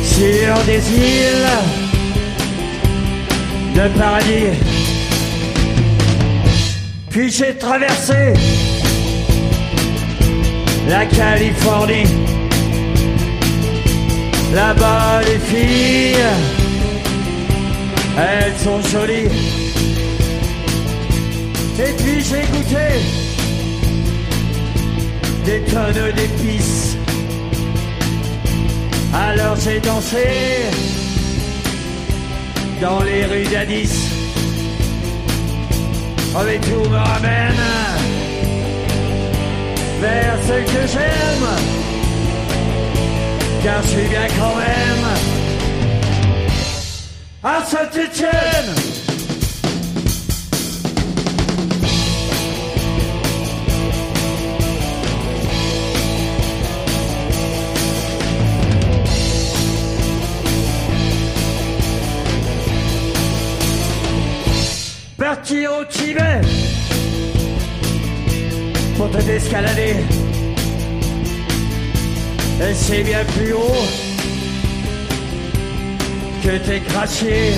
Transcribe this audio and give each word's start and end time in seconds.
sur 0.00 0.64
des 0.64 0.82
îles 0.90 1.50
de 3.74 3.98
paradis. 3.98 4.58
Puis 7.10 7.30
j'ai 7.30 7.54
traversé 7.56 8.32
la 10.88 11.04
Californie. 11.06 12.06
Là-bas, 14.54 15.20
les 15.26 15.38
filles, 15.38 16.24
elles 18.18 18.56
sont 18.64 18.80
jolies. 18.88 19.28
Et 21.78 21.92
puis 21.98 22.24
j'ai 22.28 22.46
goûté 22.52 23.21
des 25.44 25.60
tonnes 25.62 26.12
d'épices. 26.16 26.96
Alors 29.14 29.56
j'ai 29.56 29.80
dansé 29.80 30.26
dans 32.80 33.02
les 33.02 33.24
rues 33.24 33.48
d'Addis. 33.52 34.10
Oh 36.34 36.40
mais 36.46 36.58
tout 36.58 36.88
me 36.88 36.96
ramène 36.96 37.62
vers 40.00 40.38
ce 40.46 40.72
que 40.72 40.86
j'aime. 40.92 41.48
Car 43.62 43.82
je 43.82 43.88
suis 43.88 44.08
bien 44.08 44.26
quand 44.38 44.56
même 44.56 45.06
à 47.44 47.64
Saint-Étienne. 47.64 48.91
Escalader. 69.36 69.96
Et 72.60 72.74
c'est 72.74 73.02
bien 73.02 73.24
plus 73.36 73.52
haut 73.52 73.86
que 76.44 76.56
tes 76.58 76.80
craché 76.80 77.54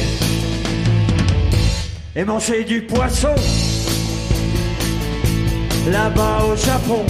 et 2.17 2.25
manger 2.25 2.65
du 2.65 2.83
poisson 2.83 3.35
là-bas 5.91 6.47
au 6.51 6.57
Japon. 6.57 7.05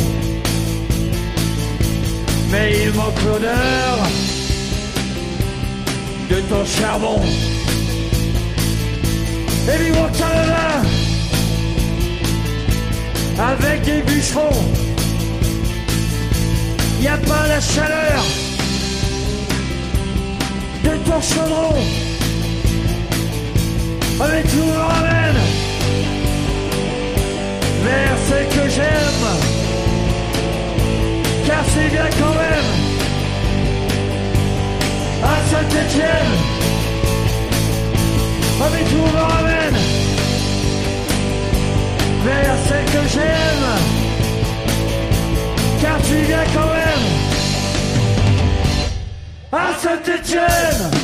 Mais 2.51 2.85
il 2.85 2.93
manque 2.95 3.23
l'odeur 3.25 3.99
de 6.31 6.41
ton 6.49 6.65
charbon. 6.65 7.21
Et 9.67 10.19
Canada 10.19 10.64
avec 13.53 13.83
des 13.83 14.03
bûcherons. 14.03 14.65
Y 17.01 17.09
a 17.09 17.17
pas 17.19 17.47
la 17.49 17.61
chaleur 17.61 18.25
de 20.85 20.91
ton 21.07 21.21
chaudron. 21.21 21.75
Mais 24.19 24.43
tout 24.43 24.67
me 24.73 24.79
ramène 24.79 25.41
vers 27.85 28.17
ce 28.29 28.39
que 28.55 28.69
j'aime. 28.71 29.27
Car 31.47 31.65
c'est 31.75 31.91
bien 31.91 32.09
quand 32.19 32.35
même 32.45 32.71
à 35.23 35.37
Saint-Étienne. 35.51 36.35
Mais 38.73 38.85
tout 38.91 39.07
me 39.15 39.21
ramène 39.21 39.94
vers 42.25 42.57
celle 42.67 42.85
que 42.87 43.09
j'aime. 43.09 43.67
Car 45.81 45.99
tu 46.03 46.17
viens 46.27 46.45
quand 46.55 46.71
même 46.81 47.05
à 49.53 49.75
Saint-Étienne. 49.79 50.91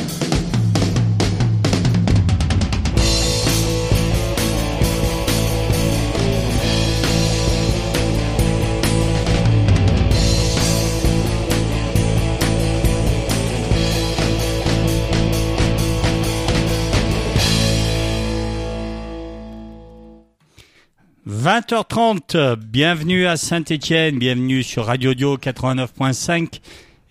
20h30, 21.65 22.55
bienvenue 22.55 23.27
à 23.27 23.37
Saint-Étienne, 23.37 24.17
bienvenue 24.17 24.63
sur 24.63 24.85
Radio 24.87 25.13
Dio 25.13 25.37
89.5 25.37 26.59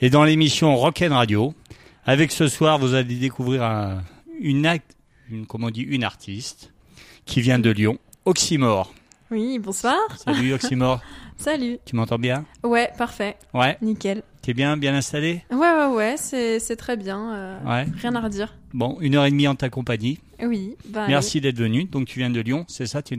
et 0.00 0.11
dans 0.11 0.25
l'émission 0.25 0.75
Rock'n 0.75 1.12
Radio. 1.12 1.55
Avec 2.05 2.33
ce 2.33 2.49
soir, 2.49 2.81
vous 2.81 2.94
allez 2.94 3.15
découvrir 3.15 3.62
un- 3.62 4.03
une, 4.41 4.66
act- 4.66 4.97
une, 5.31 5.47
comment 5.47 5.69
on 5.69 5.71
dit, 5.71 5.83
une 5.83 6.03
artiste 6.03 6.72
qui 7.27 7.41
vient 7.43 7.60
de 7.60 7.71
Lyon, 7.71 7.99
Oxymore. 8.25 8.93
Oui, 9.31 9.60
bonsoir. 9.60 9.94
Salut 10.16 10.53
Oxymore, 10.55 11.00
Salut. 11.39 11.78
tu 11.87 11.94
m'entends 11.94 12.19
bien? 12.19 12.44
Ouais, 12.65 12.91
parfait. 12.99 13.37
Ouais, 13.55 13.78
Nickel. 13.83 14.25
t'es 14.43 14.53
bien, 14.53 14.77
bien 14.77 14.97
installé? 14.97 15.44
Ouais, 15.53 15.59
ouais, 15.59 15.87
ouais, 15.94 16.15
c'est 16.16 16.77
très 16.77 16.97
bien. 16.97 17.34
euh, 17.34 17.59
Ouais. 17.65 17.87
Rien 18.03 18.16
à 18.16 18.21
redire. 18.21 18.56
Bon, 18.75 18.99
une 19.00 19.15
heure 19.15 19.27
et 19.27 19.31
demie 19.31 19.47
en 19.47 19.55
ta 19.55 19.69
compagnie. 19.71 20.19
Oui, 20.43 20.75
bah. 20.89 21.06
Merci 21.06 21.41
d'être 21.41 21.59
venu. 21.59 21.84
Donc 21.84 22.09
tu 22.09 22.19
viens 22.19 22.31
de 22.31 22.41
Lyon, 22.41 22.65
c'est 22.66 22.87
ça? 22.87 23.00
Tu 23.00 23.15
es 23.15 23.16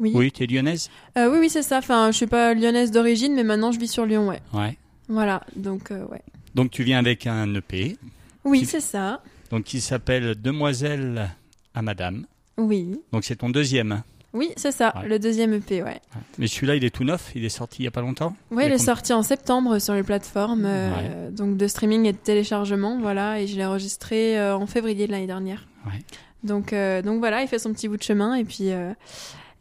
Oui, 0.00 0.12
Oui, 0.14 0.32
tu 0.32 0.42
es 0.42 0.46
lyonnaise 0.46 0.90
Euh, 1.18 1.30
oui, 1.30 1.38
oui, 1.40 1.50
c'est 1.50 1.62
ça. 1.62 1.78
Enfin, 1.78 2.10
je 2.10 2.16
suis 2.16 2.26
pas 2.26 2.54
lyonnaise 2.54 2.90
d'origine, 2.90 3.34
mais 3.34 3.44
maintenant 3.44 3.70
je 3.70 3.78
vis 3.78 3.88
sur 3.88 4.06
Lyon, 4.06 4.26
ouais. 4.28 4.40
Ouais. 4.52 4.76
Voilà, 5.08 5.42
donc, 5.56 5.90
euh, 5.90 6.04
ouais. 6.06 6.22
Donc 6.54 6.70
tu 6.70 6.82
viens 6.82 6.98
avec 6.98 7.26
un 7.26 7.54
EP, 7.54 7.96
Oui, 8.44 8.60
Qui- 8.60 8.66
c'est 8.66 8.80
ça. 8.80 9.22
donc 9.50 9.64
qui 9.64 9.80
s'appelle 9.80 10.34
Demoiselle 10.40 11.30
à 11.74 11.82
Madame. 11.82 12.26
Oui. 12.56 12.98
Donc 13.12 13.24
c'est 13.24 13.36
ton 13.36 13.50
deuxième. 13.50 14.02
Oui, 14.32 14.52
c'est 14.56 14.70
ça, 14.72 14.94
Ouais. 14.96 15.08
le 15.08 15.18
deuxième 15.18 15.52
EP, 15.54 15.82
ouais. 15.82 16.00
Mais 16.38 16.46
celui-là, 16.46 16.76
il 16.76 16.84
est 16.84 16.90
tout 16.94 17.02
neuf, 17.04 17.32
il 17.34 17.44
est 17.44 17.48
sorti 17.48 17.82
il 17.82 17.84
y 17.84 17.88
a 17.88 17.90
pas 17.90 18.00
longtemps. 18.00 18.36
Ouais, 18.52 18.66
Il 18.66 18.68
il 18.70 18.72
est 18.74 18.78
sorti 18.78 19.12
en 19.12 19.22
septembre 19.24 19.78
sur 19.80 19.92
les 19.94 20.04
plateformes 20.04 20.64
euh, 20.66 21.30
donc 21.32 21.56
de 21.56 21.66
streaming 21.66 22.06
et 22.06 22.12
de 22.12 22.18
téléchargement, 22.18 22.98
voilà, 23.00 23.40
et 23.40 23.46
je 23.48 23.56
l'ai 23.56 23.64
enregistré 23.64 24.38
euh, 24.38 24.56
en 24.56 24.66
février 24.66 25.06
de 25.08 25.12
l'année 25.12 25.26
dernière. 25.26 25.66
Ouais. 25.86 25.98
Donc, 26.44 26.72
euh, 26.72 27.02
donc 27.02 27.18
voilà, 27.18 27.42
il 27.42 27.48
fait 27.48 27.58
son 27.58 27.72
petit 27.72 27.88
bout 27.88 27.96
de 27.96 28.02
chemin 28.04 28.34
et 28.36 28.44
puis 28.44 28.70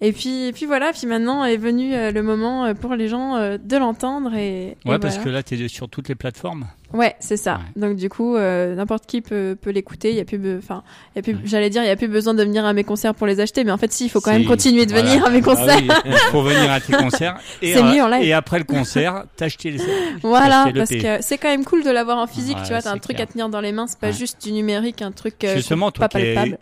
et 0.02 0.14
puis 0.14 0.46
et 0.48 0.52
puis 0.54 0.66
voilà, 0.66 0.92
puis 0.94 1.08
maintenant 1.08 1.44
est 1.44 1.58
venu 1.58 1.94
euh, 1.94 2.12
le 2.12 2.24
moment 2.24 2.66
euh, 2.66 2.74
pour 2.74 2.96
les 2.96 3.08
gens 3.10 3.36
euh, 3.36 3.58
de 3.62 3.76
l'entendre 3.78 4.34
et, 4.34 4.78
et 4.86 4.90
Ouais, 4.90 4.98
parce 5.00 5.16
voilà. 5.16 5.24
que 5.24 5.30
là, 5.30 5.44
tu 5.44 5.62
es 5.64 5.68
sur 5.68 5.90
toutes 5.90 6.08
les 6.08 6.16
plateformes. 6.16 6.68
ouais, 6.94 7.16
c'est 7.20 7.36
ça. 7.38 7.56
Ouais. 7.76 7.82
Donc 7.82 7.98
du 7.98 8.08
coup, 8.10 8.36
euh, 8.38 8.76
n'importe 8.76 9.06
qui 9.06 9.22
peut, 9.22 9.58
peut 9.62 9.72
l'écouter. 9.72 10.12
Il 10.12 10.16
y 10.16 10.22
a 10.22 10.26
plus, 10.26 10.40
enfin, 10.58 10.84
il 11.13 11.18
y 11.18 11.19
a 11.19 11.22
plus, 11.24 11.34
Ouais. 11.34 11.40
j'allais 11.44 11.69
dire, 11.69 11.84
il 11.84 11.88
y 11.88 11.92
a 11.92 11.96
plus 11.98 12.07
besoin 12.07 12.34
de 12.34 12.42
venir 12.44 12.63
à 12.66 12.72
mes 12.74 12.84
concerts 12.86 13.13
pour 13.13 13.28
les 13.28 13.40
acheter, 13.42 13.63
mais 13.66 13.72
en 13.72 13.78
fait, 13.78 13.92
si, 13.92 14.06
il 14.06 14.10
faut 14.10 14.22
quand 14.22 14.31
même 14.31 14.46
continuer 14.46 14.86
de 14.86 14.92
voilà. 14.94 15.10
venir 15.10 15.25
à 15.25 15.30
mes 15.30 15.42
concerts. 15.42 15.80
Ah 15.90 16.01
oui, 16.06 16.12
il 16.12 16.18
faut 16.31 16.42
venir 16.44 16.72
à 16.72 16.80
tes 16.80 16.94
concerts. 16.98 17.38
Et, 17.62 17.74
C'est 17.74 17.84
mieux 17.84 18.01
en 18.01 18.07
live. 18.07 18.24
Et 18.24 18.31
après 18.34 18.60
le 18.60 18.66
concert, 18.66 19.25
t'acheter 19.36 19.72
les. 19.72 19.80
Voilà, 20.24 20.68
le 20.68 20.74
parce 20.80 20.90
P. 20.90 21.00
que 21.00 21.18
c'est 21.22 21.38
quand 21.38 21.50
même 21.50 21.66
cool 21.66 21.84
de 21.84 21.90
l'avoir 21.92 22.18
en 22.19 22.28
physique, 22.28 22.56
Ouais, 22.57 22.63
tu 22.63 22.69
vois, 22.69 22.81
t'as 22.81 22.92
un 22.94 22.98
truc 23.00 23.19
à 23.19 23.25
tenir 23.25 23.50
dans 23.50 23.60
les 23.62 23.72
mains, 23.74 23.88
c'est 23.88 24.00
pas 24.00 24.12
juste 24.12 24.42
du 24.44 24.51
numérique, 24.54 25.01
un 25.01 25.12
truc 25.12 25.44
euh, 25.44 25.56
Justement, 25.57 25.92
toi 25.92 26.07
pas 26.07 26.19
es, 26.22 26.34
palpable. 26.34 26.57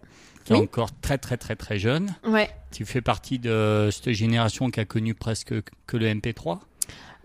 Qui 0.48 0.54
es 0.54 0.56
Oui. 0.58 0.62
encore 0.64 0.90
très 1.02 1.18
très 1.18 1.38
très 1.38 1.56
très 1.56 1.78
jeune, 1.78 2.14
Ouais. 2.26 2.50
tu 2.72 2.86
fais 2.86 3.02
partie 3.02 3.40
de 3.40 3.90
cette 3.92 4.14
génération 4.14 4.70
qui 4.70 4.80
a 4.80 4.86
connu 4.86 5.14
presque 5.14 5.54
que 5.86 5.98
le 5.98 6.08
MP3. 6.08 6.60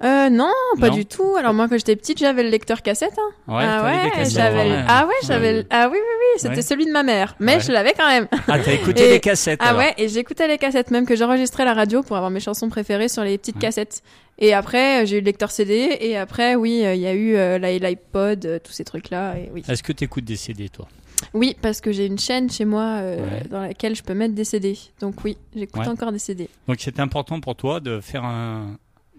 Euh, 0.04 0.30
non, 0.30 0.50
pas 0.80 0.88
Non. 0.88 0.96
du 0.96 1.06
tout. 1.06 1.36
Alors 1.38 1.54
moi, 1.54 1.68
quand 1.68 1.76
j'étais 1.78 1.94
petite, 1.94 2.18
j'avais 2.18 2.42
le 2.42 2.48
lecteur 2.48 2.82
cassette. 2.82 3.12
Hein. 3.16 3.54
Ouais, 3.54 3.62
ah 3.64 3.84
ouais, 3.84 4.24
j'avais. 4.28 4.82
Ah 4.88 5.06
ouais, 5.06 5.14
j'avais. 5.24 5.58
Ouais. 5.58 5.66
Ah 5.70 5.88
oui, 5.92 5.96
oui, 5.96 6.14
oui, 6.18 6.40
c'était 6.40 6.56
Ouais. 6.56 6.62
celui 6.62 6.86
de 6.86 6.90
ma 6.90 7.04
mère, 7.04 7.36
mais 7.38 7.60
je 7.60 7.70
l'avais 7.70 7.92
quand 7.96 8.08
même. 8.08 8.26
Ah, 8.48 8.58
t'as 8.58 8.72
écouté 8.72 9.04
Et- 9.04 9.10
les 9.10 9.20
cassettes 9.20 9.60
Ah 9.62 9.68
alors. 9.68 9.80
ouais, 9.82 9.94
et 9.98 10.08
j'écoutais 10.08 10.48
les 10.48 10.58
cassettes, 10.58 10.90
même 10.90 11.06
que 11.06 11.14
j'enregistrais 11.14 11.64
la 11.64 11.74
radio 11.74 12.02
pour 12.02 12.16
avoir 12.16 12.32
mes 12.32 12.40
chansons 12.40 12.68
préférées 12.68 13.08
sur 13.08 13.22
les 13.22 13.38
petites 13.38 13.60
cassettes. 13.60 14.02
Et 14.40 14.52
après, 14.54 15.02
euh, 15.02 15.06
j'ai 15.06 15.18
eu 15.18 15.20
le 15.20 15.26
lecteur 15.26 15.52
CD, 15.52 15.96
et 16.00 16.16
après, 16.16 16.56
oui, 16.56 16.84
euh, 16.84 16.94
il 16.96 17.00
y 17.00 17.06
a 17.06 17.12
eu 17.12 17.36
euh, 17.36 17.58
l'i- 17.58 17.78
l'iPod, 17.78 18.44
euh, 18.44 18.58
tous 18.58 18.72
ces 18.72 18.82
trucs-là, 18.82 19.36
et 19.36 19.50
oui. 19.54 19.62
Est-ce 19.68 19.84
que 19.84 19.92
tu 19.92 20.02
écoutes 20.02 20.24
des 20.24 20.34
CD, 20.36 20.68
toi? 20.68 20.88
Oui, 21.34 21.56
parce 21.62 21.80
que 21.80 21.92
j'ai 21.92 22.06
une 22.06 22.18
chaîne 22.18 22.50
chez 22.50 22.64
moi 22.64 22.82
euh, 23.00 23.16
Ouais. 23.22 23.42
dans 23.50 23.60
laquelle 23.60 23.94
je 23.94 24.02
peux 24.02 24.14
mettre 24.14 24.34
des 24.34 24.44
CD. 24.44 24.76
Donc 25.00 25.24
oui, 25.24 25.36
j'écoute 25.54 25.82
Ouais. 25.82 25.88
encore 25.88 26.12
des 26.12 26.18
CD. 26.18 26.48
Donc 26.68 26.76
c'est 26.80 26.98
important 27.00 27.40
pour 27.40 27.54
toi 27.56 27.80
de 27.80 28.00
faire 28.00 28.24
un, 28.24 28.76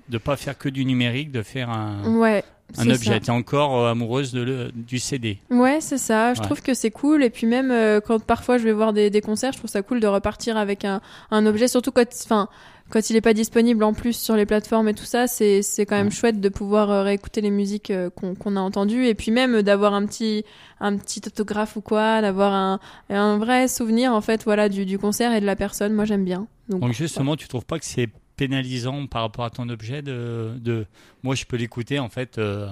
de 0.10 0.18
pas 0.18 0.36
faire 0.36 0.58
que 0.58 0.70
du 0.70 0.86
numérique, 0.86 1.32
de 1.32 1.42
faire 1.42 1.70
un, 1.70 2.18
Ouais. 2.18 2.44
un 2.78 2.84
c'est 2.84 2.90
objet. 2.92 3.12
ça. 3.14 3.20
T'es 3.20 3.30
encore 3.32 3.78
euh, 3.80 3.92
amoureuse 3.92 4.34
de 4.34 4.42
le, 4.42 4.72
du 4.74 5.00
CD. 5.00 5.38
Ouais, 5.50 5.80
c'est 5.82 5.98
ça. 5.98 6.34
Je 6.34 6.40
Ouais. 6.40 6.46
trouve 6.46 6.62
que 6.62 6.74
c'est 6.74 6.92
cool. 6.92 7.24
Et 7.24 7.30
puis 7.30 7.48
même 7.48 7.72
euh, 7.72 8.00
quand 8.02 8.22
parfois 8.24 8.58
je 8.58 8.64
vais 8.64 8.74
voir 8.74 8.94
des, 8.94 9.10
des 9.10 9.22
concerts, 9.22 9.54
je 9.54 9.58
trouve 9.60 9.70
ça 9.70 9.82
cool 9.82 10.00
de 10.00 10.08
repartir 10.08 10.58
avec 10.58 10.84
un, 10.86 11.02
un 11.32 11.46
objet, 11.46 11.68
surtout 11.68 11.92
quand, 11.92 12.08
enfin, 12.26 12.48
quand 12.94 13.10
il 13.10 13.16
est 13.16 13.22
pas 13.22 13.34
disponible 13.34 13.84
en 13.84 13.94
plus 13.94 14.16
sur 14.16 14.36
les 14.36 14.45
plateformes 14.45 14.88
et 14.88 14.94
tout 14.94 15.04
ça, 15.04 15.25
c'est 15.25 15.63
quand 15.80 15.95
même 15.95 16.06
Ouais. 16.07 16.12
chouette 16.12 16.40
de 16.40 16.48
pouvoir 16.48 16.92
euh, 16.92 17.01
réécouter 17.01 17.42
les 17.42 17.50
musiques 17.50 17.90
euh, 17.90 18.12
qu'on 18.12 18.56
a 18.56 18.60
entendues 18.60 19.07
et 19.07 19.16
puis 19.16 19.31
même 19.31 19.63
d'avoir 19.63 19.95
un 19.95 20.06
petit 20.06 20.45
un 20.80 20.95
petit 20.98 21.19
autographe 21.25 21.75
ou 21.75 21.81
quoi, 21.81 22.22
d'avoir 22.22 22.54
un 22.54 22.80
un 23.10 23.40
vrai 23.40 23.68
souvenir 23.68 24.13
en 24.13 24.22
fait 24.22 24.44
voilà 24.44 24.69
du 24.69 24.86
du 24.86 25.00
concert 25.00 25.34
et 25.34 25.42
de 25.42 25.45
la 25.48 25.56
personne. 25.56 25.94
Moi 25.94 26.06
j'aime 26.06 26.24
bien. 26.24 26.45
Donc, 26.69 26.81
Donc 26.81 26.94
justement, 26.94 27.36
tu 27.36 27.48
trouves 27.48 27.66
pas 27.66 27.80
que 27.80 27.86
c'est 27.86 28.10
pénalisant 28.36 29.07
par 29.07 29.24
rapport 29.24 29.45
à 29.45 29.50
ton 29.50 29.68
objet 29.69 30.04
de, 30.04 30.51
de... 30.60 30.86
moi 31.24 31.34
je 31.34 31.45
peux 31.45 31.57
l'écouter 31.57 31.98
en 31.98 32.10
fait 32.10 32.38
euh, 32.38 32.68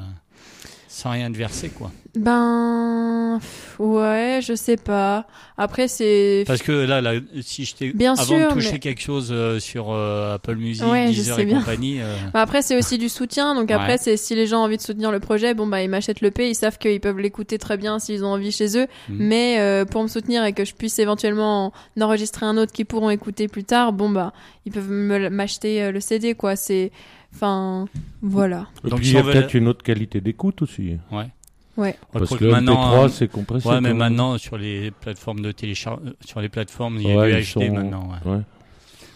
sans 0.94 1.12
rien 1.12 1.30
de 1.30 1.38
verser 1.38 1.70
quoi. 1.70 1.90
Ben 2.18 3.40
ouais, 3.80 4.40
je 4.44 4.54
sais 4.56 4.76
pas. 4.76 5.26
Après 5.58 5.88
c'est 5.88 6.44
Parce 6.46 6.62
que 6.62 6.72
là, 6.72 7.00
là 7.00 7.14
si 7.42 7.64
je 7.64 7.76
t'ai 7.76 7.94
Bien 7.94 8.14
avant 8.14 8.24
sûr, 8.24 8.50
de 8.50 8.54
toucher 8.54 8.74
mais- 8.74 8.80
quelque 8.80 9.02
chose 9.02 9.30
euh, 9.32 9.60
sur 9.60 9.92
euh, 9.92 10.36
Apple 10.36 10.56
Music, 10.56 10.86
Ouais, 10.86 11.08
Deezer 11.08 11.40
et 11.40 11.46
bien. 11.46 11.60
compagnie, 11.60 12.02
euh, 12.02 12.14
Bah 12.34 12.42
après 12.42 12.62
c'est 12.62 12.78
aussi 12.78 12.98
du 12.98 13.08
soutien 13.10 13.56
donc 13.56 13.72
après 13.72 13.94
Ouais. 13.94 13.98
c'est 13.98 14.18
si 14.18 14.36
les 14.36 14.48
gens 14.48 14.60
ont 14.62 14.66
envie 14.66 14.78
de 14.78 14.82
soutenir 14.82 15.12
le 15.12 15.20
projet 15.22 15.54
bon 15.54 15.66
bah 15.68 15.82
ils 15.82 15.90
m'achètent 15.90 16.22
le 16.22 16.32
P 16.32 16.50
ils 16.50 16.56
savent 16.56 16.78
qu'ils 16.78 17.00
peuvent 17.00 17.20
l'écouter 17.20 17.58
très 17.58 17.78
bien 17.78 17.98
s'ils 18.00 18.24
ont 18.26 18.30
envie 18.34 18.52
chez 18.52 18.78
eux 18.78 18.88
Mhm. 19.10 19.18
mais 19.18 19.86
pour 19.90 20.04
me 20.04 20.08
soutenir 20.10 20.44
et 20.46 20.54
que 20.54 20.66
je 20.66 20.74
puisse 20.76 21.00
éventuellement 21.00 21.74
en 21.98 22.02
enregistrer 22.02 22.46
un 22.46 22.58
autre 22.58 22.72
qu'ils 22.74 22.86
pourront 22.86 23.10
écouter 23.10 23.48
plus 23.48 23.64
tard 23.64 23.94
bon 23.94 24.10
bah 24.10 24.34
ils 24.66 24.72
peuvent 24.72 24.90
m'acheter 24.92 25.92
le 25.92 26.00
CD 26.02 26.36
quoi 26.36 26.56
c'est 26.56 26.92
enfin 27.34 27.88
voilà 28.22 28.68
Et 28.86 28.90
Donc, 28.90 29.00
puis 29.00 29.08
si 29.08 29.12
il 29.14 29.16
y 29.16 29.20
a 29.20 29.22
veut 29.24 29.32
peut-être 29.32 29.54
une 29.54 29.68
autre 29.68 29.84
qualité 29.84 30.22
d'écoute 30.22 30.62
aussi. 30.62 30.98
ouais. 31.12 31.28
Ouais. 31.78 31.96
Parce 32.12 32.36
que 32.36 32.44
le 32.44 32.52
maintenant, 32.52 32.76
MP3, 32.94 33.06
euh, 33.06 33.08
c'est 33.08 33.28
compressé. 33.32 33.68
ouais, 33.70 33.80
mais 33.80 33.94
maintenant 33.94 34.38
sur 34.38 34.58
les 34.58 34.92
plateformes 34.92 35.40
de 35.40 35.54
télécharge, 35.54 36.02
sur 36.24 36.42
les 36.42 36.50
plateformes, 36.50 36.98
il 36.98 37.08
y 37.08 37.12
a 37.12 37.16
Ouais, 37.18 37.36
du 37.38 37.42
HD 37.42 37.46
sont- 37.46 37.72
maintenant. 37.74 38.10
ouais. 38.26 38.42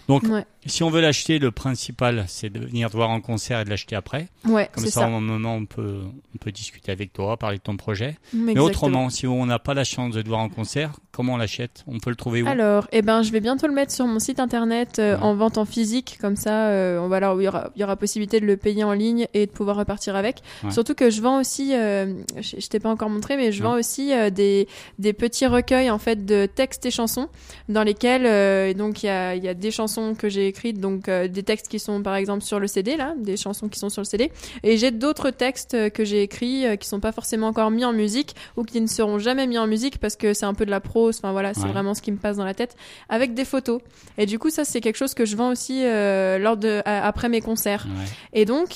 Donc, 0.08 0.24
ouais 0.24 0.46
si 0.68 0.84
on 0.84 0.90
veut 0.90 1.02
l'acheter, 1.02 1.38
le 1.38 1.52
principal, 1.52 2.26
c'est 2.28 2.50
de 2.50 2.60
venir 2.60 2.90
te 2.90 2.96
voir 2.96 3.12
en 3.12 3.22
concert 3.22 3.60
et 3.60 3.66
de 3.66 3.70
l'acheter 3.70 3.96
après. 3.96 4.30
ouais 4.46 4.68
Comme 4.74 4.86
ça, 4.86 5.02
ça, 5.02 5.08
au 5.08 5.20
moment, 5.20 5.56
on 5.56 5.66
peut, 5.66 6.02
on 6.34 6.38
peut 6.40 6.52
discuter 6.52 6.92
avec 6.92 7.14
toi, 7.14 7.38
parler 7.38 7.58
de 7.58 7.62
ton 7.62 7.78
projet. 7.78 8.18
Mais 8.34 8.54
Exactement. 8.54 8.66
autrement, 8.66 9.10
si 9.12 9.28
on 9.28 9.46
n'a 9.46 9.60
pas 9.60 9.76
la 9.76 9.84
chance 9.84 10.16
de 10.16 10.22
te 10.24 10.28
voir 10.28 10.40
en 10.40 10.50
concert, 10.50 10.94
comment 11.12 11.34
on 11.34 11.38
l'achète? 11.38 11.84
On 11.88 12.00
peut 12.00 12.10
le 12.10 12.16
trouver 12.16 12.42
où? 12.42 12.48
Alors, 12.48 12.88
eh 12.92 13.04
ben, 13.04 13.22
je 13.22 13.32
vais 13.32 13.42
bientôt 13.42 13.68
le 13.68 13.74
mettre 13.74 13.92
sur 13.92 14.08
mon 14.08 14.20
site 14.20 14.40
internet 14.40 14.98
euh, 15.00 15.16
Ouais. 15.16 15.22
en 15.22 15.36
vente 15.36 15.60
en 15.60 15.66
physique, 15.66 16.18
comme 16.20 16.36
ça, 16.36 16.70
euh, 16.70 17.00
on 17.00 17.08
va 17.10 17.18
alors, 17.18 17.40
il 17.40 17.46
y 17.46 17.48
aura, 17.48 17.70
il 17.76 17.82
y 17.82 17.84
aura 17.84 17.96
possibilité 17.96 18.40
de 18.40 18.46
le 18.48 18.58
payer 18.58 18.84
en 18.84 18.94
ligne 18.94 19.28
et 19.36 19.46
de 19.46 19.52
pouvoir 19.52 19.78
repartir 19.78 20.16
avec. 20.16 20.42
Ouais. 20.64 20.72
Surtout 20.72 20.96
que 20.96 21.12
je 21.12 21.22
vends 21.22 21.40
aussi, 21.40 21.76
euh, 21.76 22.12
je, 22.42 22.56
je 22.60 22.68
t'ai 22.68 22.80
pas 22.80 22.90
encore 22.90 23.10
montré, 23.10 23.38
mais 23.38 23.52
je 23.52 23.62
vends 23.62 23.76
aussi 23.76 24.14
euh, 24.14 24.30
des 24.32 24.68
des 24.98 25.14
petits 25.14 25.46
recueils 25.46 25.92
en 25.92 26.00
fait 26.00 26.26
de 26.26 26.48
textes 26.48 26.86
et 26.88 26.92
chansons 26.92 27.30
dans 27.70 27.84
lesquels 27.84 28.76
donc 28.76 29.04
il 29.04 29.06
y 29.06 29.10
a 29.10 29.36
il 29.36 29.44
y 29.44 29.48
a 29.48 29.54
des 29.54 29.72
chansons 29.72 29.95
que 30.18 30.30
j'ai 30.30 30.48
écrites, 30.48 30.80
donc 30.80 31.08
euh, 31.10 31.28
des 31.28 31.44
textes 31.44 31.68
qui 31.68 31.80
sont 31.80 32.02
par 32.04 32.16
exemple 32.16 32.44
sur 32.44 32.60
le 32.60 32.68
CD 32.68 32.98
là, 32.98 33.14
des 33.18 33.38
chansons 33.38 33.70
qui 33.70 33.80
sont 33.80 33.90
sur 33.90 34.02
le 34.02 34.06
CD, 34.06 34.32
et 34.64 34.78
j'ai 34.78 34.92
d'autres 34.92 35.30
textes 35.30 35.74
euh, 35.74 35.90
que 35.90 36.04
j'ai 36.04 36.22
écrits 36.22 36.66
euh, 36.68 36.76
qui 36.76 36.88
sont 36.88 37.00
pas 37.00 37.12
forcément 37.12 37.48
encore 37.48 37.72
mis 37.72 37.86
en 37.86 37.94
musique 37.94 38.36
ou 38.58 38.64
qui 38.64 38.82
ne 38.82 38.88
seront 38.88 39.18
jamais 39.20 39.48
mis 39.48 39.58
en 39.58 39.68
musique 39.68 39.98
parce 40.00 40.16
que 40.16 40.34
c'est 40.34 40.46
un 40.46 40.54
peu 40.54 40.66
de 40.66 40.72
la 40.72 40.82
prose. 40.82 41.18
Enfin 41.18 41.32
voilà, 41.32 41.54
c'est 41.54 41.62
Ouais. 41.64 41.70
vraiment 41.72 41.94
ce 41.94 42.02
qui 42.02 42.12
me 42.12 42.18
passe 42.18 42.38
dans 42.38 42.46
la 42.46 42.54
tête 42.54 42.76
avec 43.10 43.34
des 43.34 43.46
photos. 43.46 43.82
Et 44.18 44.26
du 44.26 44.38
coup, 44.40 44.50
ça 44.50 44.66
c'est 44.66 44.82
quelque 44.82 44.98
chose 44.98 45.14
que 45.14 45.26
je 45.26 45.36
vends 45.36 45.50
aussi 45.52 45.84
euh, 45.86 46.38
lors 46.38 46.58
de 46.58 46.82
après 46.86 47.30
mes 47.30 47.42
concerts. 47.42 47.86
Ouais. 47.88 48.06
Et 48.42 48.46
donc, 48.46 48.76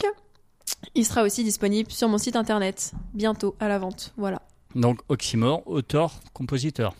il 0.96 1.06
sera 1.06 1.24
aussi 1.24 1.44
disponible 1.44 1.92
sur 1.92 2.08
mon 2.08 2.18
site 2.18 2.36
internet 2.36 2.94
bientôt 3.14 3.56
à 3.60 3.68
la 3.68 3.78
vente. 3.80 4.14
Voilà. 4.18 4.42
Donc, 4.76 5.00
Oxymore, 5.10 5.64
auteur, 5.66 6.20
compositeur. 6.34 6.96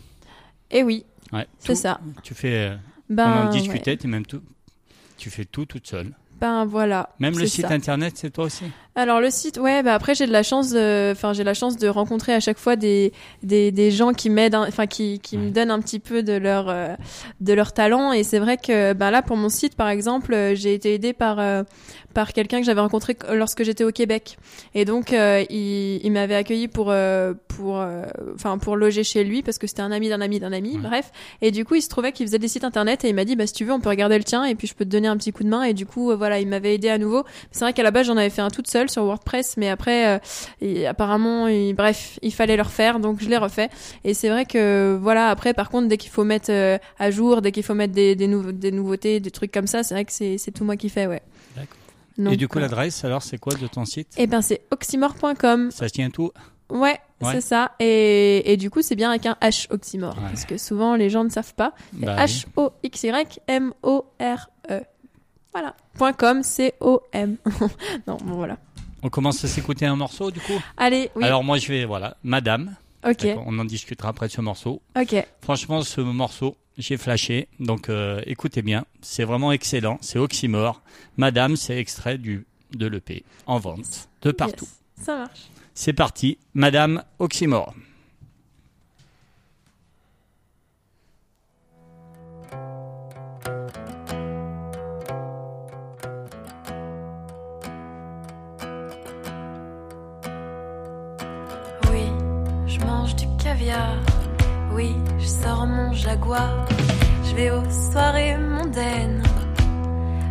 Et 0.70 0.82
oui, 0.82 1.04
Ouais, 1.32 1.46
c'est 1.60 1.76
ça. 1.76 2.00
Tu 2.24 2.34
fais, 2.34 2.72
Ben, 3.10 3.28
on 3.28 3.40
en 3.40 3.44
ouais. 3.44 3.50
discutait, 3.50 3.96
t'es 3.96 4.08
même 4.08 4.24
tout. 4.24 4.40
Tu 5.18 5.28
fais 5.28 5.44
tout 5.44 5.66
toute 5.66 5.86
seule. 5.86 6.12
Ben 6.40 6.64
voilà. 6.64 7.10
Même 7.18 7.38
le 7.38 7.44
site 7.46 7.66
ça. 7.68 7.74
internet, 7.74 8.14
c'est 8.16 8.30
toi 8.30 8.44
aussi? 8.46 8.64
Alors 8.94 9.20
le 9.20 9.28
site, 9.28 9.58
ouais, 9.58 9.82
bah 9.82 9.92
après 9.94 10.14
j'ai 10.14 10.26
de 10.26 10.32
la 10.32 10.42
chance, 10.42 10.70
de- 10.70 11.10
enfin 11.12 11.34
j'ai 11.34 11.44
la 11.44 11.52
chance 11.52 11.76
de 11.76 11.86
rencontrer 11.86 12.32
à 12.32 12.40
chaque 12.40 12.56
fois 12.56 12.76
des 12.76 13.12
des, 13.42 13.70
des 13.72 13.90
gens 13.90 14.14
qui 14.14 14.30
m'aident, 14.30 14.54
hein, 14.54 14.64
enfin 14.66 14.86
qui 14.86 15.18
qui 15.20 15.36
me 15.36 15.44
Ouais. 15.46 15.50
donnent 15.50 15.70
un 15.70 15.80
petit 15.80 15.98
peu 15.98 16.22
de 16.22 16.32
leur 16.32 16.70
euh, 16.70 16.94
de 17.42 17.52
leur 17.52 17.74
talent 17.74 18.12
et 18.12 18.22
c'est 18.24 18.38
vrai 18.38 18.56
que 18.56 18.94
ben 18.94 19.10
là 19.10 19.20
pour 19.20 19.36
mon 19.36 19.50
site 19.50 19.76
par 19.76 19.90
exemple, 19.90 20.32
euh, 20.32 20.54
j'ai 20.54 20.72
été 20.72 20.94
aidée 20.94 21.12
par 21.12 21.38
euh, 21.40 21.62
par 22.14 22.32
quelqu'un 22.32 22.60
que 22.60 22.66
j'avais 22.66 22.80
rencontré 22.80 23.16
lorsque 23.32 23.62
j'étais 23.62 23.84
au 23.84 23.92
Québec 23.92 24.36
et 24.74 24.84
donc 24.84 25.12
euh, 25.12 25.44
il, 25.50 26.04
il 26.04 26.10
m'avait 26.12 26.34
accueilli 26.34 26.68
pour 26.68 26.90
euh, 26.90 27.34
pour 27.48 27.78
euh, 27.80 28.04
enfin 28.34 28.58
pour 28.58 28.76
loger 28.76 29.04
chez 29.04 29.24
lui 29.24 29.42
parce 29.42 29.58
que 29.58 29.66
c'était 29.66 29.82
un 29.82 29.92
ami 29.92 30.08
d'un 30.08 30.20
ami 30.20 30.40
d'un 30.40 30.52
ami, 30.52 30.72
Ouais. 30.76 30.78
bref 30.82 31.12
et 31.42 31.50
du 31.50 31.64
coup 31.64 31.74
il 31.76 31.82
se 31.82 31.88
trouvait 31.88 32.12
qu'il 32.12 32.26
faisait 32.26 32.38
des 32.38 32.48
sites 32.48 32.64
internet 32.64 33.04
et 33.04 33.08
il 33.08 33.14
m'a 33.14 33.24
dit 33.24 33.36
bah 33.36 33.46
si 33.46 33.52
tu 33.52 33.64
veux 33.64 33.72
on 33.72 33.80
peut 33.80 33.88
regarder 33.90 34.18
le 34.18 34.24
tien 34.24 34.44
et 34.44 34.54
puis 34.54 34.66
je 34.66 34.74
peux 34.74 34.84
te 34.84 34.90
donner 34.90 35.08
un 35.08 35.16
petit 35.16 35.32
coup 35.32 35.44
de 35.44 35.48
main 35.48 35.62
et 35.62 35.72
du 35.74 35.86
coup 35.86 36.10
euh, 36.10 36.16
voilà 36.16 36.40
il 36.40 36.48
m'avait 36.48 36.74
aidé 36.74 36.88
à 36.88 36.98
nouveau 36.98 37.24
c'est 37.52 37.60
vrai 37.64 37.72
qu'à 37.72 37.82
la 37.82 37.90
base 37.90 38.06
j'en 38.06 38.16
avais 38.16 38.30
fait 38.30 38.42
un 38.42 38.50
toute 38.50 38.68
seule 38.68 38.90
sur 38.90 39.04
WordPress, 39.04 39.56
mais 39.56 39.68
après, 39.68 40.08
euh, 40.16 40.18
et 40.60 40.86
apparemment, 40.86 41.46
il- 41.48 41.74
bref, 41.74 42.18
il 42.22 42.32
fallait 42.32 42.56
le 42.56 42.62
refaire, 42.62 42.98
donc 42.98 43.20
je 43.22 43.28
l'ai 43.28 43.36
refait. 43.36 43.68
Et 44.04 44.14
c'est 44.14 44.28
vrai 44.28 44.44
que 44.46 44.98
voilà, 45.00 45.28
après, 45.28 45.52
par 45.54 45.68
contre, 45.70 45.88
dès 45.88 45.96
qu'il 45.96 46.10
faut 46.10 46.24
mettre 46.24 46.50
euh, 46.50 46.78
à 46.98 47.10
jour, 47.10 47.42
dès 47.42 47.52
qu'il 47.52 47.62
faut 47.62 47.74
mettre 47.74 47.92
des, 47.92 48.16
des, 48.16 48.26
nouveau- 48.26 48.52
des 48.52 48.70
nouveautés, 48.72 49.20
des 49.20 49.30
trucs 49.30 49.52
comme 49.52 49.66
ça, 49.66 49.82
c'est 49.82 49.94
vrai 49.94 50.04
que 50.04 50.12
c'est 50.12 50.38
c'est 50.38 50.50
tout 50.50 50.64
moi 50.64 50.76
qui 50.76 50.88
fais, 50.88 51.06
ouais. 51.06 51.22
Donc, 52.18 52.32
Et 52.34 52.36
du 52.36 52.48
coup, 52.48 52.58
euh, 52.58 52.62
l'adresse, 52.62 53.04
alors, 53.04 53.22
c'est 53.22 53.38
quoi 53.38 53.54
de 53.54 53.66
ton 53.66 53.84
site 53.84 54.08
Eh 54.18 54.26
ben, 54.26 54.42
c'est 54.42 54.62
oxymore.com. 54.70 55.70
Ça 55.70 55.88
se 55.88 55.92
tient 55.92 56.10
tout? 56.10 56.30
Ouais, 56.70 56.98
Ouais. 57.20 57.32
c'est 57.32 57.40
ça. 57.40 57.72
Et, 57.80 58.52
et 58.52 58.56
du 58.56 58.70
coup, 58.70 58.80
c'est 58.82 58.94
bien 58.96 59.10
avec 59.10 59.26
un 59.26 59.36
H 59.42 59.66
oxymore, 59.70 60.14
Ouais. 60.16 60.24
parce 60.28 60.44
que 60.44 60.56
souvent 60.58 60.94
les 60.96 61.10
gens 61.10 61.24
ne 61.24 61.28
savent 61.30 61.54
pas. 61.54 61.72
Bah. 61.92 62.16
H-O-X-Y-M-O-R-E. 63.50 64.80
Voilà. 65.52 65.74
Point 65.94 66.12
.com, 66.12 66.42
C-O-M. 66.42 67.36
non, 68.06 68.16
bon, 68.24 68.34
voilà. 68.36 68.56
On 69.02 69.08
commence 69.08 69.42
à 69.44 69.48
s'écouter 69.48 69.86
un 69.86 69.96
morceau, 69.96 70.30
du 70.30 70.38
coup? 70.40 70.52
Allez, 70.76 71.10
oui. 71.16 71.24
Alors, 71.24 71.42
moi, 71.42 71.58
je 71.58 71.68
vais, 71.68 71.84
voilà, 71.86 72.16
Madame. 72.22 72.76
Ok, 73.04 73.26
On 73.46 73.58
en 73.58 73.64
discutera 73.64 74.08
après 74.10 74.26
de 74.28 74.32
ce 74.32 74.40
morceau. 74.40 74.82
ok. 75.00 75.26
Franchement, 75.40 75.82
ce 75.82 76.00
morceau, 76.00 76.56
j'ai 76.78 76.96
flashé. 76.96 77.48
Donc, 77.58 77.88
euh, 77.88 78.20
écoutez 78.26 78.62
bien. 78.62 78.84
C'est 79.02 79.24
vraiment 79.24 79.52
excellent. 79.52 79.98
C'est 80.00 80.18
Oxymore. 80.18 80.82
Madame, 81.16 81.56
c'est 81.56 81.76
extrait 81.78 82.18
du, 82.18 82.46
de 82.74 82.86
l'EP. 82.86 83.24
En 83.46 83.58
vente. 83.58 84.08
De 84.22 84.32
partout. 84.32 84.66
Yes, 84.98 85.06
ça 85.06 85.16
marche. 85.16 85.40
C'est 85.74 85.92
parti. 85.92 86.38
Madame 86.54 87.02
Oxymore. 87.18 87.74
Oui, 104.72 104.96
je 105.18 105.26
sors 105.26 105.66
mon 105.66 105.92
jaguar. 105.92 106.66
Je 107.24 107.34
vais 107.34 107.50
aux 107.50 107.70
soirées 107.70 108.36
mondaines. 108.36 109.22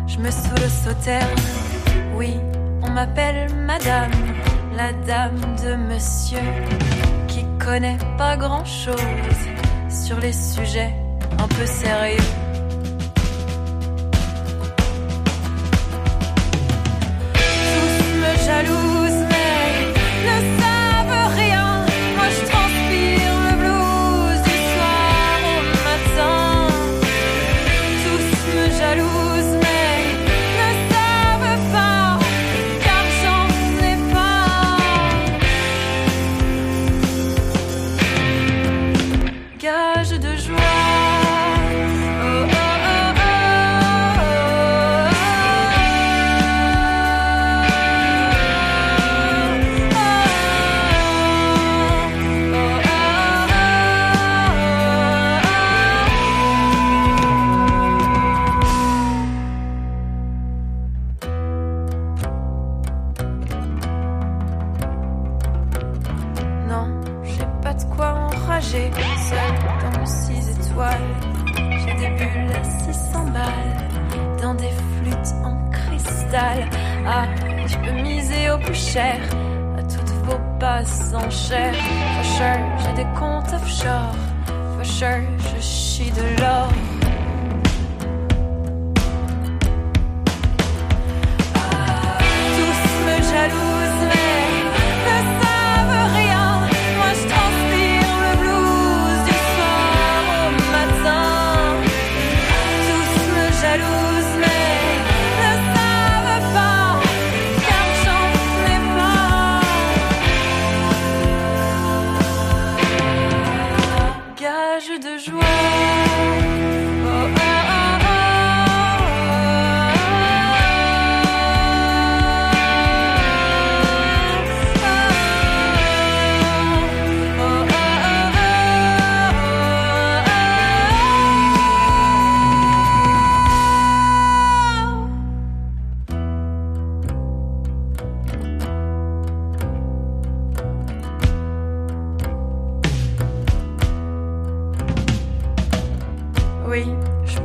Je 0.06 0.18
me 0.18 0.30
saoule 0.30 0.68
au. 0.68 1.20
Oui, 2.16 2.34
on 2.82 2.90
m'appelle 2.90 3.52
madame, 3.54 4.10
la 4.76 4.92
dame 5.06 5.40
de 5.64 5.74
monsieur 5.76 6.38
qui 7.28 7.44
connaît 7.58 7.98
pas 8.18 8.36
grand 8.36 8.64
chose 8.64 9.42
sur 9.88 10.18
les 10.18 10.32
sujets 10.32 10.94
un 11.38 11.48
peu 11.48 11.66
sérieux. 11.66 12.39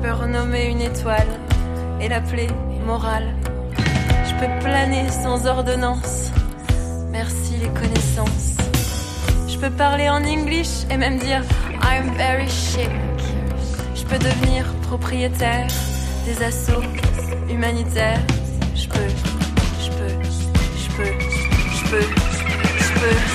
Peux 0.05 0.11
renommer 0.11 0.65
une 0.65 0.81
étoile 0.81 1.27
et 1.99 2.07
l'appeler 2.07 2.47
morale. 2.85 3.33
Je 4.27 4.33
peux 4.35 4.59
planer 4.63 5.09
sans 5.09 5.47
ordonnance. 5.47 6.29
Merci 7.11 7.53
les 7.57 7.69
connaissances. 7.69 8.57
Je 9.47 9.57
peux 9.57 9.71
parler 9.71 10.07
en 10.09 10.23
English 10.23 10.85
et 10.91 10.97
même 10.97 11.17
dire 11.17 11.41
I'm 11.81 12.11
very 12.17 12.47
chic. 12.47 12.89
Je 13.95 14.03
peux 14.03 14.19
devenir 14.19 14.65
propriétaire 14.83 15.67
des 16.25 16.43
assauts 16.43 16.83
humanitaires. 17.49 18.21
Je 18.75 18.87
peux, 18.87 19.09
je 19.83 19.89
peux, 19.89 20.15
je 20.83 20.89
peux, 20.97 21.13
je 21.77 21.89
peux, 21.89 22.07
je 22.79 22.93
peux, 22.99 23.34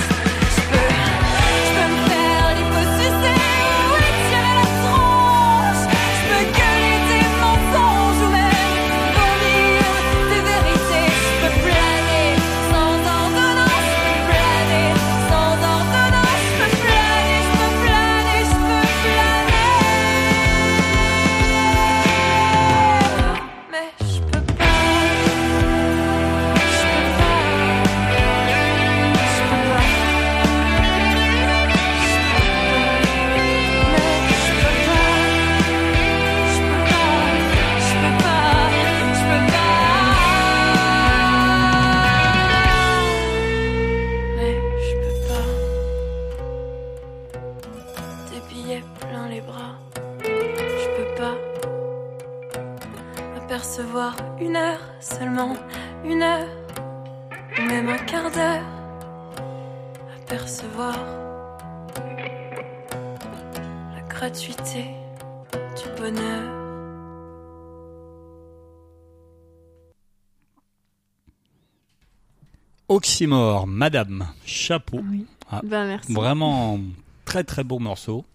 Madame, 73.27 74.27
chapeau. 74.45 75.01
Oui. 75.09 75.25
Ah, 75.51 75.61
Ben 75.63 75.85
merci. 75.85 76.13
Vraiment 76.13 76.79
très 77.25 77.43
très 77.43 77.63
beau 77.63 77.79
morceau. 77.79 78.25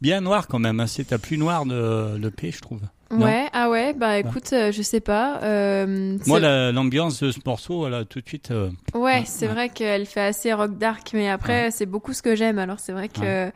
Bien 0.00 0.20
noir 0.20 0.46
quand 0.48 0.58
même, 0.58 0.80
hein. 0.80 0.86
c'est 0.86 1.04
ta 1.04 1.18
plus 1.18 1.36
noire 1.36 1.66
de, 1.66 2.16
de 2.18 2.28
P, 2.30 2.50
je 2.50 2.60
trouve. 2.60 2.80
Non 3.10 3.26
Ouais, 3.26 3.48
ah 3.52 3.68
ouais, 3.68 3.92
bah 3.92 4.18
écoute, 4.18 4.50
euh, 4.52 4.70
je 4.70 4.82
sais 4.82 5.00
pas. 5.00 5.40
euh, 5.42 6.16
Moi, 6.26 6.38
la- 6.38 6.70
l'ambiance 6.70 7.20
de 7.22 7.32
ce 7.32 7.40
morceau, 7.44 7.78
voilà, 7.78 8.04
tout 8.04 8.20
de 8.20 8.26
suite. 8.28 8.50
euh, 8.52 8.70
Ouais, 8.94 9.00
Ouais, 9.00 9.22
c'est 9.26 9.48
ouais. 9.48 9.52
vrai 9.52 9.68
qu'elle 9.68 10.06
fait 10.06 10.20
assez 10.22 10.52
rock 10.52 10.78
dark, 10.78 11.10
mais 11.12 11.28
après 11.28 11.70
c'est 11.72 11.86
beaucoup 11.86 12.12
ce 12.12 12.22
que 12.22 12.36
j'aime. 12.36 12.58
Alors 12.60 12.78
c'est 12.78 12.92
vrai 12.92 13.08
que 13.08 13.50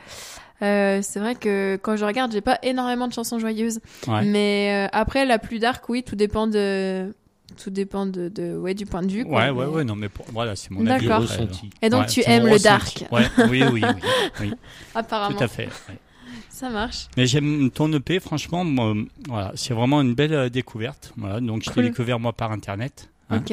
c'est 0.60 1.18
vrai 1.20 1.34
que 1.36 1.78
quand 1.80 1.96
je 1.96 2.04
regarde, 2.04 2.32
j'ai 2.32 2.40
pas 2.40 2.58
énormément 2.62 3.06
de 3.06 3.12
chansons 3.12 3.38
joyeuses, 3.38 3.80
mais 4.24 4.88
après 4.92 5.24
la 5.24 5.38
plus 5.38 5.60
dark, 5.60 5.88
oui, 5.88 6.02
tout 6.02 6.16
dépend 6.16 6.46
de 6.46 7.14
tout 7.54 7.70
dépend 7.70 8.06
de, 8.06 8.28
de 8.28 8.56
ouais 8.56 8.74
du 8.74 8.86
point 8.86 9.02
de 9.02 9.10
vue. 9.10 9.24
quoi. 9.24 9.38
Ouais, 9.44 9.50
ouais, 9.50 9.66
Mais- 9.66 9.72
ouais, 9.72 9.84
non, 9.84 9.96
mais 9.96 10.08
pour- 10.08 10.26
voilà, 10.32 10.54
c'est 10.56 10.70
mon 10.70 10.86
avis. 10.86 11.08
Ressenti. 11.10 11.70
Et 11.82 11.88
donc 11.90 12.02
Ouais, 12.02 12.06
tu 12.06 12.22
aimes 12.26 12.44
le 12.46 12.52
ressenti. 12.52 13.04
dark, 13.04 13.12
Ouais, 13.12 13.26
oui, 13.48 13.62
oui, 13.72 13.82
oui, 13.84 14.00
oui, 14.40 14.52
apparemment. 14.94 15.36
tout 15.36 15.42
à 15.44 15.48
fait. 15.48 15.66
ouais. 15.66 15.98
Ça 16.50 16.70
marche. 16.70 17.08
Mais 17.16 17.26
j'aime 17.26 17.70
ton 17.70 17.92
EP, 17.92 18.20
franchement, 18.20 18.64
moi, 18.64 18.94
voilà, 19.28 19.52
c'est 19.56 19.74
vraiment 19.74 20.00
une 20.02 20.14
belle 20.14 20.32
euh, 20.34 20.48
découverte. 20.48 21.12
Voilà, 21.16 21.40
donc 21.40 21.62
je 21.62 21.68
t'ai 21.68 21.74
Cool. 21.74 21.84
découvert 21.84 22.20
moi 22.20 22.32
par 22.32 22.52
internet, 22.52 23.08
hein, 23.30 23.38
Ok. 23.38 23.52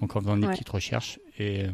donc 0.00 0.16
en 0.16 0.20
faisant 0.20 0.36
des 0.36 0.46
Ouais. 0.46 0.52
petites 0.54 0.68
recherches. 0.68 1.18
Et 1.38 1.64
euh, 1.64 1.70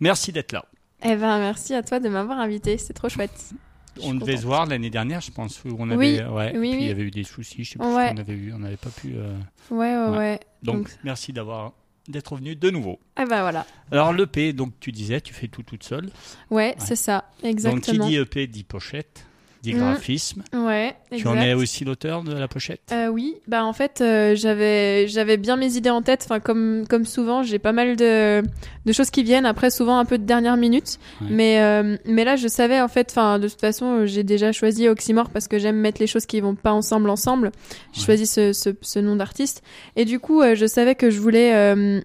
merci 0.00 0.32
d'être 0.32 0.52
là. 0.52 0.64
Eh 1.02 1.16
ben 1.16 1.38
merci 1.38 1.74
à 1.74 1.82
toi 1.82 2.00
de 2.00 2.08
m'avoir 2.08 2.38
invité, 2.40 2.78
c'est 2.78 2.94
trop 2.94 3.10
chouette. 3.10 3.52
On 4.02 4.14
devait 4.14 4.36
se 4.36 4.44
voir 4.44 4.66
l'année 4.66 4.90
dernière, 4.90 5.20
je 5.20 5.30
pense, 5.30 5.62
où 5.64 5.76
on 5.78 5.88
avait, 5.90 5.96
Oui, 5.96 6.34
ouais, 6.34 6.52
oui, 6.56 6.70
puis 6.72 6.80
il 6.82 6.86
y 6.88 6.90
avait 6.90 7.02
eu 7.02 7.10
des 7.10 7.24
soucis, 7.24 7.64
je 7.64 7.72
sais 7.72 7.78
plus 7.78 7.86
Ouais. 7.86 8.08
ce 8.08 8.12
qu'on 8.14 8.18
avait 8.20 8.32
eu, 8.34 8.52
on 8.52 8.58
n'avait 8.58 8.76
pas 8.76 8.90
pu. 8.90 9.12
euh, 9.16 9.36
Ouais, 9.70 9.96
ouais. 10.18 10.40
Donc, 10.62 10.76
Donc- 10.76 10.90
merci 11.04 11.32
d'avoir 11.32 11.72
d'être 12.08 12.36
venu 12.36 12.54
de 12.56 12.70
nouveau. 12.70 12.98
Eh 13.18 13.24
ben 13.24 13.40
voilà. 13.40 13.64
Alors 13.90 14.12
l'EP, 14.12 14.52
donc 14.52 14.72
tu 14.80 14.92
disais, 14.92 15.20
tu 15.20 15.32
fais 15.32 15.48
tout 15.48 15.62
toute 15.62 15.84
seule. 15.84 16.10
Ouais, 16.50 16.74
c'est 16.78 16.96
ça, 16.96 17.24
Donc 17.30 17.40
qui 17.42 17.46
exactement. 17.48 18.06
dit 18.08 18.16
EP 18.16 18.46
dit 18.46 18.64
pochette, 18.64 19.24
dit 19.64 19.74
Mm. 19.74 19.78
graphisme. 19.78 20.42
Ouais, 20.54 20.94
Tu 21.10 21.26
en 21.26 21.34
es 21.36 21.40
exact. 21.50 21.54
aussi 21.62 21.84
l'auteur 21.84 22.22
de 22.22 22.32
la 22.32 22.46
pochette? 22.48 22.80
Euh, 22.92 23.08
oui, 23.08 23.34
bah 23.48 23.64
en 23.64 23.72
fait 23.72 24.00
euh, 24.00 24.34
j'avais 24.36 25.08
j'avais 25.08 25.36
bien 25.36 25.56
mes 25.56 25.76
idées 25.76 25.90
en 25.90 26.02
tête. 26.02 26.22
Enfin 26.24 26.38
comme 26.40 26.84
comme 26.88 27.04
souvent 27.04 27.42
j'ai 27.42 27.58
pas 27.58 27.72
mal 27.72 27.96
de 27.96 28.42
de 28.86 28.92
choses 28.92 29.10
qui 29.10 29.22
viennent 29.22 29.46
après 29.46 29.70
souvent 29.70 29.98
un 29.98 30.04
peu 30.04 30.18
de 30.18 30.24
dernière 30.24 30.56
minute. 30.56 30.98
Ouais. 31.20 31.28
Mais 31.30 31.60
euh, 31.60 31.96
mais 32.04 32.24
là 32.24 32.36
je 32.36 32.46
savais 32.48 32.80
en 32.80 32.88
fait. 32.88 33.08
Enfin 33.10 33.38
de 33.38 33.48
toute 33.48 33.60
façon 33.60 34.06
j'ai 34.06 34.22
déjà 34.22 34.52
choisi 34.52 34.88
Oxymore 34.88 35.30
parce 35.30 35.48
que 35.48 35.58
j'aime 35.58 35.76
mettre 35.76 36.00
les 36.00 36.06
choses 36.06 36.26
qui 36.26 36.40
vont 36.40 36.54
pas 36.54 36.72
ensemble 36.72 37.08
ensemble. 37.10 37.50
J'ai 37.92 38.00
Ouais. 38.00 38.06
choisi 38.06 38.26
ce, 38.26 38.52
ce 38.52 38.70
ce 38.80 38.98
nom 38.98 39.16
d'artiste 39.16 39.62
et 39.96 40.04
du 40.04 40.18
coup 40.20 40.42
euh, 40.42 40.54
je 40.54 40.66
savais 40.66 40.94
que 40.94 41.10
je 41.10 41.18
voulais 41.20 41.54
euh, 41.54 42.00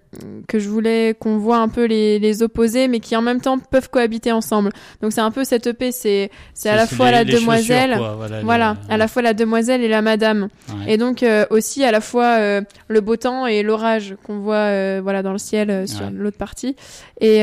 que 0.48 0.58
je 0.58 0.68
voulais 0.68 1.14
qu'on 1.20 1.36
voit 1.38 1.58
un 1.58 1.68
peu 1.68 1.84
les 1.84 2.18
les 2.18 2.42
opposés 2.42 2.88
mais 2.88 3.00
qui 3.00 3.14
en 3.16 3.22
même 3.22 3.40
temps 3.40 3.58
peuvent 3.58 3.90
cohabiter 3.90 4.32
ensemble. 4.32 4.70
Donc 5.02 5.12
c'est 5.12 5.20
un 5.20 5.30
peu 5.30 5.44
cette 5.44 5.66
EP 5.66 5.92
c'est 5.92 6.30
c'est 6.54 6.68
à 6.70 6.76
la 6.76 6.86
fois 6.86 7.06
les- 7.10 7.12
la 7.12 7.24
chaussures, 7.24 7.40
demoiselle. 7.56 7.96
voilà, 7.98 8.40
Voilà, 8.42 8.76
les- 8.88 8.94
à 8.94 8.96
la 8.96 9.08
fois 9.08 9.22
la 9.22 9.34
demoiselle 9.34 9.82
et 9.82 9.88
la 9.88 10.02
madame. 10.02 10.48
ouais. 10.68 10.94
Et 10.94 10.96
donc 10.96 11.22
euh, 11.22 11.44
aussi 11.50 11.84
à 11.84 11.90
la 11.92 12.00
fois 12.00 12.38
euh, 12.38 12.60
le 12.88 13.00
beau 13.00 13.16
temps 13.16 13.46
et 13.46 13.62
l'orage 13.62 14.16
qu'on 14.24 14.38
voit 14.38 14.54
euh, 14.56 15.00
voilà 15.02 15.22
dans 15.22 15.32
le 15.32 15.38
ciel 15.38 15.86
sur 15.88 16.06
Ouais. 16.06 16.12
l'autre 16.12 16.38
partie. 16.38 16.76
Et 17.20 17.42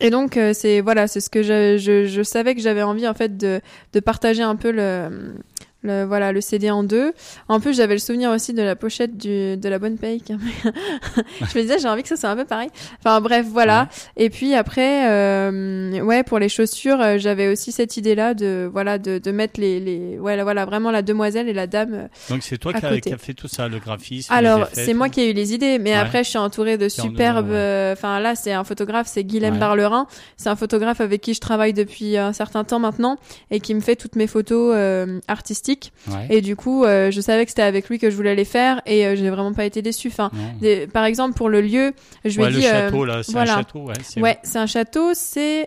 et 0.00 0.10
donc 0.10 0.38
c'est 0.52 0.80
voilà 0.80 1.06
c'est 1.06 1.20
ce 1.20 1.30
que 1.30 1.42
je, 1.42 1.78
je, 1.78 2.04
je 2.06 2.22
savais 2.22 2.54
que 2.54 2.60
j'avais 2.60 2.82
envie 2.82 3.08
en 3.08 3.14
fait 3.14 3.36
de, 3.38 3.60
de 3.94 4.00
partager 4.00 4.42
un 4.42 4.56
peu 4.56 4.70
le 4.70 5.34
le 5.82 6.04
voilà 6.04 6.32
le 6.32 6.40
CD 6.40 6.70
en 6.70 6.82
deux. 6.82 7.12
En 7.48 7.60
plus, 7.60 7.76
j'avais 7.76 7.94
le 7.94 8.00
souvenir 8.00 8.30
aussi 8.30 8.52
de 8.52 8.62
la 8.62 8.74
pochette 8.76 9.16
du 9.16 9.56
de 9.56 9.68
la 9.68 9.78
bonne 9.78 9.96
paye. 9.96 10.22
je 10.28 11.58
me 11.58 11.62
disais, 11.62 11.78
j'ai 11.78 11.88
envie 11.88 12.02
que 12.02 12.08
ça 12.08 12.16
soit 12.16 12.30
un 12.30 12.36
peu 12.36 12.44
pareil. 12.44 12.68
Enfin 12.98 13.20
bref, 13.20 13.46
voilà. 13.48 13.88
Et 14.16 14.28
puis 14.30 14.54
après, 14.54 15.08
euh, 15.10 16.00
ouais, 16.00 16.22
pour 16.24 16.38
les 16.38 16.48
chaussures, 16.48 17.00
euh, 17.00 17.18
j'avais 17.18 17.48
aussi 17.48 17.72
cette 17.72 17.96
idée-là 17.96 18.34
de 18.34 18.68
voilà 18.72 18.98
de, 18.98 19.18
de 19.18 19.30
mettre 19.30 19.60
les 19.60 19.78
les 19.80 20.16
voilà 20.18 20.42
voilà 20.44 20.64
vraiment 20.64 20.90
la 20.90 21.02
demoiselle 21.02 21.48
et 21.48 21.52
la 21.52 21.66
dame. 21.66 21.94
euh, 21.94 22.08
Donc 22.30 22.42
c'est 22.42 22.58
toi 22.58 22.72
qui 22.72 22.84
a, 22.84 22.88
côté. 22.88 23.00
qui 23.02 23.12
a 23.12 23.18
fait 23.18 23.34
tout 23.34 23.48
ça, 23.48 23.68
le 23.68 23.78
graphisme. 23.78 24.32
Alors, 24.32 24.68
c'est 24.72 24.94
moi 24.94 25.08
qui 25.08 25.20
ai 25.20 25.30
eu 25.30 25.32
les 25.32 25.54
idées, 25.54 25.78
mais 25.78 25.90
Ouais. 25.92 25.96
après, 25.96 26.24
je 26.24 26.30
suis 26.30 26.38
entourée 26.38 26.76
de 26.76 26.88
superbes. 26.88 27.48
ouais. 27.50 27.54
euh, 27.56 27.92
Enfin, 27.92 28.20
là, 28.20 28.34
c'est 28.34 28.52
un 28.52 28.64
photographe, 28.64 29.06
c'est 29.08 29.24
Guilhem 29.24 29.54
Ouais. 29.54 29.60
Barlerin. 29.60 30.06
C'est 30.36 30.48
un 30.48 30.56
photographe 30.56 31.00
avec 31.00 31.20
qui 31.20 31.34
je 31.34 31.40
travaille 31.40 31.72
depuis 31.72 32.16
un 32.16 32.32
certain 32.32 32.64
temps 32.64 32.78
maintenant 32.78 33.16
et 33.50 33.60
qui 33.60 33.74
me 33.74 33.80
fait 33.80 33.96
toutes 33.96 34.16
mes 34.16 34.26
photos 34.26 34.72
euh, 34.76 35.20
artistiques. 35.28 35.67
Ouais. 36.08 36.26
Et 36.30 36.40
du 36.40 36.56
coup, 36.56 36.84
euh, 36.84 37.10
je 37.10 37.20
savais 37.20 37.44
que 37.44 37.50
c'était 37.50 37.62
avec 37.62 37.88
lui 37.88 37.98
que 37.98 38.10
je 38.10 38.16
voulais 38.16 38.34
les 38.34 38.44
faire 38.44 38.80
et 38.86 39.06
euh, 39.06 39.16
j'ai 39.16 39.28
vraiment 39.30 39.52
pas 39.52 39.64
été 39.64 39.82
déçue. 39.82 40.08
Enfin, 40.08 40.30
Non. 40.32 40.40
des- 40.60 40.86
par 40.86 41.04
exemple, 41.04 41.34
pour 41.34 41.48
le 41.48 41.60
lieu, 41.60 41.92
je 42.24 42.38
lui 42.40 42.46
ai 42.46 42.50
dit. 42.52 42.62
château, 42.62 43.04
là, 43.04 43.22
c'est 43.22 43.32
voilà. 43.32 43.54
un 43.54 43.56
château, 43.58 43.80
ouais. 43.80 43.94
c'est- 44.02 44.20
Ouais, 44.20 44.38
un 44.54 44.66
château, 44.66 45.10
c'est 45.14 45.66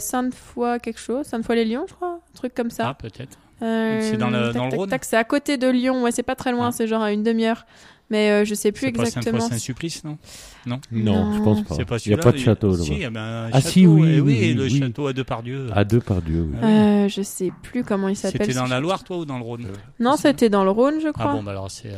Sainte-Foy 0.00 0.78
quelque 0.80 0.98
chose, 1.00 1.26
Sainte-Foy-les-Lyons, 1.26 1.86
je 1.88 1.94
crois, 1.94 2.08
un 2.20 2.34
truc 2.34 2.54
comme 2.54 2.70
ça. 2.70 2.88
Ah, 2.88 2.94
peut-être. 2.94 3.38
Euh, 3.62 4.00
C'est 4.02 4.16
dans 4.16 4.28
le- 4.30 4.46
tac, 4.46 4.54
dans 4.54 4.68
le 4.68 4.76
Rhône 4.76 4.90
C'est 5.02 5.16
à 5.16 5.22
côté 5.24 5.56
de 5.56 5.68
Lyon, 5.68 6.02
ouais, 6.02 6.10
c'est 6.10 6.24
pas 6.24 6.34
très 6.34 6.50
loin, 6.50 6.68
Ah. 6.68 6.72
c'est 6.72 6.86
genre 6.88 7.02
à 7.02 7.12
une 7.12 7.22
demi-heure. 7.22 7.64
Mais 8.10 8.30
euh, 8.30 8.44
je 8.44 8.54
sais 8.54 8.72
plus 8.72 8.86
C'est 8.86 8.92
pas 8.92 9.02
exactement. 9.04 9.40
Saint-Foy-Saint-Supplice, 9.40 10.04
non? 10.04 10.18
Non, 10.66 10.80
Non. 10.90 11.32
je 11.34 11.42
pense 11.42 11.62
pas. 11.62 11.74
C'est 11.76 11.84
pas 11.86 11.96
Il 12.04 12.08
n'y 12.08 12.14
a 12.14 12.18
pas 12.22 12.32
de 12.32 12.36
château 12.36 12.76
Si, 12.76 12.92
il 12.92 12.98
y 12.98 13.04
un 13.06 13.14
Ah, 13.16 13.50
château. 13.52 13.68
si, 13.68 13.86
oui, 13.86 14.12
eh 14.16 14.20
oui, 14.20 14.38
oui, 14.40 14.54
le 14.54 14.64
oui. 14.64 14.78
château 14.80 15.06
à 15.06 15.12
Depardieu. 15.14 15.68
À 15.74 15.84
deux 15.84 16.00
par 16.00 16.20
Dieu. 16.20 16.42
oui. 16.50 16.56
Ah 16.60 16.66
oui. 16.66 16.72
Euh, 16.72 17.08
je 17.08 17.22
sais 17.22 17.50
plus 17.62 17.84
comment 17.84 18.08
il 18.08 18.16
s'appelle. 18.16 18.42
C'était 18.46 18.58
dans 18.58 18.66
la. 18.66 18.80
Loire, 18.80 19.02
toi, 19.02 19.16
ou 19.18 19.24
dans 19.24 19.38
le 19.38 19.44
Rhône? 19.44 19.66
Non, 19.98 20.16
c'était 20.16 20.50
dans 20.50 20.64
le 20.64 20.70
Rhône, 20.70 21.00
je 21.02 21.08
Ah 21.08 21.12
crois. 21.12 21.32
bon, 21.32 21.42
bah 21.42 21.52
alors 21.52 21.70
c'est. 21.70 21.90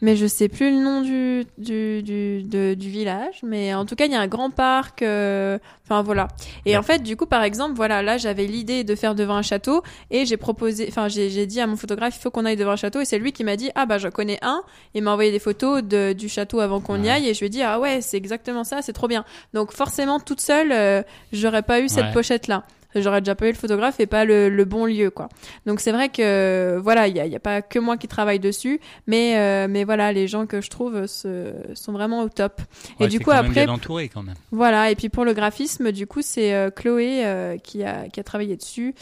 Mais 0.00 0.14
je 0.14 0.26
sais 0.26 0.48
plus 0.48 0.70
le 0.70 0.80
nom 0.82 1.00
du 1.02 1.44
du 1.58 2.02
du, 2.04 2.42
de- 2.44 2.74
du 2.74 2.88
village. 2.88 3.40
Mais 3.42 3.74
en 3.74 3.84
tout 3.84 3.96
cas, 3.96 4.06
il 4.06 4.12
y 4.12 4.14
a 4.14 4.20
un 4.20 4.28
grand 4.28 4.50
parc. 4.50 5.02
euh, 5.02 5.58
Enfin 5.84 6.02
voilà. 6.02 6.28
Et 6.66 6.72
Ouais. 6.72 6.76
en 6.76 6.82
fait, 6.82 7.02
du 7.02 7.16
coup, 7.16 7.24
par 7.26 7.42
exemple, 7.42 7.74
voilà, 7.74 8.02
là, 8.02 8.18
j'avais 8.18 8.44
l'idée 8.46 8.84
de 8.84 8.94
faire 8.94 9.14
devant 9.14 9.36
un 9.36 9.42
château 9.42 9.82
et 10.10 10.26
j'ai 10.26 10.36
proposé. 10.36 10.86
Enfin, 10.88 11.08
j'ai 11.08 11.30
j'ai 11.30 11.46
dit 11.46 11.60
à 11.60 11.66
mon 11.66 11.76
photographe, 11.76 12.14
il 12.16 12.20
faut 12.20 12.30
qu'on 12.30 12.44
aille 12.44 12.56
devant 12.56 12.72
un 12.72 12.76
château. 12.76 13.00
Et 13.00 13.04
c'est 13.06 13.18
lui 13.18 13.32
qui 13.32 13.42
m'a 13.42 13.56
dit, 13.56 13.70
ah 13.74 13.86
bah, 13.86 13.98
j'en 13.98 14.10
connais 14.10 14.38
un. 14.42 14.62
Il 14.94 15.02
m'a 15.02 15.12
envoyé 15.12 15.32
des 15.32 15.38
photos 15.38 15.82
de, 15.82 16.12
du 16.12 16.28
château 16.28 16.60
avant 16.60 16.80
qu'on 16.80 17.02
y 17.02 17.08
aille. 17.08 17.26
Et 17.28 17.34
je 17.34 17.40
lui 17.40 17.46
ai 17.46 17.50
dit, 17.50 17.62
ah 17.62 17.80
ouais, 17.80 18.00
c'est 18.02 18.16
exactement 18.18 18.64
ça, 18.64 18.82
c'est 18.82 18.92
trop 18.92 19.08
bien. 19.08 19.24
Donc 19.54 19.72
forcément, 19.72 20.20
toute 20.20 20.40
seule, 20.42 20.72
euh, 20.72 21.02
j'aurais 21.32 21.62
pas 21.62 21.80
eu 21.80 21.88
cette 21.88 22.04
Ouais. 22.06 22.12
pochette 22.12 22.46
là. 22.48 22.64
J'aurais 22.94 23.20
déjà 23.20 23.34
pas 23.34 23.46
eu 23.46 23.50
le 23.52 23.56
photographe 23.56 24.00
et 24.00 24.06
pas 24.06 24.24
le, 24.24 24.48
le 24.48 24.64
bon 24.64 24.86
lieu, 24.86 25.10
quoi. 25.10 25.28
Donc 25.66 25.78
c'est 25.80 25.92
vrai 25.92 26.08
que 26.08 26.78
voilà, 26.82 27.06
il 27.06 27.14
y 27.16 27.20
a, 27.20 27.26
y 27.26 27.36
a 27.36 27.40
pas 27.40 27.60
que 27.60 27.78
moi 27.78 27.96
qui 27.98 28.08
travaille 28.08 28.40
dessus, 28.40 28.80
mais 29.06 29.36
euh, 29.36 29.66
mais 29.68 29.84
voilà, 29.84 30.10
les 30.12 30.26
gens 30.26 30.46
que 30.46 30.60
je 30.62 30.70
trouve 30.70 31.06
se, 31.06 31.52
sont 31.74 31.92
vraiment 31.92 32.22
au 32.22 32.28
top. 32.30 32.60
ouais, 32.98 33.06
et 33.06 33.08
du 33.08 33.18
coup 33.18 33.26
quand 33.26 33.36
même 33.42 33.46
après, 33.50 33.64
bien 33.66 33.72
entouré 33.74 34.08
quand 34.08 34.22
même. 34.22 34.36
voilà. 34.52 34.90
Et 34.90 34.96
puis 34.96 35.10
pour 35.10 35.24
le 35.26 35.34
graphisme, 35.34 35.92
du 35.92 36.06
coup 36.06 36.22
c'est 36.22 36.54
euh, 36.54 36.70
Chloé 36.70 37.24
euh, 37.26 37.58
qui 37.58 37.84
a 37.84 38.08
qui 38.08 38.20
a 38.20 38.24
travaillé 38.24 38.56
dessus. 38.56 38.94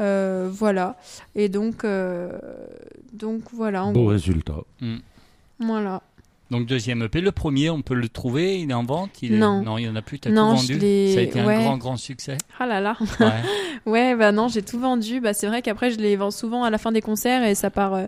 Euh, 0.00 0.48
voilà. 0.52 0.96
Et 1.34 1.48
donc 1.48 1.84
euh, 1.84 2.30
donc 3.12 3.42
voilà. 3.52 3.84
En 3.84 3.92
Beau 3.92 4.00
gros. 4.02 4.08
résultat. 4.10 4.56
Voilà. 5.60 6.02
Donc 6.50 6.66
deuxième 6.66 7.02
EP, 7.02 7.20
le 7.20 7.32
premier, 7.32 7.68
on 7.68 7.82
peut 7.82 7.94
le 7.94 8.08
trouver, 8.08 8.60
il 8.60 8.70
est 8.70 8.74
en 8.74 8.84
vente. 8.84 9.10
Il 9.22 9.34
est... 9.34 9.38
Non. 9.38 9.62
non, 9.62 9.76
il 9.76 9.84
y 9.84 9.88
en 9.88 9.96
a 9.96 10.02
plus. 10.02 10.18
T'as 10.18 10.30
tout 10.30 10.36
vendu. 10.36 10.78
Ça 11.12 11.18
a 11.20 11.22
été 11.22 11.42
ouais. 11.42 11.56
un 11.56 11.60
grand, 11.60 11.76
grand 11.76 11.96
succès. 11.96 12.38
Ah 12.58 12.66
là 12.66 12.80
là. 12.80 12.96
Ouais. 13.20 13.26
Ouais, 13.86 14.14
bah 14.16 14.32
non, 14.32 14.48
j'ai 14.48 14.62
tout 14.62 14.78
vendu. 14.78 15.20
Bah 15.20 15.32
c'est 15.32 15.46
vrai 15.46 15.62
qu'après 15.62 15.90
je 15.90 15.98
les 15.98 16.16
vends 16.16 16.30
souvent 16.30 16.64
à 16.64 16.70
la 16.70 16.78
fin 16.78 16.92
des 16.92 17.00
concerts 17.00 17.44
et 17.44 17.54
ça 17.54 17.70
part, 17.70 17.94
euh, 17.94 18.04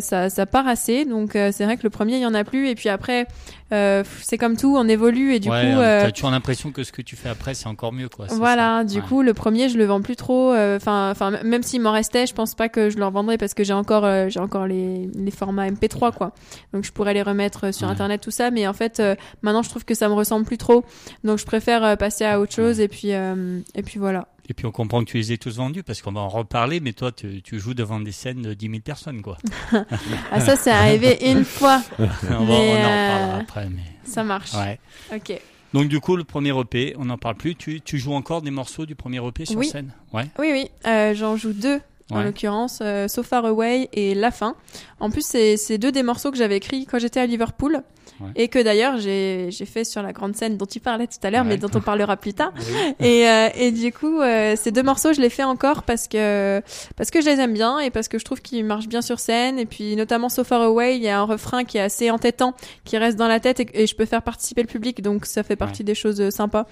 ça, 0.00 0.30
ça 0.30 0.46
part 0.46 0.66
assez. 0.66 1.04
Donc 1.04 1.36
euh, 1.36 1.50
c'est 1.52 1.64
vrai 1.64 1.76
que 1.76 1.82
le 1.82 1.90
premier 1.90 2.14
il 2.16 2.20
y 2.22 2.26
en 2.26 2.34
a 2.34 2.42
plus 2.44 2.68
et 2.68 2.74
puis 2.74 2.88
après 2.88 3.26
euh, 3.72 4.02
c'est 4.22 4.38
comme 4.38 4.56
tout, 4.56 4.76
on 4.78 4.88
évolue 4.88 5.34
et 5.34 5.40
du 5.40 5.50
ouais, 5.50 5.60
coup. 5.72 5.78
euh, 5.80 6.02
t'as 6.02 6.10
toujours 6.12 6.30
l'impression 6.30 6.70
que 6.70 6.84
ce 6.84 6.92
que 6.92 7.02
tu 7.02 7.16
fais 7.16 7.28
après, 7.28 7.54
c'est 7.54 7.66
encore 7.66 7.92
mieux, 7.92 8.08
quoi. 8.08 8.26
voilà, 8.30 8.78
ça. 8.78 8.84
du 8.84 8.98
Ouais. 9.00 9.06
coup 9.06 9.22
le 9.22 9.34
premier 9.34 9.68
je 9.68 9.76
le 9.78 9.84
vends 9.84 10.00
plus 10.02 10.16
trop. 10.16 10.52
euh, 10.52 10.76
Enfin, 10.76 11.10
enfin 11.10 11.30
même 11.42 11.62
s'il 11.62 11.80
m'en 11.82 11.92
restait, 11.92 12.26
je 12.26 12.34
pense 12.34 12.54
pas 12.54 12.68
que 12.68 12.88
je 12.90 12.96
le 12.98 13.04
revendrai 13.04 13.36
parce 13.38 13.52
que 13.54 13.64
j'ai 13.64 13.72
encore, 13.74 14.04
euh, 14.04 14.28
j'ai 14.28 14.40
encore 14.40 14.66
les, 14.66 15.08
les 15.14 15.30
formats 15.30 15.68
MP3 15.68 16.12
quoi. 16.14 16.32
Donc 16.72 16.84
je 16.84 16.92
pourrais 16.92 17.14
les 17.14 17.22
remettre 17.22 17.66
euh, 17.66 17.72
sur 17.72 17.86
Ouais. 17.86 17.92
internet 17.92 18.20
tout 18.22 18.30
ça, 18.30 18.50
mais 18.50 18.66
en 18.66 18.72
fait 18.72 19.00
euh, 19.00 19.14
maintenant 19.42 19.62
je 19.62 19.68
trouve 19.70 19.84
que 19.84 19.94
ça 19.94 20.08
me 20.08 20.14
ressemble 20.14 20.44
plus 20.46 20.58
trop. 20.58 20.84
Donc 21.24 21.38
je 21.38 21.44
préfère 21.46 21.84
euh, 21.84 21.96
passer 21.96 22.24
à 22.24 22.40
autre 22.40 22.52
chose 22.54 22.80
et 22.80 22.88
puis 22.88 23.12
euh, 23.12 23.60
et 23.74 23.82
puis 23.82 23.98
voilà. 23.98 24.28
Et 24.48 24.54
puis 24.54 24.66
on 24.66 24.70
comprend 24.72 25.00
que 25.00 25.10
tu 25.10 25.16
les 25.16 25.32
aies 25.32 25.38
tous 25.38 25.56
vendus 25.56 25.82
parce 25.82 26.02
qu'on 26.02 26.12
va 26.12 26.20
en 26.20 26.28
reparler, 26.28 26.80
mais 26.80 26.92
toi, 26.92 27.12
tu, 27.12 27.40
tu 27.42 27.58
joues 27.58 27.74
devant 27.74 27.98
des 28.00 28.12
scènes 28.12 28.42
de 28.42 28.52
10 28.54 28.66
000 28.68 28.80
personnes, 28.80 29.22
quoi. 29.22 29.38
Ah 30.30 30.40
ça 30.40 30.56
c'est 30.56 30.70
arrivé 30.70 31.18
une 31.30 31.44
fois. 31.44 31.82
on, 31.98 32.04
va, 32.04 32.08
on 32.30 32.42
en 32.42 32.44
reparlera 32.46 33.36
euh, 33.36 33.40
après, 33.40 33.68
mais. 33.70 33.82
Ça 34.04 34.22
marche. 34.22 34.52
Ouais. 34.54 34.78
Ok. 35.14 35.40
Donc 35.72 35.88
du 35.88 35.98
coup, 36.00 36.16
le 36.16 36.24
premier 36.24 36.56
EP, 36.60 36.94
on 36.98 37.06
n'en 37.06 37.18
parle 37.18 37.36
plus. 37.36 37.54
Tu, 37.56 37.80
tu 37.80 37.98
joues 37.98 38.12
encore 38.14 38.42
des 38.42 38.50
morceaux 38.50 38.86
du 38.86 38.94
premier 38.94 39.26
EP 39.26 39.44
sur 39.46 39.58
Oui. 39.58 39.66
scène? 39.68 39.92
Ouais. 40.12 40.26
Oui, 40.38 40.48
oui. 40.52 40.70
euh, 40.86 41.14
J'en 41.14 41.36
joue 41.36 41.52
deux. 41.52 41.80
En 42.10 42.22
l'occurrence, 42.22 42.80
euh, 42.82 43.08
So 43.08 43.22
Far 43.22 43.46
Away 43.46 43.88
et 43.94 44.14
La 44.14 44.30
Fin. 44.30 44.54
En 45.00 45.10
plus, 45.10 45.24
c'est 45.24 45.56
c'est 45.56 45.78
deux 45.78 45.90
des 45.90 46.02
morceaux 46.02 46.30
que 46.30 46.36
j'avais 46.36 46.58
écrits 46.58 46.84
quand 46.86 46.98
j'étais 46.98 47.18
à 47.18 47.26
Liverpool 47.26 47.82
Ouais. 48.24 48.30
et 48.36 48.48
que 48.48 48.58
d'ailleurs 48.58 48.98
j'ai 48.98 49.50
fait 49.66 49.84
sur 49.84 50.02
la 50.02 50.12
grande 50.12 50.34
scène 50.36 50.56
dont 50.56 50.66
tu 50.66 50.80
parlais 50.80 51.06
tout 51.06 51.18
à 51.22 51.30
l'heure, 51.30 51.42
Ouais. 51.44 51.50
mais 51.50 51.56
dont 51.56 51.70
on 51.74 51.80
parlera 51.80 52.16
plus 52.16 52.34
tard. 52.34 52.52
Et, 53.00 53.28
euh, 53.28 53.48
et 53.54 53.70
du 53.72 53.92
coup, 53.92 54.20
euh, 54.20 54.54
ces 54.56 54.70
deux 54.72 54.82
morceaux, 54.82 55.12
je 55.12 55.20
les 55.20 55.30
fais 55.30 55.42
encore 55.44 55.82
parce 55.82 56.08
que 56.08 56.60
parce 56.96 57.10
que 57.10 57.20
je 57.20 57.26
les 57.28 57.40
aime 57.40 57.52
bien 57.52 57.78
et 57.80 57.90
parce 57.90 58.08
que 58.08 58.18
je 58.18 58.24
trouve 58.24 58.40
qu'ils 58.40 58.64
marchent 58.64 58.88
bien 58.88 59.02
sur 59.02 59.18
scène. 59.20 59.58
Et 59.58 59.66
puis 59.66 59.96
notamment 59.96 60.28
So 60.28 60.44
Far 60.44 60.62
Away, 60.62 60.96
il 60.96 61.02
y 61.02 61.08
a 61.08 61.18
un 61.20 61.24
refrain 61.24 61.64
qui 61.64 61.78
est 61.78 61.82
assez 61.82 62.10
entêtant, 62.10 62.54
qui 62.84 62.96
reste 62.98 63.16
dans 63.18 63.28
la 63.28 63.40
tête 63.40 63.60
et, 63.60 63.66
et 63.74 63.86
je 63.86 63.94
peux 63.94 64.04
faire 64.06 64.22
participer 64.22 64.62
le 64.62 64.68
public, 64.68 65.02
donc 65.02 65.26
ça 65.26 65.42
fait 65.42 65.56
partie 65.56 65.84
des 65.84 65.94
choses 65.94 66.30
sympas. 66.30 66.66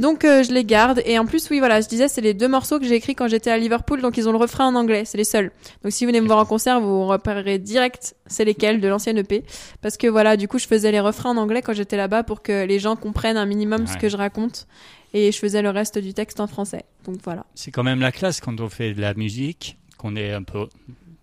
Donc 0.00 0.24
euh, 0.24 0.42
je 0.42 0.50
les 0.52 0.64
garde 0.64 1.02
et 1.04 1.18
en 1.18 1.26
plus 1.26 1.48
oui 1.50 1.58
voilà 1.60 1.80
je 1.80 1.86
disais 1.88 2.08
c'est 2.08 2.20
les 2.22 2.34
deux 2.34 2.48
morceaux 2.48 2.78
que 2.80 2.86
j'ai 2.86 2.94
écrits 2.94 3.14
quand 3.14 3.28
j'étais 3.28 3.50
à 3.50 3.58
Liverpool 3.58 4.00
donc 4.00 4.16
ils 4.16 4.28
ont 4.28 4.32
le 4.32 4.38
refrain 4.38 4.66
en 4.66 4.74
anglais 4.74 5.04
c'est 5.04 5.18
les 5.18 5.24
seuls 5.24 5.52
donc 5.84 5.92
si 5.92 6.04
vous 6.04 6.08
venez 6.10 6.20
me 6.20 6.26
voir 6.26 6.38
en 6.38 6.44
concert 6.46 6.80
vous 6.80 7.06
repérerez 7.06 7.58
direct 7.58 8.16
c'est 8.26 8.44
lesquels 8.44 8.80
de 8.80 8.88
l'ancienne 8.88 9.18
EP 9.18 9.44
parce 9.82 9.96
que 9.96 10.06
voilà 10.06 10.36
du 10.36 10.48
coup 10.48 10.58
je 10.58 10.66
faisais 10.66 10.90
les 10.90 11.00
refrains 11.00 11.30
en 11.30 11.36
anglais 11.36 11.60
quand 11.62 11.74
j'étais 11.74 11.96
là-bas 11.98 12.22
pour 12.24 12.42
que 12.42 12.64
les 12.64 12.78
gens 12.78 12.96
comprennent 12.96 13.36
un 13.36 13.46
minimum 13.46 13.86
ce 13.86 13.96
que 13.98 14.08
je 14.08 14.16
raconte 14.16 14.66
et 15.12 15.32
je 15.32 15.38
faisais 15.38 15.60
le 15.60 15.70
reste 15.70 15.98
du 15.98 16.14
texte 16.14 16.40
en 16.40 16.46
français 16.46 16.84
donc 17.04 17.16
voilà 17.24 17.44
C'est 17.54 17.70
quand 17.70 17.82
même 17.84 18.00
la 18.00 18.10
classe 18.12 18.40
quand 18.40 18.58
on 18.60 18.68
fait 18.68 18.94
de 18.94 19.00
la 19.00 19.14
musique, 19.14 19.76
qu'on 19.98 20.16
est 20.16 20.32
un 20.32 20.42
peu. 20.42 20.66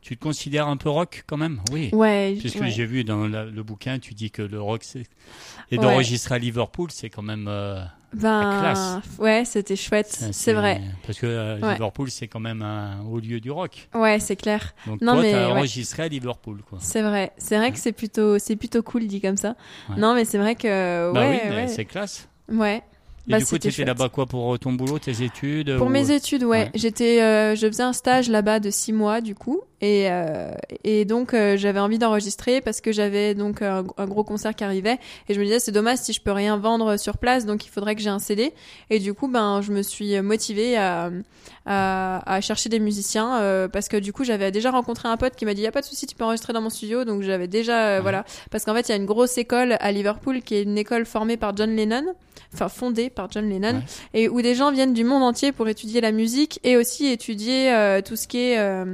Tu 0.02 0.16
te 0.18 0.24
considères 0.24 0.68
un 0.68 0.78
peu 0.78 0.90
rock 0.90 1.24
quand 1.28 1.38
même? 1.38 1.62
Oui. 1.72 1.90
ouais 1.94 2.36
Puisque 2.40 2.62
ouais. 2.62 2.70
j'ai 2.70 2.86
vu 2.86 3.04
dans 3.04 3.28
la- 3.28 3.46
le 3.46 3.64
bouquin, 3.64 4.00
tu 4.00 4.14
dis 4.14 4.30
que 4.32 4.42
le 4.42 4.62
rock, 4.62 4.84
c'est. 4.84 5.02
Et 5.72 5.78
Ouais. 5.78 5.84
d'enregistrer 5.84 6.36
à 6.36 6.38
Liverpool, 6.38 6.90
c'est 6.92 7.10
quand 7.10 7.24
même. 7.24 7.48
euh, 7.50 7.82
ben 8.14 8.60
classe. 8.62 8.98
ouais 9.20 9.44
c'était 9.46 9.76
chouette 9.76 10.30
c'est- 10.32 10.54
vrai 10.54 10.82
Parce 11.06 11.20
que 11.20 11.26
euh, 11.28 11.60
Ouais. 11.60 11.74
Liverpool, 11.74 12.10
c'est 12.10 12.28
quand 12.28 12.40
même 12.40 12.62
un 12.62 13.02
haut 13.10 13.20
lieu 13.20 13.40
du 13.40 13.52
rock. 13.52 13.90
ouais 13.96 14.20
c'est 14.20 14.36
clair 14.36 14.74
Donc 14.86 15.02
Non, 15.02 15.14
toi, 15.14 15.22
mais 15.22 15.32
t'as 15.34 15.48
ouais. 15.48 15.52
enregistré 15.54 16.04
à 16.04 16.08
Liverpool, 16.08 16.62
quoi. 16.70 16.80
c'est 16.82 17.02
vrai 17.02 17.32
c'est 17.38 17.58
vrai 17.58 17.72
que 17.72 17.80
c'est 17.80 17.92
plutôt 17.92 18.40
c'est 18.40 18.56
plutôt 18.56 18.82
cool 18.82 19.08
dit 19.08 19.20
comme 19.22 19.38
ça 19.38 19.56
Ouais. 19.90 19.96
non 19.98 20.14
mais 20.16 20.26
c'est 20.26 20.38
vrai 20.38 20.56
que 20.56 21.12
bah 21.14 21.20
ouais 21.30 21.42
oui, 21.50 21.68
c'est 21.70 21.86
classe. 21.86 22.28
ouais 22.50 22.82
Et 23.28 23.32
Bah, 23.32 23.40
du 23.40 23.46
coup, 23.46 23.58
tu 23.58 23.68
étais 23.68 23.84
là-bas 23.84 24.08
quoi 24.08 24.26
pour 24.26 24.54
euh, 24.54 24.58
ton 24.58 24.72
boulot, 24.72 25.00
tes 25.00 25.22
études 25.22 25.76
Pour 25.78 25.88
ou- 25.88 25.90
mes 25.90 26.12
études, 26.12 26.44
ouais. 26.46 26.64
Ouais. 26.66 26.72
J'étais, 26.76 27.22
euh, 27.22 27.56
je 27.56 27.68
faisais 27.68 27.84
un 27.84 27.92
stage 27.92 28.30
là-bas 28.30 28.62
de 28.62 28.70
six 28.70 28.94
mois 28.94 29.20
du 29.20 29.36
coup, 29.36 29.60
et 29.82 30.10
euh, 30.10 30.52
et 30.84 31.06
donc 31.06 31.34
euh, 31.34 31.58
j'avais 31.58 31.80
envie 31.80 32.00
d'enregistrer 32.00 32.62
parce 32.62 32.82
que 32.82 32.92
j'avais 32.92 33.36
donc 33.36 33.62
un, 33.62 33.84
un 33.98 34.06
gros 34.06 34.24
concert 34.24 34.56
qui 34.56 34.64
arrivait, 34.64 34.98
et 35.30 35.34
je 35.34 35.40
me 35.40 35.46
disais 35.46 35.60
c'est 35.60 35.72
dommage 35.72 36.00
si 36.00 36.14
je 36.14 36.22
peux 36.22 36.32
rien 36.32 36.58
vendre 36.58 36.98
sur 36.98 37.18
place, 37.18 37.46
donc 37.46 37.66
il 37.66 37.70
faudrait 37.70 37.96
que 37.96 38.02
j'ai 38.02 38.10
un 38.10 38.20
CD. 38.20 38.54
Et 38.90 39.00
du 39.00 39.14
coup, 39.14 39.28
ben 39.28 39.62
je 39.62 39.72
me 39.72 39.82
suis 39.82 40.20
motivée 40.22 40.78
à 40.78 41.12
à, 41.68 42.24
à 42.26 42.42
chercher 42.42 42.70
des 42.70 42.80
musiciens 42.80 43.42
euh, 43.42 43.68
parce 43.68 43.90
que 43.90 43.98
du 43.98 44.14
coup 44.14 44.24
j'avais 44.24 44.52
déjà 44.52 44.72
rencontré 44.72 45.10
un 45.10 45.18
pote 45.18 45.36
qui 45.36 45.46
m'a 45.46 45.54
dit 45.54 45.62
y 45.62 45.68
a 45.68 45.72
pas 45.72 45.82
de 45.82 45.86
souci, 45.86 46.08
tu 46.08 46.16
peux 46.16 46.24
enregistrer 46.24 46.54
dans 46.54 46.62
mon 46.62 46.70
studio, 46.70 47.04
donc 47.04 47.24
j'avais 47.24 47.48
déjà 47.48 47.88
euh, 47.88 48.02
voilà. 48.02 48.26
Parce 48.50 48.64
qu'en 48.64 48.74
fait 48.74 48.88
il 48.88 48.92
y 48.92 48.94
a 48.94 48.98
une 48.98 49.06
grosse 49.06 49.38
école 49.38 49.76
à 49.80 49.92
Liverpool 49.92 50.42
qui 50.42 50.56
est 50.56 50.64
une 50.64 50.78
école 50.78 51.06
formée 51.06 51.36
par 51.36 51.56
John 51.56 51.76
Lennon, 51.76 52.06
enfin 52.54 52.70
fondée 52.70 53.10
par 53.10 53.30
John 53.30 53.50
Lennon. 53.50 53.76
Ouais. 53.76 53.82
et 54.22 54.30
où 54.30 54.42
des 54.42 54.56
gens 54.56 54.72
viennent 54.72 54.94
du 54.94 55.04
monde 55.04 55.24
entier 55.24 55.52
pour 55.52 55.68
étudier 55.68 56.00
la 56.00 56.12
musique 56.12 56.60
et 56.64 56.78
aussi 56.78 57.08
étudier 57.08 57.74
euh, 57.74 58.02
tout 58.02 58.16
ce 58.16 58.28
qui 58.28 58.40
est 58.40 58.60
euh, 58.60 58.86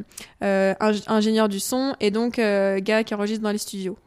euh, 0.44 0.73
ingénieur 0.80 1.50
du 1.50 1.60
son 1.60 1.96
et 2.00 2.12
donc 2.12 2.40
euh, 2.40 2.80
gars 2.82 3.04
qui 3.04 3.14
enregistre 3.16 3.44
dans 3.44 3.52
les 3.52 3.58
studios. 3.58 3.98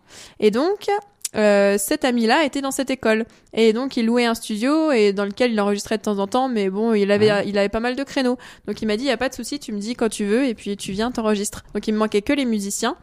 Et 0.40 0.50
donc 0.50 0.86
euh, 1.34 1.76
cet 1.76 2.04
ami-là 2.04 2.44
était 2.44 2.60
dans 2.62 2.70
cette 2.70 2.88
école 2.88 3.26
et 3.52 3.72
donc 3.72 3.96
il 3.96 4.06
louait 4.06 4.24
un 4.24 4.34
studio 4.34 4.92
et 4.92 5.12
dans 5.12 5.24
lequel 5.24 5.52
il 5.52 5.60
enregistrait 5.60 5.98
de 5.98 6.02
temps 6.02 6.18
en 6.18 6.28
temps 6.28 6.48
mais 6.48 6.70
bon 6.70 6.94
il 6.94 7.10
avait 7.10 7.30
Ouais. 7.30 7.44
il 7.48 7.58
avait 7.58 7.68
pas 7.68 7.80
mal 7.80 7.96
de 7.96 8.04
créneaux 8.04 8.38
donc 8.66 8.80
il 8.80 8.86
m'a 8.86 8.96
dit 8.96 9.04
y 9.06 9.10
a 9.10 9.16
pas 9.16 9.28
de 9.28 9.34
souci 9.34 9.58
tu 9.58 9.72
me 9.72 9.78
dis 9.78 9.94
quand 9.96 10.08
tu 10.08 10.24
veux 10.24 10.46
et 10.46 10.54
puis 10.54 10.76
tu 10.76 10.92
viens 10.92 11.10
t'enregistres 11.10 11.64
donc 11.74 11.86
il 11.88 11.92
me 11.92 11.98
manquait 11.98 12.22
que 12.22 12.32
les 12.32 12.44
musiciens 12.44 12.96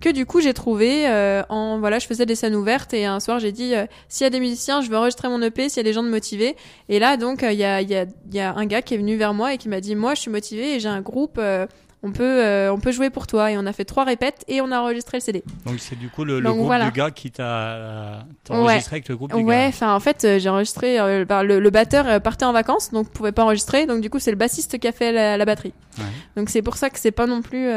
que 0.00 0.10
du 0.10 0.26
coup 0.26 0.40
j'ai 0.40 0.52
trouvé 0.52 1.08
euh, 1.08 1.42
en 1.48 1.80
voilà 1.80 1.98
je 1.98 2.06
faisais 2.06 2.26
des 2.26 2.34
scènes 2.34 2.54
ouvertes 2.54 2.92
et 2.92 3.06
un 3.06 3.18
soir 3.18 3.40
j'ai 3.40 3.50
dit 3.50 3.74
euh, 3.74 3.86
s'il 4.08 4.24
y 4.24 4.26
a 4.26 4.30
des 4.30 4.40
musiciens 4.40 4.82
je 4.82 4.90
veux 4.90 4.96
enregistrer 4.98 5.28
mon 5.28 5.40
EP 5.40 5.70
s'il 5.70 5.78
y 5.78 5.80
a 5.80 5.84
des 5.84 5.94
gens 5.94 6.04
de 6.04 6.10
motivés 6.10 6.56
et 6.90 6.98
là 6.98 7.16
donc 7.16 7.42
euh, 7.42 7.50
il 7.50 7.58
y 7.58 7.64
a 7.64 7.80
il 7.80 7.88
y 7.90 7.96
a 7.96 8.04
il 8.28 8.34
y 8.34 8.40
a 8.40 8.54
un 8.54 8.66
gars 8.66 8.82
qui 8.82 8.94
est 8.94 8.98
venu 8.98 9.16
vers 9.16 9.32
moi 9.32 9.54
et 9.54 9.58
qui 9.58 9.68
m'a 9.70 9.80
dit 9.80 9.96
moi 9.96 10.14
je 10.14 10.20
suis 10.20 10.30
motivé 10.30 10.74
et 10.74 10.80
j'ai 10.80 10.88
un 10.90 11.00
groupe 11.00 11.38
euh, 11.38 11.66
on 12.02 12.12
peut, 12.12 12.24
euh, 12.44 12.72
on 12.72 12.78
peut 12.80 12.92
jouer 12.92 13.10
pour 13.10 13.26
toi. 13.26 13.50
Et 13.52 13.58
on 13.58 13.66
a 13.66 13.72
fait 13.72 13.84
trois 13.84 14.04
répètes 14.04 14.44
et 14.48 14.60
on 14.60 14.70
a 14.72 14.78
enregistré 14.80 15.18
le 15.18 15.22
CD. 15.22 15.44
Donc 15.66 15.78
c'est 15.80 15.98
du 15.98 16.08
coup 16.08 16.24
le, 16.24 16.38
le 16.40 16.44
Donc, 16.46 16.54
groupe 16.56 16.66
voilà. 16.66 16.86
du 16.86 16.92
gars 16.92 17.10
qui 17.10 17.30
t'a 17.30 18.24
t'as 18.44 18.54
enregistré 18.54 18.96
avec 18.96 19.08
le 19.08 19.16
groupe 19.16 19.34
du 19.34 19.42
Ouais, 19.42 19.56
gars. 19.56 19.68
enfin 19.68 19.94
en 19.94 20.00
fait 20.00 20.24
euh, 20.24 20.38
j'ai 20.38 20.48
enregistré 20.48 20.98
euh, 20.98 21.24
bah, 21.24 21.42
le, 21.42 21.60
le 21.60 21.70
batteur 21.70 22.06
euh, 22.08 22.18
partait 22.20 22.44
en 22.46 22.52
vacances 22.52 22.90
donc 22.90 23.10
pouvait 23.10 23.32
pas 23.32 23.44
enregistrer 23.44 23.86
donc 23.86 24.00
du 24.00 24.08
coup 24.10 24.18
c'est 24.18 24.30
le 24.30 24.36
bassiste 24.36 24.78
qui 24.78 24.88
a 24.88 24.92
fait 24.92 25.12
la, 25.12 25.36
la 25.36 25.44
batterie. 25.44 25.74
Ouais. 25.98 26.04
Donc 26.36 26.48
c'est 26.48 26.62
pour 26.62 26.76
ça 26.76 26.88
que 26.90 26.98
c'est 26.98 27.10
pas 27.10 27.26
non 27.26 27.42
plus 27.42 27.68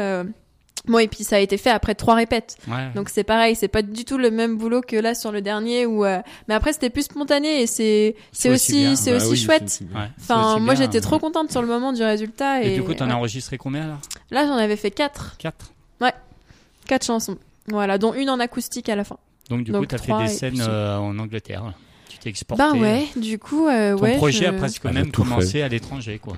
euh... 0.88 0.92
bon 0.92 0.98
et 0.98 1.08
puis 1.08 1.24
ça 1.24 1.36
a 1.36 1.38
été 1.38 1.56
fait 1.56 1.70
après 1.70 1.94
trois 1.94 2.14
répètes 2.14 2.56
Ouais. 2.68 2.90
donc 2.94 3.08
c'est 3.08 3.24
pareil 3.24 3.54
c'est 3.56 3.68
pas 3.68 3.82
du 3.82 4.04
tout 4.04 4.18
le 4.18 4.30
même 4.30 4.56
boulot 4.56 4.80
que 4.80 4.96
là 4.96 5.14
sur 5.14 5.32
le 5.32 5.40
dernier 5.40 5.86
où 5.86 6.04
euh, 6.04 6.20
mais 6.48 6.54
après 6.54 6.72
c'était 6.72 6.90
plus 6.90 7.02
spontané 7.02 7.62
et 7.62 7.66
c'est 7.66 8.16
c'est 8.32 8.50
aussi 8.50 8.72
aussi 8.72 8.80
bien. 8.80 8.96
c'est 8.96 9.10
Bah 9.10 9.16
aussi 9.18 9.28
oui, 9.30 9.36
c'est 9.38 9.44
chouette. 9.44 9.62
aussi 9.64 9.84
bien. 9.84 10.00
Ouais, 10.00 10.08
c'est 10.18 10.32
Enfin 10.32 10.54
aussi 10.54 10.60
moi 10.62 10.74
j'étais 10.74 11.00
trop 11.00 11.18
contente 11.18 11.50
sur 11.50 11.62
le 11.62 11.68
moment 11.68 11.92
du 11.92 12.02
résultat 12.02 12.62
et, 12.62 12.72
Et, 12.72 12.74
du 12.76 12.82
coup, 12.82 12.94
t'en 12.94 13.06
as 13.06 13.08
ouais. 13.08 13.14
enregistré 13.14 13.58
combien 13.58 13.82
alors 13.84 13.98
là 14.30 14.46
j'en 14.46 14.56
avais 14.56 14.76
fait 14.76 14.90
quatre 14.90 15.36
Quatre. 15.38 15.72
quatre 16.86 17.04
chansons 17.06 17.38
voilà 17.68 17.96
dont 17.98 18.12
une 18.14 18.28
en 18.28 18.40
acoustique 18.40 18.88
à 18.90 18.96
la 18.96 19.04
fin. 19.04 19.16
Donc 19.48 19.64
du 19.64 19.72
Donc, 19.72 19.82
coup, 19.82 19.86
t'as 19.86 19.98
fait 19.98 20.08
trois 20.12 20.22
des 20.24 20.28
scènes 20.28 20.60
euh, 20.60 20.98
en 20.98 21.18
Angleterre. 21.18 21.72
Tu 22.08 22.18
t'es 22.18 22.28
exporté. 22.28 22.62
Bah 22.62 22.72
ouais 22.72 23.06
du 23.16 23.38
coup 23.38 23.66
euh, 23.68 23.96
Ton 23.96 24.02
ouais 24.02 24.16
projet 24.16 24.44
je- 24.44 24.48
a 24.50 24.52
presque 24.52 24.84
même 24.84 25.10
commencé 25.10 25.62
à 25.62 25.68
l'étranger, 25.68 26.18
quoi. 26.18 26.36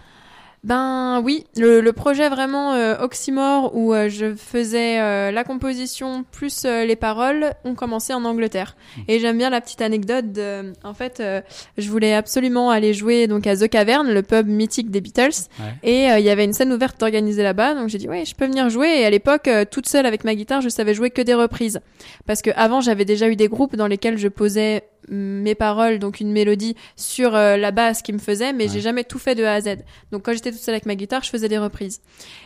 Ben 0.66 1.20
oui, 1.22 1.44
le, 1.56 1.80
le 1.80 1.92
projet 1.92 2.28
vraiment 2.28 2.72
euh, 2.72 2.96
Oxymore 2.98 3.70
où 3.76 3.94
euh, 3.94 4.08
je 4.08 4.34
faisais 4.34 5.00
euh, 5.00 5.30
la 5.30 5.44
composition 5.44 6.24
plus 6.32 6.64
euh, 6.64 6.84
les 6.84 6.96
paroles 6.96 7.52
ont 7.64 7.76
commencé 7.76 8.12
en 8.12 8.24
Angleterre. 8.24 8.76
Hmm. 8.96 9.02
Et 9.06 9.20
j'aime 9.20 9.38
bien 9.38 9.48
la 9.48 9.60
petite 9.60 9.80
anecdote. 9.80 10.32
De, 10.32 10.72
en 10.82 10.92
fait, 10.92 11.20
euh, 11.20 11.40
je 11.78 11.88
voulais 11.88 12.14
absolument 12.14 12.70
aller 12.70 12.94
jouer 12.94 13.28
donc 13.28 13.46
à 13.46 13.56
The 13.56 13.68
Cavern, 13.68 14.12
le 14.12 14.22
pub 14.24 14.48
mythique 14.48 14.90
des 14.90 15.00
Beatles. 15.00 15.46
Ouais. 15.60 15.74
Et 15.84 16.10
euh, 16.10 16.18
il 16.18 16.24
y 16.24 16.30
avait 16.30 16.44
une 16.44 16.52
scène 16.52 16.72
ouverte 16.72 17.00
organisée 17.00 17.44
là-bas, 17.44 17.74
donc 17.74 17.88
j'ai 17.88 17.98
dit 17.98 18.08
ouais, 18.08 18.24
je 18.24 18.34
peux 18.34 18.46
venir 18.46 18.68
jouer. 18.68 18.88
Et 18.88 19.06
à 19.06 19.10
l'époque, 19.10 19.48
toute 19.70 19.86
seule 19.86 20.04
avec 20.04 20.24
ma 20.24 20.34
guitare, 20.34 20.62
je 20.62 20.68
savais 20.68 20.94
jouer 20.94 21.10
que 21.10 21.22
des 21.22 21.34
reprises, 21.34 21.78
parce 22.26 22.42
que 22.42 22.50
avant 22.56 22.80
j'avais 22.80 23.04
déjà 23.04 23.28
eu 23.28 23.36
des 23.36 23.46
groupes 23.46 23.76
dans 23.76 23.86
lesquels 23.86 24.18
je 24.18 24.26
posais 24.26 24.82
mes 25.08 25.54
paroles, 25.54 25.98
donc 25.98 26.20
une 26.20 26.32
mélodie 26.32 26.74
sur 26.96 27.34
euh, 27.34 27.56
la 27.56 27.70
basse 27.70 28.02
qui 28.02 28.12
me 28.12 28.18
faisait, 28.18 28.52
mais 28.52 28.64
Ouais. 28.64 28.70
j'ai 28.72 28.80
jamais 28.80 29.04
tout 29.04 29.18
fait 29.18 29.34
de 29.34 29.44
A 29.44 29.52
à 29.54 29.60
Z. 29.60 29.76
Donc 30.12 30.22
quand 30.24 30.32
j'étais 30.32 30.50
toute 30.50 30.60
seule 30.60 30.74
avec 30.74 30.86
ma 30.86 30.94
guitare, 30.94 31.22
je 31.22 31.30
faisais 31.30 31.48
des 31.48 31.58
reprises. 31.58 32.00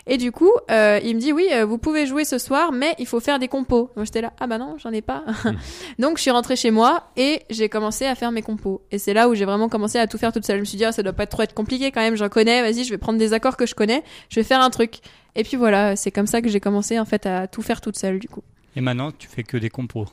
Et 0.06 0.16
du 0.18 0.32
coup, 0.32 0.50
euh, 0.70 1.00
il 1.04 1.14
me 1.16 1.20
dit 1.20 1.32
oui, 1.32 1.46
euh, 1.52 1.64
vous 1.64 1.78
pouvez 1.78 2.06
jouer 2.06 2.24
ce 2.24 2.38
soir, 2.38 2.72
mais 2.72 2.94
il 2.98 3.06
faut 3.06 3.20
faire 3.20 3.38
des 3.38 3.48
compos. 3.48 3.90
Donc 3.96 4.04
j'étais 4.04 4.20
là, 4.20 4.32
ah 4.40 4.46
bah 4.46 4.58
non, 4.58 4.76
j'en 4.78 4.90
ai 4.92 5.02
pas. 5.02 5.24
donc 5.98 6.16
je 6.18 6.22
suis 6.22 6.30
rentrée 6.30 6.56
chez 6.56 6.70
moi 6.70 7.10
et 7.16 7.42
j'ai 7.50 7.68
commencé 7.68 8.04
à 8.06 8.14
faire 8.14 8.32
mes 8.32 8.42
compos. 8.42 8.82
Et 8.90 8.98
c'est 8.98 9.14
là 9.14 9.28
où 9.28 9.34
j'ai 9.34 9.44
vraiment 9.44 9.68
commencé 9.68 9.98
à 9.98 10.06
tout 10.06 10.18
faire 10.18 10.32
toute 10.32 10.44
seule. 10.44 10.56
Je 10.56 10.60
me 10.60 10.64
suis 10.66 10.76
dit 10.78 10.84
ah, 10.84 10.92
ça 10.92 11.02
doit 11.02 11.12
pas 11.12 11.26
trop 11.26 11.42
être 11.42 11.54
compliqué 11.54 11.90
quand 11.90 12.00
même, 12.00 12.16
j'en 12.16 12.28
connais. 12.28 12.62
Vas-y, 12.62 12.84
je 12.84 12.90
vais 12.90 12.98
prendre 12.98 13.18
des 13.18 13.32
accords 13.32 13.56
que 13.56 13.66
je 13.66 13.74
connais, 13.74 14.02
je 14.28 14.36
vais 14.36 14.44
faire 14.44 14.60
un 14.60 14.70
truc. 14.70 14.98
Et 15.36 15.44
puis 15.44 15.56
voilà, 15.56 15.96
c'est 15.96 16.10
comme 16.10 16.26
ça 16.26 16.42
que 16.42 16.48
j'ai 16.48 16.60
commencé 16.60 16.98
en 16.98 17.04
fait 17.04 17.24
à 17.26 17.46
tout 17.46 17.62
faire 17.62 17.80
toute 17.80 17.96
seule 17.96 18.18
du 18.18 18.28
coup. 18.28 18.42
Et 18.76 18.80
maintenant, 18.80 19.10
tu 19.10 19.26
fais 19.28 19.42
que 19.42 19.56
des 19.56 19.68
compos. 19.68 20.06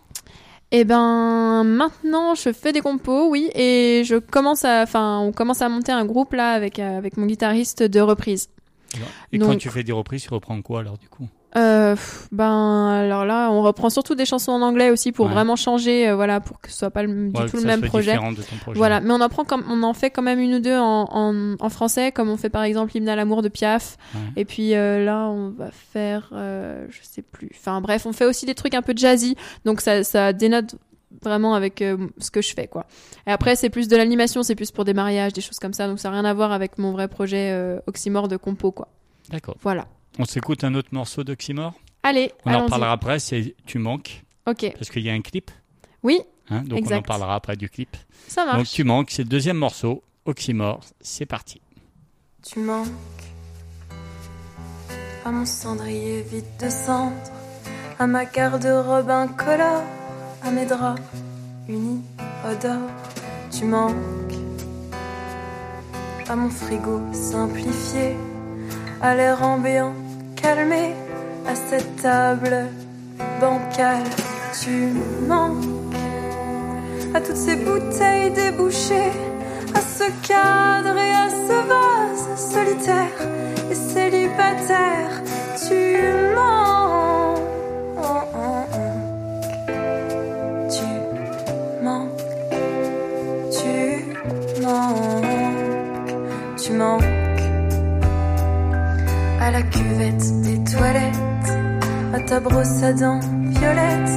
Et 0.71 0.83
ben 0.83 1.63
maintenant 1.63 2.35
je 2.35 2.51
fais 2.51 2.73
des 2.73 2.81
compos, 2.81 3.29
oui, 3.29 3.49
et 3.55 4.03
je 4.05 4.17
commence 4.17 4.65
à, 4.65 4.83
enfin 4.83 5.19
on 5.19 5.31
commence 5.31 5.61
à 5.61 5.69
monter 5.69 5.93
un 5.93 6.05
groupe 6.05 6.33
là 6.33 6.51
avec 6.51 6.79
euh, 6.79 6.97
avec 6.97 7.15
mon 7.15 7.25
guitariste 7.25 7.83
de 7.83 8.01
reprise. 8.01 8.49
Et 9.31 9.39
quand 9.39 9.55
tu 9.57 9.69
fais 9.69 9.83
des 9.83 9.91
reprises, 9.91 10.23
tu 10.23 10.33
reprends 10.33 10.61
quoi 10.61 10.81
alors 10.81 10.97
du 10.97 11.07
coup? 11.07 11.27
Euh, 11.57 11.95
ben 12.31 12.87
alors 12.89 13.25
là 13.25 13.49
on 13.51 13.61
reprend 13.63 13.89
surtout 13.89 14.13
des 14.15 14.25
chansons 14.25 14.51
en 14.51 14.61
anglais 14.61 14.91
aussi 14.91 15.11
pour 15.11 15.25
Ouais. 15.25 15.31
vraiment 15.31 15.55
changer, 15.55 16.07
euh, 16.07 16.15
voilà, 16.15 16.39
pour 16.39 16.61
que 16.61 16.69
ce 16.71 16.77
soit 16.77 16.91
pas 16.91 17.01
le, 17.03 17.29
du 17.29 17.39
Ouais, 17.39 17.47
tout 17.49 17.57
le 17.57 17.63
même 17.63 17.81
projet. 17.81 18.13
de 18.13 18.17
ton 18.43 18.55
projet. 18.61 18.77
Voilà, 18.77 18.99
mais 19.01 19.11
on 19.11 19.21
en 19.21 19.29
prend 19.29 19.43
comme 19.43 19.63
on 19.69 19.81
en 19.83 19.93
fait 19.93 20.09
quand 20.11 20.21
même 20.21 20.39
une 20.39 20.55
ou 20.55 20.59
deux 20.59 20.77
en, 20.77 21.07
en, 21.11 21.55
en 21.59 21.69
français, 21.69 22.11
comme 22.11 22.29
on 22.29 22.37
fait 22.37 22.49
par 22.49 22.63
exemple 22.63 22.91
l'hymne 22.93 23.09
à 23.09 23.15
l'amour 23.15 23.41
de 23.41 23.49
Piaf. 23.49 23.97
Ouais. 24.13 24.19
Et 24.37 24.45
puis 24.45 24.75
euh, 24.75 25.03
là, 25.03 25.27
on 25.29 25.49
va 25.49 25.69
faire, 25.71 26.29
je 26.31 26.97
sais 27.01 27.21
plus. 27.23 27.49
Enfin 27.55 27.81
bref, 27.81 28.05
on 28.05 28.13
fait 28.13 28.25
aussi 28.25 28.45
des 28.45 28.55
trucs 28.55 28.75
un 28.75 28.81
peu 28.81 28.93
jazzy, 28.95 29.35
donc 29.65 29.81
ça, 29.81 30.03
ça 30.03 30.33
dénote 30.33 30.75
vraiment 31.23 31.55
avec 31.55 31.81
euh, 31.81 31.97
ce 32.19 32.29
que 32.29 32.41
je 32.41 32.53
fais 32.53 32.67
quoi. 32.67 32.85
Et 33.25 33.31
après, 33.31 33.55
c'est 33.55 33.69
plus 33.69 33.87
de 33.87 33.95
l'animation, 33.95 34.43
c'est 34.43 34.55
plus 34.55 34.71
pour 34.71 34.83
des 34.85 34.93
mariages, 34.93 35.33
des 35.33 35.41
choses 35.41 35.57
comme 35.57 35.73
ça, 35.73 35.87
donc 35.87 35.99
ça 35.99 36.09
n'a 36.09 36.15
rien 36.19 36.25
à 36.25 36.33
voir 36.33 36.51
avec 36.51 36.77
mon 36.77 36.91
vrai 36.91 37.07
projet 37.07 37.49
euh, 37.51 37.79
Oxymore 37.87 38.27
de 38.27 38.37
compo 38.37 38.71
quoi. 38.71 38.89
D'accord. 39.29 39.55
Voilà. 39.61 39.87
On 40.19 40.25
s'écoute 40.25 40.63
un 40.63 40.73
autre 40.75 40.89
morceau 40.91 41.23
d'Oxymore 41.23 41.73
Allez, 42.03 42.31
On 42.45 42.53
en 42.53 42.63
reparlera 42.63 42.91
après, 42.93 43.19
c'est 43.19 43.55
Tu 43.65 43.79
manques, 43.79 44.23
Ok. 44.47 44.71
parce 44.77 44.89
qu'il 44.89 45.03
y 45.03 45.09
a 45.09 45.13
un 45.13 45.21
clip. 45.21 45.51
Oui, 46.03 46.21
hein, 46.49 46.61
donc 46.63 46.85
on 46.89 46.95
en 46.95 47.01
parlera 47.01 47.35
après 47.35 47.55
du 47.57 47.69
clip. 47.69 47.95
ça 48.27 48.45
marche. 48.45 48.57
Donc 48.57 48.67
Tu 48.67 48.83
manques, 48.83 49.11
c'est 49.11 49.23
le 49.23 49.29
deuxième 49.29 49.57
morceau, 49.57 50.03
Oxymore, 50.25 50.79
c'est 51.01 51.25
parti. 51.25 51.61
Tu 52.43 52.59
manques 52.59 52.87
à 55.25 55.31
mon 55.31 55.45
cendrier 55.45 56.21
vide 56.21 56.45
de 56.61 56.69
cendre, 56.69 57.15
à 57.99 58.07
ma 58.07 58.25
garde-robe 58.25 59.09
incolore, 59.09 59.83
à 60.43 60.51
mes 60.51 60.65
draps 60.65 61.01
unis 61.67 62.01
odeur. 62.49 62.79
Tu 63.51 63.65
manques 63.65 63.95
à 66.29 66.35
mon 66.35 66.49
frigo 66.49 67.01
simplifié, 67.13 68.15
à 69.01 69.15
l'air 69.15 69.43
ambiant 69.43 69.93
calmé, 70.41 70.93
à 71.45 71.55
cette 71.55 71.95
table 72.01 72.67
bancale. 73.41 74.03
Tu 74.61 74.93
manques 75.27 75.65
à 77.13 77.21
toutes 77.21 77.35
ces 77.35 77.55
bouteilles 77.55 78.31
débouchées, 78.31 79.11
à 79.73 79.81
ce 79.81 80.05
cadre 80.27 80.97
et 80.97 81.13
à 81.25 81.29
ce 81.29 81.57
vase 81.71 82.51
solitaire 82.53 83.36
brosse 102.39 102.83
à 102.83 102.93
dents 102.93 103.19
violette 103.59 104.11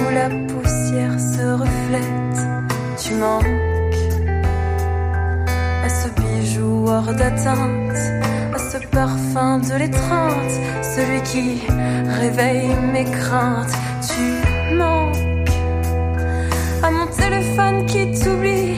où 0.00 0.14
la 0.14 0.28
poussière 0.48 1.18
se 1.18 1.44
reflète. 1.62 2.40
Tu 3.02 3.14
manques 3.14 3.44
à 5.84 5.88
ce 5.88 6.08
bijou 6.20 6.86
hors 6.88 7.12
d'atteinte, 7.14 7.98
à 8.54 8.58
ce 8.58 8.78
parfum 8.88 9.58
de 9.58 9.74
l'étreinte, 9.78 10.54
celui 10.82 11.20
qui 11.22 11.62
réveille 12.20 12.74
mes 12.92 13.04
craintes. 13.04 13.74
Tu 14.08 14.74
manques 14.76 15.16
à 16.82 16.90
mon 16.90 17.06
téléphone 17.06 17.86
qui 17.86 18.12
t'oublie, 18.20 18.76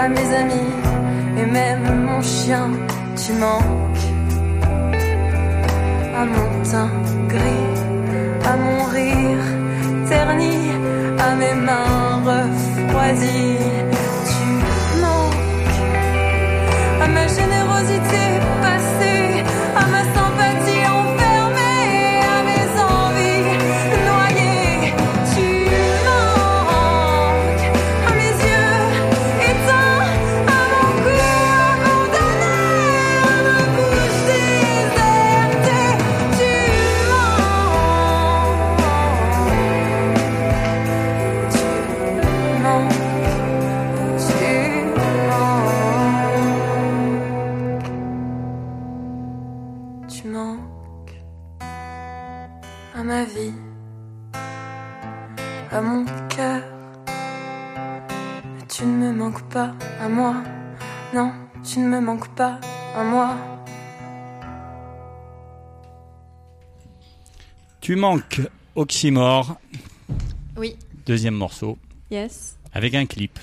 à 0.00 0.08
mes 0.08 0.28
amis 0.42 0.72
et 1.40 1.46
même 1.58 1.86
mon 2.06 2.22
chien. 2.22 2.66
Tu 3.22 3.32
manques 3.44 4.06
à 6.20 6.24
mon 6.34 6.50
teint 6.70 6.92
gris, 7.34 7.74
à 8.50 8.54
mon 8.64 8.84
rire 8.96 9.46
terni, 10.08 10.56
à 11.26 11.30
mes 11.40 11.54
mains 11.66 12.22
pas 62.40 62.58
à 62.96 63.04
moi. 63.04 63.36
Tu 67.82 67.96
manques 67.96 68.40
Oxymore, 68.76 69.58
Oui, 70.56 70.74
deuxième 71.04 71.34
morceau, 71.34 71.76
yes. 72.10 72.56
avec 72.72 72.94
un 72.94 73.04
clip. 73.04 73.38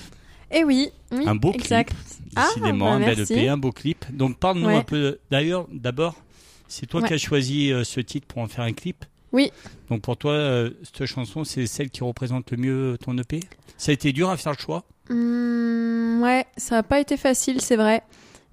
Et 0.50 0.64
oui, 0.64 0.90
oui, 1.12 1.26
un 1.28 1.36
beau 1.36 1.52
exact. 1.54 1.90
clip. 1.94 2.00
Ah, 2.36 2.48
Décidément, 2.48 2.86
bah, 2.86 2.92
un 2.94 3.00
bel. 3.02 3.20
EP, 3.20 3.48
un 3.48 3.58
beau 3.58 3.72
clip. 3.72 4.04
Donc 4.12 4.40
parle-nous 4.40 4.66
Ouais. 4.66 4.78
un 4.78 4.82
peu. 4.84 5.20
D'ailleurs, 5.30 5.68
d'abord, 5.72 6.16
c'est 6.68 6.88
toi 6.88 7.02
Ouais. 7.02 7.08
qui 7.08 7.14
as 7.14 7.18
choisi 7.20 7.72
euh, 7.72 7.84
ce 7.84 8.00
titre 8.00 8.26
pour 8.26 8.42
en 8.42 8.48
faire 8.48 8.64
un 8.66 8.74
clip. 8.74 9.06
Oui. 9.32 9.52
Donc 9.92 10.02
pour 10.02 10.18
toi, 10.18 10.32
euh, 10.32 10.72
cette 10.82 11.06
chanson, 11.06 11.44
c'est 11.44 11.68
celle 11.68 11.92
qui 11.92 12.04
représente 12.04 12.50
le 12.50 12.58
mieux 12.58 12.98
ton 13.00 13.16
EP. 13.16 13.42
Ça 13.78 13.92
a 13.92 13.94
été 13.94 14.12
dur 14.12 14.32
à 14.32 14.38
faire 14.38 14.54
le 14.54 14.58
choix? 14.58 14.86
Hum, 15.12 16.20
ouais, 16.24 16.48
ça 16.58 16.78
n'a 16.78 16.84
pas 16.84 17.00
été 17.00 17.16
facile, 17.16 17.62
c'est 17.62 17.76
vrai. 17.76 18.02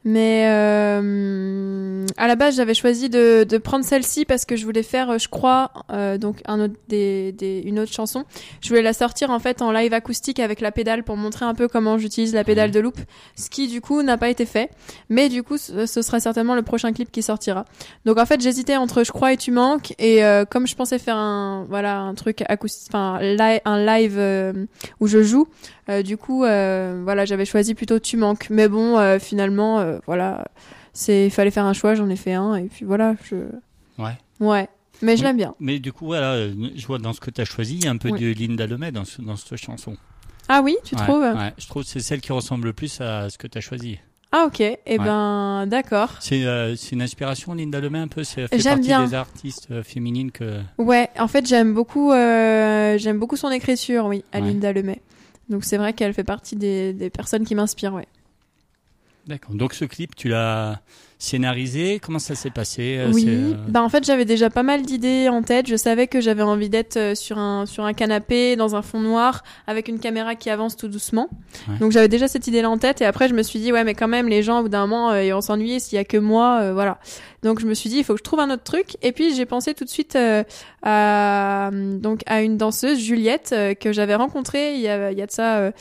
Mais 0.06 0.44
euh, 0.48 2.04
à 2.18 2.28
la 2.28 2.36
base, 2.36 2.56
j'avais 2.56 2.74
choisi 2.74 3.08
de, 3.08 3.44
de 3.44 3.58
prendre 3.58 3.84
celle-ci 3.86 4.26
parce 4.26 4.44
que 4.44 4.54
je 4.54 4.64
voulais 4.66 4.82
faire, 4.82 5.10
euh, 5.10 5.18
je 5.18 5.28
crois, 5.28 5.72
euh, 5.90 6.18
donc 6.18 6.40
un 6.46 6.60
autre, 6.60 6.74
des, 6.88 7.32
des, 7.32 7.62
une 7.64 7.78
autre 7.78 7.92
chanson. 7.92 8.24
Je 8.60 8.68
voulais 8.68 8.82
la 8.82 8.92
sortir 8.92 9.30
en 9.30 9.38
fait 9.38 9.62
en 9.62 9.72
live 9.72 9.94
acoustique 9.94 10.40
avec 10.40 10.60
la 10.60 10.72
pédale 10.72 11.04
pour 11.04 11.16
montrer 11.16 11.46
un 11.46 11.54
peu 11.54 11.68
comment 11.68 11.96
j'utilise 11.96 12.34
la 12.34 12.44
pédale 12.44 12.70
de 12.70 12.80
loop, 12.80 12.98
ce 13.36 13.48
qui 13.48 13.66
du 13.66 13.80
coup 13.80 14.02
n'a 14.02 14.18
pas 14.18 14.28
été 14.28 14.44
fait. 14.44 14.68
Mais 15.08 15.28
du 15.30 15.42
coup, 15.42 15.56
ce, 15.56 15.86
ce 15.86 16.02
sera 16.02 16.20
certainement 16.20 16.54
le 16.54 16.62
prochain 16.62 16.92
clip 16.92 17.10
qui 17.10 17.22
sortira. 17.22 17.64
Donc 18.04 18.18
en 18.18 18.26
fait, 18.26 18.40
j'hésitais 18.42 18.76
entre 18.76 19.04
Je 19.04 19.12
crois 19.12 19.32
et 19.32 19.36
Tu 19.38 19.52
manques 19.52 19.94
et 19.98 20.22
euh, 20.22 20.44
comme 20.44 20.66
je 20.66 20.76
pensais 20.76 20.98
faire 20.98 21.16
un 21.16 21.64
voilà 21.70 22.00
un 22.00 22.14
truc 22.14 22.42
acoustique, 22.48 22.88
enfin 22.90 23.20
li- 23.22 23.60
un 23.64 23.84
live 23.84 24.16
euh, 24.18 24.52
où 25.00 25.06
je 25.06 25.22
joue. 25.22 25.48
Euh, 25.90 26.02
du 26.02 26.16
coup, 26.16 26.44
euh, 26.44 27.00
voilà, 27.04 27.24
j'avais 27.26 27.44
choisi 27.44 27.74
plutôt 27.74 27.98
Tu 27.98 28.16
manques. 28.16 28.46
Mais 28.50 28.68
bon, 28.68 28.98
euh, 28.98 29.18
finalement, 29.18 29.80
euh, 29.94 30.00
voilà, 30.06 30.44
c'est, 30.92 31.26
il 31.26 31.30
fallait 31.30 31.50
faire 31.50 31.64
un 31.64 31.72
choix, 31.72 31.94
j'en 31.94 32.08
ai 32.08 32.16
fait 32.16 32.34
un, 32.34 32.54
et 32.56 32.64
puis 32.64 32.84
voilà, 32.84 33.14
je. 33.24 33.36
Ouais. 33.98 34.16
Ouais. 34.40 34.68
Mais 35.02 35.16
je 35.16 35.24
l'aime 35.24 35.36
bien. 35.36 35.54
Mais 35.60 35.78
du 35.80 35.92
coup, 35.92 36.06
voilà, 36.06 36.32
euh, 36.34 36.54
je 36.76 36.86
vois 36.86 36.98
dans 36.98 37.12
ce 37.12 37.20
que 37.20 37.30
tu 37.30 37.40
as 37.40 37.44
choisi, 37.44 37.74
il 37.76 37.84
y 37.84 37.88
a 37.88 37.90
un 37.90 37.96
peu 37.96 38.10
Oui. 38.10 38.20
de 38.20 38.26
Linda 38.32 38.66
Lemay 38.66 38.92
dans, 38.92 39.04
ce- 39.04 39.20
dans 39.22 39.36
cette 39.36 39.56
chanson. 39.56 39.96
Ah 40.48 40.60
oui, 40.62 40.76
tu 40.84 40.94
Ouais, 40.94 41.02
trouves 41.02 41.22
ouais. 41.22 41.52
Je 41.58 41.66
trouve 41.66 41.82
que 41.82 41.88
c'est 41.88 42.00
celle 42.00 42.20
qui 42.20 42.32
ressemble 42.32 42.66
le 42.66 42.72
plus 42.72 43.00
à 43.00 43.28
ce 43.30 43.36
que 43.38 43.46
tu 43.46 43.58
as 43.58 43.60
choisi. 43.60 43.98
Ah 44.30 44.44
ok. 44.46 44.60
Eh 44.60 44.98
ben, 44.98 45.66
d'accord. 45.68 46.10
C'est 46.20 46.44
euh, 46.44 46.74
c'est 46.76 46.92
une 46.92 47.02
inspiration, 47.02 47.54
Linda 47.54 47.80
Lemay, 47.80 48.00
un 48.00 48.08
peu 48.08 48.24
C'est 48.24 48.48
fait 48.48 48.62
partie 48.62 48.80
bien. 48.80 49.04
des 49.06 49.14
artistes 49.14 49.68
euh, 49.70 49.82
féminines 49.84 50.32
que. 50.32 50.60
Ouais, 50.78 51.08
en 51.18 51.28
fait, 51.28 51.46
j'aime 51.46 51.72
beaucoup, 51.72 52.10
euh, 52.12 52.98
j'aime 52.98 53.18
beaucoup 53.18 53.36
son 53.36 53.50
écriture, 53.50 54.06
oui, 54.06 54.24
à. 54.32 54.40
Linda 54.40 54.72
Lemay. 54.72 55.00
Donc 55.48 55.64
c'est 55.64 55.76
vrai 55.76 55.92
qu'elle 55.92 56.14
fait 56.14 56.24
partie 56.24 56.56
des, 56.56 56.92
des 56.92 57.10
personnes 57.10 57.44
qui 57.44 57.54
m'inspirent, 57.54 57.94
ouais. 57.94 58.08
D'accord. 59.26 59.54
Donc 59.54 59.72
ce 59.72 59.84
clip, 59.84 60.14
tu 60.14 60.28
l'as 60.28 60.80
scénarisé. 61.18 61.98
Comment 62.00 62.18
ça 62.18 62.34
s'est 62.34 62.50
passé 62.50 62.96
euh, 62.98 63.10
Oui, 63.12 63.24
euh, 63.26 63.54
bah 63.68 63.82
en 63.82 63.88
fait 63.88 64.04
j'avais 64.04 64.26
déjà 64.26 64.50
pas 64.50 64.62
mal 64.62 64.82
d'idées 64.82 65.28
en 65.28 65.42
tête. 65.42 65.66
Je 65.66 65.76
savais 65.76 66.06
que 66.06 66.20
j'avais 66.20 66.42
envie 66.42 66.68
d'être 66.68 66.96
euh, 66.98 67.14
sur 67.14 67.38
un 67.38 67.64
sur 67.64 67.84
un 67.84 67.94
canapé 67.94 68.56
dans 68.56 68.76
un 68.76 68.82
fond 68.82 69.00
noir 69.00 69.42
avec 69.66 69.88
une 69.88 69.98
caméra 69.98 70.34
qui 70.34 70.50
avance 70.50 70.76
tout 70.76 70.88
doucement. 70.88 71.28
Ouais. 71.68 71.78
Donc 71.78 71.92
j'avais 71.92 72.08
déjà 72.08 72.28
cette 72.28 72.46
idée-là 72.46 72.68
en 72.68 72.76
tête 72.76 73.00
et 73.00 73.06
après 73.06 73.28
je 73.28 73.34
me 73.34 73.42
suis 73.42 73.58
dit 73.58 73.72
ouais 73.72 73.84
mais 73.84 73.94
quand 73.94 74.08
même 74.08 74.28
les 74.28 74.42
gens 74.42 74.60
au 74.60 74.62
bout 74.64 74.68
d'un 74.68 74.86
moment 74.86 75.14
ils 75.14 75.32
vont 75.32 75.40
s'ennuyer 75.40 75.80
s'il 75.80 75.96
y 75.96 76.00
a 76.00 76.04
que 76.04 76.18
moi 76.18 76.60
euh, 76.60 76.74
voilà. 76.74 76.98
Donc 77.42 77.60
je 77.60 77.66
me 77.66 77.74
suis 77.74 77.88
dit 77.88 77.98
il 77.98 78.04
faut 78.04 78.14
que 78.14 78.18
je 78.18 78.24
trouve 78.24 78.40
un 78.40 78.50
autre 78.50 78.64
truc 78.64 78.96
et 79.00 79.12
puis 79.12 79.34
j'ai 79.34 79.46
pensé 79.46 79.72
tout 79.72 79.84
de 79.84 79.90
suite 79.90 80.16
euh, 80.16 80.44
à 80.82 81.70
donc 81.72 82.20
à 82.26 82.42
une 82.42 82.58
danseuse 82.58 82.98
Juliette 82.98 83.54
que 83.80 83.92
j'avais 83.92 84.14
rencontrée 84.14 84.74
il 84.74 84.80
y 84.80 84.88
a 84.88 85.10
il 85.10 85.18
y 85.18 85.22
a 85.22 85.26
de 85.26 85.32
ça 85.32 85.72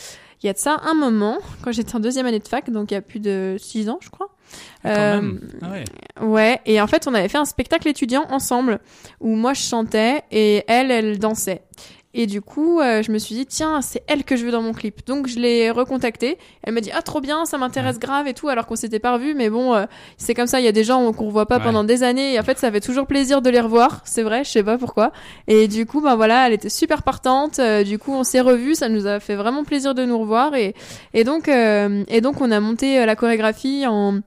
il 0.43 0.47
y 0.47 0.49
a 0.49 0.53
de 0.53 0.57
ça 0.57 0.81
un 0.83 0.93
moment 0.93 1.37
quand 1.63 1.71
j'étais 1.71 1.95
en 1.95 1.99
deuxième 1.99 2.25
année 2.25 2.39
de 2.39 2.47
fac 2.47 2.69
donc 2.69 2.91
il 2.91 2.93
y 2.93 2.97
a 2.97 3.01
plus 3.01 3.19
de 3.19 3.55
six 3.59 3.89
ans 3.89 3.99
je 4.01 4.09
crois. 4.09 4.29
ah, 4.83 4.89
Euh. 5.15 5.31
Ah 5.61 5.71
ouais. 5.71 5.83
Ouais, 6.21 6.61
et 6.67 6.79
en 6.79 6.85
fait, 6.87 7.07
on 7.07 7.13
avait 7.15 7.27
fait 7.29 7.39
un 7.39 7.45
spectacle 7.45 7.87
étudiant 7.87 8.25
ensemble 8.29 8.79
où 9.19 9.35
moi 9.35 9.53
je 9.53 9.61
chantais 9.61 10.21
et 10.31 10.63
elle, 10.67 10.91
elle 10.91 11.17
dansait. 11.17 11.63
Et 12.15 12.27
du 12.27 12.41
coup, 12.41 12.79
euh, 12.79 13.01
je 13.01 13.11
me 13.11 13.17
suis 13.17 13.33
dit, 13.33 13.45
tiens, 13.47 13.81
c'est 13.81 14.03
elle 14.07 14.23
que 14.23 14.35
je 14.35 14.45
veux 14.45 14.51
dans 14.51 14.61
mon 14.61 14.73
clip. 14.73 15.05
Donc, 15.07 15.27
je 15.27 15.39
l'ai 15.39 15.71
recontactée. 15.71 16.37
Elle 16.61 16.73
m'a 16.75 16.81
dit, 16.81 16.91
ah, 16.93 17.01
trop 17.01 17.21
bien, 17.21 17.45
ça 17.45 17.57
m'intéresse 17.57 17.97
grave 17.97 18.27
et 18.27 18.35
tout, 18.35 18.49
alors 18.49 18.67
qu'on 18.67 18.75
s'était 18.75 18.99
pas 18.99 19.13
revus. 19.13 19.33
Mais 19.33 19.49
bon, 19.49 19.73
euh, 19.73 19.85
c'est 20.17 20.35
comme 20.35 20.45
ça, 20.45 20.59
il 20.59 20.65
y 20.65 20.67
a 20.67 20.71
des 20.71 20.83
gens 20.83 21.11
qu'on 21.13 21.25
revoit 21.25 21.47
pas 21.47 21.57
Ouais. 21.57 21.63
pendant 21.63 21.83
des 21.83 22.03
années. 22.03 22.33
Et 22.33 22.39
en 22.39 22.43
fait, 22.43 22.59
ça 22.59 22.71
fait 22.71 22.81
toujours 22.81 23.07
plaisir 23.07 23.41
de 23.41 23.49
les 23.49 23.59
revoir. 23.59 24.01
C'est 24.05 24.21
vrai, 24.23 24.43
je 24.43 24.49
sais 24.51 24.63
pas 24.63 24.77
pourquoi. 24.77 25.11
Et 25.47 25.67
du 25.67 25.85
coup, 25.87 26.01
ben 26.01 26.15
voilà, 26.15 26.45
elle 26.47 26.53
était 26.53 26.69
super 26.69 27.01
partante. 27.01 27.57
Euh, 27.57 27.83
du 27.83 27.97
coup, 27.97 28.13
on 28.13 28.23
s'est 28.23 28.41
revus. 28.41 28.75
Ça 28.75 28.89
nous 28.89 29.07
a 29.07 29.19
fait 29.19 29.35
vraiment 29.35 29.63
plaisir 29.63 29.95
de 29.95 30.05
nous 30.05 30.19
revoir. 30.19 30.53
Et, 30.55 30.75
et 31.15 31.23
donc, 31.23 31.47
euh, 31.49 32.03
et 32.07 32.21
donc, 32.21 32.41
on 32.41 32.51
a 32.51 32.59
monté 32.59 32.99
euh, 32.99 33.05
la 33.07 33.15
chorégraphie 33.15 33.85
en, 33.87 34.19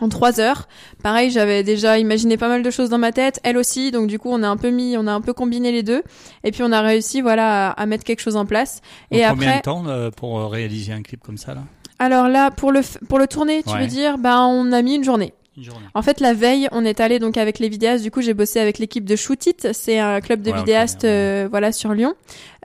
en 0.00 0.08
trois 0.08 0.40
heures. 0.40 0.66
Pareil, 1.02 1.30
j'avais 1.30 1.62
déjà 1.62 1.98
imaginé 1.98 2.36
pas 2.36 2.48
mal 2.48 2.62
de 2.62 2.70
choses 2.70 2.90
dans 2.90 2.98
ma 2.98 3.12
tête, 3.12 3.38
elle 3.44 3.56
aussi, 3.56 3.90
donc 3.92 4.08
du 4.08 4.18
coup 4.18 4.28
on 4.30 4.42
a 4.42 4.48
un 4.48 4.56
peu 4.56 4.70
mis, 4.70 4.96
on 4.98 5.06
a 5.06 5.12
un 5.12 5.20
peu 5.20 5.32
combiné 5.32 5.70
les 5.72 5.82
deux, 5.82 6.02
et 6.42 6.50
puis 6.50 6.62
on 6.64 6.72
a 6.72 6.80
réussi 6.80 7.20
voilà 7.20 7.68
à, 7.70 7.82
à 7.82 7.86
mettre 7.86 8.02
quelque 8.04 8.20
chose 8.20 8.36
en 8.36 8.44
place. 8.46 8.80
Et 9.12 9.22
combien 9.28 9.48
après, 9.48 9.56
de 9.58 9.62
temps 9.62 9.84
euh, 9.86 10.10
pour 10.10 10.38
euh, 10.40 10.46
réaliser 10.48 10.92
un 10.92 11.02
clip 11.02 11.20
comme 11.22 11.38
ça 11.38 11.54
là? 11.54 11.62
Alors 12.00 12.28
là 12.28 12.50
pour 12.50 12.72
le 12.72 12.80
pour 13.08 13.18
le 13.20 13.26
tourner, 13.28 13.62
tu 13.62 13.72
Ouais. 13.72 13.82
veux 13.82 13.86
dire, 13.86 14.18
bah 14.18 14.40
on 14.42 14.72
a 14.72 14.82
mis 14.82 14.96
une 14.96 15.04
journée. 15.04 15.32
Une 15.56 15.62
journée. 15.62 15.86
En 15.94 16.02
fait, 16.02 16.18
la 16.18 16.34
veille, 16.34 16.66
on 16.72 16.84
est 16.84 16.98
allé 16.98 17.20
donc 17.20 17.36
avec 17.36 17.60
les 17.60 17.68
vidéastes. 17.68 18.02
Du 18.02 18.10
coup, 18.10 18.20
j'ai 18.22 18.34
bossé 18.34 18.58
avec 18.58 18.80
l'équipe 18.80 19.04
de 19.04 19.14
Shoot 19.14 19.46
It. 19.46 19.68
C'est 19.72 20.00
un 20.00 20.20
club 20.20 20.42
de 20.42 20.50
Ouais, 20.50 20.58
vidéastes, 20.58 21.04
ouais. 21.04 21.08
euh, 21.10 21.48
voilà, 21.48 21.70
sur 21.70 21.94
Lyon. 21.94 22.14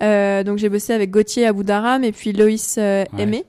Euh, 0.01 0.41
donc, 0.43 0.58
j'ai 0.58 0.69
bossé 0.69 0.93
avec 0.93 1.12
Gauthier 1.12 1.45
Aboudaram 1.45 2.03
et 2.03 2.12
puis 2.12 2.34
Loïs 2.34 2.77
euh, 2.79 3.03
Ouais. 3.13 3.21
Aimé. 3.21 3.45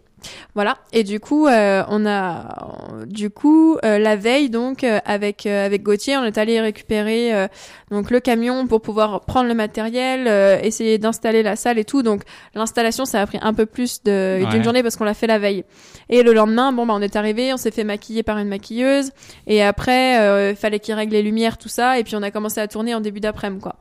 Voilà. 0.54 0.78
Et 0.92 1.04
du 1.04 1.20
coup, 1.20 1.46
euh, 1.46 1.82
on 1.88 2.06
a, 2.06 3.04
du 3.06 3.30
coup, 3.30 3.76
euh, 3.84 3.98
la 3.98 4.16
veille, 4.16 4.50
donc, 4.50 4.84
euh, 4.84 4.98
avec 5.04 5.46
euh, 5.46 5.66
avec 5.66 5.82
Gauthier, 5.82 6.16
on 6.16 6.24
est 6.24 6.38
allé 6.38 6.60
récupérer 6.60 7.34
euh, 7.34 7.48
donc 7.90 8.10
le 8.10 8.20
camion 8.20 8.66
pour 8.66 8.80
pouvoir 8.82 9.20
prendre 9.22 9.48
le 9.48 9.54
matériel, 9.54 10.26
euh, 10.28 10.58
essayer 10.62 10.98
d'installer 10.98 11.42
la 11.42 11.56
salle 11.56 11.78
et 11.78 11.84
tout. 11.84 12.02
Donc, 12.02 12.22
l'installation, 12.54 13.04
ça 13.04 13.20
a 13.20 13.26
pris 13.26 13.38
un 13.42 13.54
peu 13.54 13.66
plus 13.66 14.02
de 14.02 14.10
Ouais. 14.42 14.46
d'une 14.50 14.62
journée 14.64 14.82
parce 14.82 14.96
qu'on 14.96 15.04
l'a 15.04 15.14
fait 15.14 15.26
la 15.26 15.38
veille. 15.38 15.64
Et 16.08 16.22
le 16.22 16.32
lendemain, 16.32 16.72
bon, 16.72 16.86
bah, 16.86 16.94
on 16.96 17.00
est 17.02 17.16
arrivé, 17.16 17.52
on 17.52 17.56
s'est 17.56 17.70
fait 17.70 17.84
maquiller 17.84 18.22
par 18.22 18.38
une 18.38 18.48
maquilleuse. 18.48 19.10
Et 19.46 19.62
après, 19.62 20.18
euh, 20.20 20.54
fallait 20.54 20.78
qu'il 20.80 20.94
règle 20.94 21.12
les 21.12 21.22
lumières, 21.22 21.58
tout 21.58 21.68
ça. 21.68 21.98
Et 21.98 22.04
puis 22.04 22.16
on 22.16 22.22
a 22.22 22.30
commencé 22.30 22.60
à 22.60 22.66
tourner 22.68 22.94
en 22.94 23.00
début 23.00 23.20
d'après-midi, 23.20 23.60
quoi. 23.62 23.76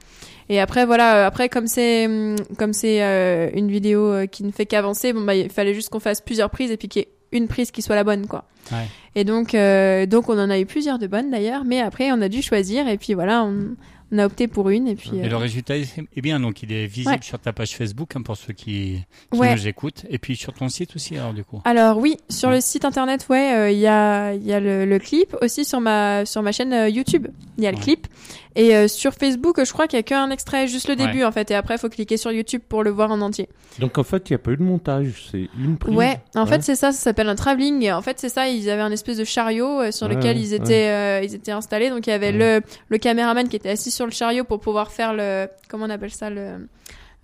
Et 0.49 0.59
après, 0.59 0.85
voilà, 0.85 1.17
euh, 1.23 1.27
après 1.27 1.47
comme 1.49 1.67
c'est 1.67 2.05
hum, 2.07 2.35
comme 2.57 2.73
c'est 2.73 3.03
euh, 3.03 3.49
une 3.53 3.69
vidéo 3.69 4.05
euh, 4.11 4.25
qui 4.25 4.43
ne 4.43 4.51
fait 4.51 4.65
qu'avancer, 4.65 5.13
bon 5.13 5.21
bah 5.21 5.35
il 5.35 5.49
fallait 5.49 5.73
juste 5.75 5.89
qu'on 5.89 5.99
fasse 5.99 6.21
plusieurs 6.21 6.49
prises 6.49 6.71
et 6.71 6.77
puis 6.77 6.87
qu'il 6.87 7.01
y 7.03 7.05
ait 7.05 7.09
une 7.31 7.47
prise 7.47 7.69
qui 7.71 7.81
soit 7.83 7.95
la 7.95 8.03
bonne, 8.03 8.25
quoi. 8.27 8.45
Ouais. 8.71 8.87
Et 9.15 9.23
donc 9.23 9.53
euh, 9.53 10.05
donc 10.07 10.27
on 10.29 10.37
en 10.39 10.49
a 10.49 10.59
eu 10.59 10.65
plusieurs 10.65 10.97
de 10.99 11.07
bonnes 11.07 11.29
d'ailleurs, 11.29 11.63
mais 11.65 11.79
après 11.81 12.11
on 12.11 12.21
a 12.21 12.29
dû 12.29 12.41
choisir 12.41 12.87
et 12.87 12.97
puis 12.97 13.13
voilà, 13.13 13.43
on, 13.43 13.75
on 14.11 14.17
a 14.17 14.25
opté 14.25 14.47
pour 14.47 14.69
une 14.69 14.87
et 14.87 14.95
puis. 14.95 15.11
Et 15.15 15.25
euh, 15.25 15.29
le 15.29 15.35
résultat 15.35 15.77
est 15.77 16.21
bien, 16.21 16.39
donc 16.39 16.63
il 16.63 16.71
est 16.71 16.87
visible 16.87 17.11
Ouais. 17.15 17.19
sur 17.21 17.37
ta 17.37 17.53
page 17.53 17.75
Facebook 17.75 18.09
hein, 18.15 18.23
pour 18.23 18.35
ceux 18.37 18.53
qui, 18.53 18.97
qui 19.31 19.39
Ouais. 19.39 19.53
nous 19.53 19.67
écoutent, 19.67 20.05
et 20.09 20.17
puis 20.17 20.35
sur 20.35 20.53
ton 20.53 20.67
site 20.69 20.95
aussi 20.95 21.15
alors 21.15 21.33
du 21.33 21.43
coup. 21.43 21.61
Alors 21.65 21.97
oui, 21.99 22.17
sur 22.29 22.49
Ouais. 22.49 22.55
le 22.55 22.61
site 22.61 22.85
internet, 22.85 23.27
ouais, 23.29 23.53
euh, 23.55 23.69
il 23.71 23.77
y 23.77 23.85
a 23.87 24.33
y 24.33 24.51
a 24.51 24.59
le, 24.59 24.85
le 24.85 24.97
clip 24.99 25.35
aussi 25.43 25.63
sur 25.65 25.79
ma 25.79 26.25
sur 26.25 26.41
ma 26.41 26.51
chaîne 26.51 26.89
YouTube. 26.91 27.27
Il 27.59 27.63
y 27.63 27.67
a 27.67 27.71
le 27.71 27.77
clip 27.77 28.07
et 28.55 28.75
euh, 28.75 28.87
sur 28.87 29.13
Facebook, 29.13 29.63
je 29.63 29.71
crois 29.71 29.87
qu'il 29.87 29.97
y 29.97 29.99
a 29.99 30.03
qu'un 30.03 30.29
extrait, 30.31 30.67
juste 30.67 30.87
le 30.89 30.95
Ouais. 30.95 31.05
début 31.07 31.23
en 31.23 31.31
fait, 31.31 31.51
et 31.51 31.55
après 31.55 31.77
faut 31.77 31.89
cliquer 31.89 32.17
sur 32.17 32.31
YouTube 32.31 32.61
pour 32.67 32.83
le 32.83 32.89
voir 32.89 33.11
en 33.11 33.21
entier. 33.21 33.47
Donc 33.79 33.97
en 33.97 34.03
fait, 34.03 34.29
il 34.29 34.33
n'y 34.33 34.35
a 34.35 34.39
pas 34.39 34.51
eu 34.51 34.57
de 34.57 34.63
montage, 34.63 35.27
c'est 35.31 35.49
une 35.57 35.77
prise. 35.77 35.95
Ouais, 35.95 36.19
en 36.35 36.45
fait 36.45 36.63
c'est 36.63 36.75
ça, 36.75 36.91
ça 36.91 36.97
s'appelle 36.99 37.29
un 37.29 37.35
travelling. 37.35 37.91
En 37.91 38.01
fait 38.01 38.19
c'est 38.19 38.29
ça, 38.29 38.47
ils 38.49 38.69
avaient 38.69 38.81
un 38.81 38.91
espèce 38.91 39.17
de 39.17 39.23
chariot 39.23 39.81
euh, 39.81 39.91
sur 39.91 40.07
Ouais, 40.07 40.15
lequel 40.15 40.37
ils 40.37 40.53
étaient 40.53 40.87
euh, 40.89 41.21
ils 41.23 41.35
étaient 41.35 41.51
installés. 41.51 41.89
Donc 41.89 42.07
il 42.07 42.09
y 42.09 42.13
avait 42.13 42.31
Ouais. 42.31 42.59
le 42.59 42.61
le 42.89 42.97
caméraman 42.97 43.47
qui 43.47 43.55
était 43.55 43.69
assis 43.69 43.91
sur 43.91 44.05
le 44.05 44.11
chariot 44.11 44.43
pour 44.43 44.59
pouvoir 44.59 44.91
faire 44.91 45.13
le 45.13 45.47
comment 45.67 45.85
on 45.85 45.89
appelle 45.89 46.11
ça 46.11 46.29
le 46.29 46.67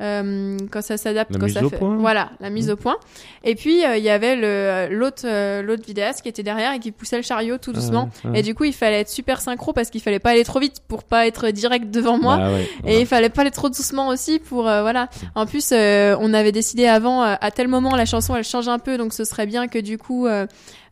euh, 0.01 0.57
quand 0.71 0.81
ça 0.81 0.97
s'adapte, 0.97 1.37
quand 1.37 1.45
mise 1.45 1.53
ça 1.53 1.63
au 1.63 1.69
fait 1.69 1.77
point. 1.77 1.95
voilà 1.95 2.31
la 2.41 2.49
mise 2.49 2.69
au 2.69 2.75
point. 2.75 2.97
Et 3.45 3.55
puis 3.55 3.85
euh, 3.85 3.95
il 3.95 4.03
y 4.03 4.09
avait 4.09 4.35
le 4.35 4.93
l'autre 4.93 5.23
euh, 5.25 5.61
l'autre 5.61 5.85
vidéaste 5.85 6.21
qui 6.21 6.27
était 6.27 6.43
derrière 6.43 6.73
et 6.73 6.79
qui 6.79 6.91
poussait 6.91 7.15
le 7.15 7.23
chariot 7.23 7.57
tout 7.57 7.71
doucement. 7.71 8.09
Ah, 8.25 8.29
ouais. 8.29 8.39
Et 8.39 8.41
du 8.41 8.55
coup 8.55 8.65
il 8.65 8.73
fallait 8.73 8.99
être 8.99 9.09
super 9.09 9.39
synchro 9.39 9.71
parce 9.71 9.89
qu'il 9.89 10.01
fallait 10.01 10.19
pas 10.19 10.31
aller 10.31 10.43
trop 10.43 10.59
vite 10.59 10.81
pour 10.87 11.03
pas 11.03 11.27
être 11.27 11.49
direct 11.49 11.91
devant 11.91 12.17
moi. 12.17 12.37
Bah 12.37 12.51
ouais, 12.51 12.67
Et 12.85 12.99
il 12.99 13.07
fallait 13.07 13.29
pas 13.29 13.41
aller 13.41 13.51
trop 13.51 13.69
doucement 13.69 14.09
aussi 14.09 14.39
pour 14.39 14.67
euh, 14.67 14.81
voilà. 14.81 15.09
En 15.33 15.45
plus, 15.45 15.71
on 15.71 16.33
avait 16.33 16.51
décidé 16.51 16.87
avant 16.87 17.21
à 17.21 17.51
tel 17.51 17.69
moment 17.69 17.95
la 17.95 18.05
chanson 18.05 18.35
elle 18.35 18.43
change 18.43 18.67
un 18.67 18.79
peu, 18.79 18.97
donc 18.97 19.13
ce 19.13 19.23
serait 19.23 19.45
bien 19.45 19.67
que 19.67 19.79
du 19.79 19.97
coup, 19.97 20.27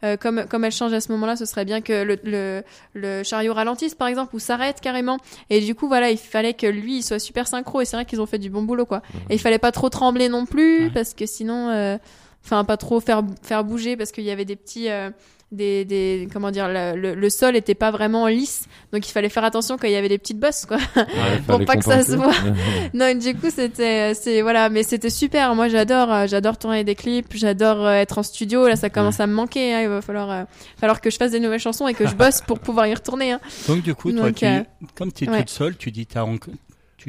euh, 0.04 0.18
comme 0.18 0.46
comme 0.50 0.64
elle 0.66 0.72
change 0.72 0.94
à 0.94 1.02
ce 1.02 1.12
moment-là, 1.14 1.36
ce 1.36 1.46
serait 1.46 1.66
bien 1.66 1.82
que 1.82 2.04
le, 2.04 2.18
le 2.24 2.64
le 2.94 3.24
chariot 3.24 3.54
ralentisse 3.54 3.96
par 3.96 4.08
exemple 4.08 4.36
ou 4.36 4.40
s'arrête 4.40 4.82
carrément. 4.82 5.18
Et 5.50 5.62
du 5.62 5.76
coup 5.76 5.88
voilà, 5.88 6.10
il 6.12 6.18
fallait 6.18 6.54
que 6.54 6.68
lui 6.68 6.98
il 6.98 7.04
soit 7.04 7.20
super 7.20 7.48
synchro 7.48 7.82
et 7.82 7.86
c'est 7.86 7.96
vrai 7.96 8.06
qu'ils 8.06 8.22
ont 8.22 8.26
fait 8.26 8.40
du 8.40 8.50
bon 8.50 8.64
boulot 8.64 8.86
quoi. 8.86 9.02
Et 9.30 9.36
il 9.36 9.40
fallait 9.40 9.60
pas 9.60 9.72
trop 9.72 9.90
trembler 9.90 10.30
non 10.30 10.46
plus 10.46 10.86
Ouais. 10.86 10.92
parce 10.94 11.14
que 11.14 11.26
sinon. 11.26 11.70
euh, 11.70 11.98
enfin 12.46 12.66
pas 12.66 12.76
trop 12.76 13.00
faire 13.00 13.24
faire 13.42 13.64
bouger 13.64 13.96
parce 13.96 14.12
qu'il 14.12 14.26
y 14.26 14.32
avait 14.32 14.44
des 14.44 14.58
petits 14.58 14.90
euh, 14.90 15.10
des, 15.54 15.86
des 15.86 16.28
comment 16.32 16.52
dire 16.52 16.68
le, 16.68 16.96
le, 16.96 17.14
le 17.16 17.30
sol 17.30 17.56
était 17.56 17.76
pas 17.76 17.92
vraiment 17.92 18.28
lisse 18.28 18.66
donc 18.92 19.08
il 19.08 19.12
fallait 19.12 19.30
faire 19.30 19.44
attention 19.44 19.78
quand 19.78 19.88
il 19.88 19.94
y 19.94 19.96
avait 19.96 20.10
des 20.10 20.18
petites 20.18 20.40
bosses 20.40 20.66
quoi 20.66 20.78
Ouais, 20.96 21.04
Pour 21.48 21.64
pas 21.66 21.76
que 21.78 21.84
ça 21.84 22.04
se 22.04 22.16
compenser. 22.16 22.40
non 22.94 23.06
et 23.08 23.16
du 23.16 23.36
coup 23.36 23.48
c'était 23.50 24.14
c'est 24.14 24.42
voilà 24.42 24.70
mais 24.70 24.84
c'était 24.84 25.10
super 25.10 25.56
moi 25.56 25.68
j'adore 25.68 26.12
euh, 26.12 26.28
j'adore 26.28 26.58
tourner 26.58 26.84
des 26.84 26.96
clips 26.96 27.34
j'adore 27.36 27.86
euh, 27.86 27.94
être 27.94 28.18
en 28.18 28.24
studio 28.24 28.68
là 28.68 28.76
ça 28.76 28.90
commence 28.90 29.20
à 29.20 29.28
me 29.28 29.34
manquer 29.34 29.74
hein. 29.74 29.82
il 29.82 29.90
va 29.90 30.02
falloir 30.02 30.32
euh, 30.32 30.44
falloir 30.80 31.02
que 31.02 31.10
je 31.10 31.18
fasse 31.18 31.32
des 31.32 31.40
nouvelles 31.40 31.60
chansons 31.60 31.88
et 31.88 31.94
que 31.94 32.08
je 32.08 32.16
bosse 32.16 32.42
pour 32.42 32.60
pouvoir 32.60 32.88
y 32.88 32.94
retourner 32.94 33.32
hein. 33.32 33.40
Donc 33.68 33.82
du 33.84 33.94
coup, 33.96 34.12
toi, 34.12 34.24
Donc, 34.28 34.36
tu, 34.36 34.46
euh, 34.46 34.62
comme 34.96 35.12
tu 35.12 35.26
es 35.26 35.30
ouais. 35.30 35.40
toute 35.40 35.50
seule, 35.50 35.78
tu 35.78 35.92
dis 35.92 36.06
t'as 36.06 36.24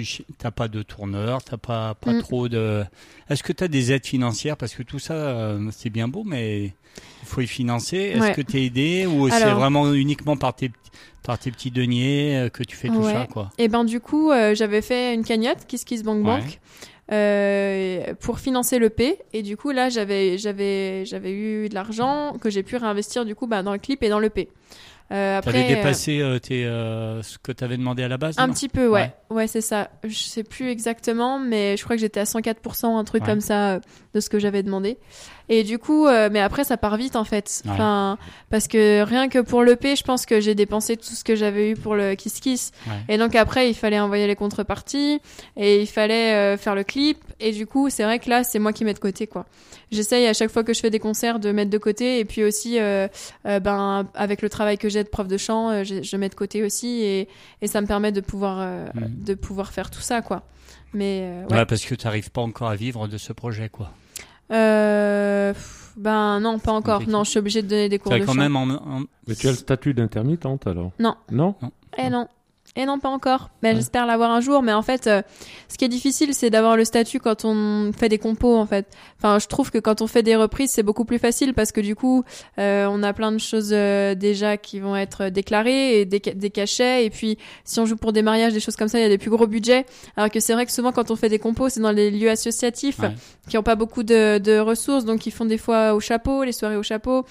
tu 0.03 0.25
t'as 0.39 0.51
pas 0.51 0.69
de 0.69 0.83
tourneur, 0.83 1.43
t'as 1.45 1.57
pas 1.57 1.95
pas 1.95 2.13
Mm. 2.13 2.21
trop 2.23 2.49
de. 2.49 2.85
Est-ce 3.31 3.43
que 3.43 3.53
tu 3.53 3.63
as 3.65 3.69
des 3.69 3.93
aides 3.93 4.07
financières? 4.07 4.57
Parce 4.57 4.75
que 4.75 4.83
tout 4.83 4.99
ça 4.99 5.15
euh, 5.15 5.69
c'est 5.71 5.91
bien 5.91 6.09
beau, 6.09 6.23
mais 6.25 6.65
il 6.67 6.73
faut 7.27 7.41
y 7.41 7.47
financer. 7.47 7.97
Est-ce 7.97 8.21
Ouais. 8.21 8.35
que 8.35 8.43
tu 8.43 8.59
es 8.59 8.67
aidé 8.67 9.07
ou 9.07 9.29
c'est 9.31 9.51
vraiment 9.53 9.93
uniquement 9.93 10.37
par 10.37 10.55
tes 10.55 10.71
par 11.23 11.39
tes 11.39 11.51
petits 11.51 11.71
deniers 11.71 12.37
euh, 12.37 12.49
que 12.51 12.63
tu 12.63 12.77
fais 12.77 12.89
tout 12.89 12.97
Ouais. 13.03 13.13
ça 13.13 13.27
quoi? 13.31 13.51
Et 13.59 13.69
ben 13.69 13.85
du 13.85 14.01
coup, 14.01 14.31
euh, 14.31 14.55
j'avais 14.55 14.83
fait 14.83 15.15
une 15.15 15.25
cagnotte 15.25 15.67
Kiss 15.67 15.85
Kiss 15.85 16.03
Bank 16.03 16.19
Ouais. 16.19 16.41
Bank 16.41 16.61
euh, 17.13 18.15
pour 18.21 18.39
financer 18.41 18.79
le 18.79 18.91
P. 18.91 19.19
Et 19.33 19.43
du 19.43 19.57
coup 19.57 19.71
là, 19.71 19.89
j'avais 19.89 20.39
j'avais 20.39 21.05
j'avais 21.07 21.33
eu 21.33 21.69
de 21.69 21.75
l'argent 21.75 22.35
que 22.41 22.51
j'ai 22.51 22.63
pu 22.63 22.77
réinvestir 22.77 23.25
du 23.25 23.35
coup 23.35 23.47
bah, 23.47 23.63
dans 23.63 23.73
le 23.73 23.79
clip 23.79 24.03
et 24.03 24.09
dans 24.09 24.19
le 24.21 24.31
P. 24.31 24.49
Euh, 25.13 25.41
T'avais 25.43 25.59
après, 25.61 25.73
euh, 25.73 25.77
dépassé 25.77 26.21
euh, 26.21 26.39
tes, 26.39 26.65
euh, 26.65 27.23
ce 27.23 27.37
que 27.39 27.53
t'avais 27.53 27.77
demandé 27.77 28.03
à 28.03 28.09
la 28.09 28.17
base 28.17 28.37
un 28.39 28.49
petit 28.49 28.69
peu, 28.71 28.89
ouais, 28.89 29.13
ouais, 29.31 29.47
c'est 29.47 29.61
ça. 29.61 29.91
Je 30.03 30.15
sais 30.17 30.45
plus 30.45 30.71
exactement, 30.71 31.39
mais 31.39 31.77
je 31.77 31.85
crois 31.85 31.95
que 31.97 32.01
j'étais 32.01 32.21
à 32.21 32.25
104%, 32.25 32.97
un 32.99 33.05
truc 33.05 33.23
Ouais. 33.23 33.29
comme 33.29 33.41
ça 33.43 33.73
euh, 33.75 33.81
de 34.15 34.21
ce 34.21 34.31
que 34.31 34.39
j'avais 34.39 34.63
demandé. 34.63 34.97
Et 35.51 35.63
du 35.63 35.79
coup, 35.79 36.07
euh, 36.07 36.31
mais 36.33 36.41
après 36.41 36.65
ça 36.65 36.77
part 36.79 36.97
vite 36.97 37.17
en 37.17 37.25
fait. 37.25 37.63
Ouais. 37.67 37.71
Enfin, 37.73 38.17
parce 38.51 38.67
que 38.67 39.03
rien 39.03 39.29
que 39.29 39.39
pour 39.41 39.63
le 39.63 39.77
P, 39.77 39.95
je 39.97 40.03
pense 40.03 40.25
que 40.25 40.41
j'ai 40.41 40.55
dépensé 40.55 40.97
tout 40.97 41.15
ce 41.15 41.23
que 41.23 41.37
j'avais 41.37 41.71
eu 41.73 41.75
pour 41.75 41.95
le 41.95 42.15
Kiss 42.15 42.41
Kiss. 42.41 42.73
Ouais. 42.87 43.15
Et 43.15 43.19
donc 43.19 43.35
après, 43.35 43.69
il 43.69 43.75
fallait 43.75 44.01
envoyer 44.01 44.27
les 44.27 44.37
contreparties 44.37 45.21
et 45.57 45.83
il 45.83 45.87
fallait 45.87 46.33
euh, 46.35 46.57
faire 46.57 46.75
le 46.75 46.83
clip. 46.85 47.19
Et 47.41 47.53
du 47.53 47.67
coup, 47.67 47.91
c'est 47.91 48.05
vrai 48.05 48.19
que 48.21 48.31
là, 48.31 48.43
c'est 48.43 48.59
moi 48.59 48.73
qui 48.73 48.85
mets 48.87 48.95
de 48.95 48.99
côté, 48.99 49.27
quoi. 49.27 49.45
J'essaye 49.93 50.27
à 50.27 50.33
chaque 50.33 50.51
fois 50.51 50.65
que 50.65 50.73
je 50.73 50.81
fais 50.81 50.91
des 50.91 50.99
concerts 50.99 51.39
de 51.39 51.53
mettre 51.53 51.71
de 51.71 51.79
côté. 51.79 52.19
Et 52.21 52.25
puis 52.25 52.43
aussi, 52.43 52.79
euh, 52.81 53.07
euh, 53.47 53.61
ben, 53.61 54.09
avec 54.15 54.41
le 54.41 54.49
travail 54.49 54.79
que 54.79 54.89
j'ai 54.89 55.05
de 55.05 55.09
prof 55.09 55.29
de 55.29 55.37
chant, 55.37 55.69
euh, 55.71 55.85
je, 55.85 56.03
je 56.03 56.17
mets 56.17 56.29
de 56.31 56.35
côté 56.35 56.63
aussi. 56.65 57.03
Et, 57.03 57.29
et 57.61 57.67
ça 57.67 57.81
me 57.83 57.87
permet 57.87 58.13
de 58.13 58.21
pouvoir, 58.23 58.59
euh, 58.61 58.87
Mhm. 58.95 59.25
de 59.25 59.35
pouvoir 59.35 59.73
faire 59.73 59.91
tout 59.91 60.01
ça, 60.01 60.23
quoi. 60.23 60.43
Mais 60.95 61.21
euh, 61.25 61.47
ouais. 61.51 61.57
Ouais, 61.59 61.67
parce 61.67 61.85
que 61.85 61.95
t'arrives 61.95 62.31
pas 62.31 62.41
encore 62.41 62.69
à 62.69 62.77
vivre 62.77 63.09
de 63.09 63.19
ce 63.19 63.33
projet 63.33 63.69
quoi. 63.69 63.91
Euh, 64.53 65.53
ben 65.97 66.41
non, 66.41 66.59
pas 66.59 66.73
encore. 66.73 66.95
compliqué. 66.99 67.13
Non, 67.13 67.25
je 67.25 67.31
suis 67.31 67.39
obligée 67.39 67.63
de 67.63 67.69
donner 67.69 67.89
des 67.89 67.99
cours 67.99 68.13
de 68.13 68.19
quand 68.19 68.33
chant. 68.33 68.39
même 68.41 68.57
en, 68.57 68.63
en- 68.65 69.03
Mais 69.27 69.35
tu 69.35 69.47
as 69.47 69.51
le 69.51 69.57
statut 69.57 69.95
d'intermittente 69.95 70.67
alors? 70.67 70.91
Non? 70.99 71.15
Non? 71.31 71.55
Eh 71.97 72.11
non. 72.11 72.27
Eh 72.77 72.87
non, 72.87 72.99
pas 72.99 73.09
encore. 73.09 73.51
Mais 73.63 73.69
Ouais. 73.71 73.77
j'espère 73.77 74.05
l'avoir 74.05 74.33
un 74.33 74.41
jour. 74.41 74.61
Mais 74.63 74.73
en 74.73 74.83
fait, 74.83 75.07
euh, 75.07 75.23
ce 75.69 75.79
qui 75.79 75.85
est 75.85 75.89
difficile, 75.89 76.35
c'est 76.35 76.51
d'avoir 76.51 76.77
le 76.77 76.85
statut 76.85 77.21
quand 77.21 77.45
on 77.45 77.93
fait 77.97 78.09
des 78.09 78.19
compos, 78.19 78.57
en 78.57 78.67
fait. 78.67 78.87
Enfin, 79.19 79.39
je 79.39 79.47
trouve 79.47 79.71
que 79.71 79.79
quand 79.79 80.03
on 80.03 80.09
fait 80.09 80.25
des 80.25 80.35
reprises, 80.35 80.71
c'est 80.73 80.83
beaucoup 80.83 81.05
plus 81.05 81.21
facile 81.21 81.55
parce 81.55 81.71
que 81.71 81.81
du 81.81 81.95
coup, 81.95 82.25
euh, 82.59 82.89
on 82.91 83.05
a 83.05 83.13
plein 83.13 83.31
de 83.31 83.39
choses 83.39 83.71
euh, 83.73 84.17
déjà 84.17 84.57
qui 84.57 84.81
vont 84.81 84.97
être 84.97 85.29
déclarées 85.29 86.01
et 86.01 86.05
des, 86.05 86.19
des 86.19 86.51
cachets. 86.51 87.05
Et 87.07 87.11
puis, 87.11 87.39
si 87.65 87.79
on 87.79 87.87
joue 87.87 87.97
pour 87.97 88.13
des 88.13 88.23
mariages, 88.23 88.53
des 88.53 88.61
choses 88.61 88.75
comme 88.77 88.89
ça, 88.89 88.99
il 88.99 89.03
y 89.03 89.07
a 89.07 89.09
des 89.09 89.19
plus 89.19 89.31
gros 89.31 89.47
budgets. 89.47 89.87
Alors 90.17 90.29
que 90.31 90.41
c'est 90.41 90.53
vrai 90.55 90.67
que 90.67 90.73
souvent, 90.73 90.91
quand 90.91 91.13
on 91.13 91.17
fait 91.17 91.29
des 91.29 91.39
compos, 91.39 91.69
c'est 91.69 91.81
dans 91.81 91.93
les 91.93 92.11
lieux 92.11 92.31
associatifs 92.31 92.99
Ouais. 92.99 93.15
qui 93.49 93.57
ont 93.57 93.63
pas 93.63 93.77
beaucoup 93.77 94.03
de, 94.03 94.39
de 94.39 94.59
ressources, 94.59 95.05
donc 95.05 95.27
ils 95.27 95.31
font 95.31 95.45
des 95.45 95.59
fois 95.59 95.95
au 95.95 96.01
chapeau, 96.01 96.43
les 96.43 96.53
soirées 96.53 96.77
au 96.77 96.83
chapeau. 96.83 97.25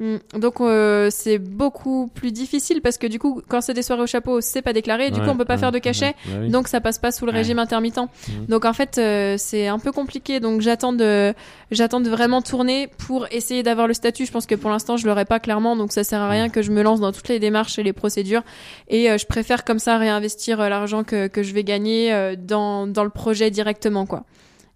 Mm. 0.00 0.38
Donc 0.38 0.60
euh, 0.62 1.08
c'est 1.10 1.38
beaucoup 1.38 2.10
plus 2.14 2.32
difficile 2.32 2.80
parce 2.80 2.96
que 2.96 3.06
du 3.06 3.18
coup 3.18 3.42
quand 3.48 3.60
c'est 3.60 3.74
des 3.74 3.82
soirées 3.82 4.02
au 4.02 4.06
chapeau 4.06 4.40
c'est 4.40 4.62
pas 4.62 4.72
déclaré. 4.72 5.10
Du 5.10 5.20
Ouais, 5.20 5.26
coup 5.26 5.30
on 5.32 5.36
peut 5.36 5.44
pas 5.44 5.54
ouais, 5.54 5.60
faire 5.60 5.72
de 5.72 5.78
cachet. 5.78 6.14
ouais, 6.26 6.32
ouais, 6.32 6.38
oui. 6.44 6.48
donc 6.48 6.68
ça 6.68 6.80
passe 6.80 6.98
pas 6.98 7.12
sous 7.12 7.26
le 7.26 7.32
régime 7.32 7.58
intermittent. 7.58 7.98
Mhm. 7.98 8.46
donc 8.48 8.64
en 8.64 8.72
fait 8.72 8.96
euh, 8.96 9.34
c'est 9.38 9.66
un 9.68 9.78
peu 9.78 9.92
compliqué. 9.92 10.40
Donc 10.40 10.62
j'attends 10.62 10.94
de 10.94 11.34
j'attends 11.70 12.00
de 12.00 12.08
vraiment 12.08 12.40
tourner 12.40 12.88
pour 13.06 13.26
essayer 13.30 13.62
d'avoir 13.62 13.86
le 13.86 13.94
statut. 13.94 14.24
Je 14.24 14.32
pense 14.32 14.46
que 14.46 14.54
pour 14.54 14.70
l'instant 14.70 14.96
je 14.96 15.06
l'aurai 15.06 15.26
pas 15.26 15.38
clairement. 15.38 15.76
Donc 15.76 15.92
ça 15.92 16.02
sert 16.02 16.20
à 16.22 16.28
rien 16.30 16.48
que 16.48 16.62
je 16.62 16.70
me 16.70 16.82
lance 16.82 17.00
dans 17.00 17.12
toutes 17.12 17.28
les 17.28 17.38
démarches 17.38 17.78
et 17.78 17.82
les 17.82 17.92
procédures. 17.92 18.42
Et 18.88 19.10
euh, 19.10 19.18
je 19.18 19.26
préfère 19.26 19.64
comme 19.64 19.78
ça 19.78 19.98
réinvestir 19.98 20.60
euh, 20.62 20.68
l'argent 20.70 21.04
que, 21.04 21.26
que 21.26 21.42
je 21.42 21.52
vais 21.52 21.62
gagner 21.64 22.12
euh, 22.12 22.36
dans 22.38 22.86
dans 22.86 23.04
le 23.04 23.10
projet 23.10 23.50
directement 23.50 24.06
quoi 24.06 24.24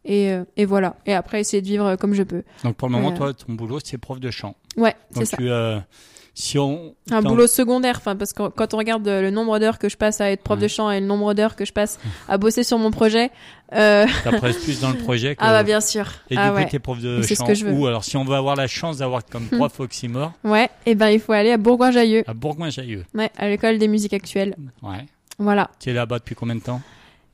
et, 0.05 0.31
euh, 0.33 0.45
et 0.57 0.65
voilà 0.65 0.97
et 1.07 1.15
après 1.15 1.41
essayer 1.41 1.63
de 1.63 1.67
vivre 1.67 1.87
euh, 1.87 1.97
comme 1.97 2.15
je 2.15 2.23
peux 2.23 2.43
Donc 2.63 2.77
pour 2.77 2.89
le 2.89 2.93
moment, 2.93 3.09
Ouais. 3.11 3.17
toi, 3.17 3.33
ton 3.35 3.53
boulot, 3.55 3.79
c'est 3.83 3.99
prof 3.99 4.21
de 4.21 4.31
chant. 4.31 4.55
ouais 4.77 4.95
c'est 5.11 5.25
ça 5.25 5.37
tu, 5.37 5.49
euh, 5.51 5.79
si 6.37 6.59
on 6.59 6.95
un 7.13 7.23
boulot 7.23 7.47
secondaire 7.47 7.95
enfin 7.99 8.17
parce 8.17 8.33
que 8.33 8.49
quand 8.49 8.75
on 8.75 8.77
regarde 8.79 9.07
euh, 9.07 9.23
le 9.23 9.31
nombre 9.31 9.59
d'heures 9.61 9.79
que 9.79 9.89
je 9.89 9.97
passe 9.97 10.21
à 10.21 10.31
être 10.33 10.43
prof 10.43 10.57
Ouais. 10.59 10.65
de 10.65 10.69
chant 10.69 10.91
et 10.91 10.99
le 11.01 11.07
nombre 11.07 11.33
d'heures 11.33 11.55
que 11.55 11.65
je 11.65 11.73
passe 11.73 12.01
à 12.29 12.39
bosser 12.39 12.65
sur 12.65 12.77
mon 12.79 12.91
projet 12.91 13.31
euh... 13.73 14.05
t'as 14.25 14.39
presque 14.39 14.61
plus 14.63 14.81
dans 14.81 14.91
le 14.91 14.97
projet. 14.99 15.37
Que... 15.37 15.41
ah 15.45 15.53
bah 15.53 15.63
bien 15.63 15.81
sûr 15.81 16.07
Et 16.31 16.37
ah 16.37 16.47
du 16.47 16.51
coup, 16.51 16.57
ouais 16.57 16.69
t'es 16.69 16.79
prof 16.81 17.01
de 17.01 17.19
Mais 17.19 17.23
c'est 17.23 17.35
ce 17.37 17.41
chant 17.41 17.47
que 17.47 17.55
je 17.55 17.65
veux. 17.67 17.73
où 17.73 17.87
Alors, 17.87 18.03
si 18.05 18.17
on 18.17 18.25
veut 18.25 18.35
avoir 18.37 18.57
la 18.57 18.67
chance 18.67 18.99
d'avoir 18.99 19.25
comme 19.25 19.47
prof 19.47 19.79
Oxymore 19.79 20.33
ouais 20.43 20.69
et 20.87 20.95
ben 20.97 21.09
il 21.11 21.21
faut 21.21 21.33
aller 21.33 21.53
à 21.53 21.57
Bourgoin-Jallieu 21.57 22.25
à 22.27 22.35
Bourgoin-Jallieu. 22.35 23.05
ouais 23.15 23.31
à 23.39 23.49
l'école 23.49 23.79
des 23.79 23.87
musiques 23.89 24.13
actuelles 24.15 24.57
Ouais. 24.83 25.07
voilà 25.39 25.71
Tu 25.79 25.91
es 25.91 25.93
là-bas 25.93 26.19
depuis 26.19 26.35
combien 26.35 26.57
de 26.57 26.61
temps? 26.61 26.83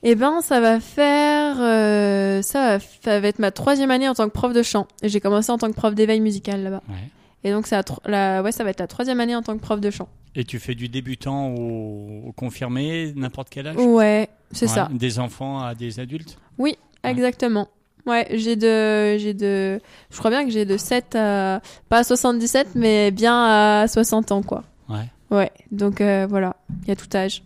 Et 0.03 0.15
ben 0.15 0.41
ça 0.41 0.61
va 0.61 0.81
faire 0.81 1.57
euh, 1.61 2.43
ça, 2.43 2.79
va, 2.79 2.85
ça 3.05 3.21
va 3.21 3.29
être 3.29 3.39
ma 3.39 3.51
troisième 3.51 3.91
année 3.91 4.09
en 4.09 4.15
tant 4.15 4.27
que 4.29 4.33
prof 4.33 4.53
de 4.53 4.63
chant 4.63 4.87
et 5.03 5.09
j'ai 5.09 5.21
commencé 5.21 5.51
en 5.53 5.59
tant 5.59 5.69
que 5.69 5.75
prof 5.77 5.95
d'éveil 5.95 6.21
musical 6.21 6.63
là-bas 6.63 6.83
Ouais. 6.89 7.09
et 7.45 7.51
donc 7.53 7.67
la, 8.07 8.43
ouais 8.43 8.53
ça 8.53 8.65
va 8.65 8.71
être 8.71 8.81
la 8.81 8.87
troisième 8.87 9.21
année 9.21 9.37
en 9.37 9.43
tant 9.43 9.55
que 9.57 9.63
prof 9.63 9.81
de 9.81 9.91
chant 9.91 10.09
Et 10.35 10.45
tu 10.45 10.59
fais 10.59 10.75
du 10.75 10.89
débutant 10.89 11.49
au, 11.49 12.29
au 12.29 12.33
confirmé, 12.33 13.13
n'importe 13.17 13.49
quel 13.51 13.67
âge? 13.67 13.77
Ouais 13.77 14.29
c'est 14.53 14.67
Ouais. 14.69 14.73
ça 14.75 14.89
Des 14.93 15.19
enfants 15.19 15.61
à 15.61 15.75
des 15.75 16.01
adultes? 16.01 16.39
Ouais. 16.59 16.77
Exactement. 17.05 17.69
Ouais, 18.07 18.27
j'ai 18.33 18.57
de, 18.57 19.17
j'ai 19.19 19.33
de, 19.35 19.81
je 20.11 20.19
crois 20.19 20.31
bien 20.31 20.45
que 20.45 20.51
j'ai 20.51 20.65
de 20.65 20.77
7 20.77 21.15
à, 21.15 21.61
pas 21.89 21.99
à 21.99 22.05
77, 22.05 22.69
mais 22.75 23.11
bien 23.11 23.35
à 23.83 23.87
60 23.89 24.33
ans, 24.33 24.43
quoi. 24.43 24.65
Ouais. 24.89 25.07
Ouais, 25.31 25.51
donc 25.71 26.01
euh, 26.01 26.27
voilà, 26.29 26.57
il 26.83 26.89
y 26.89 26.91
a 26.91 26.97
tout 26.97 27.07
âge 27.15 27.43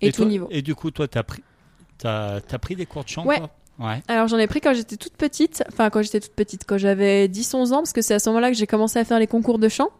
et, 0.00 0.10
tout 0.12 0.22
toi- 0.22 0.26
niveau. 0.26 0.48
Et 0.50 0.62
du 0.62 0.74
coup, 0.74 0.90
toi, 0.90 1.06
t'as 1.08 1.22
pris, 1.24 1.42
t'as, 1.98 2.40
pris 2.60 2.76
des 2.76 2.86
cours 2.86 3.04
de 3.04 3.08
chant 3.08 3.24
Ouais. 3.24 3.38
toi 3.38 3.50
Ouais. 3.78 4.02
Alors 4.08 4.26
j'en 4.26 4.38
ai 4.38 4.48
pris 4.48 4.60
quand 4.60 4.74
j'étais 4.74 4.96
toute 4.96 5.16
petite, 5.16 5.62
enfin 5.68 5.88
quand 5.88 6.02
j'étais 6.02 6.18
toute 6.18 6.32
petite, 6.32 6.64
quand 6.66 6.78
j'avais 6.78 7.28
10-11 7.28 7.72
ans, 7.72 7.76
parce 7.76 7.92
que 7.92 8.02
c'est 8.02 8.14
à 8.14 8.18
ce 8.18 8.28
moment-là 8.30 8.50
que 8.50 8.56
j'ai 8.56 8.66
commencé 8.66 8.98
à 8.98 9.04
faire 9.04 9.20
les 9.20 9.28
concours 9.28 9.60
de 9.60 9.68
chant. 9.68 9.90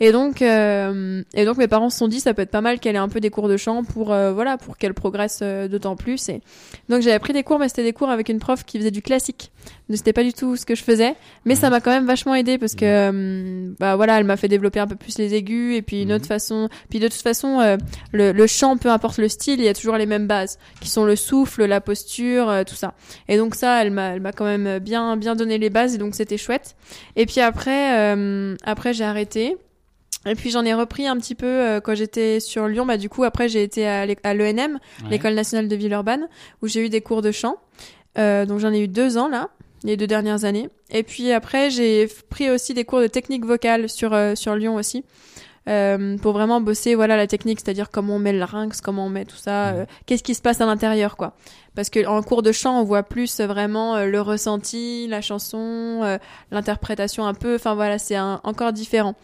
Et 0.00 0.10
donc, 0.10 0.42
euh, 0.42 1.22
et 1.34 1.44
donc 1.44 1.58
mes 1.58 1.68
parents 1.68 1.88
se 1.90 1.98
sont 1.98 2.08
dit 2.08 2.18
ça 2.18 2.34
peut 2.34 2.42
être 2.42 2.50
pas 2.50 2.60
mal 2.60 2.80
qu'elle 2.80 2.96
ait 2.96 2.98
un 2.98 3.08
peu 3.08 3.20
des 3.20 3.30
cours 3.30 3.48
de 3.48 3.56
chant 3.56 3.84
pour 3.84 4.12
euh, 4.12 4.32
voilà 4.32 4.56
pour 4.58 4.76
qu'elle 4.76 4.94
progresse 4.94 5.40
euh, 5.42 5.68
d'autant 5.68 5.94
plus. 5.94 6.28
Et 6.28 6.40
donc 6.88 7.02
j'avais 7.02 7.18
pris 7.20 7.32
des 7.32 7.42
cours, 7.44 7.58
mais 7.60 7.68
c'était 7.68 7.84
des 7.84 7.92
cours 7.92 8.08
avec 8.10 8.28
une 8.28 8.40
prof 8.40 8.64
qui 8.64 8.78
faisait 8.78 8.90
du 8.90 9.02
classique. 9.02 9.52
Donc 9.88 9.98
c'était 9.98 10.12
pas 10.12 10.24
du 10.24 10.32
tout 10.32 10.56
ce 10.56 10.66
que 10.66 10.74
je 10.74 10.82
faisais, 10.82 11.14
mais 11.44 11.54
ça 11.54 11.70
m'a 11.70 11.80
quand 11.80 11.92
même 11.92 12.06
vachement 12.06 12.34
aidé 12.34 12.58
parce 12.58 12.74
que 12.74 13.72
bah 13.78 13.94
voilà 13.94 14.18
elle 14.18 14.24
m'a 14.24 14.36
fait 14.36 14.48
développer 14.48 14.80
un 14.80 14.86
peu 14.88 14.96
plus 14.96 15.18
les 15.18 15.34
aigus 15.34 15.76
et 15.76 15.82
puis 15.82 16.02
une 16.02 16.08
Mhm. 16.08 16.16
autre 16.16 16.26
façon. 16.26 16.68
Puis 16.90 16.98
de 16.98 17.06
toute 17.06 17.22
façon 17.22 17.78
le, 18.12 18.32
le 18.32 18.46
chant 18.48 18.76
peu 18.76 18.90
importe 18.90 19.18
le 19.18 19.28
style, 19.28 19.60
il 19.60 19.64
y 19.66 19.68
a 19.68 19.74
toujours 19.74 19.96
les 19.96 20.06
mêmes 20.06 20.26
bases 20.26 20.58
qui 20.80 20.88
sont 20.88 21.04
le 21.04 21.14
souffle, 21.14 21.64
la 21.64 21.80
posture, 21.80 22.52
tout 22.66 22.74
ça. 22.74 22.94
Et 23.28 23.36
donc 23.36 23.54
ça 23.54 23.82
elle 23.82 23.92
m'a 23.92 24.14
elle 24.14 24.20
m'a 24.20 24.32
quand 24.32 24.46
même 24.46 24.78
bien 24.80 25.16
bien 25.16 25.36
donné 25.36 25.58
les 25.58 25.70
bases 25.70 25.94
et 25.94 25.98
donc 25.98 26.16
c'était 26.16 26.38
chouette. 26.38 26.74
Et 27.14 27.26
puis 27.26 27.40
après 27.40 28.16
après 28.64 28.94
j'ai 28.94 29.04
arrêté. 29.04 29.31
Et 29.36 30.34
puis 30.36 30.50
j'en 30.50 30.64
ai 30.64 30.72
repris 30.74 31.06
un 31.08 31.16
petit 31.16 31.34
peu 31.34 31.46
euh, 31.46 31.80
quand 31.80 31.94
j'étais 31.96 32.38
sur 32.38 32.68
Lyon. 32.68 32.86
Bah 32.86 32.96
du 32.96 33.08
coup 33.08 33.24
après 33.24 33.48
j'ai 33.48 33.62
été 33.62 33.86
à 33.86 34.06
l'ENM, 34.34 34.78
Ouais. 35.04 35.10
l'école 35.10 35.34
nationale 35.34 35.68
de 35.68 35.74
Villeurbanne, 35.76 36.28
où 36.62 36.68
j'ai 36.68 36.84
eu 36.84 36.88
des 36.88 37.00
cours 37.00 37.22
de 37.22 37.32
chant. 37.32 37.56
Euh, 38.18 38.46
donc 38.46 38.58
j'en 38.60 38.72
ai 38.72 38.80
eu 38.80 38.88
deux 38.88 39.16
ans 39.18 39.28
là, 39.28 39.48
les 39.84 39.96
deux 39.96 40.06
dernières 40.06 40.44
années. 40.44 40.68
Et 40.90 41.02
puis 41.02 41.32
après 41.32 41.70
j'ai 41.70 42.08
pris 42.30 42.50
aussi 42.50 42.72
des 42.74 42.84
cours 42.84 43.00
de 43.00 43.06
technique 43.08 43.44
vocale 43.44 43.88
sur 43.88 44.12
euh, 44.12 44.34
sur 44.36 44.54
Lyon 44.54 44.76
aussi. 44.76 45.04
Euh, 45.68 46.18
pour 46.18 46.32
vraiment 46.32 46.60
bosser 46.60 46.96
voilà 46.96 47.16
la 47.16 47.28
technique 47.28 47.60
c'est-à-dire 47.60 47.88
comment 47.90 48.16
on 48.16 48.18
met 48.18 48.32
le 48.32 48.40
larynx 48.40 48.80
comment 48.80 49.06
on 49.06 49.08
met 49.08 49.24
tout 49.24 49.36
ça 49.36 49.68
euh, 49.68 49.86
qu'est-ce 50.06 50.24
qui 50.24 50.34
se 50.34 50.42
passe 50.42 50.60
à 50.60 50.66
l'intérieur 50.66 51.16
quoi 51.16 51.34
parce 51.76 51.88
que 51.88 52.04
en 52.04 52.20
cours 52.24 52.42
de 52.42 52.50
chant 52.50 52.80
on 52.80 52.82
voit 52.82 53.04
plus 53.04 53.38
euh, 53.38 53.46
vraiment 53.46 54.04
le 54.04 54.20
ressenti 54.20 55.06
la 55.06 55.20
chanson 55.20 56.18
l'interprétation 56.50 57.24
un 57.26 57.34
peu 57.34 57.54
enfin 57.54 57.76
voilà 57.76 58.00
c'est 58.00 58.18
encore 58.18 58.72
différent 58.72 59.14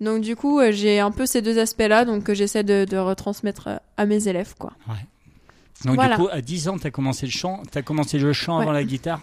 donc 0.00 0.20
du 0.20 0.36
coup 0.36 0.60
j'ai 0.70 1.00
un 1.00 1.10
peu 1.10 1.26
ces 1.26 1.42
deux 1.42 1.58
aspects 1.58 1.80
là 1.88 2.04
donc 2.04 2.22
que 2.22 2.32
j'essaie 2.32 2.62
de, 2.62 2.84
de 2.88 2.96
retransmettre 2.96 3.68
à 3.96 4.06
mes 4.06 4.28
élèves 4.28 4.54
quoi 4.56 4.74
Donc 5.84 5.96
Voilà. 5.96 6.16
du 6.16 6.22
coup, 6.22 6.28
à 6.30 6.40
10 6.40 6.68
ans, 6.68 6.78
t'as 6.78 6.90
commencé 6.90 7.26
le 7.26 7.32
chant. 7.32 7.62
T'as 7.70 7.82
commencé 7.82 8.18
le 8.18 8.32
chant 8.32 8.56
Ouais. 8.58 8.62
avant 8.62 8.72
la 8.72 8.84
guitare? 8.84 9.20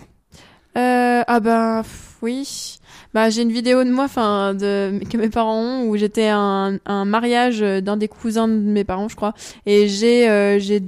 Euh, 0.78 1.24
ah 1.28 1.40
ben 1.40 1.84
oui. 2.22 2.80
Bah 3.14 3.30
j'ai 3.30 3.44
une 3.44 3.52
vidéo 3.52 3.84
de 3.84 3.92
moi, 3.92 4.06
enfin 4.06 4.54
de 4.54 5.00
que 5.10 5.18
mes 5.18 5.30
parents 5.30 5.62
ont 5.62 5.88
où 5.88 5.96
j'étais 5.96 6.28
à 6.28 6.38
un, 6.38 6.80
un 6.86 7.06
mariage 7.06 7.62
d'un 7.62 7.96
des 7.96 8.10
cousins 8.10 8.48
de 8.48 8.54
mes 8.54 8.84
parents, 8.84 9.08
je 9.08 9.16
crois, 9.16 9.34
et 9.66 9.88
j'ai 9.88 10.30
euh, 10.30 10.60
j'ai 10.60 10.82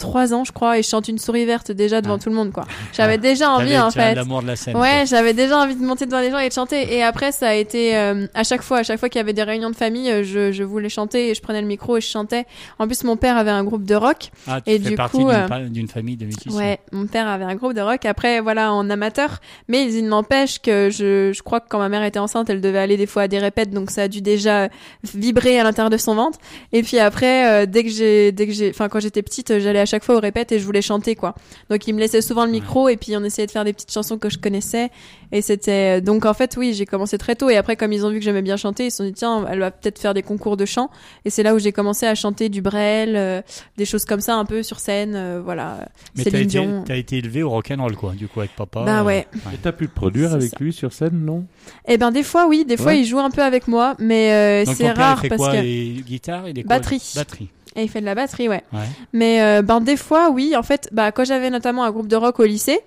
trois 0.00 0.34
ans, 0.34 0.42
je 0.44 0.50
crois, 0.52 0.78
et 0.78 0.82
je 0.82 0.88
chante 0.88 1.06
une 1.08 1.18
souris 1.18 1.44
verte 1.44 1.70
déjà 1.70 2.00
devant 2.00 2.16
Ah. 2.16 2.22
tout 2.22 2.28
le 2.28 2.34
monde, 2.34 2.50
quoi. 2.52 2.64
J'avais 2.92 3.14
Ah. 3.14 3.18
déjà 3.18 3.50
envie, 3.50 3.78
en 3.78 3.90
fait. 3.92 4.14
l'amour 4.16 4.42
de 4.42 4.48
la 4.48 4.56
scène. 4.56 4.76
Ouais, 4.76 5.04
j'avais 5.06 5.32
déjà 5.34 5.58
envie 5.58 5.76
de 5.76 5.84
monter 5.84 6.06
devant 6.06 6.20
les 6.20 6.30
gens 6.30 6.38
et 6.38 6.48
de 6.48 6.52
chanter. 6.52 6.92
Et 6.94 7.02
après, 7.02 7.30
ça 7.32 7.48
a 7.50 7.54
été 7.54 7.96
euh, 7.96 8.26
à 8.34 8.42
chaque 8.42 8.62
fois, 8.62 8.78
à 8.78 8.82
chaque 8.82 8.98
fois 8.98 9.08
qu'il 9.08 9.18
y 9.18 9.22
avait 9.22 9.32
des 9.32 9.42
réunions 9.44 9.70
de 9.70 9.76
famille, 9.76 10.10
euh, 10.10 10.24
je, 10.24 10.50
je 10.50 10.62
voulais 10.64 10.88
chanter 10.88 11.30
et 11.30 11.34
je 11.34 11.40
prenais 11.40 11.60
le 11.60 11.66
micro 11.68 11.96
et 11.96 12.00
je 12.00 12.08
chantais. 12.08 12.46
En 12.78 12.86
plus, 12.86 13.04
mon 13.04 13.16
père 13.16 13.36
avait 13.36 13.50
un 13.50 13.62
groupe 13.62 13.84
de 13.84 13.94
rock. 13.94 14.30
Ah, 14.48 14.60
tu 14.60 14.70
Et 14.70 14.78
fais 14.80 14.88
du 14.90 14.94
partie 14.96 15.18
coup, 15.18 15.28
d'une 15.30 15.52
euh, 15.52 15.68
d'une 15.68 15.88
famille 15.88 16.16
de 16.16 16.24
musiciens. 16.24 16.52
Ouais, 16.52 16.80
mon 16.92 17.06
père 17.06 17.28
avait 17.28 17.44
un 17.44 17.54
groupe 17.54 17.74
de 17.74 17.80
rock. 17.82 18.04
Après, 18.06 18.40
voilà, 18.40 18.72
en 18.72 18.88
amateur. 18.90 19.38
Mais 19.68 19.92
il 19.92 20.06
n'empêche 20.06 20.60
que 20.60 20.88
je, 20.90 21.32
je 21.32 21.42
crois 21.42 21.60
que 21.60 21.68
quand 21.68 21.78
ma 21.78 21.88
mère 21.88 22.02
était 22.02 22.18
enceinte, 22.18 22.48
elle 22.50 22.60
devait 22.60 22.78
aller 22.78 22.96
des 22.96 23.06
fois 23.06 23.22
à 23.22 23.28
des 23.28 23.38
répètes, 23.38 23.70
donc 23.70 23.90
ça 23.90 24.02
a 24.04 24.08
dû 24.08 24.22
déjà 24.22 24.68
vibrer 25.14 25.58
à 25.58 25.64
l'intérieur 25.64 25.90
de 25.90 25.96
son 25.96 26.14
ventre. 26.14 26.38
Et 26.72 26.82
puis 26.82 26.98
après, 26.98 27.46
euh, 27.62 27.66
dès 27.66 27.84
que 27.84 27.90
j'ai, 27.90 28.32
dès 28.32 28.46
que 28.46 28.52
j'ai, 28.52 28.70
enfin 28.70 28.88
quand 28.88 29.00
j'étais 29.00 29.22
petite, 29.22 29.58
j'allais 29.58 29.80
à 29.80 29.86
chaque 29.90 30.04
fois 30.04 30.16
aux 30.16 30.20
répètes 30.20 30.52
et 30.52 30.58
je 30.58 30.64
voulais 30.64 30.82
chanter 30.82 31.14
quoi. 31.16 31.34
Donc 31.68 31.86
il 31.86 31.94
me 31.94 32.00
laissait 32.00 32.22
souvent 32.22 32.44
le 32.44 32.50
micro 32.50 32.88
et 32.88 32.96
puis 32.96 33.16
on 33.16 33.24
essayait 33.24 33.46
de 33.46 33.50
faire 33.52 33.64
des 33.64 33.72
petites 33.72 33.92
chansons 33.92 34.16
que 34.18 34.30
je 34.30 34.38
connaissais. 34.38 34.90
Et 35.32 35.42
c'était 35.42 36.00
donc 36.00 36.24
en 36.26 36.34
fait 36.34 36.56
oui, 36.56 36.74
j'ai 36.74 36.86
commencé 36.86 37.18
très 37.18 37.34
tôt. 37.36 37.50
Et 37.50 37.56
après, 37.56 37.76
comme 37.76 37.92
ils 37.92 38.04
ont 38.06 38.10
vu 38.10 38.18
que 38.18 38.24
j'aimais 38.24 38.42
bien 38.42 38.56
chanter, 38.56 38.86
ils 38.86 38.90
se 38.90 38.98
sont 38.98 39.04
dit 39.04 39.12
tiens, 39.12 39.44
elle 39.50 39.60
va 39.60 39.70
peut-être 39.70 39.98
faire 39.98 40.14
des 40.14 40.22
concours 40.22 40.56
de 40.56 40.64
chant. 40.64 40.90
Et 41.24 41.30
c'est 41.30 41.42
là 41.42 41.54
où 41.54 41.58
j'ai 41.58 41.72
commencé 41.72 42.06
à 42.06 42.14
chanter 42.14 42.48
du 42.48 42.62
Brel, 42.62 43.14
euh, 43.16 43.42
des 43.76 43.84
choses 43.84 44.04
comme 44.04 44.20
ça 44.20 44.34
un 44.36 44.44
peu 44.44 44.62
sur 44.62 44.80
scène, 44.80 45.14
euh, 45.14 45.40
voilà. 45.44 45.88
Mais 46.16 46.24
t'as 46.24 46.38
été, 46.40 46.68
t'as 46.86 46.96
été 46.96 47.18
élevé 47.18 47.42
au 47.42 47.50
rock'n'roll, 47.50 47.96
quoi, 47.96 48.12
du 48.12 48.26
coup, 48.28 48.40
avec 48.40 48.54
papa. 48.56 48.82
Bah 48.84 49.00
euh, 49.00 49.04
ouais. 49.04 49.26
Et 49.52 49.56
t'as 49.62 49.72
pu 49.72 49.88
te 49.88 49.94
produire 49.94 50.30
C'est 50.30 50.34
avec 50.36 50.50
ça. 50.50 50.56
lui 50.60 50.72
sur 50.72 50.92
scène, 50.92 51.24
non? 51.24 51.44
Eh 51.86 51.96
ben 51.98 52.10
des 52.10 52.22
fois 52.22 52.46
oui, 52.48 52.64
des 52.64 52.76
fois 52.76 52.86
Ouais. 52.92 53.00
il 53.00 53.04
joue 53.06 53.18
un 53.18 53.30
peu 53.30 53.42
avec 53.42 53.68
moi, 53.68 53.94
mais 53.98 54.32
euh, 54.32 54.64
Donc 54.64 54.74
c'est 54.76 54.90
rare 54.90 55.22
parce 55.28 55.36
quoi? 55.40 55.52
que 55.52 55.58
les 55.58 56.02
guitares, 56.06 56.48
il 56.48 56.58
est 56.58 56.62
quoi? 56.64 56.76
Batterie. 56.78 57.12
Batterie. 57.14 57.48
Et 57.80 57.84
il 57.84 57.88
fait 57.88 58.00
de 58.00 58.06
la 58.06 58.14
batterie, 58.14 58.48
ouais. 58.48 58.62
Ouais. 58.72 58.80
Mais 59.12 59.42
euh, 59.42 59.62
ben 59.62 59.80
des 59.80 59.96
fois 59.96 60.30
oui, 60.30 60.54
en 60.56 60.62
fait, 60.62 60.88
bah 60.92 61.10
quand 61.12 61.24
j'avais 61.24 61.50
notamment 61.50 61.82
un 61.84 61.90
groupe 61.90 62.08
de 62.08 62.16
rock 62.16 62.38
au 62.40 62.44
lycée, 62.44 62.80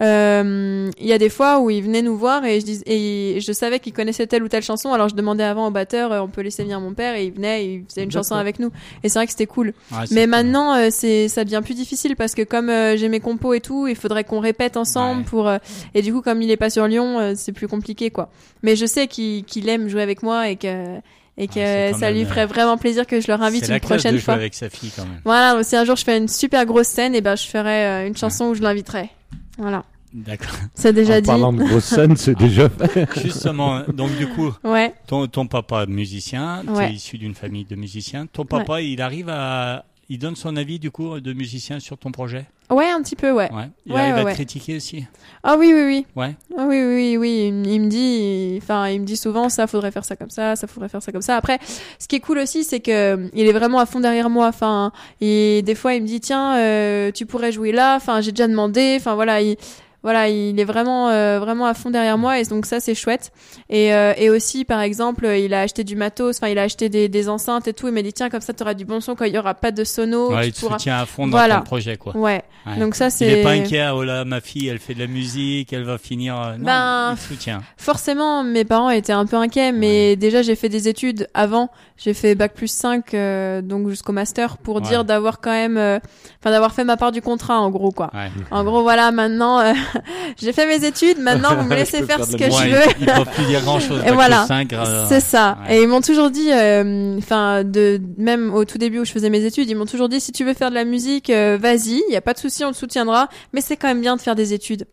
euh, 0.00 0.90
il 1.00 1.06
y 1.06 1.12
a 1.12 1.18
des 1.18 1.28
fois 1.28 1.58
où 1.58 1.70
il 1.70 1.82
venait 1.82 2.02
nous 2.02 2.16
voir 2.16 2.44
et 2.44 2.60
je 2.60 2.64
dis 2.64 2.82
et 2.86 3.40
je 3.40 3.52
savais 3.52 3.80
qu'il 3.80 3.92
connaissait 3.92 4.26
telle 4.28 4.42
ou 4.44 4.48
telle 4.48 4.62
chanson, 4.62 4.92
alors 4.92 5.08
je 5.08 5.14
demandais 5.16 5.42
avant 5.42 5.66
au 5.66 5.70
batteur, 5.70 6.12
euh, 6.12 6.20
on 6.20 6.28
peut 6.28 6.42
laisser 6.42 6.62
venir 6.62 6.80
mon 6.80 6.94
père 6.94 7.14
et 7.16 7.24
il 7.26 7.32
venait, 7.32 7.64
et 7.64 7.74
il 7.74 7.84
faisait 7.88 8.04
une 8.04 8.10
chanson 8.12 8.36
avec 8.36 8.60
nous. 8.60 8.70
Et 9.02 9.08
c'est 9.08 9.18
vrai 9.18 9.26
que 9.26 9.32
c'était 9.32 9.46
cool. 9.46 9.72
Mais 10.12 10.22
cool. 10.22 10.30
maintenant, 10.30 10.74
euh, 10.76 10.88
c'est 10.90 11.26
ça 11.28 11.44
devient 11.44 11.60
plus 11.64 11.74
difficile 11.74 12.14
parce 12.16 12.34
que 12.34 12.42
comme 12.42 12.70
euh, 12.70 12.96
j'ai 12.96 13.08
mes 13.08 13.20
compos 13.20 13.54
et 13.54 13.60
tout, 13.60 13.88
il 13.88 13.96
faudrait 13.96 14.24
qu'on 14.24 14.40
répète 14.40 14.76
ensemble 14.76 15.20
Ouais. 15.20 15.24
pour. 15.24 15.50
et 15.94 16.02
du 16.02 16.12
coup, 16.12 16.20
comme 16.22 16.42
il 16.42 16.50
est 16.50 16.56
pas 16.56 16.70
sur 16.70 16.86
Lyon, 16.86 17.32
c'est 17.34 17.52
plus 17.52 17.66
compliqué 17.68 18.10
quoi. 18.10 18.30
Mais 18.62 18.76
je 18.76 18.86
sais 18.86 19.08
qu'il 19.08 19.44
qu'il 19.44 19.68
aime 19.68 19.88
jouer 19.88 20.02
avec 20.02 20.22
moi 20.22 20.48
et 20.48 20.56
que 20.56 20.98
et 21.38 21.46
que 21.46 21.54
c'est 21.54 21.90
quand 21.92 21.98
ça 22.00 22.10
lui 22.10 22.24
ferait 22.26 22.42
euh, 22.42 22.46
vraiment 22.46 22.76
plaisir 22.76 23.06
que 23.06 23.20
je 23.20 23.28
le 23.28 23.34
invite 23.40 23.64
C'est 23.64 23.70
la 23.70 23.76
une 23.76 23.80
classe 23.80 23.90
de 23.90 24.02
prochaine 24.02 24.12
jouer 24.16 24.20
fois. 24.24 24.34
avec 24.34 24.54
sa 24.54 24.68
fille, 24.68 24.90
quand 24.94 25.04
même. 25.06 25.20
Voilà, 25.24 25.54
donc 25.54 25.64
si 25.64 25.76
un 25.76 25.84
jour 25.84 25.96
je 25.96 26.04
fais 26.04 26.18
une 26.18 26.28
super 26.28 26.66
grosse 26.66 26.88
scène, 26.88 27.14
et 27.14 27.20
ben 27.20 27.36
je 27.36 27.46
ferai 27.46 27.86
euh, 27.86 28.06
une 28.06 28.16
chanson 28.16 28.46
où 28.46 28.54
je 28.54 28.60
l'inviterai. 28.62 29.08
Voilà, 29.56 29.84
D'accord. 30.12 30.50
c'est 30.74 30.92
déjà 30.92 31.16
En 31.16 31.20
dit. 31.20 31.26
parlant 31.26 31.52
de 31.52 31.62
grosse 31.64 31.84
scène, 31.84 32.16
c'est 32.16 32.36
déjà 32.36 32.68
fait. 32.68 33.08
Justement, 33.22 33.82
donc 33.92 34.14
du 34.16 34.26
coup, 34.28 34.52
Ouais. 34.64 34.92
ton, 35.06 35.26
ton 35.26 35.46
papa 35.46 35.86
musicien, 35.86 36.62
tu 36.66 36.72
es 36.72 36.76
Ouais. 36.76 36.92
issu 36.92 37.18
d'une 37.18 37.34
famille 37.34 37.64
de 37.64 37.74
musiciens. 37.76 38.26
Ton 38.26 38.44
papa, 38.44 38.80
il 38.82 39.00
arrive 39.00 39.28
à... 39.28 39.84
Il 40.10 40.18
donne 40.18 40.36
son 40.36 40.56
avis, 40.56 40.78
du 40.78 40.90
coup, 40.90 41.20
de 41.20 41.32
musicien 41.34 41.80
sur 41.80 41.98
ton 41.98 42.10
projet? 42.12 42.46
Ouais, 42.70 42.88
un 42.90 43.00
petit 43.02 43.16
peu, 43.16 43.30
ouais. 43.30 43.50
Ouais. 43.52 43.70
Il 43.86 43.92
Ouais, 43.92 44.00
arrive 44.00 44.14
ouais, 44.14 44.20
à 44.20 44.22
te 44.24 44.26
ouais. 44.28 44.34
critiquer 44.34 44.76
aussi 44.76 45.06
Ah 45.42 45.56
oui, 45.58 45.72
oui, 45.74 45.84
oui. 45.86 46.06
Ouais. 46.16 46.36
Ah 46.56 46.66
oui, 46.66 46.82
oui, 46.82 47.16
oui. 47.16 47.48
Il, 47.48 47.66
il 47.66 47.80
me 47.80 47.88
dit, 47.88 48.58
enfin, 48.62 48.88
il 48.88 49.00
me 49.00 49.06
dit 49.06 49.16
souvent, 49.16 49.48
ça 49.48 49.66
faudrait 49.66 49.90
faire 49.90 50.04
ça 50.04 50.16
comme 50.16 50.28
ça, 50.28 50.54
ça 50.54 50.66
faudrait 50.66 50.88
faire 50.90 51.02
ça 51.02 51.10
comme 51.10 51.22
ça. 51.22 51.36
Après, 51.36 51.58
ce 51.98 52.06
qui 52.06 52.16
est 52.16 52.20
cool 52.20 52.38
aussi, 52.38 52.64
c'est 52.64 52.80
que 52.80 53.30
il 53.32 53.46
est 53.46 53.52
vraiment 53.52 53.78
à 53.78 53.86
fond 53.86 54.00
derrière 54.00 54.28
moi. 54.28 54.48
Enfin, 54.48 54.92
et 55.22 55.62
des 55.62 55.74
fois, 55.74 55.94
il 55.94 56.02
me 56.02 56.06
dit, 56.06 56.20
tiens, 56.20 56.58
euh, 56.58 57.10
tu 57.10 57.24
pourrais 57.24 57.52
jouer 57.52 57.72
là. 57.72 57.96
Enfin, 57.96 58.20
j'ai 58.20 58.32
déjà 58.32 58.46
demandé. 58.48 58.96
Enfin, 59.00 59.14
voilà, 59.14 59.40
il, 59.40 59.56
voilà, 60.02 60.28
il 60.28 60.58
est 60.60 60.64
vraiment, 60.64 61.08
euh, 61.10 61.38
vraiment 61.40 61.66
à 61.66 61.74
fond 61.74 61.90
derrière 61.90 62.18
moi. 62.18 62.38
Et 62.38 62.44
donc 62.44 62.66
ça, 62.66 62.80
c'est 62.80 62.94
chouette. 62.94 63.32
Et, 63.68 63.92
euh, 63.92 64.12
et 64.16 64.30
aussi, 64.30 64.64
par 64.64 64.80
exemple, 64.80 65.26
il 65.26 65.52
a 65.54 65.60
acheté 65.62 65.82
du 65.84 65.96
matos. 65.96 66.36
Enfin, 66.38 66.48
il 66.48 66.58
a 66.58 66.62
acheté 66.62 66.88
des, 66.88 67.08
des 67.08 67.28
enceintes 67.28 67.66
et 67.68 67.72
tout. 67.72 67.88
Il 67.88 67.94
m'a 67.94 68.02
dit, 68.02 68.12
tiens, 68.12 68.30
comme 68.30 68.40
ça, 68.40 68.52
t'auras 68.52 68.74
du 68.74 68.84
bon 68.84 69.00
son 69.00 69.14
quand 69.16 69.24
il 69.24 69.34
y 69.34 69.38
aura 69.38 69.54
pas 69.54 69.70
de 69.72 69.82
sono. 69.84 70.32
Ouais, 70.32 70.42
tu 70.42 70.46
il 70.48 70.52
te 70.52 70.60
pourras- 70.60 70.78
soutient 70.78 70.98
à 70.98 71.06
fond 71.06 71.26
dans 71.26 71.36
Voilà. 71.36 71.56
ton 71.56 71.62
projet, 71.64 71.96
quoi. 71.96 72.16
Ouais. 72.16 72.42
Ouais. 72.66 72.78
Donc 72.78 72.94
ça, 72.94 73.06
Il 73.06 73.10
c'est. 73.10 73.26
est 73.40 73.42
pas 73.42 73.50
inquiet, 73.50 73.88
oh 73.92 74.04
là, 74.04 74.24
ma 74.24 74.40
fille, 74.40 74.68
elle 74.68 74.78
fait 74.78 74.94
de 74.94 75.00
la 75.00 75.06
musique, 75.06 75.72
elle 75.72 75.84
va 75.84 75.98
finir. 75.98 76.38
euh, 76.40 76.56
Non, 76.58 76.64
Ben, 76.64 77.14
il 77.14 77.18
soutient. 77.18 77.60
Forcément, 77.76 78.44
mes 78.44 78.64
parents 78.64 78.90
étaient 78.90 79.12
un 79.12 79.26
peu 79.26 79.36
inquiets, 79.36 79.72
mais 79.72 80.14
déjà 80.16 80.42
j'ai 80.42 80.54
fait 80.54 80.68
des 80.68 80.88
études 80.88 81.28
avant. 81.34 81.70
J'ai 81.96 82.14
fait 82.14 82.34
bac 82.36 82.54
plus 82.54 82.68
5, 82.68 83.14
euh, 83.14 83.60
donc 83.62 83.88
jusqu'au 83.88 84.12
master, 84.12 84.58
pour 84.58 84.80
dire 84.80 85.04
d'avoir 85.04 85.40
quand 85.40 85.50
même, 85.50 85.76
euh, 85.76 85.98
enfin 86.40 86.50
d'avoir 86.50 86.72
fait 86.72 86.84
ma 86.84 86.96
part 86.96 87.10
du 87.10 87.22
contrat, 87.22 87.58
en 87.60 87.70
gros 87.70 87.90
quoi. 87.90 88.10
Ouais. 88.14 88.30
En 88.52 88.62
gros, 88.62 88.82
voilà, 88.82 89.10
maintenant 89.10 89.58
euh, 89.60 89.72
j'ai 90.40 90.52
fait 90.52 90.66
mes 90.66 90.84
études, 90.86 91.18
maintenant 91.18 91.54
vous 91.56 91.64
me 91.68 91.74
laissez 91.74 92.02
faire 92.02 92.16
faire 92.18 92.24
ce 92.26 92.36
que 92.36 92.44
je 92.44 92.70
veux. 92.70 92.82
Ils, 93.00 93.02
ils 93.02 93.06
peuvent 93.06 93.34
plus 93.34 93.44
dire 93.46 93.60
grand 93.62 93.80
chose. 93.80 94.00
Et 94.06 94.10
voilà. 94.12 94.46
euh, 94.50 95.06
C'est 95.08 95.20
ça. 95.20 95.58
ouais. 95.68 95.78
Et 95.78 95.82
ils 95.82 95.88
m'ont 95.88 96.00
toujours 96.00 96.30
dit, 96.30 96.50
euh, 96.52 97.16
enfin, 97.18 97.64
de 97.64 98.00
même 98.16 98.52
au 98.54 98.64
tout 98.64 98.78
début 98.78 99.00
où 99.00 99.04
je 99.04 99.12
faisais 99.12 99.30
mes 99.30 99.44
études, 99.44 99.68
ils 99.70 99.74
m'ont 99.76 99.86
toujours 99.86 100.08
dit 100.08 100.20
si 100.20 100.32
tu 100.32 100.44
veux 100.44 100.54
faire 100.54 100.70
de 100.70 100.74
la 100.74 100.84
musique, 100.84 101.30
euh, 101.30 101.58
vas-y, 101.60 102.02
il 102.08 102.12
y 102.12 102.16
a 102.16 102.20
pas 102.20 102.32
de 102.34 102.38
souci, 102.38 102.64
on 102.64 102.72
te 102.72 102.76
soutiendra, 102.76 103.28
mais 103.52 103.60
c'est 103.60 103.76
quand 103.76 103.88
même 103.88 104.00
bien 104.00 104.16
de 104.16 104.20
faire 104.20 104.34
des 104.34 104.52
études. 104.52 104.86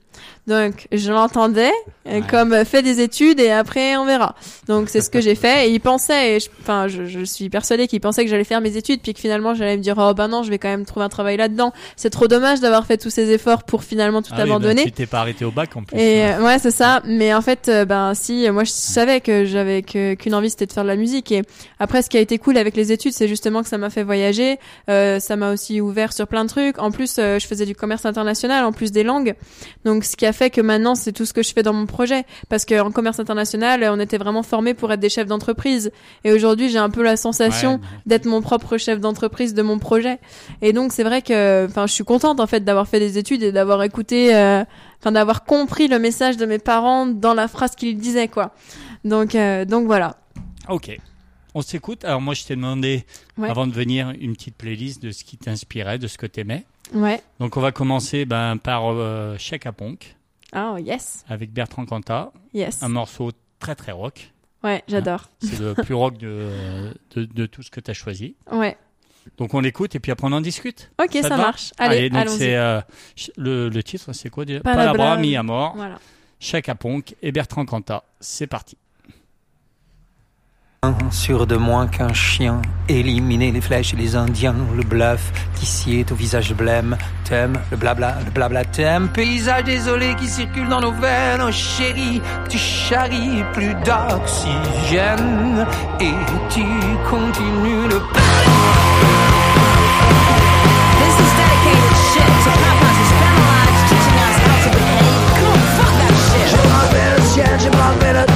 Donc 0.47 0.88
je 0.91 1.11
l'entendais 1.11 1.72
euh, 2.07 2.20
Ouais. 2.20 2.24
comme 2.30 2.53
euh, 2.53 2.66
fais 2.66 2.84
des 2.84 3.01
études 3.01 3.39
et 3.39 3.49
après 3.51 3.97
on 3.97 4.05
verra. 4.05 4.36
Donc 4.68 4.89
c'est 4.89 5.01
ce 5.01 5.09
que 5.09 5.20
j'ai 5.22 5.34
fait 5.36 5.70
et 5.72 5.76
et 5.76 5.80
je- 6.39 6.49
enfin 6.61 6.88
je, 6.88 7.05
je 7.05 7.24
suis 7.24 7.49
persuadée 7.49 7.88
qu'ils 7.88 7.99
pensaient 7.99 8.24
que 8.24 8.30
j'allais 8.30 8.43
faire 8.43 8.61
mes 8.61 8.78
études 8.78 9.01
puis 9.01 9.13
que 9.16 9.20
finalement 9.20 9.55
j'allais 9.55 9.76
me 9.78 9.82
dire 9.82 9.95
oh 9.97 10.13
ben 10.13 10.28
non 10.28 10.43
je 10.43 10.49
vais 10.51 10.59
quand 10.59 10.68
même 10.70 10.86
trouver 10.86 11.05
un 11.05 11.09
travail 11.09 11.36
là-dedans. 11.38 11.74
C'est 11.95 12.11
trop 12.11 12.28
dommage 12.28 12.59
d'avoir 12.59 12.86
fait 12.86 12.97
tous 12.97 13.09
ces 13.09 13.32
efforts 13.32 13.63
pour 13.63 13.84
finalement 13.84 14.22
tout 14.22 14.30
Ah 14.34 14.41
oui, 14.43 14.49
abandonner. 14.49 14.84
tu 14.84 14.91
t'es 14.91 15.07
pas 15.07 15.20
arrêté 15.22 15.45
au 15.45 15.51
bac 15.51 15.76
en 15.76 15.84
plus. 15.84 15.97
Et 15.97 16.01
ouais. 16.22 16.36
euh, 16.39 16.45
ouais, 16.45 16.59
c'est 16.59 16.72
ça. 16.72 17.01
Mais 17.05 17.34
en 17.34 17.41
fait, 17.41 17.68
euh, 17.70 17.86
ben 17.86 18.13
si, 18.13 18.47
moi 18.51 18.63
je 18.66 18.72
savais 18.72 19.22
que 19.22 19.45
j'avais 19.45 19.82
qu'une 19.82 20.36
envie 20.36 20.49
c'était 20.51 20.68
de 20.68 20.72
faire 20.74 20.84
de 20.84 20.89
la 20.89 20.95
musique. 20.95 21.32
Et 21.32 21.41
après, 21.80 22.01
ce 22.03 22.09
qui 22.09 22.18
a 22.18 22.22
été 22.22 22.38
cool 22.38 22.57
avec 22.57 22.76
les 22.76 22.91
études, 22.91 23.13
c'est 23.13 23.28
justement 23.28 23.63
que 23.63 23.68
ça 23.70 23.78
m'a 23.78 23.89
fait 23.89 24.03
voyager. 24.03 24.59
Euh, 24.89 25.20
ça 25.20 25.36
m'a 25.36 25.51
aussi 25.51 25.82
ouvert 25.82 26.13
sur 26.13 26.28
plein 26.28 26.43
de 26.45 26.49
trucs. 26.49 26.78
En 26.80 26.91
plus, 26.91 27.16
je 27.18 27.45
faisais 27.47 27.66
du 27.66 27.76
commerce 27.76 28.05
international, 28.05 28.63
en 28.63 28.72
plus 28.72 28.91
des 28.91 29.03
langues. 29.03 29.34
Donc, 29.86 30.04
ce 30.05 30.15
qui 30.15 30.25
a 30.25 30.33
fait 30.33 30.49
que 30.49 30.61
maintenant, 30.61 30.95
c'est 30.95 31.11
tout 31.11 31.25
ce 31.25 31.33
que 31.33 31.43
je 31.43 31.53
fais 31.53 31.63
dans 31.63 31.73
mon 31.73 31.85
projet. 31.85 32.23
Parce 32.49 32.65
qu'en 32.65 32.91
commerce 32.91 33.19
international, 33.19 33.87
on 33.91 33.99
était 33.99 34.17
vraiment 34.17 34.43
formés 34.43 34.73
pour 34.73 34.91
être 34.91 34.99
des 34.99 35.09
chefs 35.09 35.27
d'entreprise. 35.27 35.91
Et 36.23 36.31
aujourd'hui, 36.31 36.69
j'ai 36.69 36.77
un 36.77 36.89
peu 36.89 37.03
la 37.03 37.17
sensation 37.17 37.55
Ouais, 37.65 37.79
d'être 38.05 38.25
mon 38.25 38.41
propre 38.41 38.77
chef 38.77 38.99
d'entreprise 38.99 39.53
de 39.53 39.61
mon 39.61 39.79
projet. 39.79 40.19
Et 40.61 40.73
donc 40.73 40.91
c'est 40.91 41.03
vrai 41.03 41.21
que 41.21 41.65
enfin 41.65 41.87
je 41.87 41.93
suis 41.93 42.03
contente 42.03 42.39
en 42.39 42.47
fait 42.47 42.63
d'avoir 42.63 42.87
fait 42.87 42.99
des 42.99 43.17
études 43.17 43.43
et 43.43 43.51
d'avoir 43.51 43.81
écouté 43.83 44.35
euh, 44.35 44.63
enfin 44.99 45.11
d'avoir 45.11 45.43
compris 45.45 45.87
le 45.87 45.99
message 45.99 46.37
de 46.37 46.45
mes 46.45 46.59
parents 46.59 47.05
dans 47.05 47.33
la 47.33 47.47
phrase 47.47 47.75
qu'ils 47.75 47.97
disaient 47.97 48.27
quoi. 48.27 48.53
Donc 49.03 49.35
euh, 49.35 49.65
donc 49.65 49.85
voilà. 49.85 50.17
Ok. 50.69 50.97
On 51.55 51.61
s'écoute. 51.61 52.03
Alors 52.05 52.21
moi, 52.21 52.33
je 52.35 52.43
t'ai 52.43 52.55
demandé, 52.55 53.05
Ouais. 53.37 53.49
avant 53.49 53.65
de 53.65 53.71
venir, 53.71 54.09
une 54.19 54.33
petite 54.33 54.55
playlist 54.57 55.01
de 55.01 55.11
ce 55.11 55.23
qui 55.23 55.37
t'inspirait, 55.37 55.97
de 55.97 56.07
ce 56.07 56.17
que 56.17 56.25
t'aimais. 56.27 56.65
Ouais. 56.93 57.21
Donc 57.39 57.57
on 57.57 57.61
va 57.61 57.71
commencer 57.71 58.25
ben, 58.25 58.57
par 58.57 58.83
euh, 58.91 59.37
Chèque 59.39 59.65
à 59.65 59.71
Ponk 59.71 60.15
Oh 60.55 60.77
yes. 60.77 61.25
avec 61.27 61.51
Bertrand 61.51 61.85
Cantat, 61.85 62.31
Yes. 62.53 62.83
un 62.83 62.89
morceau 62.89 63.31
très 63.59 63.73
très 63.75 63.91
rock. 63.91 64.31
Ouais, 64.63 64.83
j'adore. 64.87 65.29
C'est 65.41 65.59
le 65.59 65.73
plus 65.73 65.93
rock 65.93 66.17
de, 66.17 66.93
de, 67.15 67.25
de 67.25 67.45
tout 67.45 67.61
ce 67.63 67.71
que 67.71 67.79
tu 67.79 67.89
as 67.91 67.93
choisi. 67.93 68.35
Ouais. 68.51 68.77
Donc 69.37 69.53
on 69.53 69.59
l'écoute 69.59 69.95
et 69.95 69.99
puis 69.99 70.11
après 70.11 70.27
on 70.27 70.31
en 70.33 70.41
discute. 70.41 70.91
OK, 71.01 71.13
Ça 71.21 71.29
ça, 71.29 71.37
marche. 71.37 71.71
Allez, 71.77 72.09
donc 72.09 72.19
allons-y. 72.21 72.37
c'est 72.37 72.55
euh, 72.55 72.79
le, 73.37 73.69
le 73.69 73.83
titre, 73.83 74.11
c'est 74.13 74.29
quoi 74.29 74.45
déjà? 74.45 74.59
Palabra 74.61 74.93
Palabra 74.93 75.17
mi 75.17 75.35
amor, 75.35 75.73
Voilà. 75.75 75.99
Chèque 76.39 76.69
à 76.69 76.75
Ponk 76.75 77.15
et 77.21 77.31
Bertrand 77.31 77.65
Cantat. 77.65 78.03
C'est 78.19 78.45
parti. 78.47 78.77
Sûr 81.11 81.47
de 81.47 81.55
moins 81.55 81.88
qu'un 81.88 82.13
chien, 82.13 82.61
éliminer 82.89 83.51
les 83.51 83.61
flèches 83.61 83.93
et 83.93 83.97
les 83.97 84.15
indiens, 84.15 84.55
le 84.75 84.83
bluff 84.83 85.31
qui 85.55 85.65
sied 85.65 86.05
au 86.11 86.15
visage 86.15 86.53
blême, 86.53 86.97
thème, 87.23 87.57
le 87.71 87.77
blabla, 87.77 88.17
le 88.25 88.31
blabla 88.31 88.65
thème, 88.65 89.07
paysage 89.09 89.63
désolé 89.63 90.15
qui 90.15 90.27
circule 90.27 90.67
dans 90.67 90.81
nos 90.81 90.91
veines, 90.91 91.41
oh 91.41 91.51
chérie, 91.51 92.21
tu 92.49 92.57
charries 92.57 93.43
plus 93.53 93.73
d'oxygène. 93.86 95.65
Et 95.99 96.13
tu 96.49 96.63
continues 97.09 97.88
le 97.89 98.01
This 100.99 101.15
is 101.23 101.31
dedicated 101.39 101.95
shit. 102.11 102.29
To 102.43 102.51
papas 102.61 102.95
who 102.97 103.05
spend 103.11 103.36
their 103.38 103.49
lives 103.53 103.81
teaching 103.89 104.17
us 104.25 104.38
how 104.43 104.57
to 104.63 104.69
behave. 104.75 105.29
Come 105.38 105.49
on, 105.51 105.59
fuck 105.77 105.93
that 106.01 106.13
shit. 106.25 106.47
J'ai 106.51 106.61
bravé 106.69 107.03
le 107.15 107.21
ciel, 107.33 107.53
j'ai 107.59 107.69
bravé 107.69 108.09
le 108.13 108.34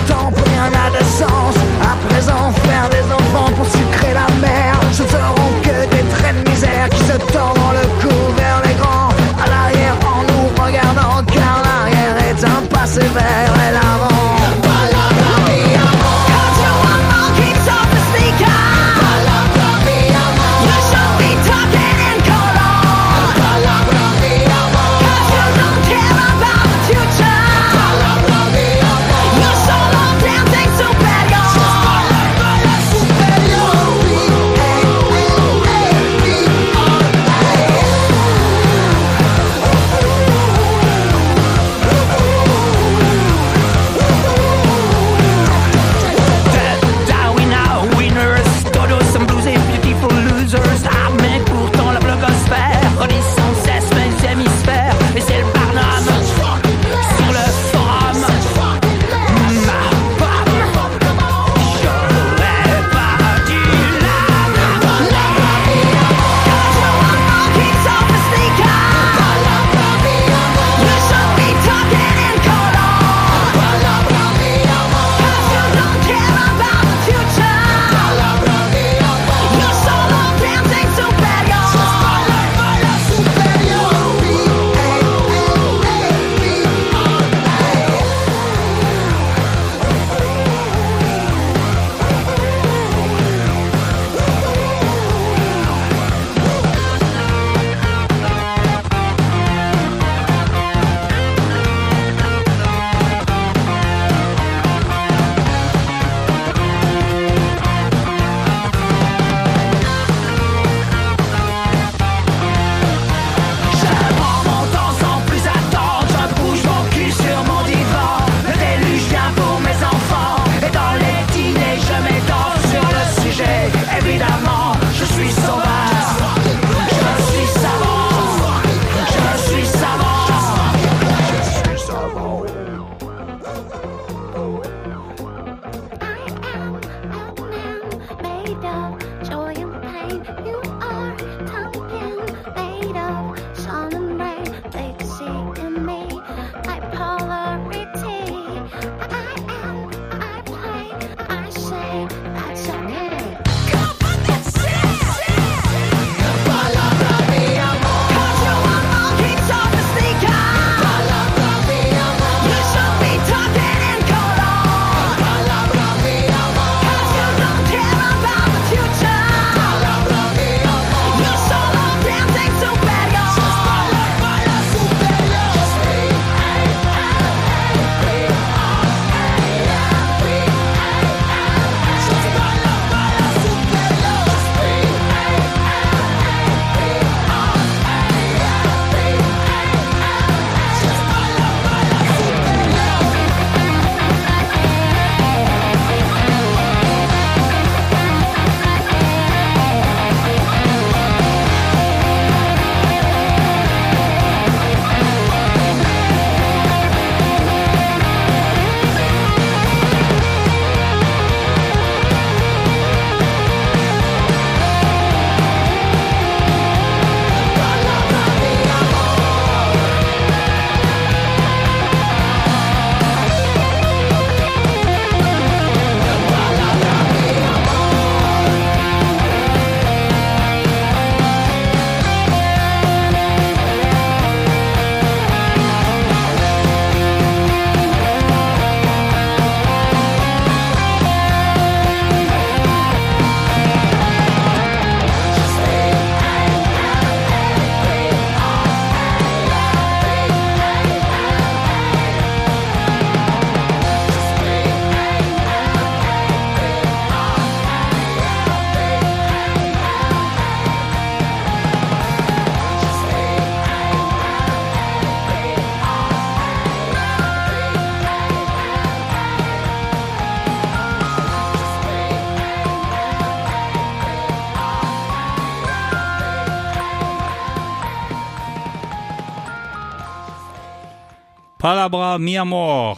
Palabra 281.74 282.18
mi 282.18 282.36
amor. 282.36 282.98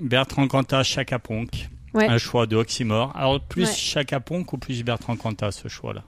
Bertrand 0.00 0.48
Cantat, 0.48 0.82
Chaka 0.82 1.20
Ponk. 1.20 1.68
Ouais. 1.94 2.08
Un 2.08 2.18
choix 2.18 2.46
de 2.48 2.56
oxymore. 2.56 3.12
Alors, 3.14 3.38
plus 3.40 3.62
Ouais. 3.68 3.72
Chaka 3.72 4.18
Ponk 4.18 4.52
ou 4.52 4.58
plus 4.58 4.82
Bertrand 4.82 5.14
Cantat, 5.14 5.52
ce 5.52 5.68
choix-là 5.68 6.02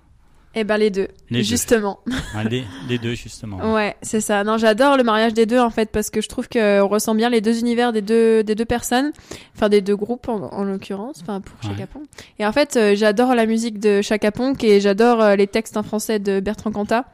Eh 0.57 0.65
ben 0.65 0.77
les 0.77 0.91
deux, 0.91 1.07
Les 1.31 1.39
deux. 1.39 1.45
justement. 1.45 2.01
Hein, 2.35 2.43
les, 2.51 2.65
les 2.89 2.99
deux, 2.99 3.15
justement. 3.15 3.75
Ouais, 3.75 3.95
c'est 4.03 4.21
ça. 4.21 4.43
Non, 4.43 4.59
j'adore 4.59 4.97
le 4.97 5.05
mariage 5.05 5.35
des 5.35 5.47
deux 5.47 5.61
en 5.61 5.71
fait 5.71 5.93
parce 5.93 6.11
que 6.11 6.21
je 6.21 6.29
trouve 6.29 6.49
qu'on 6.49 6.89
ressent 6.89 7.15
bien 7.15 7.31
les 7.31 7.41
deux 7.41 7.61
univers 7.61 7.93
des 7.93 8.03
deux 8.03 8.43
des 8.43 8.57
deux 8.57 8.65
personnes, 8.65 9.13
enfin 9.55 9.69
des 9.69 9.81
deux 9.81 9.95
groupes 9.95 10.29
en, 10.29 10.53
en 10.53 10.65
l'occurrence, 10.65 11.21
enfin 11.23 11.41
pour 11.41 11.55
Ouais. 11.63 11.77
Chaka 11.77 11.87
Ponk. 11.87 12.03
Et 12.41 12.45
en 12.47 12.51
fait, 12.53 12.77
euh, 12.77 12.97
j'adore 12.97 13.37
la 13.37 13.47
musique 13.47 13.79
de 13.79 14.03
Chaka 14.03 14.33
Ponk 14.33 14.65
et 14.65 14.81
j'adore 14.81 15.21
euh, 15.23 15.37
les 15.37 15.47
textes 15.47 15.77
en 15.77 15.85
français 15.85 16.19
de 16.19 16.41
Bertrand 16.41 16.73
Cantat. 16.73 17.05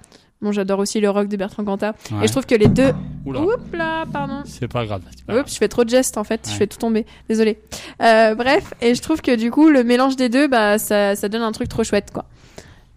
Bon, 0.42 0.52
j'adore 0.52 0.78
aussi 0.78 1.00
le 1.00 1.10
rock 1.10 1.28
de 1.28 1.36
Bertrand 1.36 1.64
Cantat. 1.64 1.94
Ouais. 2.12 2.24
Et 2.24 2.26
je 2.26 2.32
trouve 2.32 2.46
que 2.46 2.54
les 2.54 2.68
deux. 2.68 2.92
Oula. 3.26 3.40
Oups 3.42 3.72
là, 3.74 4.06
pardon. 4.10 4.40
C'est 4.46 4.68
pas 4.68 4.86
grave. 4.86 5.02
pas 5.26 5.34
grave. 5.34 5.44
Je 5.48 5.54
fais 5.54 5.68
trop 5.68 5.84
de 5.84 5.90
gestes 5.90 6.16
en 6.16 6.24
fait, 6.24 6.48
je 6.50 6.54
fais 6.54 6.66
tout 6.66 6.78
tomber. 6.78 7.04
Désolée. 7.28 7.58
Euh, 8.02 8.34
bref, 8.34 8.72
et 8.80 8.94
je 8.94 9.02
trouve 9.02 9.20
que 9.20 9.36
du 9.36 9.50
coup 9.50 9.68
le 9.68 9.84
mélange 9.84 10.16
des 10.16 10.28
deux, 10.30 10.48
bah 10.48 10.78
ça 10.78 11.14
ça 11.16 11.28
donne 11.28 11.42
un 11.42 11.52
truc 11.52 11.68
trop 11.68 11.84
chouette 11.84 12.10
quoi. 12.12 12.24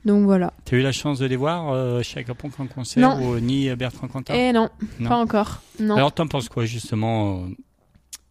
Donc 0.05 0.23
voilà. 0.25 0.53
T'as 0.65 0.77
eu 0.77 0.81
la 0.81 0.91
chance 0.91 1.19
de 1.19 1.25
les 1.25 1.35
voir, 1.37 1.71
euh, 1.73 2.01
Chaka 2.01 2.33
Ponk 2.33 2.59
en 2.59 2.67
concert 2.67 3.01
Non. 3.17 3.21
ou 3.25 3.39
ni 3.39 3.69
euh, 3.69 3.75
Bertrand 3.77 4.07
Cantat 4.07 4.35
Eh 4.35 4.51
non, 4.51 4.69
Non. 4.99 5.09
pas 5.09 5.15
encore. 5.15 5.61
Non. 5.79 5.95
Alors, 5.95 6.11
t'en 6.11 6.27
penses 6.27 6.49
quoi, 6.49 6.65
justement, 6.65 7.37
euh, 7.37 7.47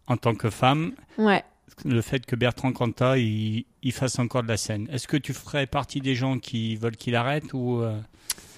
en 0.05 0.15
tant 0.17 0.35
que 0.35 0.51
femme, 0.51 0.91
Ouais. 1.17 1.43
le 1.83 2.01
fait 2.01 2.23
que 2.27 2.35
Bertrand 2.35 2.71
Cantat 2.73 3.17
il, 3.17 3.65
il 3.81 3.91
fasse 3.91 4.19
encore 4.19 4.43
de 4.43 4.49
la 4.49 4.57
scène? 4.57 4.87
Est-ce 4.91 5.07
que 5.07 5.17
tu 5.17 5.33
ferais 5.33 5.65
partie 5.65 5.99
des 5.99 6.13
gens 6.13 6.37
qui 6.37 6.75
veulent 6.75 6.95
qu'il 6.97 7.15
arrête 7.15 7.53
ou 7.53 7.81
euh, 7.81 7.97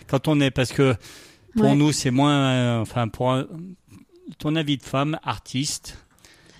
quand 0.08 0.28
on 0.28 0.39
est 0.39 0.51
parce 0.51 0.72
que 0.72 0.95
pour 1.56 1.66
Ouais. 1.66 1.76
nous 1.76 1.91
c'est 1.91 2.12
moins 2.12 2.38
euh, 2.51 2.82
enfin 2.82 3.08
pour 3.08 3.32
un- 3.32 3.45
ton 4.39 4.56
avis 4.56 4.78
de 4.78 4.84
femme 4.84 5.18
artiste 5.24 5.97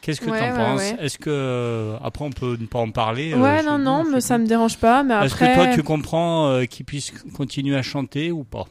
Qu'est-ce 0.02 0.22
que 0.22 0.30
Ouais, 0.30 0.38
t'en 0.40 0.52
ouais, 0.52 0.56
penses 0.56 0.80
ouais. 0.82 0.98
Est-ce 1.00 1.18
que 1.18 1.32
euh, 1.32 1.98
après 2.04 2.24
on 2.24 2.30
peut 2.30 2.58
ne 2.60 2.68
pas 2.68 2.78
en 2.78 2.92
parler 2.92 3.34
euh, 3.34 3.38
Ouais, 3.40 3.64
non, 3.64 3.80
non, 3.80 4.04
mais 4.04 4.22
ça 4.22 4.38
me 4.38 4.46
dérange 4.46 4.78
pas. 4.78 5.02
Mais 5.02 5.16
Est-ce 5.16 5.34
après, 5.34 5.50
que 5.50 5.56
toi 5.56 5.68
tu 5.74 5.82
comprends 5.82 6.48
euh, 6.52 6.66
qu'il 6.66 6.86
puisse 6.86 7.12
continuer 7.36 7.76
à 7.76 7.82
chanter 7.82 8.32
ou 8.32 8.44
pas 8.44 8.66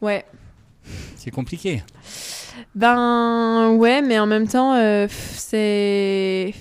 ouais, 0.00 0.24
C'est 1.16 1.30
compliqué. 1.30 1.82
ben 2.74 3.72
ouais, 3.76 4.00
mais 4.02 4.18
en 4.18 4.26
même 4.26 4.48
temps, 4.48 4.74
euh, 4.74 5.06
c'est, 5.10 6.54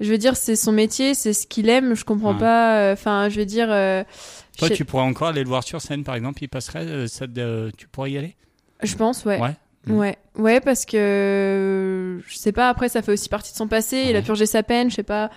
je 0.00 0.10
veux 0.10 0.18
dire, 0.18 0.36
c'est 0.36 0.56
son 0.56 0.72
métier, 0.72 1.14
c'est 1.14 1.32
ce 1.32 1.46
qu'il 1.46 1.68
aime. 1.70 1.94
Je 1.94 2.04
comprends 2.04 2.34
pas. 2.34 2.92
Enfin, 2.92 3.28
je 3.30 3.38
veux 3.40 3.46
dire, 3.46 3.68
Toi 4.66 4.70
tu 4.76 4.84
pourrais 4.84 5.02
encore 5.02 5.28
aller 5.28 5.42
le 5.42 5.48
voir 5.48 5.62
sur 5.64 5.80
scène 5.80 6.04
par 6.04 6.14
exemple, 6.14 6.42
il 6.44 6.48
passerait 6.48 6.86
euh, 6.86 7.06
ça 7.06 7.26
te- 7.26 7.70
tu 7.76 7.88
pourrais 7.88 8.12
y 8.12 8.18
aller? 8.18 8.36
Je 8.82 8.94
pense, 8.96 9.24
ouais. 9.24 9.38
Ouais. 9.40 9.54
Ouais, 9.88 10.16
ouais, 10.36 10.60
parce 10.60 10.84
que 10.84 12.20
je 12.26 12.36
sais 12.36 12.52
pas. 12.52 12.68
Après, 12.68 12.88
ça 12.90 13.00
fait 13.02 13.12
aussi 13.12 13.28
partie 13.30 13.52
de 13.52 13.56
son 13.56 13.66
passé. 13.66 14.06
Il 14.10 14.16
a 14.16 14.20
purgé 14.22 14.44
sa 14.46 14.62
peine. 14.62 14.90
Je 14.90 14.96
sais 14.96 15.02
pas. 15.02 15.30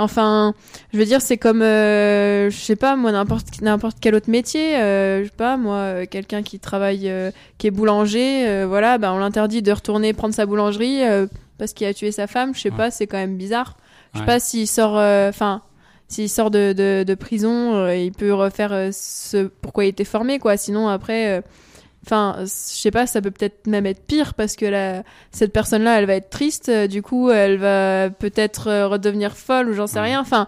Enfin, 0.00 0.54
je 0.92 0.98
veux 0.98 1.04
dire, 1.04 1.20
c'est 1.20 1.36
comme, 1.36 1.62
euh, 1.62 2.48
je 2.50 2.56
sais 2.56 2.76
pas, 2.76 2.94
moi, 2.94 3.10
n'importe 3.10 3.60
n'importe 3.60 3.98
quel 4.00 4.14
autre 4.14 4.30
métier. 4.30 4.76
euh, 4.76 5.20
je 5.24 5.24
sais 5.24 5.36
pas, 5.36 5.56
moi, 5.56 5.74
euh, 5.78 6.06
quelqu'un 6.08 6.44
qui 6.44 6.60
travaille, 6.60 7.10
euh, 7.10 7.32
qui 7.58 7.66
est 7.66 7.70
boulanger, 7.72 8.48
euh, 8.48 8.66
voilà, 8.68 8.98
ben 8.98 9.12
on 9.12 9.18
l'interdit 9.18 9.60
de 9.62 9.72
retourner 9.72 10.12
prendre 10.12 10.32
sa 10.34 10.46
boulangerie 10.46 11.02
euh, 11.02 11.26
parce 11.58 11.72
qu'il 11.72 11.86
a 11.88 11.94
tué 11.94 12.12
sa 12.12 12.28
femme. 12.28 12.54
Je 12.54 12.60
sais 12.60 12.70
Ouais. 12.70 12.76
pas, 12.76 12.90
c'est 12.92 13.08
quand 13.08 13.16
même 13.18 13.36
bizarre. 13.36 13.76
Je 14.14 14.18
sais 14.18 14.20
Ouais. 14.20 14.26
pas 14.26 14.38
s'il 14.40 14.68
sort, 14.68 14.96
euh, 14.96 15.28
enfin. 15.30 15.62
S'il 16.08 16.28
sort 16.30 16.50
de, 16.50 16.72
de, 16.72 17.04
de 17.06 17.14
prison, 17.14 17.74
euh, 17.74 17.94
il 17.94 18.12
peut 18.12 18.32
refaire 18.32 18.72
euh, 18.72 18.88
ce 18.92 19.46
pourquoi 19.60 19.84
il 19.84 19.88
était 19.88 20.04
formé, 20.04 20.38
quoi. 20.38 20.56
Sinon, 20.56 20.88
après, 20.88 21.38
euh, 21.38 21.40
Enfin, 22.06 22.36
je 22.40 22.46
sais 22.46 22.90
pas, 22.92 23.06
ça 23.06 23.20
peut 23.20 23.30
peut-être 23.32 23.66
même 23.66 23.84
être 23.84 24.00
pire 24.06 24.32
parce 24.32 24.56
que 24.56 24.64
la, 24.64 25.02
cette 25.30 25.52
personne-là, 25.52 25.98
elle 25.98 26.06
va 26.06 26.14
être 26.14 26.30
triste. 26.30 26.70
Du 26.88 27.02
coup, 27.02 27.28
elle 27.30 27.58
va 27.58 28.08
peut-être 28.08 28.84
redevenir 28.86 29.36
folle 29.36 29.68
ou 29.68 29.72
j'en 29.74 29.86
sais 29.86 29.96
Ouais. 29.98 30.04
rien. 30.06 30.20
Enfin, 30.20 30.46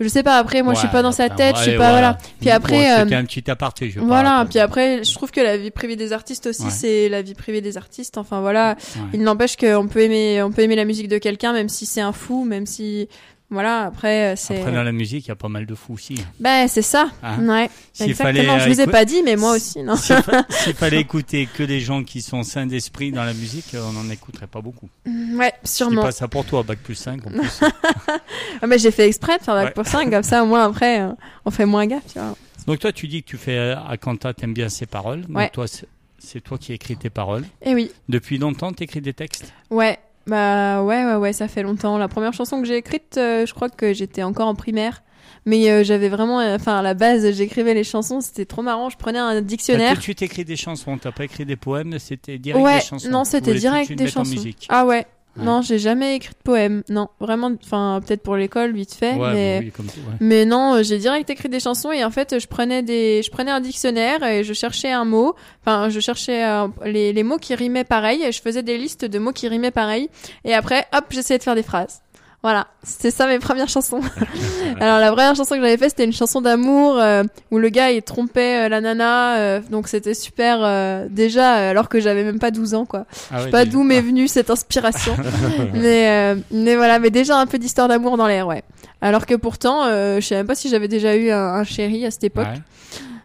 je 0.00 0.08
sais 0.08 0.22
pas. 0.22 0.36
Après, 0.36 0.60
moi, 0.60 0.74
je 0.74 0.80
suis 0.80 0.88
Ouais, 0.88 0.92
pas 0.92 1.00
dans 1.02 1.12
sa 1.12 1.30
tête. 1.30 1.56
Je 1.56 1.62
sais 1.62 1.68
allez, 1.70 1.78
pas, 1.78 1.92
voilà. 1.92 2.18
Puis 2.40 2.50
après, 2.50 2.72
Bon, 2.72 3.04
c'était 3.04 3.14
euh, 3.14 3.18
un 3.20 3.24
petit 3.24 3.50
aparté. 3.50 3.90
Je 3.90 4.00
Voilà. 4.00 4.44
Puis 4.50 4.58
après, 4.58 5.02
je 5.02 5.14
trouve 5.14 5.30
que 5.30 5.40
la 5.40 5.56
vie 5.56 5.70
privée 5.70 5.96
des 5.96 6.12
artistes 6.12 6.46
aussi, 6.48 6.64
Ouais. 6.64 6.70
c'est 6.70 7.08
la 7.08 7.22
vie 7.22 7.34
privée 7.34 7.62
des 7.62 7.78
artistes. 7.78 8.18
Enfin, 8.18 8.40
voilà. 8.40 8.76
Ouais. 8.96 9.02
Il 9.14 9.22
n'empêche 9.22 9.56
qu'on 9.56 9.86
peut 9.88 10.00
aimer, 10.00 10.42
on 10.42 10.50
peut 10.50 10.62
aimer 10.62 10.76
la 10.76 10.84
musique 10.84 11.08
de 11.08 11.16
quelqu'un, 11.18 11.54
même 11.54 11.70
si 11.70 11.86
c'est 11.86 12.02
un 12.02 12.12
fou, 12.12 12.44
même 12.44 12.66
si, 12.66 13.08
voilà. 13.50 13.84
Après, 13.86 14.32
euh, 14.32 14.36
c'est, 14.36 14.58
Après, 14.60 14.72
dans 14.72 14.82
la 14.82 14.92
musique, 14.92 15.24
il 15.26 15.28
y 15.28 15.32
a 15.32 15.36
pas 15.36 15.48
mal 15.48 15.64
de 15.66 15.74
fous 15.74 15.94
aussi. 15.94 16.16
ben, 16.38 16.68
c'est 16.68 16.82
ça. 16.82 17.08
Hein. 17.22 17.46
Ouais. 17.48 17.70
S'il 17.92 18.10
Exactement. 18.10 18.44
fallait, 18.52 18.60
je 18.64 18.68
vous 18.74 18.80
ai 18.80 18.86
pas 18.86 19.04
dit, 19.04 19.22
mais 19.24 19.36
moi 19.36 19.52
aussi, 19.56 19.82
non. 19.82 19.96
S'il 19.96 20.16
fa- 20.22 20.44
s'il 20.50 20.74
fallait 20.74 21.00
écouter 21.00 21.48
que 21.56 21.62
des 21.62 21.80
gens 21.80 22.04
qui 22.04 22.20
sont 22.22 22.42
sains 22.42 22.66
d'esprit 22.66 23.10
dans 23.12 23.24
la 23.24 23.32
musique, 23.34 23.74
euh, 23.74 23.82
on 23.88 23.92
n'en 23.92 24.10
écouterait 24.10 24.46
pas 24.46 24.60
beaucoup. 24.60 24.88
ouais, 25.06 25.52
Je 25.62 25.68
dis 25.68 25.72
sûrement. 25.74 26.02
pas 26.02 26.12
ça 26.12 26.28
pour 26.28 26.44
toi, 26.44 26.62
bac 26.62 26.78
plus 26.78 26.94
5 26.94 27.26
en 27.26 27.30
plus. 27.30 27.60
Ah, 28.60 28.66
mais 28.66 28.78
j'ai 28.78 28.90
fait 28.90 29.06
exprès 29.06 29.38
de 29.38 29.42
faire 29.44 29.54
bac 29.54 29.66
Ouais. 29.66 29.72
pour 29.72 29.86
5, 29.86 30.10
comme 30.10 30.22
ça, 30.22 30.42
au 30.42 30.46
moins, 30.46 30.64
après, 30.68 31.00
euh, 31.02 31.12
on 31.44 31.50
fait 31.50 31.64
moins 31.66 31.86
gaffe, 31.86 32.06
tu 32.12 32.18
vois. 32.18 32.34
Donc 32.66 32.80
toi, 32.80 32.92
tu 32.92 33.06
dis 33.08 33.22
que 33.22 33.28
tu 33.28 33.36
fais 33.38 33.56
euh, 33.56 33.76
à 33.88 33.96
Quanta, 33.96 34.34
t'aimes 34.34 34.52
bien 34.52 34.68
ses 34.68 34.84
paroles. 34.86 35.22
Donc 35.22 35.36
Ouais. 35.36 35.50
toi, 35.50 35.66
c'est 35.66 35.86
c'est 36.20 36.40
toi 36.40 36.58
qui 36.58 36.72
écris 36.72 36.96
tes 36.96 37.10
paroles. 37.10 37.44
Et 37.62 37.74
oui. 37.74 37.92
Depuis 38.08 38.38
longtemps, 38.38 38.72
t'écris 38.72 39.00
des 39.00 39.12
textes? 39.14 39.52
Ouais. 39.70 39.98
Bah, 40.28 40.82
ouais, 40.82 41.04
ouais, 41.04 41.14
ouais, 41.16 41.32
ça 41.32 41.48
fait 41.48 41.62
longtemps. 41.62 41.98
La 41.98 42.08
première 42.08 42.32
chanson 42.34 42.60
que 42.60 42.66
j'ai 42.68 42.76
écrite, 42.76 43.16
euh, 43.16 43.46
je 43.46 43.54
crois 43.54 43.68
que 43.68 43.92
j'étais 43.92 44.22
encore 44.22 44.46
en 44.48 44.54
primaire. 44.54 45.02
Mais 45.46 45.70
euh, 45.70 45.82
j'avais 45.82 46.08
vraiment, 46.10 46.40
euh, 46.40 46.56
enfin, 46.56 46.78
à 46.78 46.82
la 46.82 46.92
base, 46.94 47.30
j'écrivais 47.32 47.72
les 47.72 47.84
chansons, 47.84 48.20
c'était 48.20 48.44
trop 48.44 48.60
marrant. 48.60 48.90
Je 48.90 48.96
prenais 48.98 49.18
un 49.18 49.32
T'as 49.32 49.40
dictionnaire. 49.40 49.92
tout 49.92 49.98
de 49.98 50.02
suite 50.02 50.20
écrit 50.20 50.44
des 50.44 50.56
chansons. 50.56 50.98
T'as 50.98 51.12
pas 51.12 51.24
écrit 51.24 51.46
des 51.46 51.56
poèmes, 51.56 51.98
c'était 51.98 52.38
direct 52.38 52.62
Ouais, 52.62 52.78
des 52.80 52.84
chansons. 52.84 53.08
non, 53.10 53.24
c'était 53.24 53.52
tout 53.54 53.58
direct 53.58 53.92
des 53.92 54.08
chansons. 54.08 54.30
musique. 54.30 54.66
Ah 54.68 54.84
ouais. 54.84 55.06
Ouais. 55.38 55.44
Non, 55.44 55.62
j'ai 55.62 55.78
jamais 55.78 56.16
écrit 56.16 56.32
de 56.32 56.42
poème. 56.42 56.82
Non, 56.88 57.08
vraiment, 57.20 57.52
enfin, 57.64 58.00
peut-être 58.04 58.22
pour 58.22 58.36
l'école, 58.36 58.72
vite 58.72 58.94
fait. 58.94 59.14
Ouais, 59.14 59.32
mais... 59.32 59.58
bah 59.58 59.64
oui, 59.66 59.72
comme 59.72 59.86
tout, 59.86 60.00
ouais. 60.00 60.16
Mais 60.20 60.44
non, 60.44 60.74
euh, 60.74 60.82
j'ai 60.82 60.98
direct 60.98 61.30
écrit 61.30 61.48
des 61.48 61.60
chansons 61.60 61.92
et 61.92 62.04
en 62.04 62.10
fait, 62.10 62.38
je 62.38 62.46
prenais 62.46 62.82
des, 62.82 63.22
je 63.22 63.30
prenais 63.30 63.50
un 63.50 63.60
dictionnaire 63.60 64.22
et 64.24 64.44
je 64.44 64.52
cherchais 64.52 64.90
un 64.90 65.04
mot. 65.04 65.34
Enfin, 65.64 65.88
je 65.88 66.00
cherchais 66.00 66.44
euh, 66.44 66.66
les, 66.84 67.12
les 67.12 67.22
mots 67.22 67.38
qui 67.38 67.54
rimaient 67.54 67.84
pareil 67.84 68.22
et 68.22 68.32
je 68.32 68.42
faisais 68.42 68.62
des 68.62 68.76
listes 68.78 69.04
de 69.04 69.18
mots 69.18 69.32
qui 69.32 69.48
rimaient 69.48 69.70
pareil. 69.70 70.08
Et 70.44 70.54
après, 70.54 70.86
hop, 70.94 71.04
j'essayais 71.10 71.38
de 71.38 71.44
faire 71.44 71.54
des 71.54 71.62
phrases. 71.62 72.02
Voilà, 72.42 72.68
c'était 72.84 73.10
ça 73.10 73.26
mes 73.26 73.40
premières 73.40 73.68
chansons. 73.68 74.00
Alors 74.80 75.00
la 75.00 75.08
première 75.10 75.34
chanson 75.34 75.56
que 75.56 75.60
j'avais 75.60 75.76
faite, 75.76 75.90
c'était 75.90 76.04
une 76.04 76.12
chanson 76.12 76.40
d'amour 76.40 76.96
euh, 76.96 77.24
où 77.50 77.58
le 77.58 77.68
gars 77.68 77.90
il 77.90 78.00
trompait 78.02 78.66
euh, 78.66 78.68
la 78.68 78.80
nana, 78.80 79.38
euh, 79.38 79.60
donc 79.70 79.88
c'était 79.88 80.14
super 80.14 80.58
euh, 80.62 81.08
déjà 81.10 81.56
euh, 81.58 81.70
alors 81.70 81.88
que 81.88 81.98
j'avais 81.98 82.22
même 82.22 82.38
pas 82.38 82.52
12 82.52 82.74
ans 82.74 82.84
quoi. 82.86 83.06
Ah 83.32 83.38
Je 83.40 83.44
sais 83.46 83.50
pas 83.50 83.64
d'où 83.64 83.82
m'est 83.82 84.00
venue 84.00 84.28
cette 84.28 84.50
inspiration. 84.50 85.16
mais, 85.74 86.08
euh, 86.08 86.36
mais 86.52 86.76
voilà, 86.76 87.00
mais 87.00 87.10
déjà 87.10 87.36
un 87.38 87.46
peu 87.46 87.58
d'histoire 87.58 87.88
d'amour 87.88 88.16
dans 88.16 88.28
l'air, 88.28 88.46
ouais. 88.46 88.62
Alors 89.00 89.26
que 89.26 89.34
pourtant, 89.34 89.84
euh, 89.86 90.20
je 90.20 90.26
sais 90.26 90.36
même 90.36 90.46
pas 90.46 90.54
si 90.54 90.68
j'avais 90.68 90.88
déjà 90.88 91.16
eu 91.16 91.30
un, 91.32 91.38
un 91.54 91.64
chéri 91.64 92.06
à 92.06 92.12
cette 92.12 92.24
époque. 92.24 92.46
Ouais. 92.46 92.60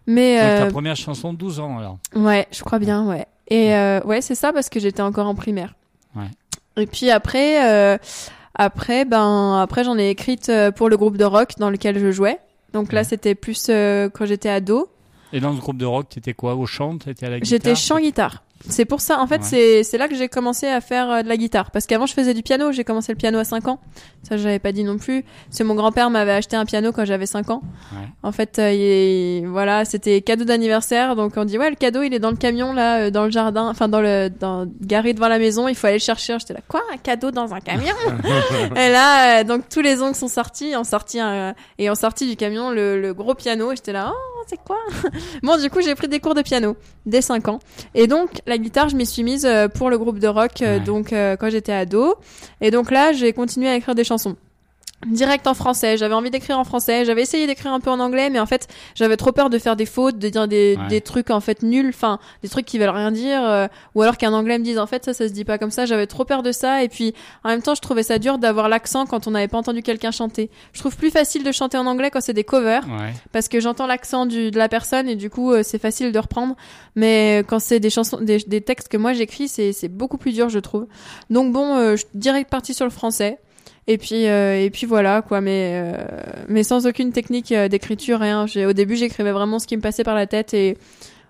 Mais 0.07 0.39
Donc 0.39 0.67
ta 0.67 0.71
première 0.73 0.95
chanson, 0.95 1.33
12 1.33 1.59
ans 1.59 1.77
alors. 1.77 1.97
ouais, 2.15 2.47
je 2.51 2.63
crois 2.63 2.79
bien, 2.79 3.05
ouais. 3.05 3.27
Et 3.47 3.75
euh, 3.75 3.99
ouais, 4.05 4.21
c'est 4.21 4.35
ça 4.35 4.51
parce 4.53 4.69
que 4.69 4.79
j'étais 4.79 5.01
encore 5.03 5.27
en 5.27 5.35
primaire. 5.35 5.75
Ouais. 6.15 6.25
Et 6.77 6.87
puis 6.87 7.11
après, 7.11 7.63
euh, 7.69 7.97
après, 8.55 9.05
ben 9.05 9.59
après 9.61 9.83
j'en 9.83 9.97
ai 9.97 10.09
écrite 10.09 10.49
euh, 10.49 10.71
pour 10.71 10.89
le 10.89 10.97
groupe 10.97 11.17
de 11.17 11.25
rock 11.25 11.53
dans 11.57 11.69
lequel 11.69 11.99
je 11.99 12.11
jouais. 12.11 12.39
Donc 12.73 12.91
là, 12.91 13.03
c'était 13.03 13.35
plus 13.35 13.67
euh, 13.69 14.09
quand 14.09 14.25
j'étais 14.25 14.49
ado. 14.49 14.89
Et 15.31 15.39
dans 15.39 15.51
le 15.51 15.57
groupe 15.57 15.77
de 15.77 15.85
rock, 15.85 16.09
t'étais 16.09 16.33
quoi? 16.33 16.55
Au 16.55 16.65
chant 16.65 16.97
T'étais 16.97 17.25
à 17.25 17.29
la 17.29 17.39
guitare? 17.39 17.49
J'étais 17.49 17.75
chant-guitare. 17.75 18.43
C'est 18.69 18.85
pour 18.85 19.01
ça, 19.01 19.19
en 19.19 19.27
fait, 19.27 19.37
Ouais. 19.41 19.43
c'est 19.43 19.83
c'est 19.83 19.97
là 19.97 20.07
que 20.07 20.15
j'ai 20.15 20.29
commencé 20.29 20.67
à 20.67 20.79
faire 20.79 21.09
euh, 21.11 21.21
de 21.21 21.27
la 21.27 21.35
guitare. 21.35 21.69
Parce 21.71 21.85
qu'avant, 21.85 22.05
je 22.05 22.13
faisais 22.13 22.33
du 22.33 22.43
piano. 22.43 22.71
J'ai 22.71 22.83
commencé 22.85 23.11
le 23.11 23.17
piano 23.17 23.37
à 23.37 23.43
5 23.43 23.67
ans. 23.67 23.79
Ça, 24.27 24.37
j'avais 24.37 24.59
pas 24.59 24.71
dit 24.71 24.85
non 24.85 24.97
plus. 24.97 25.23
Parce 25.49 25.57
que 25.59 25.63
mon 25.63 25.75
grand-père 25.75 26.09
m'avait 26.09 26.31
acheté 26.31 26.55
un 26.55 26.63
piano 26.65 26.93
quand 26.93 27.03
j'avais 27.03 27.25
5 27.25 27.49
ans. 27.49 27.61
Ouais. 27.91 28.07
En 28.23 28.31
fait, 28.31 28.59
euh, 28.59 28.71
il- 28.71 29.47
voilà, 29.49 29.83
c'était 29.83 30.21
cadeau 30.21 30.45
d'anniversaire. 30.45 31.15
Donc, 31.17 31.33
on 31.35 31.43
dit, 31.43 31.57
ouais, 31.57 31.69
le 31.69 31.75
cadeau, 31.75 32.03
il 32.03 32.13
est 32.13 32.19
dans 32.19 32.29
le 32.31 32.37
camion, 32.37 32.71
là, 32.71 32.99
euh, 32.99 33.11
dans 33.11 33.25
le 33.25 33.31
jardin. 33.31 33.67
Enfin, 33.69 33.89
dans 33.89 33.99
le, 33.99 34.29
dans, 34.29 34.65
garé 34.81 35.13
devant 35.13 35.27
la 35.27 35.39
maison. 35.39 35.67
Il 35.67 35.75
faut 35.75 35.87
aller 35.87 35.97
le 35.97 36.01
chercher. 36.01 36.37
J'étais 36.39 36.53
là, 36.53 36.61
quoi? 36.67 36.81
Un 36.93 36.97
cadeau 36.97 37.31
dans 37.31 37.53
un 37.53 37.59
camion? 37.59 37.95
et 38.77 38.89
là, 38.89 39.41
euh, 39.41 39.43
donc, 39.43 39.67
tous 39.67 39.81
les 39.81 40.01
oncles 40.01 40.15
sont 40.17 40.29
sortis, 40.29 40.73
ont 40.77 40.85
sorti 40.85 41.19
un, 41.19 41.53
et 41.79 41.89
ont 41.89 41.95
sorti 41.95 42.29
du 42.29 42.37
camion 42.37 42.71
le, 42.71 43.01
le 43.01 43.13
gros 43.13 43.33
piano. 43.35 43.73
Et 43.73 43.75
j'étais 43.75 43.91
là, 43.91 44.13
oh, 44.13 44.32
c'est 44.47 44.57
quoi? 44.63 44.77
bon, 45.43 45.57
du 45.61 45.69
coup, 45.69 45.81
j'ai 45.81 45.95
pris 45.95 46.07
des 46.07 46.19
cours 46.19 46.35
de 46.35 46.41
piano 46.41 46.75
dès 47.05 47.21
5 47.21 47.47
ans. 47.47 47.59
Et 47.95 48.07
donc, 48.07 48.41
la 48.45 48.57
guitare, 48.57 48.89
je 48.89 48.95
m'y 48.95 49.05
suis 49.05 49.23
mise 49.23 49.45
euh, 49.45 49.67
pour 49.67 49.89
le 49.89 49.97
groupe 49.97 50.19
de 50.19 50.27
rock, 50.27 50.61
euh, 50.61 50.73
Ouais. 50.77 50.79
donc, 50.79 51.13
euh, 51.13 51.35
quand 51.35 51.49
j'étais 51.49 51.71
ado. 51.73 52.15
Et 52.61 52.71
donc 52.71 52.91
là, 52.91 53.13
j'ai 53.13 53.33
continué 53.33 53.67
à 53.69 53.75
écrire 53.75 53.95
des 53.95 54.03
chansons. 54.03 54.35
Direct 55.05 55.47
en 55.47 55.53
français. 55.53 55.97
J'avais 55.97 56.13
envie 56.13 56.29
d'écrire 56.31 56.57
en 56.57 56.63
français. 56.63 57.03
J'avais 57.03 57.21
essayé 57.23 57.45
d'écrire 57.45 57.73
un 57.73 57.81
peu 57.81 57.89
en 57.89 57.99
anglais, 57.99 58.29
mais 58.29 58.39
en 58.39 58.45
fait, 58.45 58.67
j'avais 58.95 59.17
trop 59.17 59.33
peur 59.33 59.49
de 59.49 59.57
faire 59.59 59.75
des 59.75 59.85
fautes, 59.85 60.17
de 60.17 60.29
dire 60.29 60.47
des, 60.47 60.77
Ouais. 60.79 60.87
des 60.87 61.01
trucs 61.01 61.29
en 61.29 61.41
fait 61.41 61.61
nuls, 61.61 61.89
enfin 61.89 62.19
des 62.41 62.47
trucs 62.47 62.65
qui 62.65 62.79
veulent 62.79 62.87
rien 62.89 63.11
dire, 63.11 63.43
euh, 63.43 63.67
ou 63.95 64.01
alors 64.01 64.15
qu'un 64.17 64.31
anglais 64.31 64.57
me 64.57 64.63
dise 64.63 64.79
en 64.79 64.87
fait 64.87 65.03
ça, 65.03 65.13
ça 65.13 65.27
se 65.27 65.33
dit 65.33 65.43
pas 65.43 65.57
comme 65.57 65.71
ça. 65.71 65.85
J'avais 65.85 66.07
trop 66.07 66.23
peur 66.23 66.41
de 66.41 66.53
ça, 66.53 66.83
et 66.83 66.87
puis 66.89 67.13
en 67.43 67.49
même 67.49 67.61
temps, 67.61 67.75
je 67.75 67.81
trouvais 67.81 68.03
ça 68.03 68.17
dur 68.17 68.37
d'avoir 68.37 68.69
l'accent 68.69 69.05
quand 69.05 69.27
on 69.27 69.31
n'avait 69.31 69.49
pas 69.49 69.57
entendu 69.57 69.81
quelqu'un 69.83 70.11
chanter. 70.11 70.49
Je 70.71 70.79
trouve 70.79 70.95
plus 70.95 71.11
facile 71.11 71.43
de 71.43 71.51
chanter 71.51 71.77
en 71.77 71.85
anglais 71.85 72.09
quand 72.09 72.21
c'est 72.21 72.31
des 72.33 72.45
covers, 72.45 72.85
Ouais. 72.87 73.11
parce 73.33 73.49
que 73.49 73.59
j'entends 73.59 73.87
l'accent 73.87 74.25
du 74.25 74.51
de 74.51 74.57
la 74.57 74.69
personne 74.69 75.09
et 75.09 75.15
du 75.17 75.29
coup 75.29 75.51
euh, 75.51 75.63
c'est 75.63 75.79
facile 75.79 76.13
de 76.13 76.19
reprendre. 76.19 76.55
Mais 76.95 77.43
quand 77.47 77.59
c'est 77.59 77.81
des 77.81 77.89
chansons, 77.89 78.19
des, 78.21 78.37
des 78.37 78.61
textes 78.61 78.87
que 78.87 78.95
moi 78.97 79.11
j'écris, 79.11 79.49
c'est 79.49 79.73
c'est 79.73 79.89
beaucoup 79.89 80.17
plus 80.17 80.31
dur, 80.31 80.47
je 80.47 80.59
trouve. 80.59 80.87
Donc 81.29 81.51
bon, 81.51 81.75
euh, 81.75 81.91
je 81.91 81.97
suis 81.97 82.07
direct 82.13 82.49
parti 82.49 82.73
sur 82.73 82.85
le 82.85 82.91
français. 82.91 83.37
Et 83.87 83.97
puis 83.97 84.27
euh, 84.27 84.61
et 84.63 84.69
puis 84.69 84.85
voilà 84.87 85.21
quoi, 85.21 85.41
mais 85.41 85.71
euh, 85.75 85.97
mais 86.47 86.63
sans 86.63 86.87
aucune 86.87 87.11
technique 87.11 87.51
euh, 87.51 87.67
d'écriture, 87.67 88.19
rien. 88.19 88.47
J'ai 88.47 88.65
au 88.65 88.73
début 88.73 88.95
j'écrivais 88.95 89.31
vraiment 89.33 89.59
ce 89.59 89.67
qui 89.67 89.75
me 89.75 89.81
passait 89.81 90.03
par 90.05 90.15
la 90.15 90.25
tête 90.25 90.53
et 90.53 90.77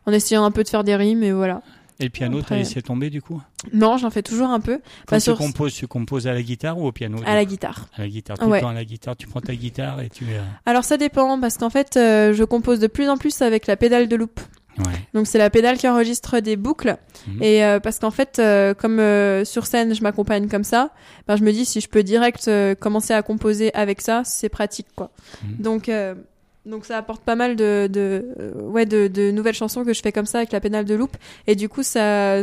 en 0.06 0.12
essayant 0.12 0.46
un 0.46 0.52
peu 0.52 0.64
de 0.64 0.70
faire 0.70 0.84
des 0.84 0.96
rimes 0.96 1.24
et 1.24 1.32
voilà. 1.32 1.62
Et 2.00 2.06
le 2.06 2.10
piano, 2.10 2.42
t'as 2.42 2.56
laissé 2.58 2.82
tomber 2.82 3.10
du 3.12 3.22
coup? 3.22 3.40
Non, 3.72 3.98
j'en 3.98 4.10
fais 4.10 4.24
toujours 4.24 4.50
un 4.50 4.60
peu. 4.60 4.80
Quand 5.06 5.16
tu 5.18 5.22
sur- 5.22 5.38
composes, 5.38 5.74
tu 5.76 5.86
composes 5.88 6.26
à 6.28 6.34
la 6.34 6.42
guitare 6.42 6.78
ou 6.80 6.88
au 6.88 6.92
piano 6.92 7.20
à 7.26 7.36
la 7.36 7.46
guitare. 7.46 7.88
À 7.96 8.02
la 8.02 8.08
guitare, 8.10 8.38
tout 8.38 8.46
Ouais. 8.46 8.58
le 8.58 8.62
temps 8.64 8.70
à 8.70 8.74
la 8.74 8.84
guitare. 8.84 9.16
Tu 9.16 9.28
prends 9.28 9.42
ta 9.42 9.56
guitare 9.56 10.02
et 10.02 10.10
tu. 10.10 10.26
Alors 10.66 10.84
ça 10.84 10.98
dépend 10.98 11.40
parce 11.40 11.58
qu'en 11.58 11.70
fait 11.70 11.96
euh, 11.98 12.34
je 12.34 12.44
compose 12.44 12.80
de 12.80 12.88
plus 12.88 13.10
en 13.10 13.18
plus 13.18 13.42
avec 13.42 13.68
la 13.68 13.78
pédale 13.78 14.08
de 14.08 14.16
loop. 14.16 14.40
Ouais. 14.80 14.86
Donc 15.14 15.28
c'est 15.28 15.38
la 15.38 15.50
pédale 15.50 15.78
qui 15.78 15.88
enregistre 15.88 16.40
des 16.40 16.56
boucles 16.56 16.98
Mhm. 17.28 17.44
et 17.44 17.64
euh, 17.64 17.80
parce 17.80 18.00
qu'en 18.00 18.12
fait 18.12 18.40
euh, 18.40 18.74
comme 18.74 19.00
euh, 19.00 19.46
sur 19.46 19.66
scène 19.68 19.94
je 19.96 20.02
m'accompagne 20.04 20.48
comme 20.48 20.64
ça, 20.64 20.90
ben 21.28 21.36
je 21.36 21.44
me 21.44 21.52
dis 21.52 21.66
si 21.66 21.80
je 21.80 21.88
peux 21.88 22.04
direct 22.04 22.50
commencer 22.80 23.14
à 23.14 23.22
composer 23.22 23.74
avec 23.76 24.02
ça, 24.02 24.24
c'est 24.26 24.50
pratique 24.50 24.88
quoi. 24.96 25.12
Mhm. 25.44 25.56
Donc 25.60 25.92
donc 26.66 26.86
ça 26.86 26.98
apporte 26.98 27.24
pas 27.24 27.36
mal 27.36 27.56
de 27.56 27.88
de 27.92 28.26
ouais 28.56 28.86
de, 28.86 29.08
de 29.08 29.32
nouvelles 29.32 29.54
chansons 29.54 29.84
que 29.84 29.94
je 29.94 30.02
fais 30.02 30.12
comme 30.14 30.26
ça 30.26 30.38
avec 30.40 30.52
la 30.54 30.60
pédale 30.62 30.86
de 30.86 30.96
loop 30.96 31.16
et 31.46 31.56
du 31.56 31.68
coup 31.70 31.84
ça 31.84 32.42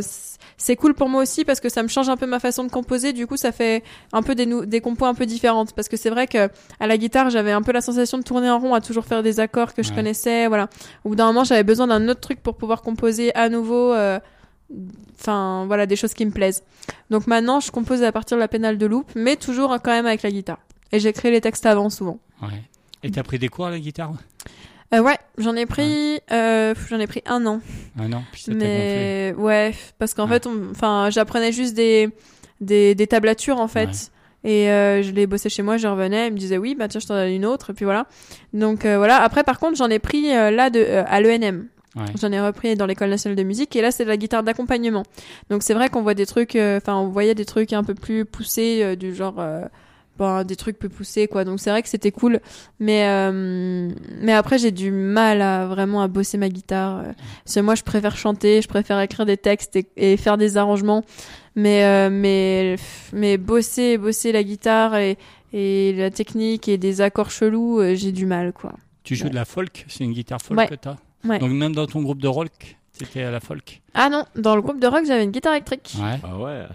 c'est 0.61 0.75
cool 0.75 0.93
pour 0.93 1.09
moi 1.09 1.21
aussi 1.21 1.43
parce 1.43 1.59
que 1.59 1.69
ça 1.69 1.81
me 1.83 1.87
change 1.87 2.07
un 2.09 2.17
peu 2.17 2.25
ma 2.27 2.39
façon 2.39 2.63
de 2.63 2.69
composer. 2.71 3.13
Du 3.13 3.25
coup 3.27 3.35
ça 3.37 3.51
fait 3.51 3.83
un 4.13 4.21
peu 4.21 4.35
des 4.35 4.45
des 4.67 4.79
compos 4.81 5.05
un 5.05 5.13
peu 5.15 5.25
différentes. 5.25 5.73
Parce 5.73 5.87
que 5.87 5.97
c'est 5.97 6.09
vrai 6.09 6.27
que 6.27 6.49
à 6.79 6.87
la 6.87 6.97
guitare 6.97 7.29
j'avais 7.29 7.51
un 7.51 7.61
peu 7.61 7.71
la 7.71 7.81
sensation 7.81 8.17
de 8.17 8.23
tourner 8.23 8.49
en 8.49 8.59
rond 8.59 8.73
à 8.73 8.81
toujours 8.81 9.05
faire 9.05 9.23
des 9.23 9.39
accords 9.39 9.73
que 9.73 9.81
je 9.83 9.89
Ouais. 9.89 9.95
connaissais 9.95 10.47
voilà. 10.47 10.69
Au 11.03 11.09
bout 11.09 11.15
d'un 11.15 11.25
moment 11.25 11.43
j'avais 11.43 11.63
besoin 11.63 11.87
d'un 11.87 12.07
autre 12.09 12.19
truc 12.21 12.41
pour 12.41 12.55
pouvoir 12.55 12.81
composer 12.81 13.33
à 13.35 13.49
nouveau 13.49 13.93
euh, 13.93 14.19
enfin 15.19 15.65
voilà 15.67 15.85
des 15.85 15.95
choses 15.95 16.13
qui 16.13 16.25
me 16.25 16.31
plaisent. 16.31 16.63
Donc 17.09 17.27
maintenant 17.27 17.59
je 17.59 17.71
compose 17.71 18.03
à 18.03 18.11
partir 18.11 18.37
de 18.37 18.39
la 18.41 18.47
pédale 18.47 18.77
de 18.77 18.85
loop 18.85 19.09
mais 19.15 19.35
toujours 19.35 19.69
quand 19.83 19.91
même 19.91 20.05
avec 20.05 20.21
la 20.21 20.31
guitare. 20.31 20.59
Et 20.91 20.99
j'écris 20.99 21.31
les 21.31 21.41
textes 21.41 21.65
avant 21.65 21.89
souvent. 21.89 22.19
Ouais. 22.41 22.61
Et 23.03 23.09
t'as 23.11 23.23
pris 23.23 23.39
des 23.39 23.49
cours 23.49 23.65
à 23.65 23.71
la 23.71 23.79
guitare? 23.79 24.13
Euh, 24.93 25.01
ouais 25.01 25.17
j'en 25.37 25.55
ai 25.55 25.65
pris 25.65 26.19
euh, 26.31 26.73
j'en 26.89 26.99
ai 26.99 27.07
pris 27.07 27.21
un 27.25 27.45
an 27.45 27.61
Ah 27.99 28.07
non, 28.07 28.23
puis 28.31 28.41
ça 28.41 28.51
t'a 28.51 28.57
gonflé. 28.57 28.67
mais 28.67 29.33
ouais 29.37 29.73
parce 29.99 30.13
qu'en 30.13 30.27
fait 30.27 30.47
enfin 30.71 31.09
j'apprenais 31.11 31.51
juste 31.51 31.73
des, 31.75 32.09
des 32.59 32.95
des 32.95 33.07
tablatures 33.07 33.59
en 33.59 33.67
fait 33.67 34.09
Ouais. 34.43 34.49
et 34.51 34.69
euh, 34.71 35.01
je 35.03 35.11
les 35.11 35.27
bossais 35.27 35.49
chez 35.49 35.61
moi 35.63 35.77
je 35.77 35.87
revenais 35.87 36.27
ils 36.27 36.33
me 36.33 36.37
disaient 36.37 36.57
oui 36.57 36.75
bah 36.77 36.87
tiens 36.87 36.99
je 36.99 37.05
t'en 37.07 37.13
donne 37.13 37.29
une 37.31 37.45
autre 37.45 37.69
et 37.69 37.73
puis 37.73 37.85
voilà 37.85 38.07
donc 38.53 38.85
euh, 38.85 38.97
voilà 38.97 39.21
après 39.21 39.43
par 39.43 39.59
contre 39.59 39.77
j'en 39.77 39.89
ai 39.89 39.99
pris 39.99 40.35
euh, 40.35 40.49
là 40.51 40.69
de 40.69 40.79
euh, 40.79 41.03
à 41.07 41.21
l'ENM 41.21 41.67
Ouais. 41.93 42.05
J'en 42.21 42.31
ai 42.31 42.39
repris 42.39 42.75
dans 42.77 42.85
l'école 42.85 43.09
nationale 43.09 43.35
de 43.35 43.43
musique 43.43 43.75
et 43.75 43.81
là 43.81 43.91
c'est 43.91 44.05
de 44.05 44.09
la 44.09 44.15
guitare 44.15 44.43
d'accompagnement. 44.43 45.03
Donc 45.49 45.61
c'est 45.61 45.73
vrai 45.73 45.89
qu'on 45.89 46.01
voit 46.03 46.13
des 46.13 46.25
trucs, 46.25 46.55
euh, 46.55 46.77
enfin 46.77 46.95
on 46.95 47.09
voyait 47.09 47.35
des 47.35 47.43
trucs 47.43 47.73
un 47.73 47.83
peu 47.83 47.95
plus 47.95 48.23
poussés 48.23 48.79
euh, 48.81 48.95
du 48.95 49.13
genre, 49.13 49.35
euh, 49.39 49.65
bon, 50.21 50.43
des 50.45 50.55
trucs 50.55 50.77
plus 50.77 50.89
poussés 50.89 51.27
quoi. 51.27 51.43
Donc 51.45 51.59
c'est 51.59 51.71
vrai 51.71 51.81
que 51.81 51.89
c'était 51.89 52.11
cool, 52.11 52.39
mais 52.79 53.05
euh, 53.07 53.89
mais 54.21 54.33
après 54.33 54.59
j'ai 54.59 54.69
du 54.71 54.91
mal 54.91 55.41
à 55.41 55.65
vraiment 55.65 56.01
à 56.03 56.07
bosser 56.07 56.37
ma 56.37 56.49
guitare. 56.49 56.99
euh. 56.99 57.13
Parce 57.43 57.55
que 57.55 57.59
moi 57.61 57.73
je 57.75 57.81
préfère 57.83 58.15
chanter, 58.15 58.61
je 58.61 58.67
préfère 58.67 58.99
écrire 59.01 59.25
des 59.25 59.37
textes 59.37 59.75
et, 59.75 59.87
et 59.97 60.17
faire 60.17 60.37
des 60.37 60.57
arrangements, 60.57 61.03
mais 61.55 61.83
euh, 61.85 62.09
mais 62.11 62.75
mais 63.13 63.37
bosser 63.37 63.97
bosser 63.97 64.31
la 64.31 64.43
guitare 64.43 64.95
et 64.95 65.17
et 65.53 65.93
la 65.97 66.11
technique 66.11 66.69
et 66.69 66.77
des 66.77 67.01
accords 67.01 67.31
chelous, 67.31 67.81
j'ai 67.95 68.11
du 68.11 68.25
mal 68.27 68.53
quoi. 68.53 68.73
Tu 69.03 69.15
joues 69.15 69.23
Ouais. 69.25 69.29
de 69.31 69.35
la 69.35 69.45
folk? 69.45 69.85
C'est 69.89 70.03
une 70.03 70.13
guitare 70.13 70.39
folk 70.41 70.59
Ouais. 70.59 70.67
que 70.67 70.75
t'as? 70.75 70.97
Ouais. 71.27 71.39
Donc 71.39 71.51
même 71.51 71.73
dans 71.73 71.87
ton 71.87 72.01
groupe 72.03 72.21
de 72.21 72.27
rock, 72.27 72.77
c'était 72.93 73.23
à 73.23 73.31
la 73.31 73.39
folk 73.39 73.81
Ah 73.93 74.09
non, 74.09 74.25
dans 74.35 74.55
le 74.55 74.61
groupe 74.61 74.79
de 74.79 74.85
rock 74.87 75.03
j'avais 75.07 75.23
une 75.23 75.31
guitare 75.31 75.53
électrique. 75.53 75.95
Ouais. 75.99 76.19
Ah 76.23 76.37
ouais. 76.37 76.65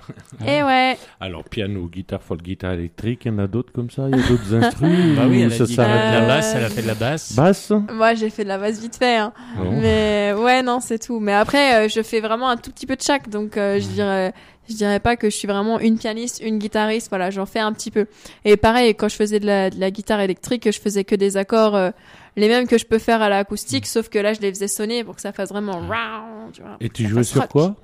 Et 0.46 0.62
ouais. 0.64 0.96
Alors, 1.20 1.44
piano, 1.44 1.86
guitare, 1.88 2.22
folk, 2.22 2.42
guitare 2.42 2.72
électrique, 2.72 3.22
il 3.26 3.28
y 3.32 3.34
en 3.34 3.38
a 3.38 3.46
d'autres 3.46 3.72
comme 3.72 3.90
ça 3.90 4.08
Il 4.10 4.18
y 4.18 4.22
a 4.22 4.28
d'autres 4.28 4.54
instruments 4.64 5.14
Bah 5.14 5.26
oui, 5.28 5.42
ou 5.42 5.46
elle 5.46 5.52
a 5.52 5.56
ça 5.56 5.64
dit 5.64 5.70
de 5.72 5.76
s'arrête 5.76 6.20
la 6.20 6.26
basse, 6.26 6.54
elle 6.56 6.64
a 6.64 6.68
fait 6.70 6.82
de 6.82 6.86
la 6.86 6.94
basse. 6.94 7.32
Basse 7.34 7.72
Moi, 7.92 8.14
j'ai 8.14 8.30
fait 8.30 8.44
de 8.44 8.48
la 8.48 8.58
basse 8.58 8.80
vite 8.80 8.96
fait. 8.96 9.16
Hein. 9.16 9.32
Mais 9.70 10.34
ouais, 10.36 10.62
non, 10.62 10.80
c'est 10.80 10.98
tout. 10.98 11.20
Mais 11.20 11.34
après, 11.34 11.86
euh, 11.86 11.88
je 11.88 12.02
fais 12.02 12.20
vraiment 12.20 12.48
un 12.48 12.56
tout 12.56 12.70
petit 12.70 12.86
peu 12.86 12.96
de 12.96 13.02
chaque. 13.02 13.28
Donc, 13.28 13.56
euh, 13.56 13.78
je 13.78 13.86
dirais, 13.88 14.32
je 14.68 14.74
dirais 14.74 15.00
pas 15.00 15.16
que 15.16 15.30
je 15.30 15.36
suis 15.36 15.46
vraiment 15.46 15.78
une 15.78 15.98
pianiste, 15.98 16.40
une 16.42 16.58
guitariste. 16.58 17.08
Voilà, 17.10 17.30
j'en 17.30 17.46
fais 17.46 17.60
un 17.60 17.72
petit 17.72 17.90
peu. 17.90 18.06
Et 18.44 18.56
pareil, 18.56 18.94
quand 18.94 19.08
je 19.08 19.16
faisais 19.16 19.38
de 19.38 19.46
la, 19.46 19.70
de 19.70 19.78
la 19.78 19.90
guitare 19.90 20.20
électrique, 20.20 20.70
je 20.70 20.80
faisais 20.80 21.04
que 21.04 21.14
des 21.14 21.36
accords 21.36 21.76
euh, 21.76 21.90
les 22.37 22.49
mêmes 22.49 22.66
que 22.66 22.78
je 22.78 22.84
peux 22.84 22.99
faire 22.99 23.22
à 23.22 23.28
l'acoustique, 23.28 23.87
sauf 23.87 24.09
que 24.09 24.18
là, 24.18 24.32
je 24.34 24.41
les 24.41 24.51
faisais 24.51 24.68
sonner 24.68 25.05
pour 25.05 25.14
que 25.16 25.20
ça 25.22 25.32
fasse 25.32 25.49
vraiment. 25.51 25.78
round, 25.80 26.53
tu 26.53 26.61
vois, 26.62 26.76
Et 26.80 26.89
tu 26.91 27.07
jouais 27.09 27.24
sur 27.24 27.41
rock. 27.43 27.51
quoi? 27.51 27.74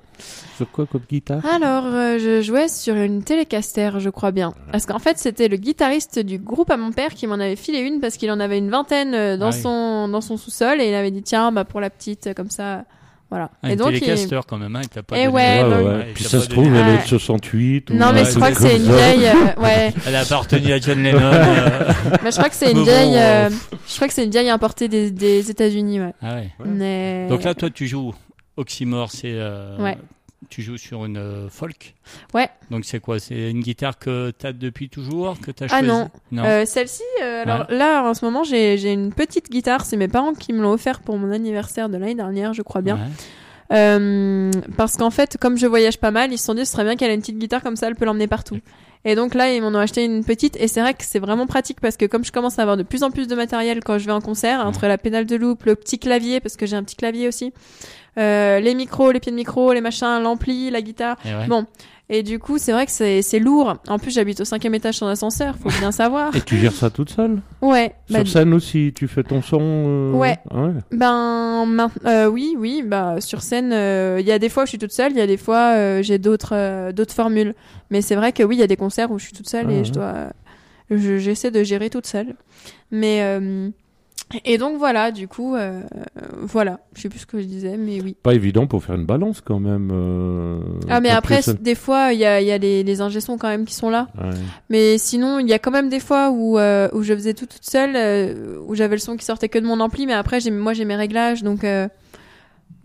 Sur 0.57 0.69
quoi 0.71 0.85
comme 0.85 1.01
guitare? 1.09 1.43
Alors, 1.45 1.85
euh, 1.87 2.19
je 2.19 2.41
jouais 2.43 2.67
sur 2.67 2.95
une 2.95 3.23
Telecaster, 3.23 3.89
je 3.97 4.09
crois 4.11 4.31
bien. 4.31 4.53
Parce 4.71 4.85
qu'en 4.85 4.99
fait, 4.99 5.17
c'était 5.17 5.47
le 5.47 5.57
guitariste 5.57 6.19
du 6.19 6.37
groupe 6.37 6.69
à 6.69 6.77
mon 6.77 6.91
père 6.91 7.15
qui 7.15 7.25
m'en 7.25 7.33
avait 7.35 7.55
filé 7.55 7.79
une 7.79 7.99
parce 7.99 8.17
qu'il 8.17 8.29
en 8.29 8.39
avait 8.39 8.59
une 8.59 8.69
vingtaine 8.69 9.15
euh, 9.15 9.37
dans 9.37 9.47
Ah 9.47 9.55
oui. 9.55 9.61
son 9.61 10.07
dans 10.09 10.21
son 10.21 10.37
sous-sol 10.37 10.79
et 10.81 10.87
il 10.89 10.93
avait 10.93 11.09
dit 11.09 11.23
tiens, 11.23 11.51
bah 11.51 11.65
pour 11.65 11.81
la 11.81 11.89
petite 11.89 12.27
euh, 12.27 12.33
comme 12.35 12.51
ça, 12.51 12.85
voilà. 13.33 13.49
Ah, 13.63 13.69
et 13.69 13.73
une 13.73 13.79
donc 13.79 13.89
il- 13.93 13.99
télécaster 13.99 14.39
quand 14.47 14.57
même, 14.59 14.75
hein, 14.75 14.81
il 14.83 14.89
t'a 14.89 15.01
pas 15.01 15.15
Eh 15.17 15.25
donné- 15.25 15.33
ouais, 15.35 15.63
Ouais, 15.63 15.69
ouais, 15.69 15.75
oui. 15.77 15.83
ouais. 15.83 15.93
Ouais, 15.95 16.11
Puis 16.13 16.23
ça 16.23 16.37
pas 16.37 16.43
se 16.43 16.49
trouve, 16.49 16.75
elle 16.75 16.87
est 16.87 17.01
de 17.03 17.07
68. 17.07 17.89
ou 17.89 17.93
Non 17.95 18.05
un 18.05 18.13
mais 18.13 18.25
je 18.25 18.35
crois 18.35 18.51
que 18.51 18.61
c'est 18.61 18.75
une 18.77 18.83
vieille, 18.83 19.25
euh, 19.27 19.61
ouais. 19.61 19.93
Elle 20.05 20.15
a 20.15 20.19
appartenu 20.19 20.71
à 20.71 20.79
John 20.79 21.01
Lennon. 21.01 21.19
euh. 21.23 21.91
Mais 22.23 22.31
je 22.31 22.37
crois 22.37 22.49
que 22.49 22.55
c'est 22.55 22.71
une 22.71 22.83
vieille, 22.83 23.15
euh, 23.17 23.47
euh, 23.47 23.49
je 23.87 23.95
crois 23.95 24.07
que 24.07 24.13
c'est 24.13 24.23
une 24.25 24.29
vieille 24.31 24.49
importée 24.49 24.87
des, 24.87 25.09
des 25.09 25.49
États-Unis, 25.49 25.99
ouais. 26.01 26.13
Ah 26.21 26.35
ouais. 26.35 26.49
Mais 26.65 27.27
Donc 27.27 27.43
là, 27.43 27.53
toi, 27.55 27.69
tu 27.71 27.87
joues 27.87 28.13
Oxymore, 28.57 29.09
c'est. 29.11 29.31
euh, 29.33 29.77
Ouais. 29.79 29.97
Tu 30.53 30.61
joues 30.61 30.77
sur 30.77 31.03
une 31.03 31.17
euh, 31.17 31.49
folk. 31.49 31.95
Ouais. 32.35 32.47
Donc 32.69 32.85
c'est 32.85 32.99
quoi? 32.99 33.17
C'est 33.17 33.49
une 33.49 33.61
guitare 33.61 33.97
que 33.97 34.29
t'as 34.37 34.53
depuis 34.53 34.87
toujours 34.87 35.39
que 35.39 35.49
t'as 35.49 35.65
Ah 35.65 35.79
choisi 35.79 35.87
non. 35.87 36.11
Non. 36.31 36.43
Euh, 36.45 36.63
celle-ci, 36.65 37.01
euh, 37.23 37.41
alors 37.41 37.65
là 37.71 38.03
en 38.03 38.13
ce 38.13 38.23
moment 38.23 38.43
j'ai 38.43 38.77
j'ai 38.77 38.93
une 38.93 39.11
petite 39.11 39.49
guitare, 39.49 39.83
c'est 39.83 39.97
mes 39.97 40.07
parents 40.07 40.33
qui 40.35 40.53
me 40.53 40.61
l'ont 40.61 40.73
offert 40.73 40.99
pour 40.99 41.17
mon 41.17 41.31
anniversaire 41.31 41.89
de 41.89 41.97
l'année 41.97 42.13
dernière, 42.13 42.53
je 42.53 42.61
crois 42.61 42.81
bien. 42.83 42.97
Ouais. 42.97 43.77
Euh, 43.77 44.51
parce 44.77 44.95
qu'en 44.95 45.09
fait, 45.09 45.37
comme 45.39 45.57
je 45.57 45.65
voyage 45.65 45.97
pas 45.97 46.11
mal, 46.11 46.31
ils 46.31 46.37
se 46.37 46.45
sont 46.45 46.53
dit 46.53 46.67
ce 46.67 46.73
serait 46.73 46.83
bien 46.83 46.97
qu'elle 46.97 47.09
ait 47.09 47.15
une 47.15 47.21
petite 47.21 47.39
guitare 47.39 47.63
comme 47.63 47.75
ça, 47.75 47.87
elle 47.87 47.95
peut 47.95 48.05
l'emmener 48.05 48.27
partout. 48.27 48.59
Et 49.05 49.15
donc 49.15 49.33
là, 49.33 49.51
ils 49.51 49.61
m'en 49.61 49.69
ont 49.69 49.79
acheté 49.79 50.05
une 50.05 50.23
petite, 50.23 50.55
et 50.57 50.67
c'est 50.67 50.81
vrai 50.81 50.93
que 50.93 51.03
c'est 51.03 51.19
vraiment 51.19 51.47
pratique 51.47 51.81
parce 51.81 51.97
que 51.97 52.05
comme 52.05 52.23
je 52.23 52.31
commence 52.31 52.59
à 52.59 52.61
avoir 52.61 52.77
de 52.77 52.83
plus 52.83 53.01
en 53.01 53.09
plus 53.09 53.27
de 53.27 53.35
matériel 53.35 53.83
quand 53.83 53.97
je 53.97 54.05
vais 54.05 54.11
en 54.11 54.21
concert, 54.21 54.65
entre 54.65 54.85
la 54.85 54.99
pédale 54.99 55.25
de 55.25 55.35
loop, 55.35 55.63
le 55.63 55.75
petit 55.75 55.97
clavier, 55.97 56.39
parce 56.39 56.55
que 56.55 56.67
j'ai 56.67 56.75
un 56.75 56.83
petit 56.83 56.95
clavier 56.95 57.27
aussi, 57.27 57.51
euh, 58.17 58.59
les 58.59 58.75
micros, 58.75 59.11
les 59.11 59.19
pieds 59.19 59.31
de 59.31 59.37
micro, 59.37 59.73
les 59.73 59.81
machins, 59.81 60.19
l'ampli, 60.21 60.69
la 60.69 60.81
guitare. 60.81 61.17
Et 61.25 61.29
ouais. 61.33 61.47
Bon. 61.47 61.65
Et 62.09 62.21
du 62.21 62.37
coup, 62.37 62.57
c'est 62.57 62.73
vrai 62.73 62.85
que 62.85 62.91
c'est 62.91 63.21
c'est 63.21 63.39
lourd. 63.39 63.75
En 63.87 63.97
plus, 63.97 64.11
j'habite 64.11 64.41
au 64.41 64.45
cinquième 64.45 64.75
étage 64.75 64.95
sans 64.95 65.07
ascenseur, 65.07 65.55
faut 65.55 65.69
bien 65.79 65.91
savoir. 65.93 66.35
Et 66.35 66.41
tu 66.41 66.57
gères 66.57 66.73
ça 66.73 66.89
toute 66.89 67.09
seule? 67.09 67.41
Ouais. 67.61 67.95
bah, 68.09 68.19
Sur 68.19 68.27
scène 68.27 68.53
aussi, 68.53 68.91
tu 68.93 69.07
fais 69.07 69.23
ton 69.23 69.41
son 69.41 69.59
euh, 69.61 70.11
Ouais. 70.11 70.37
ah 70.51 70.63
ouais. 70.63 70.71
Ben, 70.91 71.65
main- 71.65 71.89
euh, 72.05 72.27
oui, 72.27 72.55
oui, 72.59 72.83
bah 72.85 73.21
sur 73.21 73.41
scène, 73.41 73.71
euh, 73.71 74.17
il 74.19 74.27
y 74.27 74.33
a 74.33 74.37
des 74.37 74.49
fois 74.49 74.63
où 74.63 74.65
je 74.65 74.71
suis 74.71 74.77
toute 74.77 74.91
seule, 74.91 75.13
il 75.13 75.17
y 75.17 75.21
a 75.21 75.27
des 75.27 75.37
fois 75.37 76.01
j'ai 76.01 76.17
d'autres 76.19 76.91
d'autres 76.91 77.13
formules. 77.13 77.55
Mais 77.89 78.01
c'est 78.01 78.15
vrai 78.15 78.33
que 78.33 78.43
oui, 78.43 78.57
il 78.57 78.59
y 78.59 78.63
a 78.63 78.67
des 78.67 78.75
concerts 78.75 79.09
où 79.09 79.17
je 79.17 79.23
suis 79.23 79.33
toute 79.33 79.49
seule 79.49 79.67
Ah 79.69 79.71
et 79.71 79.77
ouais. 79.77 79.85
je 79.85 79.91
dois, 79.93 80.13
je- 80.91 81.17
j'essaie 81.19 81.51
de 81.51 81.63
gérer 81.63 81.89
toute 81.89 82.05
seule. 82.05 82.35
Mais 82.91 83.19
euh, 83.21 83.69
et 84.45 84.57
donc 84.57 84.77
voilà, 84.77 85.11
du 85.11 85.27
coup, 85.27 85.55
euh, 85.55 85.81
voilà, 86.41 86.79
je 86.95 87.01
sais 87.01 87.09
plus 87.09 87.19
ce 87.19 87.25
que 87.25 87.39
je 87.39 87.45
disais, 87.45 87.77
mais 87.77 88.01
oui. 88.01 88.15
Pas 88.21 88.33
évident 88.33 88.67
pour 88.67 88.83
faire 88.83 88.95
une 88.95 89.05
balance 89.05 89.41
quand 89.41 89.59
même. 89.59 89.89
euh, 89.93 90.59
Ah 90.89 90.99
mais 91.01 91.09
après, 91.09 91.41
des 91.61 91.75
fois, 91.75 92.13
il 92.13 92.19
y 92.19 92.25
a, 92.25 92.41
il 92.41 92.47
y 92.47 92.51
a 92.51 92.57
les, 92.57 92.83
les 92.83 93.01
ingé 93.01 93.21
sons 93.21 93.37
quand 93.37 93.47
même 93.49 93.65
qui 93.65 93.73
sont 93.75 93.89
là. 93.89 94.07
Ouais. 94.19 94.29
Mais 94.69 94.97
sinon, 94.97 95.39
il 95.39 95.47
y 95.47 95.53
a 95.53 95.59
quand 95.59 95.71
même 95.71 95.89
des 95.89 95.99
fois 95.99 96.31
où, 96.31 96.57
euh, 96.57 96.89
où 96.93 97.03
je 97.03 97.13
faisais 97.13 97.33
tout 97.33 97.45
toute 97.45 97.63
seule, 97.65 97.95
euh, 97.95 98.59
où 98.65 98.75
j'avais 98.75 98.95
le 98.95 98.99
son 99.01 99.15
qui 99.17 99.25
sortait 99.25 99.49
que 99.49 99.59
de 99.59 99.65
mon 99.65 99.79
ampli, 99.79 100.05
mais 100.07 100.13
après, 100.13 100.39
j'ai, 100.39 100.51
moi, 100.51 100.73
j'ai 100.73 100.85
mes 100.85 100.95
réglages, 100.95 101.43
donc, 101.43 101.63
euh, 101.63 101.87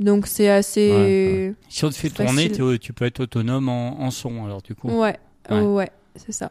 donc 0.01 0.27
c'est 0.27 0.49
assez. 0.49 0.91
Ouais, 0.91 1.55
Si 1.69 1.85
on 1.85 1.91
te 1.91 1.95
fait 1.95 2.11
tourner, 2.11 2.51
tu 2.79 2.93
peux 2.93 3.05
être 3.05 3.21
autonome 3.21 3.69
en, 3.69 4.01
en 4.01 4.11
son, 4.11 4.45
alors 4.45 4.63
du 4.63 4.75
coup. 4.75 4.89
Ouais, 4.91 5.19
Ouais. 5.51 5.61
ouais, 5.63 5.91
c'est 6.15 6.33
ça. 6.33 6.51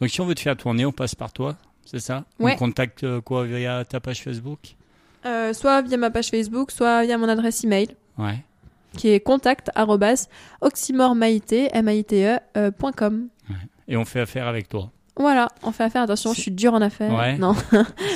Donc 0.00 0.10
si 0.10 0.20
on 0.20 0.26
veut 0.26 0.34
te 0.34 0.40
faire 0.40 0.56
tourner, 0.56 0.86
on 0.86 0.92
passe 0.92 1.14
par 1.14 1.32
toi, 1.32 1.56
c'est 1.90 2.00
ça 2.00 2.24
Ouais. 2.38 2.54
On 2.54 2.56
contacte 2.58 3.04
euh, 3.04 3.20
quoi 3.20 3.44
via 3.44 3.84
ta 3.84 4.00
page 4.00 4.22
Facebook 4.22 4.76
Euh, 5.26 5.52
soit 5.52 5.82
via 5.82 5.96
ma 5.96 6.10
page 6.10 6.28
Facebook, 6.28 6.70
soit 6.70 7.04
via 7.04 7.16
mon 7.18 7.28
adresse 7.28 7.64
email, 7.64 7.88
Ouais. 8.18 8.44
qui 8.96 9.08
est 9.08 9.20
contact 9.20 9.70
oxymoremaite, 10.60 11.52
M-A-I-T-E, 11.72 12.38
euh. 12.56 12.70
Et 13.88 13.96
on 13.96 14.04
fait 14.04 14.20
affaire 14.20 14.46
avec 14.46 14.68
toi. 14.68 14.90
Voilà, 15.18 15.48
on 15.62 15.72
fait 15.72 15.84
affaire. 15.84 16.02
Attention, 16.02 16.32
je 16.32 16.40
suis 16.40 16.50
dure 16.50 16.74
en 16.74 16.80
affaires. 16.80 17.12
Ouais. 17.12 17.36
Non. 17.38 17.54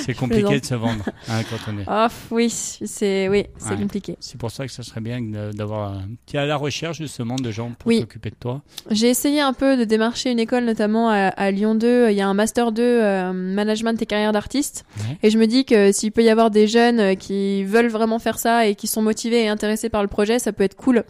C'est 0.05 0.13
compliqué 0.17 0.59
de 0.59 0.65
se 0.65 0.73
vendre 0.75 1.03
hein, 1.29 1.41
quand 1.49 1.71
on 1.71 1.77
est. 1.79 1.83
Ah, 1.87 2.09
oui, 2.31 2.49
c'est 2.49 3.27
oui, 3.29 3.45
c'est 3.57 3.71
Ouais. 3.71 3.77
compliqué. 3.81 4.15
C'est 4.19 4.37
pour 4.39 4.51
ça 4.51 4.65
que 4.65 4.71
ça 4.71 4.83
serait 4.83 5.01
bien 5.01 5.19
d'avoir. 5.53 5.97
Tu 6.25 6.37
es 6.37 6.39
à 6.39 6.45
la 6.45 6.55
recherche 6.55 6.97
justement 6.97 7.35
de 7.35 7.51
gens 7.51 7.71
pour 7.77 7.87
Oui. 7.89 7.99
s'occuper 7.99 8.29
de 8.29 8.35
toi. 8.39 8.61
J'ai 8.89 9.09
essayé 9.09 9.41
un 9.41 9.53
peu 9.53 9.75
de 9.77 9.83
démarcher 9.83 10.31
une 10.31 10.39
école, 10.39 10.63
notamment 10.65 11.09
à, 11.09 11.27
à 11.27 11.51
Lyon 11.51 11.75
2. 11.75 12.09
Il 12.11 12.15
y 12.15 12.21
a 12.21 12.27
un 12.27 12.33
master 12.33 12.71
2 12.71 12.81
euh, 12.83 13.33
management 13.33 14.01
et 14.01 14.05
carrière 14.05 14.31
d'artiste. 14.31 14.85
Ouais. 14.99 15.17
Et 15.23 15.29
je 15.29 15.37
me 15.37 15.45
dis 15.47 15.65
que 15.65 15.91
s'il 15.91 16.11
peut 16.11 16.23
y 16.23 16.29
avoir 16.29 16.51
des 16.51 16.67
jeunes 16.67 16.99
euh, 16.99 17.15
qui 17.15 17.63
veulent 17.65 17.89
vraiment 17.89 18.19
faire 18.19 18.39
ça 18.39 18.65
et 18.67 18.75
qui 18.75 18.87
sont 18.87 19.01
motivés 19.01 19.43
et 19.43 19.47
intéressés 19.49 19.89
par 19.89 20.01
le 20.01 20.07
projet, 20.07 20.39
ça 20.39 20.53
peut 20.53 20.63
être 20.63 20.75
cool. 20.75 21.03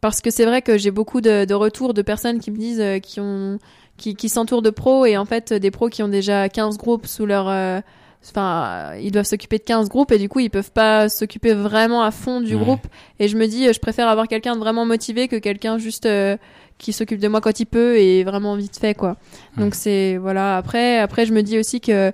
Parce 0.00 0.20
que 0.20 0.30
c'est 0.30 0.44
vrai 0.44 0.60
que 0.60 0.76
j'ai 0.76 0.90
beaucoup 0.90 1.20
de, 1.22 1.46
de 1.46 1.54
retours 1.54 1.94
de 1.94 2.02
personnes 2.02 2.38
qui 2.38 2.50
me 2.50 2.58
disent 2.58 2.80
euh, 2.80 2.98
qui 2.98 3.20
ont 3.20 3.58
qui, 3.96 4.14
qui 4.16 4.28
s'entourent 4.28 4.62
de 4.62 4.70
pros 4.70 5.06
et 5.06 5.16
en 5.16 5.24
fait 5.24 5.52
des 5.52 5.70
pros 5.70 5.88
qui 5.88 6.02
ont 6.02 6.08
déjà 6.08 6.48
15 6.48 6.76
groupes 6.78 7.06
sous 7.06 7.26
leur 7.26 7.48
euh, 7.48 7.80
enfin 8.26 8.94
ils 9.00 9.12
doivent 9.12 9.26
s'occuper 9.26 9.58
de 9.58 9.64
15 9.64 9.88
groupes 9.88 10.10
et 10.12 10.18
du 10.18 10.28
coup 10.28 10.40
ils 10.40 10.50
peuvent 10.50 10.72
pas 10.72 11.08
s'occuper 11.08 11.52
vraiment 11.54 12.02
à 12.02 12.10
fond 12.10 12.40
du 12.40 12.54
Ouais. 12.54 12.60
groupe 12.62 12.86
et 13.20 13.28
je 13.28 13.36
me 13.36 13.46
dis 13.46 13.72
je 13.72 13.78
préfère 13.78 14.08
avoir 14.08 14.26
quelqu'un 14.28 14.54
de 14.54 14.60
vraiment 14.60 14.84
motivé 14.86 15.28
que 15.28 15.36
quelqu'un 15.36 15.78
juste 15.78 16.06
euh, 16.06 16.36
qui 16.78 16.92
s'occupe 16.92 17.20
de 17.20 17.28
moi 17.28 17.40
quand 17.40 17.60
il 17.60 17.66
peut 17.66 17.96
et 17.98 18.24
vraiment 18.24 18.56
vite 18.56 18.76
fait 18.78 18.94
quoi. 18.94 19.16
Donc 19.58 19.74
c'est 19.76 20.16
voilà, 20.16 20.56
après 20.56 20.98
après 20.98 21.24
je 21.26 21.32
me 21.32 21.42
dis 21.42 21.56
aussi 21.58 21.80
que 21.80 22.12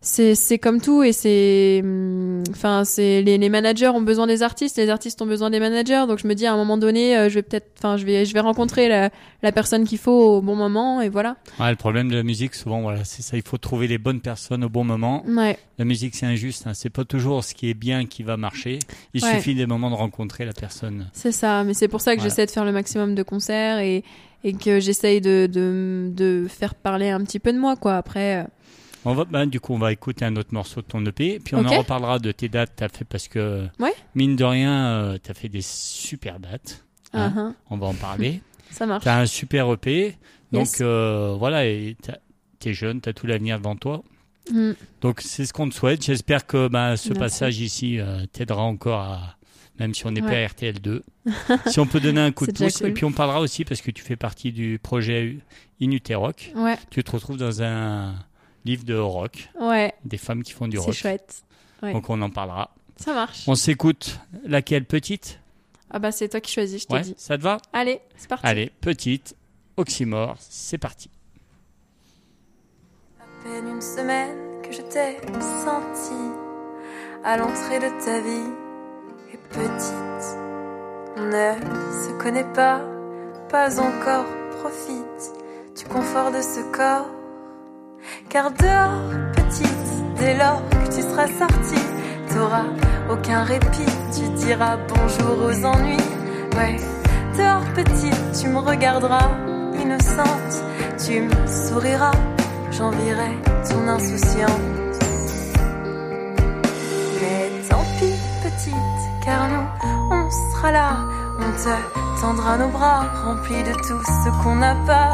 c'est 0.00 0.34
c'est 0.36 0.58
comme 0.58 0.80
tout 0.80 1.02
et 1.02 1.12
c'est 1.12 1.80
hum, 1.82 2.42
enfin 2.50 2.84
c'est 2.84 3.20
les, 3.22 3.36
les 3.36 3.48
managers 3.48 3.88
ont 3.88 4.00
besoin 4.00 4.26
des 4.28 4.42
artistes 4.44 4.76
les 4.76 4.90
artistes 4.90 5.20
ont 5.22 5.26
besoin 5.26 5.50
des 5.50 5.58
managers 5.58 6.04
donc 6.06 6.18
je 6.20 6.28
me 6.28 6.34
dis 6.34 6.46
à 6.46 6.52
un 6.52 6.56
moment 6.56 6.78
donné 6.78 7.16
euh, 7.16 7.28
je 7.28 7.34
vais 7.34 7.42
peut-être 7.42 7.66
enfin 7.78 7.96
je 7.96 8.04
vais 8.06 8.24
je 8.24 8.32
vais 8.32 8.38
rencontrer 8.40 8.88
la, 8.88 9.10
la 9.42 9.50
personne 9.52 9.84
qu'il 9.84 9.98
faut 9.98 10.36
au 10.36 10.40
bon 10.40 10.54
moment 10.54 11.00
et 11.00 11.08
voilà 11.08 11.36
Ouais, 11.58 11.70
le 11.70 11.76
problème 11.76 12.08
de 12.10 12.14
la 12.16 12.22
musique, 12.22 12.54
souvent, 12.54 12.80
voilà, 12.82 13.02
c'est 13.04 13.22
ça. 13.22 13.36
Il 13.36 13.42
faut 13.42 13.58
trouver 13.58 13.88
les 13.88 13.98
bonnes 13.98 14.20
personnes 14.20 14.62
au 14.64 14.68
bon 14.68 14.84
moment. 14.84 15.24
ouais 15.26 15.58
La 15.78 15.84
musique, 15.84 16.14
c'est 16.14 16.26
injuste. 16.26 16.66
Hein. 16.66 16.72
C'est 16.74 16.90
pas 16.90 17.04
toujours 17.04 17.42
ce 17.42 17.54
qui 17.54 17.68
est 17.68 17.74
bien 17.74 18.06
qui 18.06 18.22
va 18.22 18.36
marcher. 18.36 18.78
Il 19.14 19.24
Ouais. 19.24 19.34
suffit 19.34 19.54
des 19.56 19.66
moments 19.66 19.90
de 19.90 19.96
rencontrer 19.96 20.44
la 20.44 20.52
personne. 20.52 21.08
c'est 21.12 21.32
ça 21.32 21.64
mais 21.64 21.74
c'est 21.74 21.88
pour 21.88 22.00
ça 22.00 22.12
que 22.14 22.20
Voilà. 22.20 22.30
j'essaie 22.30 22.46
de 22.46 22.50
faire 22.52 22.64
le 22.64 22.72
maximum 22.72 23.14
de 23.16 23.22
concerts 23.24 23.78
et 23.80 24.04
et 24.44 24.52
que 24.52 24.78
j'essaye 24.78 25.20
de, 25.20 25.48
de 25.52 26.08
de 26.14 26.46
faire 26.48 26.76
parler 26.76 27.10
un 27.10 27.24
petit 27.24 27.40
peu 27.40 27.52
de 27.52 27.58
moi 27.58 27.74
quoi 27.74 27.96
après 27.96 28.36
euh, 28.36 28.44
On 29.10 29.14
va, 29.14 29.24
bah, 29.24 29.46
du 29.46 29.58
coup, 29.60 29.72
on 29.74 29.78
va 29.78 29.92
écouter 29.92 30.24
un 30.24 30.36
autre 30.36 30.52
morceau 30.52 30.82
de 30.82 30.86
ton 30.86 31.04
EP, 31.06 31.38
puis 31.42 31.54
on 31.54 31.64
en 31.64 31.78
reparlera 31.78 32.18
de 32.18 32.30
tes 32.32 32.48
dates. 32.48 32.72
T'as 32.76 32.88
fait 32.88 33.04
parce 33.04 33.26
que 33.28 33.66
Ouais. 33.78 33.94
mine 34.14 34.36
de 34.36 34.44
rien, 34.44 34.86
euh, 34.88 35.18
t'as 35.22 35.34
fait 35.34 35.48
des 35.48 35.62
super 35.62 36.38
dates. 36.40 36.84
hein. 37.14 37.32
uh-huh, 37.34 37.54
On 37.70 37.78
va 37.78 37.86
en 37.86 37.94
parler. 37.94 38.40
ça 38.70 38.84
marche 38.86 39.04
T'as 39.04 39.20
un 39.20 39.26
super 39.26 39.72
EP, 39.72 40.16
donc 40.52 40.66
Yes. 40.66 40.78
euh, 40.82 41.34
voilà, 41.38 41.66
et 41.66 41.96
t'es 42.58 42.74
jeune, 42.74 43.00
t'as 43.00 43.12
tout 43.14 43.26
l'avenir 43.26 43.58
devant 43.58 43.76
toi. 43.76 44.02
Mm. 44.52 44.72
Donc 45.00 45.20
c'est 45.22 45.44
ce 45.46 45.52
qu'on 45.52 45.68
te 45.68 45.74
souhaite. 45.74 46.04
J'espère 46.04 46.46
que 46.46 46.68
bah, 46.68 46.96
ce 46.96 47.08
Merci. 47.08 47.18
passage 47.20 47.60
ici 47.60 47.98
euh, 48.00 48.24
t'aidera 48.32 48.62
encore 48.62 49.00
à, 49.00 49.36
même 49.78 49.94
si 49.94 50.06
on 50.06 50.10
n'est 50.10 50.20
pas 50.20 50.28
Ouais. 50.28 50.44
à 50.44 50.48
RTL2, 50.48 51.00
si 51.66 51.80
on 51.80 51.86
peut 51.86 52.00
donner 52.00 52.20
un 52.20 52.32
coup 52.32 52.46
de 52.46 52.52
pouce. 52.52 52.78
cool. 52.78 52.88
Et 52.88 52.92
puis 52.92 53.04
on 53.06 53.12
parlera 53.12 53.40
aussi 53.40 53.64
parce 53.64 53.80
que 53.80 53.90
tu 53.90 54.02
fais 54.02 54.16
partie 54.16 54.52
du 54.52 54.78
projet 54.82 55.38
Inuterock. 55.80 56.52
ouais 56.56 56.76
Tu 56.90 57.02
te 57.04 57.10
retrouves 57.10 57.36
dans 57.38 57.62
un 57.62 58.14
livre 58.64 58.84
de 58.84 58.96
rock, 58.96 59.48
ouais 59.60 59.94
des 60.04 60.18
femmes 60.18 60.42
qui 60.42 60.52
font 60.52 60.68
du 60.68 60.76
c'est 60.78 60.84
rock. 60.84 60.94
chouette 60.94 61.42
ouais. 61.82 61.92
Donc 61.92 62.10
on 62.10 62.20
en 62.22 62.30
parlera. 62.30 62.70
ça 62.96 63.14
marche 63.14 63.44
On 63.46 63.54
s'écoute 63.54 64.20
laquelle 64.44 64.84
petite? 64.84 65.40
Ah 65.90 65.98
bah 65.98 66.12
c'est 66.12 66.28
toi 66.28 66.40
qui 66.40 66.52
choisis 66.52 66.82
je 66.82 66.86
te 66.86 66.92
Ouais, 66.92 67.00
dis 67.02 67.14
ça 67.16 67.38
te 67.38 67.42
va? 67.42 67.58
Allez 67.72 68.00
c'est 68.16 68.28
parti 68.28 68.46
Allez, 68.46 68.70
petite, 68.80 69.34
oxymore, 69.76 70.36
c'est 70.40 70.78
parti. 70.78 71.08
À 73.20 73.24
peine 73.44 73.68
une 73.68 73.80
semaine 73.80 74.36
que 74.62 74.72
je 74.72 74.82
t'ai 74.82 75.16
senti 75.40 76.12
à 77.24 77.36
l'entrée 77.36 77.78
de 77.78 78.04
ta 78.04 78.20
vie 78.20 78.50
et 79.32 79.38
petite. 79.48 80.36
On 81.16 81.24
ne 81.26 81.54
se 82.06 82.22
connaît 82.22 82.52
pas, 82.52 82.80
pas 83.48 83.80
encore, 83.80 84.26
profite 84.60 85.32
du 85.76 85.84
confort 85.86 86.30
de 86.30 86.40
ce 86.40 86.60
corps. 86.72 87.08
Car 88.28 88.50
dehors, 88.50 89.32
petite, 89.34 90.16
dès 90.18 90.36
lors 90.36 90.62
que 90.70 90.94
tu 90.94 91.02
seras 91.02 91.26
sortie, 91.26 91.86
t'auras 92.30 92.66
aucun 93.10 93.44
répit, 93.44 93.92
tu 94.14 94.28
diras 94.44 94.76
bonjour 94.88 95.46
aux 95.46 95.64
ennuis. 95.64 95.96
Ouais, 96.56 96.76
dehors, 97.36 97.64
petite, 97.74 98.40
tu 98.40 98.48
me 98.48 98.58
regarderas, 98.58 99.30
innocente, 99.80 100.62
tu 101.04 101.22
me 101.22 101.46
souriras, 101.46 102.12
j'envierai 102.70 103.38
ton 103.68 103.88
insouciance. 103.88 104.50
Mais 107.20 107.50
tant 107.68 107.84
pis, 107.98 108.14
petite, 108.42 109.24
car 109.24 109.48
nous, 109.48 109.66
on 110.10 110.30
sera 110.30 110.72
là, 110.72 110.96
on 111.38 111.50
te 111.52 112.20
tendra 112.20 112.58
nos 112.58 112.68
bras, 112.68 113.04
remplis 113.24 113.62
de 113.62 113.72
tout 113.72 114.02
ce 114.04 114.42
qu'on 114.42 114.56
n'a 114.56 114.74
pas. 114.86 115.12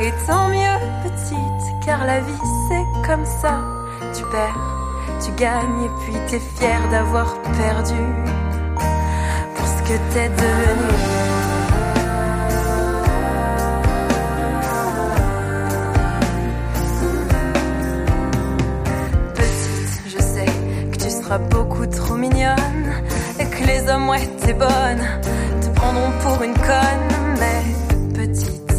Et 0.00 0.12
tant 0.26 0.48
mieux, 0.48 0.78
petite, 1.02 1.47
car 1.88 2.04
la 2.04 2.20
vie 2.20 2.44
c'est 2.68 3.08
comme 3.08 3.24
ça. 3.24 3.54
Tu 4.14 4.22
perds, 4.24 4.60
tu 5.24 5.30
gagnes, 5.32 5.84
et 5.86 5.90
puis 6.00 6.16
t'es 6.28 6.38
fier 6.38 6.80
d'avoir 6.90 7.28
perdu 7.62 8.04
pour 9.54 9.66
ce 9.66 9.80
que 9.88 9.96
t'es 10.12 10.28
devenu. 10.28 10.98
Petite, 19.34 20.02
je 20.14 20.20
sais 20.20 20.50
que 20.92 20.96
tu 20.98 21.10
seras 21.10 21.38
beaucoup 21.38 21.86
trop 21.86 22.16
mignonne 22.16 22.86
et 23.40 23.46
que 23.46 23.64
les 23.64 23.88
hommes, 23.90 24.10
ouais, 24.10 24.28
t'es 24.42 24.52
bonne, 24.52 25.02
te 25.62 25.68
prendront 25.74 26.12
pour 26.22 26.42
une 26.42 26.58
conne. 26.70 27.08
Mais 27.40 27.62
petite, 28.12 28.74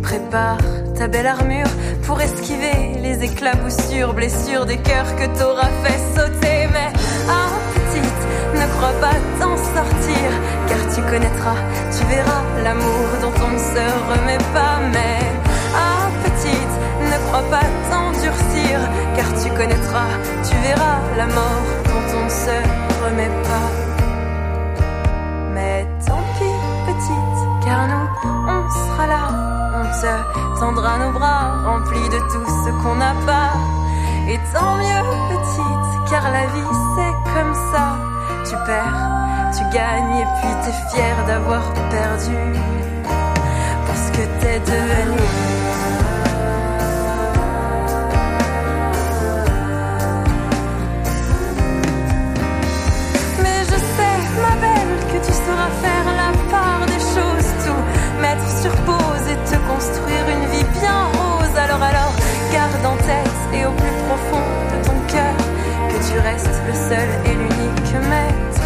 prépare 0.00 0.75
ta 0.96 1.08
belle 1.08 1.26
armure 1.26 1.68
pour 2.06 2.20
esquiver 2.20 2.98
les 3.02 3.22
éclaboussures, 3.22 4.14
blessures 4.14 4.64
des 4.64 4.78
cœurs 4.78 5.14
que 5.16 5.26
t'auras 5.38 5.70
fait 5.82 5.98
sauter. 6.14 6.68
Mais 6.72 6.90
ah, 7.28 7.50
petite, 7.74 8.22
ne 8.54 8.66
crois 8.76 8.96
pas 9.00 9.16
t'en 9.38 9.56
sortir, 9.56 10.28
car 10.68 10.80
tu 10.94 11.00
connaîtras, 11.02 11.60
tu 11.96 12.04
verras 12.06 12.42
l'amour 12.64 13.08
dont 13.22 13.36
on 13.46 13.52
ne 13.52 13.58
se 13.58 13.84
remet 14.10 14.38
pas. 14.54 14.76
Mais 14.92 15.18
ah, 15.74 16.08
petite, 16.24 16.74
ne 17.12 17.18
crois 17.26 17.46
pas 17.50 17.66
t'endurcir, 17.90 18.78
car 19.16 19.28
tu 19.40 19.48
connaîtras, 19.50 20.12
tu 20.48 20.56
verras 20.66 20.98
la 21.16 21.26
mort 21.26 21.66
dont 21.90 22.18
on 22.18 22.24
ne 22.24 22.30
se 22.30 22.56
remet 23.04 23.32
pas. 23.48 23.68
Mais 25.54 25.86
tant 26.06 26.24
pis, 26.38 26.56
petite, 26.86 27.66
car 27.66 27.86
nous, 27.88 28.08
on 28.48 28.70
sera 28.70 29.06
là. 29.06 29.56
On 29.78 29.84
te 29.84 30.35
tendra 30.58 30.98
nos 30.98 31.12
bras, 31.12 31.62
remplis 31.64 32.08
de 32.08 32.18
tout 32.30 32.46
ce 32.64 32.70
qu'on 32.82 32.96
n'a 32.96 33.14
pas. 33.26 33.52
Et 34.28 34.38
tant 34.52 34.76
mieux, 34.76 35.04
petite, 35.30 36.10
car 36.10 36.30
la 36.30 36.46
vie 36.46 36.74
c'est 36.94 37.16
comme 37.32 37.54
ça. 37.72 37.96
Tu 38.44 38.54
perds, 38.66 39.10
tu 39.56 39.62
gagnes, 39.76 40.16
et 40.22 40.26
puis 40.36 40.52
t'es 40.62 40.76
fier 40.90 41.16
d'avoir 41.26 41.62
perdu. 41.90 42.36
Pour 43.84 43.96
ce 43.96 44.10
que 44.12 44.24
t'es 44.40 44.60
devenu. 44.60 46.05
Et 63.56 63.64
au 63.64 63.72
plus 63.72 63.96
profond 64.06 64.46
de 64.72 64.78
ton 64.84 64.98
cœur 65.12 65.36
que 65.88 66.12
tu 66.12 66.18
restes 66.18 66.60
le 66.66 66.74
seul 66.74 67.08
et 67.24 67.34
l'unique 67.34 67.92
maître 68.10 68.62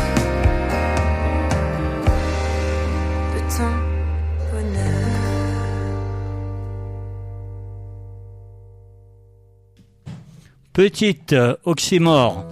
de 3.34 3.40
ton 3.56 3.72
bonheur. 4.50 5.10
Petite 10.72 11.32
euh, 11.32 11.56
oxymore. 11.64 12.44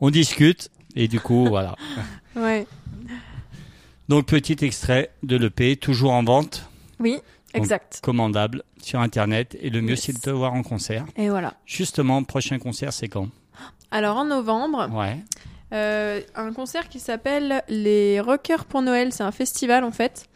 On 0.00 0.10
discute 0.10 0.70
et 0.96 1.06
du 1.06 1.20
coup 1.20 1.46
voilà. 1.46 1.76
ouais 2.36 2.66
Donc 4.08 4.26
petit 4.26 4.64
extrait 4.64 5.12
de 5.22 5.36
l'EP, 5.36 5.76
toujours 5.76 6.12
en 6.12 6.24
vente, 6.24 6.68
oui 6.98 7.20
exact 7.54 8.00
commandable 8.02 8.62
sur 8.82 9.00
internet 9.00 9.56
et 9.60 9.70
le 9.70 9.80
mieux 9.82 9.90
Yes. 9.90 10.02
c'est 10.02 10.12
de 10.12 10.18
te 10.20 10.30
voir 10.30 10.54
en 10.54 10.62
concert. 10.62 11.04
et 11.16 11.28
voilà 11.30 11.54
Justement, 11.66 12.22
prochain 12.24 12.58
concert 12.58 12.92
c'est 12.92 13.08
quand? 13.08 13.28
Alors 13.90 14.16
en 14.16 14.24
novembre 14.24 14.88
Ouais. 14.96 15.18
Euh, 15.72 16.20
un 16.34 16.52
concert 16.52 16.88
qui 16.90 17.00
s'appelle 17.00 17.62
les 17.68 18.20
Rockers 18.20 18.66
pour 18.66 18.82
Noël. 18.82 19.10
C'est 19.12 19.22
un 19.22 19.32
festival 19.32 19.84
en 19.84 19.90
fait. 19.90 20.26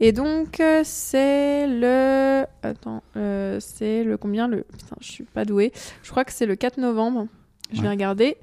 Et 0.00 0.12
donc 0.12 0.60
euh, 0.60 0.82
c'est 0.84 1.66
le 1.66 2.44
attends, 2.62 3.02
euh, 3.16 3.58
c'est 3.60 4.04
le 4.04 4.16
combien 4.18 4.48
le 4.48 4.64
putain, 4.64 4.96
je 5.00 5.10
suis 5.10 5.24
pas 5.24 5.44
douée. 5.46 5.72
Je 6.02 6.10
crois 6.10 6.24
que 6.24 6.32
c'est 6.32 6.44
le 6.46 6.56
4 6.56 6.76
novembre. 6.78 7.26
Je 7.72 7.78
vais 7.80 7.84
Ouais. 7.84 7.90
regarder. 7.94 8.36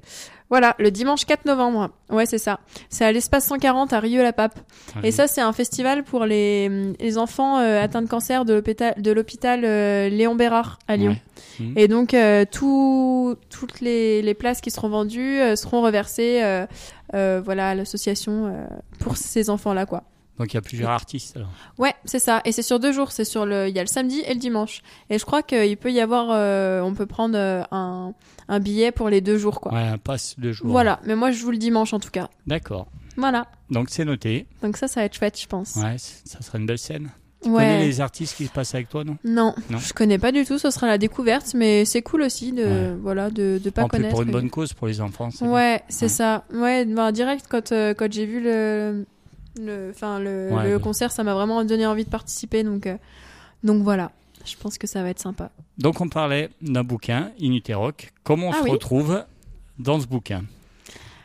Voilà, 0.50 0.74
le 0.80 0.90
dimanche 0.90 1.24
4 1.26 1.44
novembre. 1.46 1.90
Ouais, 2.10 2.26
c'est 2.26 2.38
ça. 2.38 2.58
C'est 2.88 3.04
à 3.04 3.12
l'espace 3.12 3.46
140 3.46 3.92
à 3.92 4.00
Rieux-la-Pape. 4.00 4.58
Et 5.04 5.12
ça, 5.12 5.28
c'est 5.28 5.40
un 5.40 5.52
festival 5.52 6.02
pour 6.02 6.24
les, 6.24 6.68
les 6.98 7.18
enfants 7.18 7.58
euh, 7.58 7.80
atteints 7.80 8.02
de 8.02 8.08
cancer 8.08 8.44
de 8.44 8.54
l'hôpital 8.54 8.94
de 8.98 9.12
l'hôpital 9.12 9.64
euh, 9.64 10.08
Léon 10.08 10.34
Bérard 10.34 10.78
à 10.88 10.96
Lyon. 10.96 11.12
Ouais. 11.12 11.64
Mhm. 11.64 11.74
Et 11.76 11.88
donc 11.88 12.14
euh, 12.14 12.44
tout, 12.50 13.36
toutes 13.48 13.80
les, 13.80 14.22
les 14.22 14.34
places 14.34 14.60
qui 14.60 14.70
seront 14.70 14.88
vendues 14.88 15.40
euh, 15.40 15.56
seront 15.56 15.82
reversées 15.82 16.42
voilà 17.12 17.70
à 17.70 17.74
l'association 17.74 18.52
pour 18.98 19.16
ces 19.16 19.50
enfants-là 19.50 19.86
quoi. 19.86 20.04
Donc 20.40 20.52
il 20.52 20.56
y 20.56 20.58
a 20.58 20.62
plusieurs 20.62 20.88
artistes. 20.90 21.36
Alors. 21.36 21.50
Ouais, 21.76 21.92
c'est 22.06 22.18
ça. 22.18 22.40
Et 22.46 22.52
c'est 22.52 22.62
sur 22.62 22.80
deux 22.80 22.92
jours. 22.92 23.12
C'est 23.12 23.26
sur 23.26 23.44
le, 23.44 23.68
il 23.68 23.76
y 23.76 23.78
a 23.78 23.82
le 23.82 23.86
samedi 23.88 24.20
et 24.26 24.32
le 24.32 24.40
dimanche. 24.40 24.80
Et 25.10 25.18
je 25.18 25.24
crois 25.26 25.42
qu'il 25.42 25.76
peut 25.76 25.92
y 25.92 26.00
avoir, 26.00 26.28
euh, 26.30 26.80
on 26.80 26.94
peut 26.94 27.04
prendre 27.06 27.36
euh, 27.36 27.62
un, 27.70 28.14
un 28.48 28.58
billet 28.58 28.90
pour 28.90 29.10
les 29.10 29.20
deux 29.20 29.36
jours 29.36 29.60
quoi. 29.60 29.72
Ouais, 29.74 29.86
un 29.86 29.98
passe 29.98 30.36
de 30.38 30.50
jour. 30.50 30.68
Voilà. 30.68 30.98
Mais 31.04 31.14
moi, 31.14 31.30
je 31.30 31.38
joue 31.38 31.50
le 31.50 31.58
dimanche 31.58 31.92
en 31.92 32.00
tout 32.00 32.10
cas. 32.10 32.28
D'accord. 32.46 32.88
Voilà. 33.18 33.46
Donc 33.70 33.90
c'est 33.90 34.04
noté. 34.06 34.46
Donc 34.62 34.78
ça, 34.78 34.88
ça 34.88 35.00
va 35.00 35.04
être 35.06 35.14
chouette, 35.14 35.38
je 35.38 35.46
pense. 35.46 35.76
Ouais, 35.76 35.96
ça 35.98 36.40
sera 36.40 36.56
une 36.58 36.64
belle 36.66 36.78
scène. 36.78 37.10
Tu 37.42 37.50
connais 37.50 37.78
Ouais. 37.80 37.86
les 37.86 38.00
artistes 38.00 38.36
qui 38.36 38.46
se 38.46 38.50
passent 38.52 38.74
avec 38.74 38.88
toi, 38.90 39.02
non? 39.04 39.16
Non, 39.24 39.54
Non? 39.70 39.78
je 39.78 39.92
connais 39.94 40.18
pas 40.18 40.30
du 40.32 40.44
tout. 40.44 40.58
Ce 40.58 40.70
sera 40.70 40.86
la 40.86 40.98
découverte, 40.98 41.52
mais 41.54 41.84
c'est 41.86 42.02
cool 42.02 42.22
aussi 42.22 42.52
de, 42.52 42.64
Ouais. 42.64 42.94
voilà, 43.00 43.30
de, 43.30 43.58
de 43.62 43.70
pas 43.70 43.84
En 43.84 43.88
plus, 43.88 43.96
connaître. 43.98 44.12
pour 44.14 44.22
une 44.22 44.30
bonne 44.30 44.50
cause 44.50 44.72
pour 44.74 44.86
les 44.86 45.00
enfants. 45.00 45.28
Ouais, 45.42 45.82
c'est 45.88 46.04
Ouais. 46.04 46.08
ça. 46.08 46.44
Ouais, 46.52 46.84
ben, 46.84 47.12
direct 47.12 47.46
quand 47.48 47.72
euh, 47.72 47.92
quand 47.94 48.10
j'ai 48.12 48.26
vu 48.26 48.40
le 48.42 49.06
le 49.66 49.92
le, 49.92 50.54
Ouais, 50.54 50.64
le 50.64 50.70
le- 50.72 50.78
concert, 50.78 51.10
ça 51.12 51.22
m'a 51.24 51.34
vraiment 51.34 51.64
donné 51.64 51.86
envie 51.86 52.04
de 52.04 52.10
participer 52.10 52.62
donc 52.64 52.86
euh, 52.86 52.96
donc 53.62 53.82
voilà. 53.82 54.12
Je 54.46 54.56
pense 54.56 54.78
que 54.78 54.86
ça 54.86 55.02
va 55.02 55.10
être 55.10 55.18
sympa. 55.20 55.50
Donc 55.78 56.00
on 56.00 56.08
parlait 56.08 56.48
d'un 56.62 56.82
bouquin, 56.82 57.30
Inuterok. 57.38 58.12
Comment 58.24 58.48
on 58.48 58.52
Ah 58.52 58.58
se 58.58 58.62
oui. 58.64 58.70
retrouve 58.70 59.22
dans 59.78 60.00
ce 60.00 60.06
bouquin? 60.06 60.44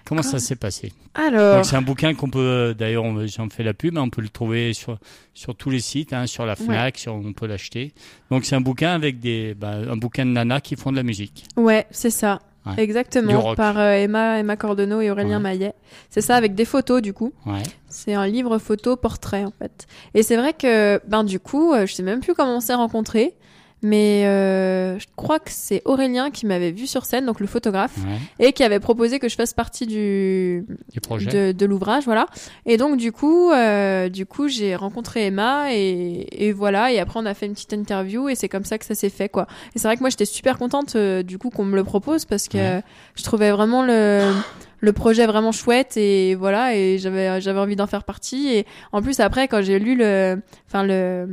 Comment 0.06 0.22
ça 0.22 0.38
s'est 0.38 0.56
passé? 0.58 0.94
Alors, 1.16 1.66
c'est 1.66 1.76
un 1.78 1.82
bouquin 1.82 2.14
qu'on 2.14 2.30
peut, 2.30 2.76
d'ailleurs, 2.78 3.06
j'en 3.28 3.50
fais 3.50 3.64
la 3.64 3.74
pub, 3.74 3.94
mais 3.96 4.02
on 4.02 4.10
peut 4.10 4.22
le 4.22 4.30
trouver 4.30 4.74
sur 4.74 5.00
sur 5.34 5.56
tous 5.56 5.70
les 5.72 5.80
sites, 5.80 6.14
hein, 6.14 6.28
sur 6.28 6.46
la 6.46 6.56
Fnac, 6.56 6.98
sur, 6.98 7.16
on 7.16 7.34
peut 7.34 7.48
l'acheter. 7.48 7.94
Donc 8.30 8.46
c'est 8.46 8.56
un 8.56 8.62
bouquin 8.62 8.92
avec 8.92 9.20
des, 9.20 9.56
bah, 9.56 9.72
un 9.90 9.96
bouquin 9.98 10.26
de 10.26 10.32
nanas 10.32 10.60
qui 10.62 10.76
font 10.76 10.92
de 10.92 10.98
la 10.98 11.04
musique. 11.04 11.46
ouais, 11.56 11.88
c'est 11.90 12.10
ça. 12.12 12.40
Ouais. 12.66 12.74
Exactement, 12.84 13.54
par 13.56 13.78
euh, 13.78 13.92
Emma 13.94 14.40
Emma 14.40 14.56
Cordonneau 14.56 15.00
et 15.02 15.12
Aurélien 15.12 15.38
Ouais. 15.38 15.44
Maillet. 15.44 15.74
C'est 16.10 16.22
ça 16.22 16.36
avec 16.36 16.56
des 16.56 16.66
photos 16.66 17.02
du 17.02 17.14
coup. 17.14 17.32
Ouais. 17.46 17.62
C'est 17.88 18.14
un 18.16 18.26
livre 18.28 18.58
photo 18.58 18.96
portrait 18.96 19.44
en 19.46 19.52
fait. 19.52 19.86
Et 20.14 20.24
c'est 20.24 20.36
vrai 20.36 20.54
que 20.54 21.00
ben 21.08 21.24
du 21.24 21.40
coup, 21.40 21.74
euh, 21.74 21.86
je 21.86 21.94
sais 21.94 22.04
même 22.04 22.22
plus 22.22 22.34
comment 22.34 22.58
on 22.58 22.60
s'est 22.62 22.74
rencontrés, 22.74 23.36
mais 23.82 24.26
euh, 24.26 24.98
je 24.98 25.06
crois 25.16 25.38
que 25.40 25.52
c'est 25.52 25.82
Aurélien 25.86 26.32
qui 26.32 26.46
m'avait 26.46 26.72
vu 26.72 26.88
sur 26.88 27.06
scène, 27.06 27.26
donc 27.26 27.40
le 27.40 27.48
photographe, 27.48 27.96
Ouais. 27.98 28.48
et 28.48 28.54
qui 28.54 28.64
avait 28.64 28.80
proposé 28.80 29.20
que 29.20 29.30
je 29.30 29.36
fasse 29.36 29.54
partie 29.54 29.86
du 29.86 30.66
Des 30.94 31.00
projets. 31.02 31.30
de, 31.30 31.52
de 31.52 31.66
l'ouvrage, 31.66 32.06
voilà. 32.06 32.26
Et 32.66 32.78
donc 32.78 32.98
du 32.98 33.12
coup, 33.12 33.52
euh, 33.52 34.10
du 34.10 34.26
coup, 34.26 34.48
j'ai 34.48 34.76
rencontré 34.76 35.28
Emma 35.28 35.72
et, 35.74 36.28
et 36.48 36.52
voilà. 36.52 36.92
Et 36.92 37.00
après, 37.00 37.20
on 37.20 37.26
a 37.26 37.34
fait 37.34 37.46
une 37.46 37.54
petite 37.54 37.74
interview 37.74 38.28
et 38.30 38.36
c'est 38.36 38.50
comme 38.50 38.66
ça 38.66 38.78
que 38.78 38.86
ça 38.86 38.96
s'est 38.96 39.10
fait, 39.10 39.30
quoi. 39.30 39.48
Et 39.76 39.80
c'est 39.80 39.88
vrai 39.88 39.96
que 39.98 40.02
moi, 40.02 40.10
j'étais 40.10 40.26
super 40.26 40.58
contente 40.58 40.96
euh, 40.96 41.22
du 41.24 41.38
coup 41.38 41.50
qu'on 41.50 41.66
me 41.66 41.76
le 41.76 41.84
propose 41.84 42.26
parce 42.26 42.48
que 42.48 42.58
Ouais. 42.58 42.82
je 43.16 43.24
trouvais 43.24 43.52
vraiment 43.52 43.84
le 43.84 44.32
le 44.80 44.94
projet 44.94 45.26
vraiment 45.26 45.52
chouette 45.52 45.98
et 45.98 46.36
voilà 46.36 46.76
et 46.76 46.98
j'avais 46.98 47.40
j'avais 47.42 47.60
envie 47.60 47.76
d'en 47.76 47.88
faire 47.88 48.04
partie 48.04 48.50
et 48.50 48.66
en 48.92 49.02
plus 49.02 49.20
après 49.20 49.48
quand 49.48 49.62
j'ai 49.62 49.80
lu 49.80 49.96
le 49.96 50.42
enfin 50.68 50.84
le 50.84 51.28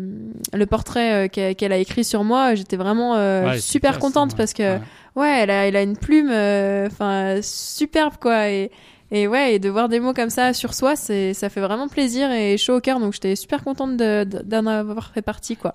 le 0.55 0.67
portrait 0.67 1.27
euh, 1.27 1.53
qu'elle 1.55 1.73
a 1.73 1.77
écrit 1.79 2.05
sur 2.05 2.25
moi 2.25 2.55
j'étais 2.55 2.77
vraiment 2.77 3.17
euh, 3.17 3.51
Ouais, 3.51 3.59
super 3.59 3.99
contente 3.99 4.31
ouais. 4.33 4.37
parce 4.37 4.53
que 4.53 4.63
Ouais. 4.63 4.81
ouais, 5.17 5.41
elle 5.43 5.51
a, 5.51 5.67
elle 5.67 5.77
a 5.77 5.83
une 5.83 5.97
plume, 5.97 6.31
euh, 6.31 6.87
enfin 6.87 7.41
superbe 7.43 8.15
quoi, 8.21 8.49
et 8.49 8.71
et 9.11 9.27
ouais, 9.29 9.55
et 9.55 9.59
de 9.59 9.69
voir 9.69 9.91
des 9.91 10.01
mots 10.01 10.15
comme 10.15 10.31
ça 10.31 10.55
sur 10.55 10.73
soi, 10.73 10.97
c'est 10.97 11.35
ça 11.35 11.51
fait 11.51 11.61
vraiment 11.61 11.87
plaisir 11.89 12.31
et 12.31 12.57
chaud 12.57 12.77
au 12.77 12.81
cœur, 12.81 12.99
donc 12.99 13.13
j'étais 13.13 13.37
super 13.37 13.63
contente 13.63 13.99
de- 13.99 14.25
de- 14.25 14.41
d'en 14.43 14.65
avoir 14.67 15.11
fait 15.13 15.21
partie 15.21 15.57
quoi. 15.57 15.75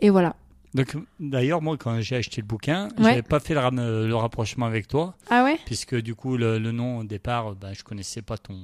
Et 0.00 0.10
voilà. 0.10 0.34
Donc 0.78 0.96
d'ailleurs, 1.18 1.60
moi, 1.60 1.76
quand 1.76 2.00
j'ai 2.00 2.16
acheté 2.16 2.40
le 2.40 2.46
bouquin, 2.46 2.88
Ouais. 2.98 3.04
j'avais 3.04 3.22
pas 3.22 3.40
fait 3.40 3.54
le, 3.54 4.14
rapprochement 4.14 4.66
avec 4.66 4.86
toi. 4.86 5.14
Ah 5.28 5.42
ouais? 5.42 5.58
puisque 5.66 5.96
du 5.96 6.14
coup 6.14 6.36
le, 6.36 6.58
le 6.58 6.70
nom 6.72 6.98
au 6.98 7.04
départ 7.04 7.54
bah, 7.56 7.72
je 7.72 7.82
connaissais 7.82 8.22
pas 8.22 8.38
ton 8.38 8.54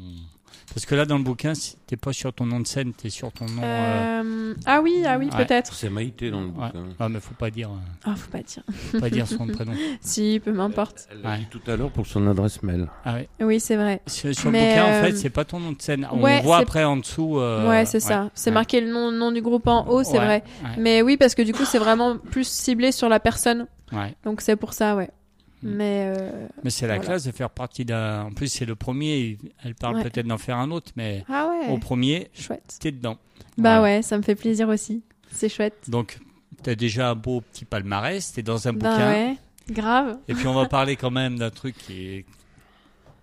parce 0.72 0.86
que 0.86 0.94
là 0.94 1.04
dans 1.06 1.18
le 1.18 1.24
bouquin 1.24 1.52
t'es 1.86 1.96
pas 1.96 2.12
sur 2.12 2.32
ton 2.32 2.46
nom 2.46 2.60
de 2.60 2.66
scène 2.66 2.92
t'es 2.94 3.10
sur 3.10 3.30
ton 3.32 3.46
nom 3.46 3.62
euh, 3.62 4.22
Euh, 4.24 4.54
Ah 4.66 4.80
oui, 4.82 5.02
ah 5.06 5.18
oui, 5.18 5.28
Ouais. 5.32 5.44
peut-être. 5.44 5.74
C'est 5.74 5.90
Maïté 5.90 6.30
dans 6.30 6.40
le 6.40 6.46
ouais. 6.46 6.52
bouquin. 6.52 6.84
ah 6.98 7.08
mais 7.08 7.20
faut 7.20 7.34
pas 7.34 7.50
dire 7.50 7.70
euh, 7.70 7.74
Ah, 8.04 8.14
faut 8.16 8.30
pas 8.30 8.42
dire. 8.42 8.62
faut 8.92 9.00
pas 9.00 9.10
dire 9.10 9.26
son 9.26 9.46
prénom 9.46 9.72
Si, 10.00 10.40
peu 10.44 10.52
m'importe. 10.52 11.06
Elle 11.10 11.20
l'a 11.22 11.30
Ouais. 11.30 11.38
dit 11.38 11.46
tout 11.50 11.60
à 11.70 11.76
l'heure 11.76 11.90
pour 11.90 12.06
son 12.06 12.26
adresse 12.26 12.62
mail. 12.62 12.88
ah 13.04 13.14
ouais. 13.14 13.28
Oui, 13.40 13.60
c'est 13.60 13.76
vrai. 13.76 14.00
sur, 14.06 14.34
sur 14.34 14.50
le 14.50 14.58
bouquin 14.58 14.84
en 14.84 14.88
euh, 14.88 15.02
fait 15.02 15.16
c'est 15.16 15.30
pas 15.30 15.44
ton 15.44 15.60
nom 15.60 15.72
de 15.72 15.82
scène 15.82 16.08
on 16.10 16.18
voit 16.18 16.40
c'est- 16.40 16.62
après 16.62 16.84
en 16.84 16.96
dessous 16.96 17.38
euh, 17.38 17.68
ouais, 17.68 17.84
c'est 17.84 18.00
ça. 18.00 18.30
C'est 18.34 18.50
ouais. 18.50 18.54
marqué 18.54 18.80
le 18.80 18.90
nom, 18.92 19.10
nom 19.10 19.32
du 19.32 19.42
groupe 19.42 19.66
en 19.66 19.86
haut, 19.88 20.02
c'est 20.04 20.12
Ouais, 20.18 20.24
vrai. 20.24 20.44
ouais, 20.64 20.70
Mais 20.78 21.02
oui, 21.02 21.16
parce 21.16 21.34
que 21.34 21.42
du 21.42 21.52
coup, 21.52 21.64
c'est 21.64 21.78
vraiment 21.78 22.16
plus 22.18 22.46
ciblé 22.48 22.92
sur 22.92 23.08
la 23.08 23.20
personne. 23.20 23.66
ouais. 23.92 24.14
Donc 24.24 24.40
c'est 24.40 24.56
pour 24.56 24.72
ça, 24.72 24.96
ouais. 24.96 25.10
Mm. 25.64 25.74
Mais 25.76 26.14
euh, 26.16 26.46
mais 26.62 26.70
c'est 26.70 26.86
la 26.86 26.94
Voilà. 26.96 27.08
classe 27.10 27.24
de 27.24 27.32
faire 27.32 27.50
partie 27.50 27.84
d'un 27.84 28.24
en 28.24 28.32
plus 28.32 28.48
c'est 28.48 28.64
le 28.66 28.74
premier 28.76 29.38
elle 29.64 29.74
parle 29.74 29.96
Ouais. 29.96 30.02
peut-être 30.04 30.26
d'en 30.26 30.38
faire 30.38 30.58
un 30.58 30.70
autre 30.70 30.92
mais 30.96 31.24
ah 31.28 31.48
ouais, 31.48 31.68
au 31.72 31.78
premier 31.78 32.28
chouette. 32.34 32.76
t'es 32.80 32.92
dedans 32.92 33.16
Bah 33.58 33.78
Ouais. 33.82 33.96
ouais, 33.96 34.02
ça 34.02 34.16
me 34.18 34.22
fait 34.22 34.34
plaisir 34.34 34.68
aussi. 34.68 35.02
C'est 35.32 35.48
chouette. 35.48 35.88
donc 35.88 36.18
t'as 36.62 36.74
déjà 36.74 37.10
un 37.10 37.14
beau 37.14 37.40
petit 37.40 37.64
palmarès 37.64 38.32
t'es 38.32 38.42
dans 38.42 38.68
un 38.68 38.72
Ben 38.72 38.90
bouquin 38.90 39.10
ouais, 39.10 39.36
grave. 39.70 40.18
Et 40.28 40.34
puis 40.34 40.46
on 40.46 40.54
va 40.54 40.66
parler 40.68 40.96
quand 40.96 41.10
même 41.10 41.38
d'un 41.38 41.50
truc 41.50 41.76
qui 41.78 42.06
est 42.08 42.26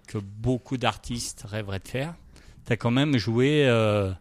que 0.07 0.17
beaucoup 0.17 0.77
d'artistes 0.77 1.45
rêveraient 1.47 1.79
de 1.79 1.87
faire. 1.87 2.15
T'as 2.65 2.75
quand 2.75 2.91
même 2.91 3.17
joué 3.17 3.65
euh, 3.67 4.11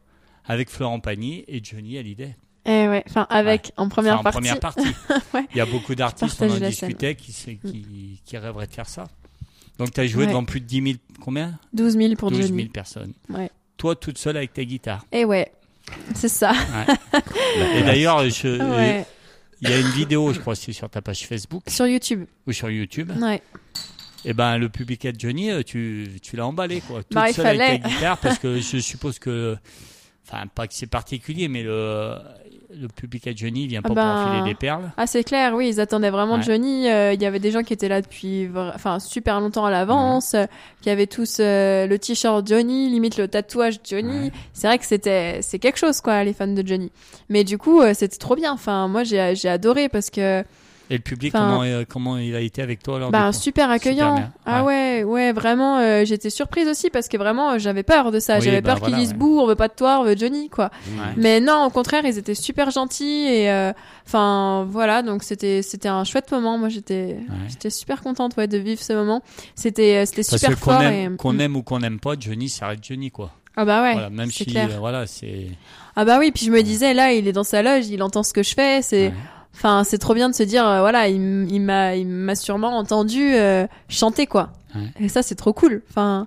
avec 0.45 0.71
Florent 0.71 1.01
Pagny 1.01 1.45
et 1.49 1.61
Johnny 1.65 1.99
Hallyday. 1.99 2.37
Eh 2.67 2.89
ouais, 2.89 3.03
enfin 3.09 3.27
avec 3.31 3.73
en 3.77 3.89
première 3.89 4.15
Enfin, 4.15 4.21
en 4.21 4.23
partie. 4.25 4.37
première 4.39 4.61
partie. 4.61 4.89
Ouais. 5.35 5.47
Il 5.55 5.57
y 5.59 5.61
a 5.61 5.67
beaucoup 5.67 5.95
d'artistes, 5.95 6.41
on 6.43 6.51
en 6.51 6.59
discutait, 6.59 7.15
qui, 7.15 7.33
qui, 7.33 8.21
qui 8.25 8.37
rêveraient 8.37 8.67
de 8.67 8.73
faire 8.75 8.89
ça. 8.89 9.05
Donc 9.79 9.93
tu 9.93 10.01
as 10.01 10.07
joué 10.07 10.25
Ouais. 10.25 10.29
devant 10.29 10.45
plus 10.45 10.61
de 10.61 10.67
10 10.67 10.83
000, 10.83 10.95
combien? 11.23 11.59
12 11.73 11.97
000 11.97 12.15
pour 12.17 12.31
12 12.31 12.39
000 12.41 12.49
Johnny. 12.51 12.69
personnes. 12.69 13.13
Ouais. 13.31 13.51
Toi 13.79 13.97
toute 13.97 14.19
seule 14.19 14.37
avec 14.37 14.53
ta 14.53 14.63
guitare. 14.65 15.07
Eh 15.11 15.25
ouais, 15.25 15.51
c'est 16.15 16.29
ça. 16.29 16.53
Et 17.77 17.83
d'ailleurs, 17.83 18.29
je- 18.29 18.61
Ouais. 18.77 19.07
il 19.63 19.71
y 19.71 19.73
a 19.73 19.79
une 19.79 19.89
vidéo, 19.91 20.33
je 20.35 20.41
crois, 20.41 20.55
c'est 20.55 20.73
sur 20.73 20.91
ta 20.91 21.01
page 21.01 21.27
Facebook 21.27 21.63
Sur 21.67 21.87
YouTube. 21.87 22.27
ou 22.47 22.53
sur 22.53 22.69
YouTube. 22.71 23.11
Ouais. 23.21 23.41
Et 24.27 24.35
ben 24.35 24.59
le 24.59 24.69
public 24.69 25.07
de 25.07 25.19
Johnny, 25.19 25.51
euh, 25.51 25.63
tu, 25.63 26.11
tu 26.23 26.37
l'as 26.37 26.47
emballé 26.47 26.83
quoi, 26.83 27.03
toute 27.03 27.15
Bah, 27.15 27.33
seule 27.33 27.47
avec 27.47 27.61
fallait. 27.61 27.79
ta 27.81 27.89
guitare 27.89 28.19
parce 28.19 28.39
que 28.39 28.61
je 28.61 28.77
suppose 28.79 29.19
que, 29.19 29.57
enfin 30.29 30.47
pas 30.55 30.67
que 30.69 30.75
c'est 30.75 30.87
particulier, 30.87 31.49
mais 31.49 31.63
le 31.63 32.17
le 32.79 32.89
public 32.89 33.27
à 33.27 33.33
Johnny 33.35 33.67
vient 33.67 33.83
pas 33.83 33.87
Ah 33.87 33.89
pour 33.89 33.97
ben, 33.97 34.27
enfiler 34.37 34.51
des 34.51 34.55
perles. 34.55 34.91
Ah 34.97 35.07
c'est 35.07 35.25
clair, 35.25 35.55
oui, 35.55 35.69
ils 35.69 35.81
attendaient 35.81 36.11
vraiment 36.11 36.37
Ouais. 36.37 36.43
Johnny. 36.43 36.89
Euh, 36.89 37.13
Il 37.13 37.21
y 37.21 37.27
avait 37.27 37.39
des 37.41 37.51
gens 37.51 37.63
qui 37.63 37.73
étaient 37.73 37.89
là 37.89 38.01
depuis, 38.01 38.49
enfin 38.75 38.99
super 39.01 39.41
longtemps 39.41 39.65
à 39.65 39.71
l'avance, 39.71 40.35
euh, 40.35 40.45
qui 40.81 40.91
avaient 40.91 41.07
tous 41.07 41.39
euh, 41.41 41.87
le 41.87 41.99
t-shirt 41.99 42.47
Johnny, 42.47 42.89
limite 42.89 43.17
le 43.17 43.27
tatouage 43.29 43.81
Johnny. 43.83 44.27
Ouais. 44.27 44.33
C'est 44.53 44.67
vrai 44.69 44.79
que 44.79 44.85
c'était, 44.87 45.41
c'est 45.43 45.59
quelque 45.59 45.79
chose 45.79 46.01
quoi, 46.01 46.23
les 46.25 46.33
fans 46.33 46.47
de 46.47 46.67
Johnny. 46.67 46.93
Mais 47.29 47.45
du 47.45 47.59
coup, 47.59 47.81
euh, 47.81 47.93
c'était 47.95 48.17
trop 48.19 48.37
bien. 48.37 48.53
Enfin, 48.53 48.87
moi 48.89 49.03
j'ai 49.05 49.35
j'ai 49.35 49.49
adoré 49.49 49.89
parce 49.89 50.11
que 50.11 50.45
Et 50.91 50.95
le 50.95 51.01
public 51.03 51.33
Enfin, 51.35 51.47
comment 51.49 51.63
euh, 51.63 51.85
comment 51.89 52.17
il 52.19 52.35
a 52.35 52.41
été 52.41 52.61
avec 52.63 52.83
toi 52.83 52.97
alors 52.97 53.11
Bah, 53.13 53.33
super 53.33 53.71
accueillant. 53.71 54.29
Ah 54.45 54.65
ouais, 54.65 55.05
ouais, 55.05 55.33
vraiment. 55.33 55.79
euh, 55.79 56.05
J'étais 56.05 56.31
surprise 56.31 56.67
aussi 56.67 56.91
parce 56.91 57.07
que 57.09 57.17
vraiment, 57.17 57.53
euh, 57.53 57.59
j'avais 57.59 57.85
peur 57.85 58.11
de 58.11 58.19
ça. 58.19 58.37
Oui, 58.39 58.43
j'avais 58.43 58.61
bah, 58.61 58.75
peur 58.75 58.87
qu'ils 58.89 58.97
disent 58.97 59.13
ouais. 59.13 59.17
bouh, 59.17 59.39
on 59.41 59.47
veut 59.47 59.55
pas 59.55 59.69
de 59.69 59.75
toi, 59.75 60.01
on 60.01 60.05
veut 60.05 60.17
Johnny, 60.17 60.49
quoi. 60.49 60.71
Ouais. 60.89 61.05
Mais 61.17 61.41
non, 61.41 61.65
au 61.65 61.71
contraire, 61.71 62.05
ils 62.05 62.19
étaient 62.19 62.35
super 62.35 62.71
gentils 62.73 63.27
et, 63.29 63.71
enfin, 64.07 64.67
voilà. 64.69 65.03
Donc 65.03 65.23
c'était, 65.23 65.63
c'était 65.63 65.89
un 65.89 66.05
chouette 66.05 66.31
moment. 66.33 66.59
Moi, 66.59 66.69
j'étais, 66.69 67.19
j'étais 67.49 67.71
super 67.71 68.03
contente, 68.03 68.37
ouais, 68.37 68.49
de 68.49 68.59
vivre 68.59 68.83
ce 68.83 68.93
moment. 68.93 69.23
C'était, 69.55 70.05
c'était 70.07 70.23
super 70.25 70.51
que 70.51 70.55
qu'on 70.57 70.71
fort. 70.73 70.83
aime, 70.83 71.15
et... 71.15 71.17
qu'on 71.17 71.33
Mm. 71.35 71.41
aime 71.41 71.57
ou 71.57 71.63
qu'on 71.63 71.79
n'aime 71.79 72.01
pas, 72.01 72.15
Johnny, 72.19 72.49
ça 72.49 72.67
reste 72.67 72.85
Johnny 72.85 73.11
quoi. 73.13 73.31
Ah 73.57 73.65
bah 73.65 73.83
ouais. 73.83 73.93
voilà, 73.93 74.11
même 74.11 74.31
si 74.31 74.47
clair. 74.47 74.69
voilà 74.79 75.07
c'est. 75.07 75.47
Ah 75.97 76.05
bah 76.05 76.19
oui. 76.19 76.31
Puis 76.33 76.47
je 76.47 76.51
me 76.51 76.63
disais, 76.63 76.95
là, 76.95 77.13
il 77.13 77.27
est 77.29 77.33
dans 77.33 77.45
sa 77.45 77.63
loge, 77.63 77.89
il 77.89 78.03
entend 78.03 78.23
ce 78.23 78.33
que 78.33 78.43
je 78.43 78.55
fais. 78.55 78.81
C'est. 78.83 79.13
Enfin, 79.55 79.85
c'est 79.85 79.99
trop 79.99 80.15
bien 80.15 80.29
de 80.29 80.35
se 80.35 80.43
dire, 80.43 80.67
euh, 80.67 80.81
voilà, 80.81 81.09
il, 81.09 81.21
m'a, 81.61 81.97
il 81.97 82.07
m'a 82.07 82.35
sûrement 82.35 82.77
entendu 82.79 83.35
euh, 83.35 83.67
chanter, 83.89 84.27
quoi. 84.27 84.51
Ouais. 84.75 84.83
Et 85.01 85.09
ça, 85.09 85.23
c'est 85.23 85.35
trop 85.35 85.53
cool. 85.53 85.83
Enfin. 85.91 86.27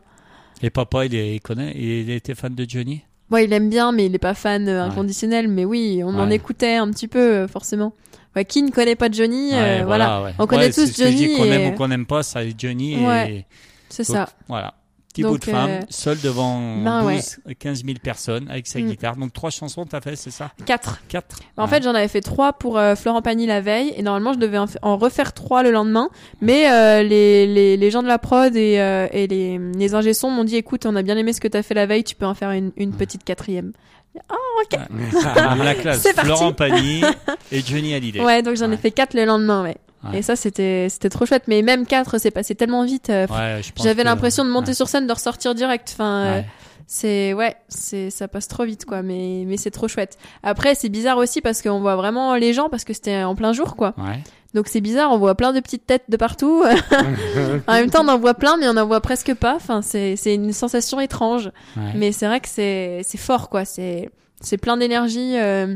Et 0.62 0.70
papa, 0.70 1.06
il, 1.06 1.16
est, 1.16 1.36
il 1.36 1.42
connaît, 1.42 1.74
il 1.76 2.10
était 2.10 2.36
fan 2.36 2.54
de 2.56 2.66
Johnny? 2.68 3.02
Ouais, 3.32 3.46
il 3.46 3.54
aime 3.54 3.70
bien, 3.70 3.92
mais 3.92 4.06
il 4.06 4.16
est 4.16 4.20
pas 4.20 4.34
fan 4.34 4.68
euh, 4.68 4.84
Ouais. 4.86 4.92
inconditionnel. 4.92 5.48
Mais 5.48 5.66
oui, 5.66 6.02
on 6.04 6.18
en 6.20 6.30
écoutait 6.30 6.76
un 6.76 6.90
petit 6.92 7.08
peu, 7.08 7.48
forcément. 7.48 7.94
Ouais, 8.36 8.46
qui 8.46 8.64
ne 8.64 8.72
connaît 8.72 8.96
pas 8.96 9.10
Johnny 9.12 9.52
Voilà. 9.86 10.32
On 10.40 10.48
connaît 10.48 10.70
tous 10.70 10.86
c'est 10.86 10.88
ce 10.88 10.98
que 10.98 11.10
je 11.12 11.16
dis, 11.16 11.24
Johnny 11.26 11.38
Qu'on 11.38 11.44
et- 11.46 11.50
aime 11.50 11.74
ou 11.74 11.78
qu'on 11.78 11.88
n'aime 11.88 12.06
pas, 12.06 12.24
ça 12.24 12.44
est 12.44 12.60
Johnny. 12.60 12.96
Ouais. 13.06 13.32
Et... 13.32 13.46
c'est 13.90 14.08
Donc, 14.08 14.16
ça. 14.18 14.30
Voilà. 14.48 14.74
Petit 15.14 15.22
bout 15.22 15.30
Donc, 15.34 15.40
de 15.42 15.46
femme, 15.52 15.70
euh, 15.70 15.80
seul 15.90 16.20
devant 16.22 16.60
ben 16.84 17.04
12, 17.04 17.38
15 17.60 17.86
000 17.86 17.98
personnes 18.02 18.50
avec 18.50 18.66
sa 18.68 18.80
Mm. 18.80 18.88
guitare. 18.90 19.16
Donc 19.16 19.32
trois 19.32 19.52
chansons 19.52 19.86
t'as 19.86 20.02
fait, 20.02 20.16
c'est 20.16 20.32
ça? 20.32 20.50
Quatre. 20.66 21.02
Quatre 21.08 21.38
En 21.56 21.68
fait, 21.68 21.84
j'en 21.84 21.94
avais 21.94 22.08
fait 22.08 22.22
trois 22.22 22.54
pour 22.54 22.78
euh, 22.80 22.96
Florent 22.96 23.22
Pagny 23.22 23.46
la 23.46 23.62
veille, 23.62 23.94
et 23.96 24.02
normalement, 24.02 24.34
je 24.34 24.40
devais 24.40 24.58
en, 24.58 24.66
fa- 24.68 24.80
en 24.82 24.98
refaire 24.98 25.34
trois 25.34 25.62
le 25.62 25.70
lendemain. 25.72 26.10
Mais 26.42 26.70
euh, 26.72 27.04
les, 27.04 27.46
les, 27.46 27.78
les 27.78 27.92
gens 27.92 28.02
de 28.02 28.08
la 28.08 28.18
prod 28.18 28.56
et, 28.56 28.80
euh, 28.80 29.08
et 29.12 29.28
les, 29.28 29.60
les 29.60 29.94
ingé 29.94 30.14
sons 30.16 30.32
m'ont 30.32 30.44
dit, 30.44 30.56
écoute, 30.56 30.86
on 30.88 30.96
a 30.96 31.04
bien 31.04 31.16
aimé 31.16 31.32
ce 31.32 31.40
que 31.42 31.48
t'as 31.48 31.62
fait 31.62 31.76
la 31.76 31.86
veille, 31.86 32.04
tu 32.04 32.16
peux 32.16 32.26
en 32.26 32.34
faire 32.34 32.50
une, 32.52 32.72
une 32.76 32.92
petite 32.94 33.24
quatrième. 33.24 33.72
Ah, 34.30 34.36
la 35.64 35.76
classe. 35.76 36.08
Florent 36.08 36.54
Pagny 36.54 37.02
et 37.52 37.62
Johnny 37.62 37.94
Hallyday. 37.94 38.22
Ouais, 38.22 38.42
donc 38.42 38.56
j'en 38.58 38.72
ai 38.72 38.78
fait 38.78 38.92
quatre 38.92 39.14
le 39.14 39.26
lendemain, 39.26 39.64
ouais. 39.64 39.78
Ouais. 40.04 40.20
Et 40.20 40.22
ça, 40.22 40.36
c'était 40.36 40.88
c'était 40.90 41.10
trop 41.10 41.26
chouette. 41.26 41.44
Mais 41.48 41.62
même 41.62 41.86
quatre, 41.86 42.18
c'est 42.18 42.32
passé 42.32 42.56
tellement 42.56 42.84
vite. 42.84 43.10
euh, 43.10 43.26
Ouais, 43.28 43.62
J'avais 43.82 44.04
l'impression 44.04 44.44
de 44.46 44.50
monter 44.50 44.70
ouais. 44.70 44.74
sur 44.74 44.88
scène, 44.88 45.08
de 45.08 45.14
ressortir 45.14 45.56
direct. 45.56 45.90
Enfin, 45.94 46.24
euh, 46.26 46.42
c'est 46.88 47.34
ouais, 47.34 47.56
c'est 47.70 48.10
ça 48.10 48.28
passe 48.28 48.48
trop 48.48 48.66
vite 48.66 48.86
quoi. 48.86 49.02
Mais 49.02 49.44
mais 49.48 49.58
c'est 49.58 49.72
trop 49.72 49.88
chouette. 49.88 50.18
Après, 50.44 50.76
c'est 50.76 50.90
bizarre 50.90 51.18
aussi 51.18 51.42
parce 51.42 51.62
qu'on 51.62 51.80
voit 51.80 51.96
vraiment 51.96 52.36
les 52.36 52.54
gens 52.54 52.70
parce 52.70 52.84
que 52.84 52.94
c'était 52.94 53.24
en 53.24 53.36
plein 53.36 53.54
jour 53.54 53.76
quoi. 53.76 53.94
Ouais. 53.98 54.22
Donc 54.54 54.68
c'est 54.68 54.82
bizarre, 54.82 55.12
on 55.12 55.18
voit 55.18 55.34
plein 55.36 55.52
de 55.52 55.60
petites 55.62 55.88
têtes 55.88 56.04
de 56.10 56.18
partout. 56.18 56.64
en 57.68 57.74
même 57.74 57.90
temps, 57.90 58.04
on 58.04 58.10
en 58.10 58.20
voit 58.20 58.34
plein, 58.36 58.58
mais 58.58 58.68
on 58.68 58.78
en 58.78 58.86
voit 58.86 59.02
presque 59.02 59.34
pas. 59.34 59.56
Enfin, 59.56 59.82
c'est 59.82 60.16
c'est 60.16 60.36
une 60.36 60.54
sensation 60.54 61.00
étrange. 61.00 61.50
Ouais. 61.78 61.92
Mais 61.96 62.12
c'est 62.12 62.28
vrai 62.28 62.40
que 62.40 62.50
c'est 62.50 63.02
c'est 63.04 63.18
fort 63.18 63.50
quoi. 63.50 63.66
C'est 63.66 64.10
c'est 64.42 64.58
plein 64.58 64.76
d'énergie 64.78 65.38
euh, 65.38 65.76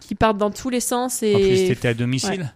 qui 0.00 0.14
partent 0.14 0.36
dans 0.38 0.50
tous 0.50 0.68
les 0.70 0.80
sens 0.80 1.22
et 1.22 1.34
En 1.34 1.38
plus, 1.38 1.66
t'étais 1.68 1.88
à 1.88 1.94
domicile. 1.94 2.52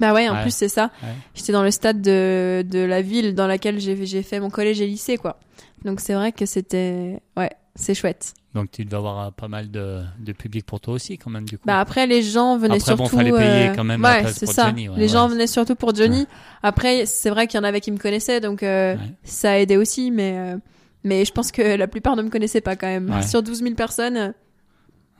Bah 0.00 0.12
ouais, 0.14 0.28
en 0.28 0.34
Ouais. 0.34 0.42
plus 0.42 0.54
c'est 0.54 0.68
ça. 0.68 0.90
Ouais. 1.02 1.08
J'étais 1.34 1.52
dans 1.52 1.62
le 1.62 1.70
stade 1.70 2.00
de, 2.00 2.64
de 2.68 2.78
la 2.80 3.02
ville 3.02 3.34
dans 3.34 3.46
laquelle 3.46 3.78
j'ai 3.80 4.06
j'ai 4.06 4.22
fait 4.22 4.40
mon 4.40 4.50
collège 4.50 4.80
et 4.80 4.86
lycée 4.86 5.16
quoi. 5.18 5.38
Donc 5.84 6.00
c'est 6.00 6.14
vrai 6.14 6.32
que 6.32 6.46
c'était 6.46 7.20
ouais, 7.36 7.50
c'est 7.74 7.94
chouette. 7.94 8.32
Donc 8.54 8.70
tu 8.70 8.84
devais 8.84 8.96
avoir 8.96 9.26
euh, 9.26 9.30
pas 9.30 9.48
mal 9.48 9.70
de, 9.70 10.00
de 10.20 10.32
public 10.32 10.64
pour 10.64 10.80
toi 10.80 10.94
aussi 10.94 11.18
quand 11.18 11.28
même 11.30 11.44
du 11.44 11.58
coup. 11.58 11.64
Bah 11.66 11.80
après 11.80 12.06
les 12.06 12.22
gens 12.22 12.56
venaient 12.56 12.76
Après, 12.76 12.94
bon, 12.96 13.04
surtout 13.04 13.16
fallait 13.16 13.32
payer 13.32 13.68
euh, 13.70 13.74
quand 13.74 13.84
même 13.84 14.02
ouais, 14.02 14.24
c'est 14.32 14.46
ça. 14.46 14.66
Johnny, 14.68 14.88
ouais, 14.88 14.96
les 14.96 15.08
gens 15.08 15.28
venaient 15.28 15.46
surtout 15.48 15.74
pour 15.74 15.94
Johnny. 15.94 16.26
Après 16.62 17.04
c'est 17.04 17.30
vrai 17.30 17.46
qu'il 17.46 17.58
y 17.58 17.60
en 17.60 17.64
avait 17.64 17.80
qui 17.80 17.90
me 17.92 17.98
connaissaient 17.98 18.40
donc 18.40 18.62
euh, 18.62 18.96
ça 19.24 19.52
a 19.52 19.56
aidé 19.58 19.76
aussi 19.76 20.10
mais 20.10 20.34
euh, 20.36 20.56
mais 21.02 21.24
je 21.26 21.32
pense 21.32 21.52
que 21.52 21.76
la 21.76 21.86
plupart 21.88 22.16
ne 22.16 22.22
me 22.22 22.30
connaissaient 22.30 22.62
pas 22.62 22.76
quand 22.76 22.86
même. 22.86 23.22
Sur 23.22 23.42
12 23.42 23.58
000 23.62 23.74
personnes 23.74 24.32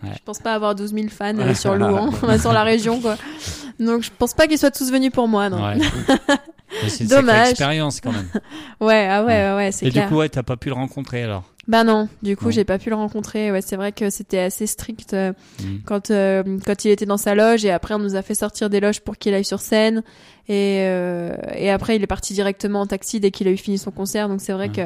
Ouais. 0.05 0.15
Je 0.17 0.23
pense 0.25 0.39
pas 0.39 0.55
avoir 0.55 0.75
12 0.75 0.93
000 0.95 1.09
fans 1.09 1.37
euh, 1.39 1.55
sur 1.55 1.75
Louan, 1.75 2.11
sur 2.41 2.53
la 2.53 2.63
région 2.65 3.01
quoi. 3.01 3.17
Donc 3.81 4.03
je 4.03 4.11
pense 4.17 4.35
pas 4.35 4.47
qu'ils 4.47 4.59
soient 4.59 4.71
tous 4.71 4.91
venus 4.93 5.11
pour 5.13 5.29
moi 5.29 5.49
non. 5.51 5.65
Ouais. 5.65 5.79
C'est 6.89 7.05
une 7.05 7.11
Dommage. 7.11 7.51
expérience 7.51 8.01
quand 8.01 8.11
même. 8.13 8.29
Ouais, 8.81 9.07
ah 9.09 9.25
ouais, 9.25 9.33
ouais, 9.51 9.55
ouais, 9.57 9.73
c'est 9.73 9.87
Et 9.87 9.91
clair. 9.91 10.05
du 10.05 10.13
coup, 10.13 10.19
ouais, 10.19 10.29
t'as 10.29 10.43
pas 10.43 10.57
pu 10.57 10.69
le 10.71 10.75
rencontrer 10.75 11.23
alors? 11.23 11.45
Bah 11.69 11.83
non, 11.85 12.09
du 12.23 12.37
coup 12.37 12.51
j'ai 12.51 12.65
pas 12.65 12.79
pu 12.79 12.91
le 12.91 12.97
rencontrer. 12.97 13.51
Ouais, 13.51 13.63
c'est 13.63 13.77
vrai 13.77 13.91
que 13.93 14.11
c'était 14.11 14.41
assez 14.41 14.67
strict 14.67 15.15
euh, 15.15 15.33
Mm. 15.63 15.77
quand 15.87 16.11
euh, 16.11 16.43
quand 16.67 16.85
il 16.85 16.91
était 16.91 17.07
dans 17.07 17.17
sa 17.17 17.35
loge 17.35 17.65
et 17.65 17.71
après 17.71 17.95
on 17.95 17.99
nous 17.99 18.17
a 18.17 18.23
fait 18.23 18.35
sortir 18.35 18.69
des 18.69 18.81
loges 18.81 19.01
pour 19.01 19.17
qu'il 19.17 19.33
aille 19.33 19.47
sur 19.47 19.61
scène 19.61 20.03
et 20.47 20.81
euh, 20.83 21.35
et 21.57 21.71
après 21.71 21.97
il 21.97 22.03
est 22.03 22.07
parti 22.07 22.35
directement 22.35 22.81
en 22.83 22.87
taxi 22.87 23.19
dès 23.19 23.31
qu'il 23.31 23.49
a 23.49 23.51
eu 23.51 23.57
fini 23.57 23.79
son 23.79 23.91
concert. 23.93 24.29
Donc 24.29 24.43
c'est 24.43 24.53
vrai 24.53 24.69
Mm. 24.69 24.73
que 24.73 24.83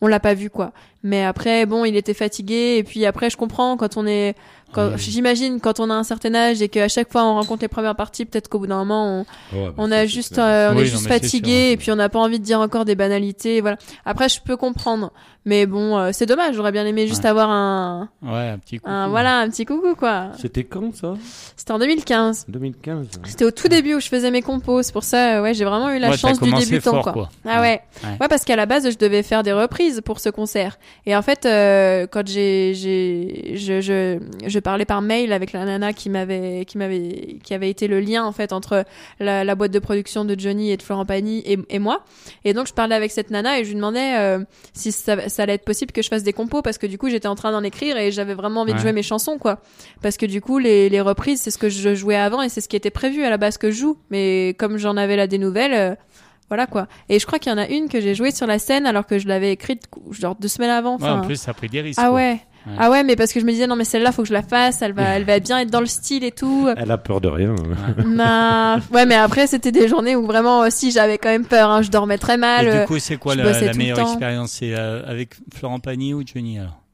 on 0.00 0.08
l'a 0.08 0.18
pas 0.18 0.34
vu 0.34 0.50
quoi. 0.50 0.72
Mais 1.04 1.22
après 1.22 1.64
bon, 1.64 1.84
il 1.84 1.94
était 1.96 2.14
fatigué 2.14 2.76
et 2.78 2.82
puis 2.82 3.06
après 3.06 3.30
je 3.30 3.36
comprends 3.36 3.76
quand 3.76 3.96
on 3.96 4.04
est 4.06 4.34
quand 4.72 4.88
Oui. 4.88 4.98
j'imagine 4.98 5.60
quand 5.60 5.80
on 5.80 5.88
a 5.90 5.94
un 5.94 6.02
certain 6.04 6.34
âge 6.34 6.60
et 6.62 6.68
qu'à 6.68 6.88
chaque 6.88 7.10
fois 7.10 7.24
on 7.24 7.34
rencontre 7.34 7.62
les 7.62 7.68
premières 7.68 7.96
parties, 7.96 8.24
peut-être 8.26 8.48
qu'au 8.48 8.58
bout 8.58 8.66
d'un 8.66 8.78
moment 8.78 9.24
on, 9.52 9.56
Ouais, 9.56 9.66
bah, 9.68 9.74
on 9.78 9.90
a 9.92 10.06
juste, 10.06 10.38
euh, 10.38 10.72
on 10.72 10.76
Oui, 10.76 10.82
est 10.82 10.86
juste 10.86 11.06
fatigué 11.08 11.50
sûr, 11.50 11.58
hein. 11.68 11.72
et 11.72 11.76
puis 11.76 11.90
on 11.92 11.96
n'a 11.96 12.08
pas 12.08 12.18
envie 12.18 12.38
de 12.38 12.44
dire 12.44 12.60
encore 12.60 12.84
des 12.84 12.94
banalités. 12.94 13.60
Voilà. 13.60 13.76
Après, 14.04 14.28
je 14.28 14.40
peux 14.40 14.56
comprendre, 14.56 15.12
mais 15.44 15.66
bon, 15.66 15.96
euh, 15.96 16.10
c'est 16.12 16.26
dommage. 16.26 16.54
J'aurais 16.56 16.72
bien 16.72 16.84
aimé 16.86 17.06
juste 17.06 17.22
Ouais. 17.24 17.30
avoir 17.30 17.48
un, 17.50 18.08
Ouais, 18.22 18.48
un 18.50 18.58
petit 18.58 18.78
coup. 18.78 18.88
un, 18.90 19.08
voilà, 19.08 19.38
un 19.38 19.48
petit 19.48 19.64
coucou 19.64 19.94
quoi. 19.94 20.30
C'était 20.38 20.64
quand 20.64 20.94
ça? 20.94 21.14
C'était 21.56 21.72
en 21.72 21.78
2015. 21.78 22.44
2015 22.48 23.08
C'était 23.24 23.44
au 23.44 23.50
tout 23.50 23.68
début 23.68 23.94
où 23.94 24.00
je 24.00 24.08
faisais 24.08 24.30
mes 24.30 24.42
compos. 24.42 24.82
C'est 24.82 24.92
pour 24.92 25.04
ça, 25.04 25.36
euh, 25.38 25.42
ouais, 25.42 25.54
j'ai 25.54 25.64
vraiment 25.64 25.90
eu 25.90 25.98
la 25.98 26.10
Ouais, 26.10 26.16
chance 26.16 26.40
du 26.40 26.52
débutant 26.52 26.90
fort, 26.92 27.02
quoi. 27.02 27.12
quoi. 27.12 27.28
Ah 27.46 27.60
ouais. 27.60 27.80
Ouais. 28.04 28.10
Ouais, 28.20 28.28
parce 28.28 28.44
qu'à 28.44 28.56
la 28.56 28.66
base, 28.66 28.90
je 28.90 28.98
devais 28.98 29.22
faire 29.22 29.42
des 29.42 29.52
reprises 29.52 30.00
pour 30.04 30.20
ce 30.20 30.28
concert. 30.28 30.78
Et 31.06 31.14
en 31.16 31.22
fait, 31.22 31.46
euh, 31.46 32.06
quand 32.10 32.26
j'ai, 32.26 32.74
j'ai, 32.74 33.52
je, 33.56 33.80
je, 33.80 34.18
je 34.46 34.55
parlais 34.58 34.84
par 34.84 35.02
mail 35.02 35.32
avec 35.32 35.52
la 35.52 35.64
nana 35.64 35.92
qui 35.92 36.10
m'avait, 36.10 36.64
qui 36.66 36.78
m'avait, 36.78 37.38
qui 37.42 37.54
avait 37.54 37.70
été 37.70 37.88
le 37.88 38.00
lien 38.00 38.24
en 38.24 38.32
fait 38.32 38.52
entre 38.52 38.84
la, 39.20 39.44
la 39.44 39.54
boîte 39.54 39.70
de 39.72 39.78
production 39.78 40.24
de 40.24 40.38
Johnny 40.38 40.70
et 40.70 40.76
de 40.76 40.82
Florent 40.82 41.06
Pagny 41.06 41.42
et, 41.46 41.58
et 41.70 41.78
moi. 41.78 42.04
Et 42.44 42.52
donc, 42.52 42.66
je 42.66 42.72
parlais 42.74 42.94
avec 42.94 43.10
cette 43.10 43.30
nana 43.30 43.58
et 43.58 43.64
je 43.64 43.68
lui 43.70 43.76
demandais 43.76 44.16
euh, 44.18 44.40
si 44.72 44.92
ça, 44.92 45.28
ça 45.28 45.42
allait 45.44 45.54
être 45.54 45.64
possible 45.64 45.92
que 45.92 46.02
je 46.02 46.08
fasse 46.08 46.22
des 46.22 46.32
compos 46.32 46.62
parce 46.62 46.78
que 46.78 46.86
du 46.86 46.98
coup, 46.98 47.08
j'étais 47.08 47.28
en 47.28 47.34
train 47.34 47.52
d'en 47.52 47.62
écrire 47.62 47.96
et 47.96 48.10
j'avais 48.12 48.34
vraiment 48.34 48.62
envie 48.62 48.72
de 48.72 48.78
jouer 48.78 48.92
mes 48.92 49.02
chansons, 49.02 49.38
quoi. 49.38 49.60
Parce 50.02 50.16
que 50.16 50.26
du 50.26 50.40
coup, 50.40 50.58
les, 50.58 50.88
les 50.88 51.00
reprises, 51.00 51.40
c'est 51.40 51.50
ce 51.50 51.58
que 51.58 51.68
je 51.68 51.94
jouais 51.94 52.16
avant 52.16 52.42
et 52.42 52.48
c'est 52.48 52.60
ce 52.60 52.68
qui 52.68 52.76
était 52.76 52.90
prévu 52.90 53.24
à 53.24 53.30
la 53.30 53.36
base 53.36 53.58
que 53.58 53.70
je 53.70 53.76
joue. 53.78 53.98
Mais 54.10 54.54
comme 54.58 54.76
j'en 54.78 54.96
avais 54.96 55.16
là 55.16 55.26
des 55.26 55.38
nouvelles. 55.38 55.74
euh, 55.74 55.94
voilà 56.48 56.66
quoi. 56.68 56.86
Et 57.08 57.18
je 57.18 57.26
crois 57.26 57.40
qu'il 57.40 57.50
y 57.50 57.54
en 57.54 57.58
a 57.58 57.66
une 57.66 57.88
que 57.88 58.00
j'ai 58.00 58.14
jouée 58.14 58.30
sur 58.30 58.46
la 58.46 58.60
scène 58.60 58.86
alors 58.86 59.04
que 59.06 59.18
je 59.18 59.26
l'avais 59.26 59.50
écrite 59.50 59.82
genre 60.12 60.36
deux 60.36 60.46
semaines 60.46 60.70
avant. 60.70 60.96
Ouais, 60.98 61.08
en 61.08 61.22
plus, 61.22 61.34
ça 61.40 61.50
a 61.50 61.54
pris 61.54 61.68
des 61.68 61.80
risques. 61.80 61.98
ah 62.00 62.06
quoi. 62.06 62.14
ouais. 62.16 62.38
Ouais. 62.66 62.72
Ah 62.78 62.90
ouais, 62.90 63.04
mais 63.04 63.14
parce 63.16 63.32
que 63.32 63.40
je 63.40 63.44
me 63.44 63.52
disais 63.52 63.66
non 63.66 63.76
mais 63.76 63.84
celle-là 63.84 64.12
faut 64.12 64.22
que 64.22 64.28
je 64.28 64.32
la 64.32 64.42
fasse, 64.42 64.82
elle 64.82 64.92
va, 64.92 65.02
elle 65.16 65.24
va 65.24 65.38
bien 65.38 65.60
être 65.60 65.70
dans 65.70 65.80
le 65.80 65.86
style 65.86 66.24
et 66.24 66.32
tout. 66.32 66.68
Elle 66.76 66.90
a 66.90 66.98
peur 66.98 67.20
de 67.20 67.28
rien. 67.28 67.54
Bah, 68.16 68.78
ouais, 68.92 69.04
mais 69.06 69.14
après 69.14 69.46
c'était 69.46 69.72
des 69.72 69.88
journées 69.88 70.16
où 70.16 70.26
vraiment 70.26 70.60
aussi 70.60 70.90
j'avais 70.90 71.18
quand 71.18 71.28
même 71.28 71.44
peur. 71.44 71.70
Hein. 71.70 71.82
Je 71.82 71.90
dormais 71.90 72.18
très 72.18 72.36
mal. 72.36 72.66
Et 72.66 72.80
du 72.80 72.86
coup, 72.86 72.98
c'est 72.98 73.16
quoi 73.16 73.34
la, 73.34 73.44
meilleure 73.74 73.98
expérience? 73.98 74.52
C'est 74.52 74.74
euh, 74.74 75.02
avec 75.06 75.36
Florent 75.54 75.80
Pagny 75.80 76.14
ou 76.14 76.22
Johnny 76.26 76.58
alors? 76.58 76.85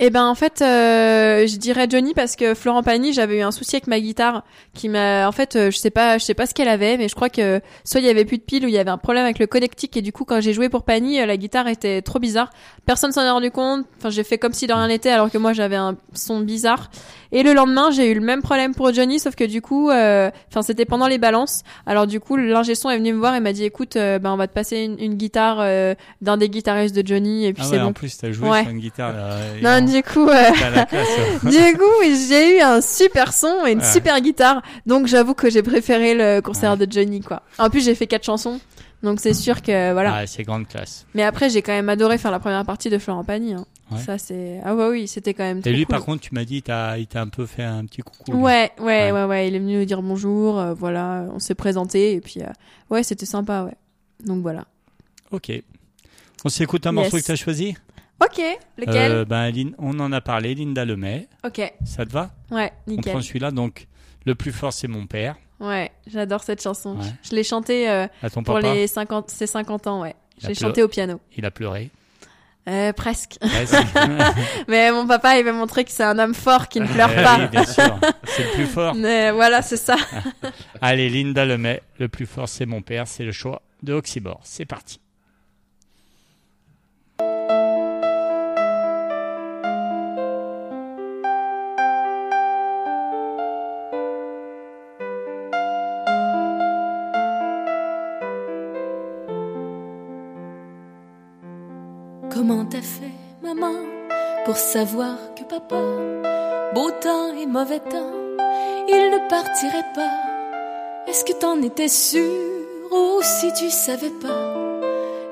Eh 0.00 0.10
ben 0.10 0.26
en 0.26 0.36
fait, 0.36 0.62
euh, 0.62 1.44
je 1.48 1.56
dirais 1.56 1.88
Johnny 1.90 2.14
parce 2.14 2.36
que 2.36 2.54
Florent 2.54 2.84
Pagny, 2.84 3.12
j'avais 3.12 3.38
eu 3.38 3.42
un 3.42 3.50
souci 3.50 3.74
avec 3.74 3.88
ma 3.88 3.98
guitare 3.98 4.44
qui 4.72 4.88
m'a, 4.88 5.26
en 5.26 5.32
fait, 5.32 5.56
euh, 5.56 5.72
je 5.72 5.76
sais 5.78 5.90
pas, 5.90 6.18
je 6.18 6.24
sais 6.24 6.34
pas 6.34 6.46
ce 6.46 6.54
qu'elle 6.54 6.68
avait, 6.68 6.96
mais 6.96 7.08
je 7.08 7.16
crois 7.16 7.28
que 7.28 7.60
soit 7.82 7.98
il 7.98 8.06
y 8.06 8.08
avait 8.08 8.24
plus 8.24 8.38
de 8.38 8.44
piles 8.44 8.64
ou 8.64 8.68
il 8.68 8.74
y 8.74 8.78
avait 8.78 8.92
un 8.92 8.98
problème 8.98 9.24
avec 9.24 9.40
le 9.40 9.48
connectique 9.48 9.96
et 9.96 10.02
du 10.02 10.12
coup 10.12 10.24
quand 10.24 10.40
j'ai 10.40 10.52
joué 10.52 10.68
pour 10.68 10.84
Pagny, 10.84 11.20
euh, 11.20 11.26
la 11.26 11.36
guitare 11.36 11.66
était 11.66 12.00
trop 12.00 12.20
bizarre. 12.20 12.50
Personne 12.86 13.10
s'en 13.10 13.22
est 13.22 13.30
rendu 13.30 13.50
compte. 13.50 13.86
Enfin, 13.98 14.10
j'ai 14.10 14.22
fait 14.22 14.38
comme 14.38 14.52
si 14.52 14.68
de 14.68 14.72
rien 14.72 14.86
n'était 14.86 15.10
alors 15.10 15.32
que 15.32 15.38
moi 15.38 15.52
j'avais 15.52 15.74
un 15.74 15.96
son 16.14 16.38
bizarre. 16.40 16.90
Et 17.30 17.42
le 17.42 17.52
lendemain, 17.52 17.90
j'ai 17.90 18.10
eu 18.10 18.14
le 18.14 18.20
même 18.22 18.40
problème 18.42 18.74
pour 18.74 18.92
Johnny, 18.94 19.18
sauf 19.18 19.34
que 19.34 19.44
du 19.44 19.60
coup, 19.60 19.90
euh, 19.90 20.30
enfin 20.50 20.62
c'était 20.62 20.84
pendant 20.86 21.06
les 21.08 21.18
balances. 21.18 21.62
Alors 21.86 22.06
du 22.06 22.20
coup, 22.20 22.36
l'ingé 22.36 22.74
son 22.74 22.88
est 22.88 22.96
venu 22.96 23.12
me 23.12 23.18
voir 23.18 23.34
et 23.34 23.40
m'a 23.40 23.52
dit, 23.52 23.64
écoute, 23.64 23.96
euh, 23.96 24.18
ben 24.18 24.32
on 24.32 24.36
va 24.36 24.46
te 24.46 24.54
passer 24.54 24.78
une, 24.84 24.98
une 24.98 25.14
guitare 25.14 25.58
euh, 25.60 25.94
d'un 26.22 26.36
des 26.38 26.48
guitaristes 26.48 26.94
de 26.96 27.06
Johnny 27.06 27.44
et 27.46 27.52
puis 27.52 27.62
Ah 27.64 27.68
c'est 27.68 27.76
ouais, 27.76 27.82
bon. 27.82 27.88
en 27.88 27.92
plus, 27.92 28.16
t'as 28.16 28.32
joué 28.32 28.48
Ouais. 28.48 28.62
sur 28.62 28.70
une 28.70 28.78
guitare. 28.78 29.12
Là, 29.12 29.80
Non, 29.80 29.86
du 29.86 30.02
coup. 30.02 30.28
euh, 30.28 30.50
du 31.42 31.78
coup, 31.78 32.26
j'ai 32.28 32.58
eu 32.58 32.60
un 32.60 32.80
super 32.80 33.32
son 33.32 33.66
et 33.66 33.72
une 33.72 33.78
Ouais. 33.80 33.84
super 33.84 34.20
guitare. 34.20 34.62
Donc, 34.86 35.06
j'avoue 35.06 35.34
que 35.34 35.50
j'ai 35.50 35.62
préféré 35.62 36.14
le 36.14 36.40
concert 36.40 36.76
de 36.76 36.86
Johnny, 36.90 37.20
quoi. 37.20 37.42
En 37.58 37.68
plus, 37.70 37.84
j'ai 37.84 37.94
fait 37.94 38.06
quatre 38.06 38.24
chansons. 38.24 38.60
Donc, 39.02 39.20
c'est 39.20 39.34
sûr 39.34 39.62
que, 39.62 39.92
voilà. 39.92 40.12
Ouais, 40.20 40.26
c'est 40.26 40.42
grande 40.42 40.66
classe. 40.66 41.06
Mais 41.14 41.22
après, 41.22 41.50
j'ai 41.50 41.62
quand 41.62 41.72
même 41.72 41.88
adoré 41.88 42.18
faire 42.18 42.30
la 42.32 42.40
première 42.40 42.64
partie 42.64 42.90
de 42.90 42.98
Florent 42.98 43.22
Pagny. 43.24 43.54
hein. 43.54 43.64
Ouais. 43.90 43.98
Ça, 44.00 44.18
c'est, 44.18 44.60
ah 44.64 44.74
ouais, 44.74 44.88
oui, 44.88 45.08
c'était 45.08 45.32
quand 45.34 45.44
même 45.44 45.58
Et 45.58 45.62
trop 45.62 45.70
lui, 45.70 45.84
cool. 45.86 45.96
par 45.96 46.04
contre, 46.04 46.20
tu 46.22 46.34
m'as 46.34 46.44
dit, 46.44 46.62
t'as- 46.62 46.98
il 46.98 47.06
t'a 47.06 47.22
un 47.22 47.28
peu 47.28 47.46
fait 47.46 47.62
un 47.62 47.84
petit 47.86 48.02
coucou. 48.02 48.32
Ouais, 48.32 48.70
ouais, 48.78 48.84
Ouais. 48.84 49.12
ouais, 49.12 49.24
ouais, 49.24 49.48
Il 49.48 49.54
est 49.54 49.58
venu 49.58 49.78
nous 49.78 49.84
dire 49.84 50.02
bonjour, 50.02 50.58
euh, 50.58 50.74
voilà. 50.74 51.26
On 51.32 51.38
s'est 51.38 51.54
présenté 51.54 52.12
et 52.14 52.20
puis, 52.20 52.42
euh, 52.42 52.46
ouais, 52.90 53.02
c'était 53.02 53.26
sympa, 53.26 53.64
ouais. 53.64 53.74
Donc, 54.24 54.42
voilà. 54.42 54.66
Ok. 55.30 55.50
On 56.44 56.48
s'écoute 56.48 56.86
un 56.86 56.90
Yes. 56.90 56.94
morceau 56.94 57.16
que 57.18 57.22
t'as 57.22 57.36
choisi 57.36 57.76
Ok, 58.20 58.40
lequel 58.76 59.12
Euh, 59.12 59.24
ben, 59.24 59.52
On 59.78 59.98
en 60.00 60.10
a 60.12 60.20
parlé, 60.20 60.54
Linda 60.54 60.84
Lemay. 60.84 61.28
Ok, 61.46 61.60
Ça 61.84 62.04
te 62.04 62.10
va 62.12 62.30
ouais, 62.50 62.72
On 62.86 62.90
nickel. 62.90 63.12
prend 63.12 63.22
celui-là, 63.22 63.50
donc 63.52 63.86
le 64.26 64.34
plus 64.34 64.52
fort, 64.52 64.72
c'est 64.72 64.88
mon 64.88 65.06
père. 65.06 65.36
Ouais, 65.60 65.90
j'adore 66.06 66.42
cette 66.42 66.62
chanson. 66.62 66.96
Ouais. 66.98 67.06
Je 67.22 67.34
l'ai 67.34 67.42
chantée 67.44 67.88
euh, 67.88 68.06
pour 68.32 68.42
papa, 68.42 68.60
les 68.74 68.86
50, 68.86 69.30
ses 69.30 69.46
50 69.46 69.86
ans, 69.86 70.02
ouais. 70.02 70.14
Pleu- 70.42 70.54
chantée 70.54 70.82
au 70.82 70.88
piano. 70.88 71.20
il 71.36 71.44
a 71.46 71.50
pleuré. 71.50 71.90
Euh, 72.68 72.92
presque. 72.92 73.38
Mais 74.68 74.90
mon 74.92 75.06
papa, 75.06 75.38
il 75.38 75.44
m'a 75.44 75.52
montré 75.52 75.84
que 75.84 75.90
c'est 75.90 76.02
un 76.04 76.18
homme 76.18 76.34
fort 76.34 76.68
qui 76.68 76.80
ne 76.80 76.86
pleure 76.86 77.10
Eh 77.16 77.22
pas. 77.22 77.38
oui, 77.40 77.48
bien 77.48 77.64
sûr. 77.64 77.98
C'est 78.26 78.44
le 78.44 78.50
plus 78.52 78.66
fort. 78.66 78.94
Mais 78.94 79.30
voilà, 79.30 79.62
c'est 79.62 79.76
ça. 79.78 79.96
Allez, 80.82 81.08
Linda 81.08 81.44
Lemay, 81.46 81.82
le 81.98 82.08
plus 82.08 82.26
fort, 82.26 82.48
c'est 82.48 82.66
mon 82.66 82.82
père. 82.82 83.06
C'est 83.08 83.24
le 83.24 83.32
choix 83.32 83.62
de 83.82 83.94
Oxybor. 83.94 84.40
C'est 84.44 84.66
parti. 84.66 85.00
Comment 102.38 102.64
t'as 102.66 102.82
fait, 102.82 103.10
maman, 103.42 103.74
pour 104.44 104.56
savoir 104.56 105.16
que 105.34 105.42
papa, 105.42 105.82
beau 106.72 106.88
temps 107.02 107.34
et 107.34 107.46
mauvais 107.46 107.80
temps, 107.80 108.12
il 108.88 109.10
ne 109.10 109.28
partirait 109.28 109.92
pas? 109.92 111.08
Est-ce 111.08 111.24
que 111.24 111.32
t'en 111.32 111.60
étais 111.62 111.88
sûr 111.88 112.22
ou 112.92 113.20
si 113.22 113.52
tu 113.54 113.68
savais 113.70 114.12
pas? 114.22 114.54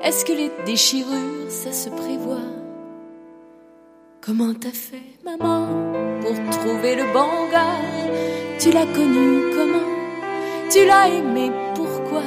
Est-ce 0.03 0.25
que 0.25 0.33
les 0.33 0.51
déchirures, 0.65 1.49
ça 1.49 1.71
se 1.71 1.87
prévoit? 1.87 2.49
Comment 4.19 4.53
t'as 4.53 4.71
fait, 4.71 5.15
maman, 5.23 5.65
pour 6.19 6.59
trouver 6.59 6.95
le 6.95 7.05
bon 7.13 7.49
gars? 7.53 8.59
Tu 8.59 8.69
l'as 8.69 8.85
connu 8.85 9.43
comment? 9.55 9.91
Tu 10.69 10.85
l'as 10.85 11.07
aimé 11.07 11.53
pourquoi? 11.73 12.23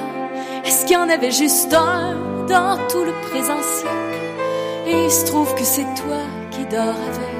Est-ce 0.64 0.86
qu'il 0.86 0.94
y 0.94 0.96
en 0.96 1.10
avait 1.10 1.32
juste 1.32 1.74
un 1.74 2.14
dans 2.48 2.78
tout 2.88 3.04
le 3.04 3.12
présent 3.28 3.60
siècle? 3.62 4.19
Il 4.92 5.10
se 5.10 5.24
trouve 5.26 5.54
que 5.54 5.64
c'est 5.64 5.86
toi 6.02 6.22
qui 6.50 6.64
dors 6.64 7.00
avec 7.10 7.34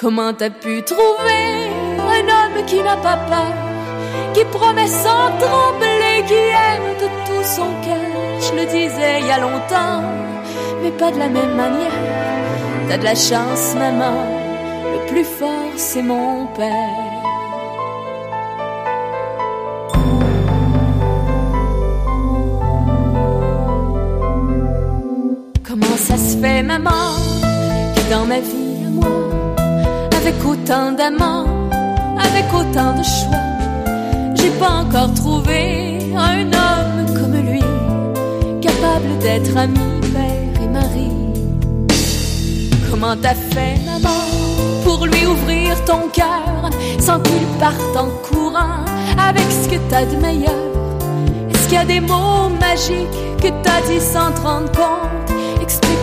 Comment 0.00 0.32
t'as 0.32 0.50
pu 0.50 0.82
trouver 0.82 1.70
un 2.16 2.24
homme 2.36 2.64
qui 2.66 2.80
n'a 2.82 2.96
pas 2.96 3.18
peur 3.30 3.52
Qui 4.34 4.44
promet 4.44 4.86
sans 4.86 5.26
trembler, 5.44 6.24
qui 6.26 6.42
aime 6.68 6.90
de 7.02 7.08
tout 7.26 7.44
son 7.56 7.70
cœur? 7.84 8.40
Je 8.40 8.52
le 8.58 8.66
disais 8.66 9.20
il 9.20 9.26
y 9.26 9.30
a 9.30 9.38
longtemps, 9.38 10.02
mais 10.82 10.90
pas 10.92 11.10
de 11.10 11.18
la 11.18 11.28
même 11.28 11.54
manière 11.54 11.98
T'as 12.88 12.98
de 12.98 13.04
la 13.04 13.14
chance, 13.14 13.74
maman. 13.76 14.26
Le 14.92 15.06
plus 15.10 15.24
fort, 15.24 15.72
c'est 15.76 16.02
mon 16.02 16.46
père. 16.56 17.09
Fait, 26.40 26.62
maman, 26.62 27.14
que 27.94 28.10
dans 28.10 28.24
ma 28.24 28.40
vie 28.40 28.84
à 28.86 28.90
moi, 28.90 29.08
avec 30.18 30.34
autant 30.46 30.92
d'amants, 30.92 31.46
avec 32.18 32.46
autant 32.54 32.92
de 32.96 33.02
choix, 33.02 33.46
j'ai 34.36 34.50
pas 34.58 34.82
encore 34.82 35.12
trouvé 35.14 35.98
un 36.16 36.46
homme 36.46 37.06
comme 37.14 37.36
lui, 37.46 37.62
capable 38.60 39.18
d'être 39.20 39.54
ami, 39.56 40.00
père 40.14 40.62
et 40.62 40.68
mari. 40.68 41.10
Comment 42.90 43.16
t'as 43.20 43.34
fait, 43.34 43.76
maman, 43.84 44.20
pour 44.84 45.06
lui 45.06 45.26
ouvrir 45.26 45.84
ton 45.84 46.08
cœur 46.12 46.70
sans 46.98 47.20
qu'il 47.20 47.46
parte 47.58 47.96
en 47.96 48.08
courant 48.28 48.84
avec 49.28 49.46
ce 49.50 49.68
que 49.68 49.76
t'as 49.90 50.06
de 50.06 50.16
meilleur? 50.16 50.70
Est-ce 51.50 51.68
qu'il 51.68 51.78
y 51.78 51.82
a 51.82 51.84
des 51.84 52.00
mots 52.00 52.48
magiques 52.60 53.42
que 53.42 53.48
t'as 53.62 53.80
dit 53.88 54.00
sans 54.00 54.32
te 54.32 54.40
rendre 54.40 54.72
compte? 54.72 55.30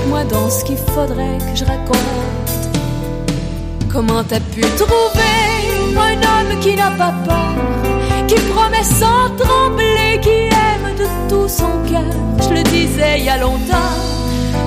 Explique-moi 0.08 0.24
donc 0.26 0.52
ce 0.52 0.64
qu'il 0.64 0.78
faudrait 0.78 1.38
que 1.40 1.56
je 1.56 1.66
raconte. 1.66 1.98
Comment 3.92 4.24
t'as 4.24 4.40
pu 4.40 4.62
trouver 4.62 5.36
un 5.98 6.16
homme 6.16 6.60
qui 6.62 6.76
n'a 6.76 6.92
pas 6.92 7.14
peur, 7.26 7.56
qui 8.28 8.36
promet 8.36 8.84
sans 8.84 9.36
trembler, 9.38 10.20
qui 10.22 10.30
aime 10.30 10.96
de 10.98 11.06
tout 11.30 11.50
son 11.50 11.72
cœur? 11.90 12.14
Je 12.42 12.54
le 12.54 12.64
disais 12.64 13.20
il 13.20 13.26
y 13.26 13.30
a 13.30 13.38
longtemps, 13.38 13.96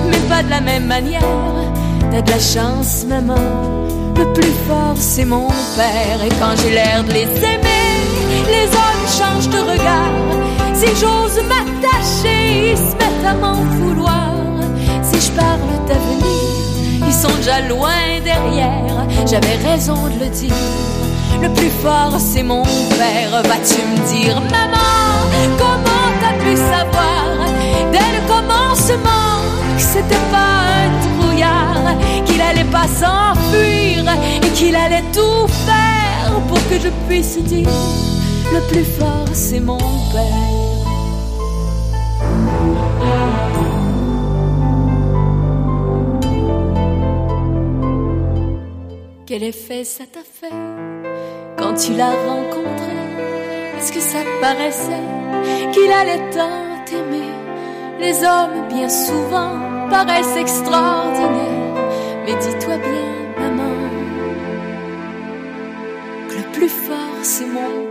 mais 0.09 0.19
pas 0.29 0.43
de 0.43 0.49
la 0.49 0.61
même 0.61 0.85
manière. 0.85 1.21
T'as 2.11 2.21
de 2.21 2.29
la 2.29 2.39
chance, 2.39 3.05
maman. 3.07 3.41
Le 4.17 4.33
plus 4.33 4.53
fort, 4.67 4.95
c'est 4.97 5.25
mon 5.25 5.47
père. 5.75 6.23
Et 6.23 6.29
quand 6.39 6.55
j'ai 6.61 6.71
l'air 6.71 7.03
de 7.03 7.13
les 7.13 7.23
aimer, 7.23 7.87
les 8.47 8.67
hommes 8.67 9.07
changent 9.17 9.49
de 9.49 9.59
regard. 9.71 10.13
Si 10.75 10.87
j'ose 10.87 11.41
m'attacher, 11.49 12.71
ils 12.71 12.77
se 12.77 12.93
mettent 12.93 13.25
à 13.25 13.33
m'en 13.33 13.53
vouloir. 13.53 14.20
Parle 15.35 15.85
d'avenir, 15.87 17.07
ils 17.07 17.13
sont 17.13 17.35
déjà 17.37 17.61
loin 17.61 18.19
derrière. 18.23 19.07
J'avais 19.25 19.55
raison 19.67 19.95
de 20.07 20.25
le 20.25 20.29
dire. 20.29 20.53
Le 21.41 21.49
plus 21.49 21.71
fort, 21.83 22.15
c'est 22.19 22.43
mon 22.43 22.63
père. 22.63 23.41
Vas-tu 23.43 23.81
me 23.87 23.97
dire, 24.13 24.35
maman, 24.51 24.91
comment 25.57 26.09
t'as 26.21 26.37
pu 26.43 26.55
savoir 26.55 27.25
dès 27.91 28.09
le 28.17 28.21
commencement 28.27 29.41
que 29.75 29.81
c'était 29.81 30.25
pas 30.31 30.51
un 30.83 30.89
trouillard, 31.05 31.97
qu'il 32.25 32.41
allait 32.41 32.65
pas 32.65 32.87
s'enfuir 32.87 34.03
et 34.43 34.49
qu'il 34.49 34.75
allait 34.75 35.03
tout 35.13 35.47
faire 35.65 36.31
pour 36.47 36.57
que 36.69 36.79
je 36.79 36.89
puisse 37.07 37.37
dire 37.43 37.69
le 38.53 38.59
plus 38.67 38.83
fort 38.83 39.25
c'est 39.33 39.59
mon 39.59 39.77
père. 39.77 40.81
Quel 49.31 49.43
effet 49.43 49.85
ça 49.85 50.03
t'a 50.03 50.19
fait 50.23 50.53
quand 51.57 51.73
tu 51.75 51.93
l'as 51.93 52.11
rencontré? 52.27 52.97
Est-ce 53.77 53.93
que 53.93 54.01
ça 54.01 54.19
paraissait 54.41 55.07
qu'il 55.71 55.89
allait 55.89 56.29
tant 56.31 56.83
t'aimer 56.85 57.31
Les 57.97 58.25
hommes, 58.25 58.67
bien 58.67 58.89
souvent, 58.89 59.57
paraissent 59.89 60.35
extraordinaires. 60.35 61.93
Mais 62.25 62.35
dis-toi 62.41 62.75
bien, 62.75 63.39
maman, 63.39 63.73
que 66.27 66.35
le 66.35 66.51
plus 66.51 66.67
fort, 66.67 67.19
c'est 67.23 67.47
mon 67.47 67.90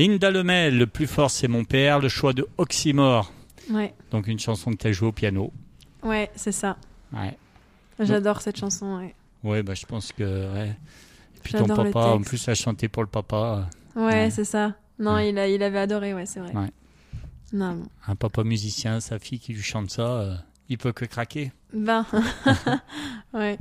Linda 0.00 0.30
Lemel, 0.30 0.78
le 0.78 0.86
plus 0.86 1.06
fort 1.06 1.30
c'est 1.30 1.46
mon 1.48 1.64
père, 1.64 1.98
le 2.00 2.08
choix 2.08 2.32
de 2.32 2.46
Oxymore. 2.56 3.30
Ouais, 3.70 3.92
Donc 4.10 4.26
une 4.28 4.38
chanson 4.38 4.70
que 4.72 4.76
tu 4.78 4.86
as 4.86 4.92
jouée 4.92 5.08
au 5.08 5.12
piano. 5.12 5.52
ouais, 6.02 6.30
c'est 6.34 6.52
ça. 6.52 6.78
Ouais. 7.12 7.36
J'adore 7.98 8.40
cette 8.40 8.56
chanson, 8.56 8.96
ouais. 8.98 9.14
Ouais, 9.44 9.62
bah 9.62 9.74
je 9.74 9.84
pense 9.84 10.10
que 10.12 10.22
ouais. 10.54 10.68
Et 11.36 11.40
puis 11.42 11.52
ton 11.52 11.66
papa, 11.66 12.00
en 12.06 12.22
plus 12.22 12.48
a 12.48 12.54
chanté 12.54 12.88
pour 12.88 13.02
le 13.02 13.08
papa, 13.10 13.68
Ouais, 13.94 14.02
Ouais. 14.06 14.30
c'est 14.30 14.44
ça. 14.44 14.74
Non, 14.98 15.14
Ouais. 15.16 15.28
il, 15.30 15.38
a, 15.38 15.48
il 15.48 15.62
avait 15.62 15.78
adoré, 15.80 16.14
ouais, 16.14 16.24
c'est 16.24 16.40
vrai. 16.40 16.54
Ouais. 16.54 16.70
Non, 17.52 17.74
bon. 17.74 17.86
un 18.06 18.14
papa 18.16 18.42
musicien, 18.42 19.00
sa 19.00 19.18
fille 19.18 19.38
qui 19.38 19.52
lui 19.52 19.62
chante 19.62 19.90
ça, 19.90 20.02
euh, 20.02 20.34
il 20.70 20.78
peut 20.78 20.92
que 20.92 21.04
craquer. 21.04 21.52
Ben, 21.74 22.06
ouais. 23.34 23.58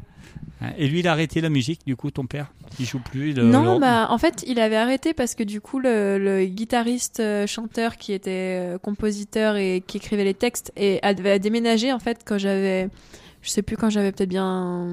Et 0.78 0.88
lui, 0.88 1.00
il 1.00 1.08
a 1.08 1.14
arrêté 1.14 1.40
la 1.42 1.50
musique, 1.50 1.82
du 1.86 1.96
coup, 1.96 2.12
ton 2.12 2.26
père? 2.26 2.52
Il 2.80 2.86
joue 2.86 3.00
plus 3.00 3.34
le- 3.34 3.44
non, 3.44 3.76
le- 3.76 3.80
bah, 3.80 4.08
en 4.10 4.18
fait, 4.18 4.44
il 4.48 4.60
avait 4.60 4.76
arrêté 4.76 5.14
parce 5.14 5.34
que 5.36 5.44
du 5.44 5.62
coup, 5.62 5.80
le, 5.80 6.18
le 6.18 6.46
guitariste 6.46 7.20
euh, 7.22 7.48
chanteur 7.48 7.98
qui 7.98 8.12
était 8.14 8.60
euh, 8.60 8.78
compositeur 8.78 9.56
et 9.56 9.82
qui 9.86 9.98
écrivait 9.98 10.24
les 10.26 10.34
textes 10.34 10.72
et 10.76 11.00
avait 11.02 11.40
déménagé 11.40 11.94
en 11.94 12.00
fait 12.00 12.20
quand 12.26 12.38
j'avais, 12.38 12.90
je 13.42 13.50
sais 13.50 13.62
plus 13.62 13.78
quand 13.78 13.90
j'avais 13.90 14.12
peut-être 14.12 14.30
bien, 14.30 14.88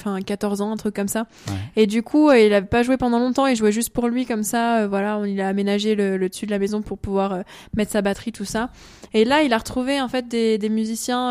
enfin 0.00 0.20
14 0.20 0.60
ans, 0.60 0.72
un 0.72 0.76
truc 0.76 0.94
comme 0.94 1.08
ça. 1.08 1.26
Ouais. 1.48 1.54
Et 1.76 1.86
du 1.86 2.02
coup, 2.02 2.28
euh, 2.30 2.38
il 2.38 2.52
avait 2.52 2.66
pas 2.66 2.82
joué 2.82 2.96
pendant 2.96 3.18
longtemps, 3.18 3.46
il 3.46 3.56
jouait 3.56 3.72
juste 3.72 3.90
pour 3.90 4.08
lui 4.08 4.26
comme 4.26 4.42
ça. 4.42 4.78
euh, 4.80 4.88
voilà, 4.88 5.18
on- 5.18 5.24
il 5.24 5.40
a 5.40 5.48
aménagé 5.48 5.94
le, 5.94 6.16
le 6.16 6.28
dessus 6.28 6.46
de 6.46 6.50
la 6.50 6.58
maison 6.58 6.82
pour 6.82 6.98
pouvoir 6.98 7.32
euh, 7.32 7.42
mettre 7.76 7.92
sa 7.92 8.02
batterie, 8.02 8.32
tout 8.32 8.44
ça. 8.44 8.70
Et 9.14 9.24
là, 9.24 9.42
il 9.42 9.52
a 9.52 9.58
retrouvé 9.58 10.00
en 10.00 10.08
fait 10.08 10.26
des, 10.28 10.56
des 10.58 10.68
musiciens 10.68 11.30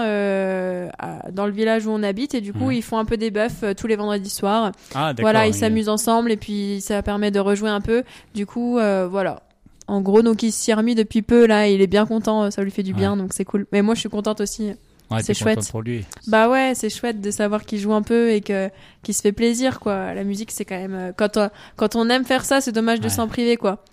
à- 1.00 1.32
dans 1.32 1.46
le 1.46 1.52
village 1.52 1.86
où 1.86 1.92
on 1.92 2.04
habite 2.04 2.34
et 2.36 2.42
du 2.42 2.54
coup, 2.54 2.68
Ouais. 2.68 2.78
ils 2.78 2.82
font 2.84 2.98
un 2.98 3.06
peu 3.06 3.18
des 3.18 3.32
buffs 3.32 3.64
tous 3.78 3.88
les 3.88 3.96
vendredis 3.96 4.30
soirs. 4.30 4.72
Ah. 4.96 5.14
Voilà, 5.20 5.46
ils 5.48 5.50
il- 5.50 5.54
s'amusent 5.54 5.90
ensemble 5.90 6.32
et 6.32 6.38
puis 6.38 6.82
ça 6.82 7.02
permet 7.02 7.32
de 7.32 7.40
rejouer 7.40 7.70
un 7.70 7.82
peu. 7.82 8.04
Du 8.36 8.46
coup, 8.46 8.74
voilà. 9.10 9.44
En 9.88 10.02
gros, 10.02 10.22
donc 10.22 10.44
il 10.44 10.52
s'y 10.52 10.70
est 10.70 10.76
remis 10.76 10.94
depuis 10.94 11.24
peu 11.24 11.48
là, 11.48 11.68
il 11.68 11.82
est 11.82 11.88
bien 11.88 12.06
content, 12.06 12.52
ça 12.52 12.62
lui 12.62 12.70
fait 12.70 12.84
du 12.84 12.94
bien, 12.94 13.18
donc 13.18 13.34
c'est 13.34 13.44
cool. 13.46 13.66
Mais 13.72 13.82
moi, 13.82 13.96
je 13.96 14.02
suis 14.02 14.10
contente 14.10 14.40
aussi. 14.40 14.74
Ouais, 15.12 15.24
c'est 15.24 15.34
chouette. 15.34 15.68
pour 15.72 15.82
lui. 15.82 16.06
Bah 16.28 16.50
ouais, 16.50 16.74
c'est 16.76 16.90
chouette 16.90 17.20
de 17.22 17.32
savoir 17.32 17.66
qu'il 17.66 17.80
joue 17.80 17.94
un 17.94 18.02
peu 18.04 18.32
et 18.32 18.42
que 18.42 18.70
qu'il 19.02 19.14
se 19.16 19.22
fait 19.22 19.32
plaisir 19.32 19.80
quoi. 19.80 20.14
La 20.14 20.24
musique, 20.24 20.52
c'est 20.52 20.66
quand 20.66 20.78
même 20.78 20.94
euh, 20.94 21.12
quand 21.16 21.38
on, 21.38 21.50
quand 21.78 21.96
on 21.96 22.08
aime 22.10 22.26
faire 22.26 22.46
ça, 22.46 22.62
c'est 22.62 22.72
dommage 22.72 23.00
de 23.00 23.10
s'en 23.10 23.28
priver 23.28 23.58
quoi. 23.58 23.84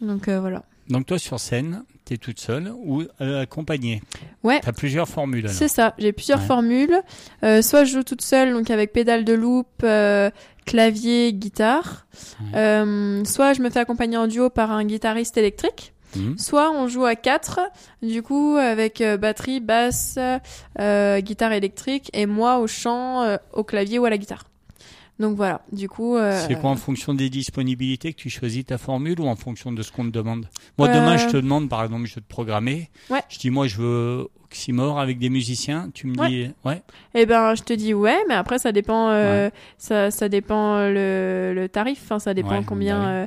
Donc 0.00 0.28
euh, 0.28 0.38
voilà. 0.40 0.62
Donc 0.88 1.06
toi, 1.06 1.18
sur 1.18 1.40
scène, 1.40 1.82
t'es 2.04 2.16
toute 2.16 2.38
seule 2.38 2.72
ou 2.84 3.02
euh, 3.20 3.42
accompagnée? 3.42 4.02
Ouais. 4.44 4.60
T'as 4.62 4.70
plusieurs 4.72 5.08
formules. 5.08 5.48
C'est 5.48 5.66
ça, 5.66 5.94
j'ai 5.98 6.12
plusieurs 6.12 6.38
Ouais. 6.40 6.46
formules. 6.46 7.00
Euh, 7.42 7.60
soit 7.60 7.82
je 7.84 7.94
joue 7.94 8.02
toute 8.04 8.22
seule, 8.22 8.52
donc 8.52 8.70
avec 8.70 8.92
pédale 8.92 9.24
de 9.24 9.32
loop, 9.32 9.66
euh, 9.82 10.30
clavier, 10.64 11.32
guitare. 11.32 12.06
Euh, 12.54 13.24
soit 13.24 13.52
je 13.52 13.62
me 13.62 13.70
fais 13.70 13.80
accompagner 13.80 14.16
en 14.16 14.28
duo 14.28 14.48
par 14.48 14.70
un 14.70 14.84
guitariste 14.84 15.36
électrique. 15.38 15.92
Mhm. 16.14 16.38
Soit 16.38 16.70
on 16.70 16.86
joue 16.88 17.04
à 17.04 17.16
quatre, 17.16 17.60
du 18.02 18.22
coup 18.22 18.56
avec 18.56 19.00
euh, 19.00 19.16
batterie, 19.16 19.60
basse, 19.60 20.18
euh, 20.78 21.20
guitare 21.20 21.52
électrique 21.52 22.10
et 22.12 22.26
moi 22.26 22.58
au 22.58 22.66
chant, 22.66 23.22
euh, 23.22 23.36
au 23.52 23.64
clavier 23.64 23.98
ou 23.98 24.04
à 24.04 24.10
la 24.10 24.18
guitare. 24.18 24.44
Donc 25.18 25.34
voilà, 25.36 25.62
du 25.72 25.88
coup. 25.88 26.16
C'est 26.46 26.60
quoi 26.60 26.68
en 26.68 26.76
fonction 26.76 27.14
des 27.14 27.30
disponibilités 27.30 28.12
que 28.12 28.18
tu 28.18 28.28
choisis 28.28 28.66
ta 28.66 28.76
formule 28.76 29.18
ou 29.18 29.26
en 29.26 29.34
fonction 29.36 29.72
de 29.72 29.80
ce 29.82 29.90
qu'on 29.90 30.04
te 30.04 30.10
demande? 30.10 30.46
Moi, 30.76 30.88
demain, 30.88 31.16
je 31.16 31.28
te 31.28 31.38
demande, 31.38 31.70
par 31.70 31.82
exemple, 31.82 32.04
je 32.04 32.16
veux 32.16 32.20
te 32.20 32.28
programmer. 32.28 32.90
Ouais. 33.08 33.22
Je 33.30 33.38
dis, 33.38 33.48
moi, 33.48 33.66
je 33.66 33.78
veux 33.78 34.28
Oxymore 34.44 35.00
avec 35.00 35.18
des 35.18 35.30
musiciens. 35.30 35.90
Tu 35.94 36.06
me 36.06 36.20
Ouais. 36.20 36.28
dis, 36.28 36.50
ouais. 36.66 36.82
Eh 37.14 37.24
ben, 37.24 37.54
je 37.54 37.62
te 37.62 37.72
dis 37.72 37.94
ouais, 37.94 38.18
mais 38.28 38.34
après 38.34 38.58
ça 38.58 38.72
dépend, 38.72 39.10
ça, 39.78 40.10
ça 40.10 40.28
dépend 40.28 40.80
le, 40.86 41.52
le 41.54 41.68
tarif. 41.70 42.00
Enfin, 42.04 42.18
ça 42.18 42.34
dépend 42.34 42.62
combien. 42.62 43.26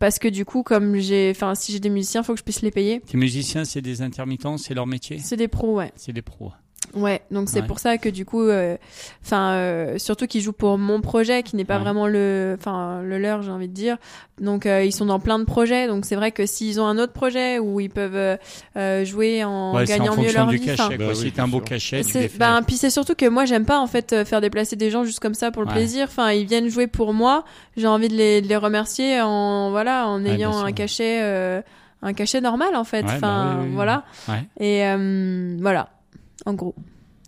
Parce 0.00 0.18
que 0.18 0.28
du 0.28 0.44
coup, 0.44 0.62
comme 0.62 0.96
j'ai, 0.96 1.30
enfin, 1.34 1.54
si 1.54 1.72
j'ai 1.72 1.80
des 1.80 1.90
musiciens, 1.90 2.22
faut 2.22 2.32
que 2.32 2.38
je 2.38 2.44
puisse 2.44 2.62
les 2.62 2.70
payer. 2.70 3.00
Tes 3.00 3.16
musiciens, 3.16 3.64
c'est 3.64 3.82
des 3.82 4.02
intermittents, 4.02 4.58
c'est 4.58 4.74
leur 4.74 4.86
métier? 4.86 5.18
C'est 5.18 5.36
des 5.36 5.48
pros, 5.48 5.76
ouais. 5.76 5.92
C'est 5.96 6.12
des 6.12 6.22
pros. 6.22 6.52
Ouais, 6.94 7.20
donc 7.30 7.48
c'est 7.50 7.60
Ouais. 7.60 7.66
pour 7.66 7.78
ça 7.78 7.98
que 7.98 8.08
du 8.08 8.24
coup, 8.24 8.42
euh, 8.42 8.76
enfin, 9.22 9.50
euh, 9.54 9.98
surtout 9.98 10.26
qu'ils 10.26 10.40
jouent 10.40 10.52
pour 10.52 10.78
mon 10.78 11.00
projet, 11.00 11.42
qui 11.42 11.56
n'est 11.56 11.64
pas 11.64 11.74
Ouais. 11.76 11.80
vraiment 11.82 12.06
le, 12.06 12.56
enfin, 12.58 13.02
le 13.02 13.18
leur, 13.18 13.42
j'ai 13.42 13.50
envie 13.50 13.68
de 13.68 13.74
dire. 13.74 13.96
Donc 14.40 14.64
euh, 14.66 14.82
ils 14.84 14.92
sont 14.92 15.04
dans 15.06 15.18
plein 15.18 15.38
de 15.38 15.44
projets, 15.44 15.88
donc 15.88 16.04
c'est 16.06 16.14
vrai 16.14 16.30
que 16.30 16.46
s'ils 16.46 16.80
ont 16.80 16.86
un 16.86 16.96
autre 16.98 17.12
projet 17.12 17.58
où 17.58 17.80
ils 17.80 17.90
peuvent 17.90 18.14
euh, 18.14 18.36
euh, 18.76 19.04
jouer 19.04 19.42
en 19.44 19.74
ouais, 19.74 19.84
c'est 19.84 19.94
en 19.94 20.04
gagnant 20.04 20.16
mieux 20.16 20.32
leur 20.32 20.46
du 20.46 20.56
vie. 20.56 20.64
cachet. 20.66 20.96
Bah 20.96 21.06
oui, 21.14 21.32
un 21.36 21.48
beau 21.48 21.60
cachet, 21.60 22.02
ben, 22.38 22.62
puis 22.62 22.76
c'est 22.76 22.90
surtout 22.90 23.14
que 23.14 23.26
moi 23.26 23.44
j'aime 23.46 23.66
pas 23.66 23.78
en 23.80 23.86
fait 23.88 24.12
euh, 24.12 24.24
faire 24.24 24.40
déplacer 24.40 24.76
des 24.76 24.90
gens 24.90 25.04
juste 25.04 25.20
comme 25.20 25.34
ça 25.34 25.50
pour 25.50 25.62
le 25.62 25.68
Ouais. 25.68 25.74
plaisir. 25.74 26.06
Enfin, 26.08 26.30
ils 26.30 26.46
viennent 26.46 26.68
jouer 26.68 26.86
pour 26.86 27.12
moi. 27.12 27.44
J'ai 27.76 27.88
envie 27.88 28.08
de 28.08 28.14
les, 28.14 28.40
de 28.42 28.48
les 28.48 28.56
remercier 28.56 29.20
en 29.20 29.70
voilà, 29.70 30.06
en 30.06 30.22
Ouais, 30.24 30.30
ayant 30.34 30.56
un 30.64 30.72
cachet, 30.72 31.20
euh, 31.22 31.60
un 32.02 32.12
cachet 32.12 32.40
normal 32.40 32.76
en 32.76 32.84
fait. 32.84 32.98
Ouais, 32.98 33.08
bah 33.08 33.14
Enfin, 33.16 33.50
oui, 33.56 33.60
oui, 33.62 33.66
oui. 33.70 33.74
voilà. 33.74 34.04
Ouais, 34.28 34.44
Et 34.60 34.84
euh, 34.86 35.56
voilà, 35.60 35.88
en 36.46 36.54
gros. 36.54 36.74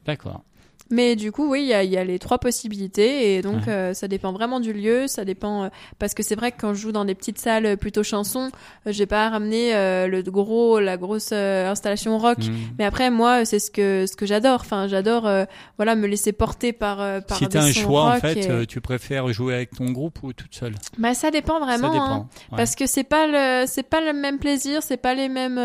d'accord. 0.07 0.43
Mais 0.91 1.17
du 1.17 1.33
coup, 1.33 1.51
oui, 1.51 1.61
il 1.65 1.69
y 1.69 1.75
a, 1.75 1.85
il 1.85 1.91
y 1.91 1.99
a 1.99 2.05
les 2.05 2.19
trois 2.19 2.39
possibilités 2.39 3.35
et 3.35 3.43
donc 3.43 3.69
euh, 3.69 3.93
ça 3.93 4.09
dépend 4.09 4.33
vraiment 4.33 4.59
du 4.59 4.73
lieu, 4.73 5.07
ça 5.07 5.27
dépend 5.27 5.65
euh, 5.65 5.69
parce 5.99 6.15
que 6.15 6.23
c'est 6.23 6.35
vrai 6.35 6.51
que 6.51 6.57
quand 6.59 6.73
je 6.73 6.81
joue 6.81 6.93
dans 6.93 7.05
des 7.05 7.15
petites 7.15 7.37
salles 7.39 7.77
plutôt 7.77 8.03
chansons, 8.03 8.51
euh, 8.87 8.91
j'ai 8.93 9.05
pas 9.05 9.29
ramené 9.29 9.75
euh, 9.75 10.07
le 10.07 10.23
gros, 10.23 10.81
la 10.81 10.97
grosse 10.97 11.31
installation 11.33 12.17
rock. 12.17 12.39
Mm. 12.39 12.53
Mais 12.79 12.87
après, 12.87 13.11
moi, 13.11 13.45
c'est 13.45 13.59
ce 13.59 13.71
que 13.71 14.07
ce 14.09 14.17
que 14.17 14.25
j'adore. 14.25 14.61
Enfin, 14.63 14.87
j'adore, 14.89 15.31
voilà, 15.77 15.95
me 15.95 16.07
laisser 16.07 16.33
porter 16.33 16.73
par 16.73 16.97
par 17.25 17.37
Si 17.37 17.47
t'as 17.49 17.65
un 17.65 17.73
choix, 17.73 18.05
en 18.17 18.21
fait, 18.21 18.49
et- 18.63 18.67
tu 18.67 18.81
préfères 18.81 19.31
jouer 19.31 19.53
avec 19.57 19.73
ton 19.73 19.91
groupe 19.91 20.23
ou 20.23 20.33
toute 20.33 20.55
seule? 20.55 20.75
Bah 20.97 21.13
ça 21.13 21.31
dépend 21.31 21.61
vraiment. 21.61 21.89
Ça 21.89 21.93
dépend. 21.93 22.13
hein. 22.15 22.29
ouais. 22.53 22.57
Parce 22.57 22.77
que 22.77 22.87
c'est 22.87 23.05
pas 23.05 23.27
le 23.27 23.67
c'est 23.67 23.83
pas 23.83 24.01
le 24.01 24.15
même 24.15 24.39
plaisir, 24.39 24.83
c'est 24.83 24.97
pas 24.97 25.13
les 25.15 25.29
mêmes. 25.29 25.59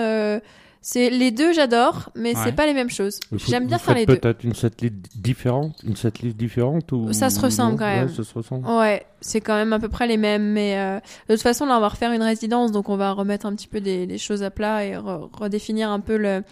C'est 0.86 1.10
les 1.10 1.32
deux, 1.32 1.54
j'adore, 1.54 2.10
mais 2.14 2.36
Ouais. 2.36 2.42
c'est 2.44 2.52
pas 2.52 2.66
les 2.68 2.74
mêmes 2.74 2.90
choses. 2.90 3.20
J'aime 3.48 3.68
bien 3.68 3.78
faire 3.78 3.96
les 3.96 4.06
deux. 4.06 4.18
peut-être 4.18 4.44
une 4.44 4.54
setlist 4.54 4.94
différente, 5.16 5.76
une 5.86 5.96
setlist 5.96 6.36
différente 6.36 6.92
ou 6.92 7.12
Ça 7.14 7.30
se 7.30 7.40
ressemble 7.40 7.78
quand 7.80 7.86
même. 7.86 8.08
Ouais, 8.08 8.14
ça 8.14 8.24
se 8.24 8.34
ressemble. 8.34 8.68
Ouais, 8.68 9.06
c'est 9.22 9.40
quand 9.40 9.56
même 9.56 9.72
à 9.74 9.80
peu 9.80 9.88
près 9.88 10.08
les 10.08 10.18
mêmes, 10.18 10.52
mais 10.52 10.78
euh, 10.78 11.00
de 11.30 11.34
toute 11.36 11.42
façon 11.42 11.66
là 11.66 11.78
on 11.78 11.80
va 11.80 11.88
refaire 11.88 12.12
une 12.12 12.22
résidence, 12.22 12.72
donc 12.74 12.90
on 12.90 12.98
va 12.98 13.14
remettre 13.14 13.46
un 13.46 13.56
petit 13.56 13.68
peu 13.68 13.80
des, 13.80 14.06
des 14.06 14.18
choses 14.18 14.44
à 14.44 14.52
plat 14.52 14.86
et 14.86 14.92
re- 14.96 15.30
redéfinir 15.34 15.90
un 15.90 16.02
peu 16.02 16.18
le 16.18 16.44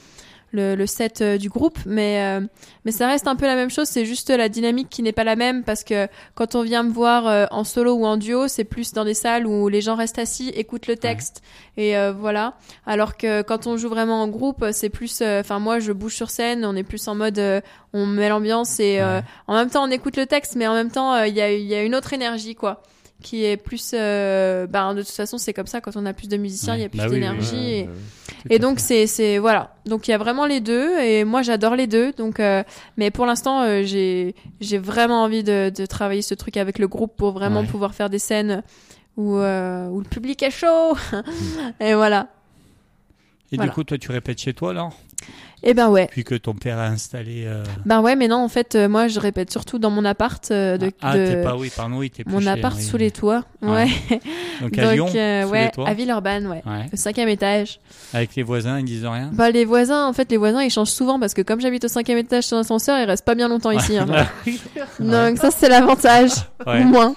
le, 0.52 0.76
le 0.76 0.86
set 0.86 1.22
euh, 1.22 1.38
du 1.38 1.49
groupe, 1.49 1.80
mais 1.86 2.22
euh, 2.22 2.45
mais 2.86 2.91
ça 2.91 3.07
reste 3.07 3.28
un 3.28 3.36
peu 3.36 3.45
la 3.45 3.56
même 3.56 3.69
chose, 3.69 3.88
c'est 3.88 4.06
juste 4.06 4.30
la 4.30 4.49
dynamique 4.49 4.90
qui 4.90 5.02
n'est 5.02 5.11
pas 5.14 5.23
la 5.23 5.36
même 5.36 5.64
parce 5.64 5.84
que 5.84 6.07
quand 6.36 6.56
on 6.56 6.61
vient 6.64 6.84
me 6.84 6.91
voir 6.91 7.28
euh, 7.28 7.45
en 7.52 7.64
solo 7.64 7.94
ou 7.94 8.06
en 8.06 8.18
duo, 8.18 8.48
c'est 8.48 8.64
plus 8.65 8.91
dans 8.94 9.06
des 9.06 9.14
salles 9.14 9.48
où 9.48 9.68
les 9.69 9.82
gens 9.82 9.95
restent 9.95 10.19
assis, 10.19 10.49
écoutent 10.49 10.88
le 10.88 10.98
texte 10.98 11.41
et 11.78 11.95
euh, 11.98 12.11
voilà, 12.11 12.56
alors 12.86 13.15
que 13.18 13.41
quand 13.44 13.65
on 13.68 13.78
joue 13.78 13.90
vraiment 13.90 14.22
en 14.22 14.28
groupe, 14.28 14.65
c'est 14.72 14.90
plus, 14.90 15.22
enfin 15.22 15.60
moi 15.60 15.80
je 15.80 15.91
bouge 15.94 16.15
sur 16.15 16.30
scène, 16.30 16.65
on 16.65 16.76
est 16.76 16.84
plus 16.84 17.07
en 17.07 17.15
mode, 17.15 17.40
euh, 17.40 17.61
on 17.94 18.06
met 18.06 18.28
l'ambiance 18.30 18.80
et 18.80 18.99
euh, 18.99 19.18
Ouais. 19.19 19.23
en 19.48 19.53
même 19.56 19.69
temps 19.69 19.84
on 19.88 19.91
écoute 19.91 20.18
le 20.18 20.26
texte, 20.26 20.56
mais 20.56 20.68
en 20.68 20.73
même 20.73 20.91
temps 20.91 21.23
il 21.23 21.34
y, 21.34 21.41
a, 21.41 21.52
il 21.53 21.65
y 21.65 21.76
a 21.76 21.84
une 21.84 21.95
autre 21.95 22.11
énergie 22.14 22.56
quoi, 22.56 22.82
qui 23.23 23.45
est 23.45 23.56
plus, 23.57 23.91
euh, 23.94 24.68
ben 24.68 24.94
de 24.95 25.02
toute 25.03 25.11
façon 25.11 25.38
c'est 25.38 25.53
comme 25.53 25.68
ça 25.68 25.80
quand 25.80 25.95
on 25.95 26.06
a 26.06 26.14
plus 26.14 26.28
de 26.28 26.38
musiciens, 26.38 26.76
il 26.76 26.82
y 26.82 26.86
a 26.86 26.90
plus 26.90 26.98
Bah 26.98 27.06
oui, 27.07 27.11
oui, 27.11 27.19
d'énergie. 27.22 27.88
Et... 28.49 28.59
donc 28.59 28.80
c'est 28.80 29.07
c'est 29.07 29.38
voilà. 29.38 29.76
Donc 29.85 30.07
il 30.07 30.11
y 30.11 30.13
a 30.13 30.18
vraiment 30.18 30.45
les 30.45 30.59
deux 30.59 30.99
et 30.99 31.23
moi 31.23 31.41
j'adore 31.41 31.76
les 31.76 31.88
deux. 31.88 32.11
Donc 32.13 32.39
euh, 32.39 32.63
mais 32.97 33.11
pour 33.11 33.26
l'instant 33.26 33.61
euh, 33.61 33.84
j'ai 33.84 34.35
j'ai 34.59 34.77
vraiment 34.77 35.23
envie 35.23 35.43
de, 35.43 35.69
de 35.76 35.85
travailler 35.85 36.22
ce 36.22 36.34
truc 36.34 36.57
avec 36.57 36.80
le 36.80 36.88
groupe 36.88 37.15
pour 37.15 37.31
vraiment 37.31 37.61
Ouais. 37.61 37.68
pouvoir 37.68 37.93
faire 37.93 38.09
des 38.09 38.19
scènes 38.19 38.63
où 39.18 39.35
euh, 39.38 39.88
où 39.88 39.99
le 39.99 40.07
public 40.07 40.41
est 40.43 40.51
chaud. 40.51 40.95
et 41.80 41.93
voilà. 41.93 42.27
Et 43.51 43.57
voilà. 43.57 43.69
du 43.69 43.76
coup, 43.76 43.84
toi, 43.84 43.97
tu 43.97 44.09
répètes 44.11 44.39
chez 44.39 44.53
toi, 44.53 44.69
alors 44.72 44.93
Et 45.64 45.74
ben 45.76 45.90
ouais. 45.90 46.08
Puis 46.10 46.24
que 46.24 46.34
ton 46.36 46.54
père 46.54 46.80
a 46.80 46.88
installé. 46.88 47.44
euh, 47.46 47.64
Ben 47.86 48.02
ouais 48.02 48.16
mais 48.16 48.28
non 48.28 48.38
en 48.38 48.48
fait 48.50 48.74
euh, 48.76 48.90
moi 48.90 49.08
je 49.08 49.20
répète 49.20 49.52
surtout 49.52 49.78
dans 49.78 49.92
mon 49.92 50.06
appart 50.06 50.50
euh, 50.52 50.78
de, 50.78 50.92
Ah, 51.02 51.16
de- 51.18 51.26
t'es 51.28 51.44
pas, 51.44 51.56
oui, 51.56 51.72
pardon, 51.76 51.98
oui, 51.98 52.10
t'es 52.10 52.24
plus 52.24 52.34
mon 52.34 52.40
chez- 52.42 52.48
appart 52.48 52.76
oui, 52.78 52.84
sous 52.84 52.98
les 52.98 53.12
toits. 53.12 53.44
Ouais. 53.62 53.70
Ouais. 54.10 54.20
Donc 54.62 54.78
à 54.78 54.94
Lyon, 54.94 55.08
euh, 55.14 55.44
sous 55.46 55.50
ouais 55.52 55.66
les 55.66 55.72
toits. 55.72 55.88
à 55.88 55.94
Villeurbanne 55.94 56.48
ouais. 56.48 56.64
Ouais. 56.66 56.86
Au 56.92 56.96
cinquième 56.96 57.30
étage. 57.30 57.80
Avec 58.14 58.36
les 58.36 58.42
voisins, 58.44 58.80
ils 58.80 58.86
disent 58.86 59.06
rien? 59.06 59.30
Bah 59.34 59.52
les 59.52 59.66
voisins 59.66 60.08
en 60.08 60.14
fait 60.14 60.32
les 60.32 60.38
voisins 60.38 60.64
ils 60.64 60.72
changent 60.72 60.90
souvent 60.90 61.20
parce 61.20 61.34
que 61.36 61.42
comme 61.44 61.62
j'habite 61.62 61.86
au 61.86 61.90
cinquième 61.90 62.18
étage 62.18 62.46
sur 62.46 62.58
l'ascenseur 62.58 62.98
ils 63.00 63.06
restent 63.06 63.26
pas 63.26 63.36
bien 63.36 63.48
longtemps 63.48 63.72
ici. 63.72 63.98
hein. 63.98 64.08
Donc 65.00 65.38
ça 65.38 65.52
c'est 65.52 65.70
l'avantage. 65.70 66.32
Au 66.66 66.74
moins. 66.84 67.16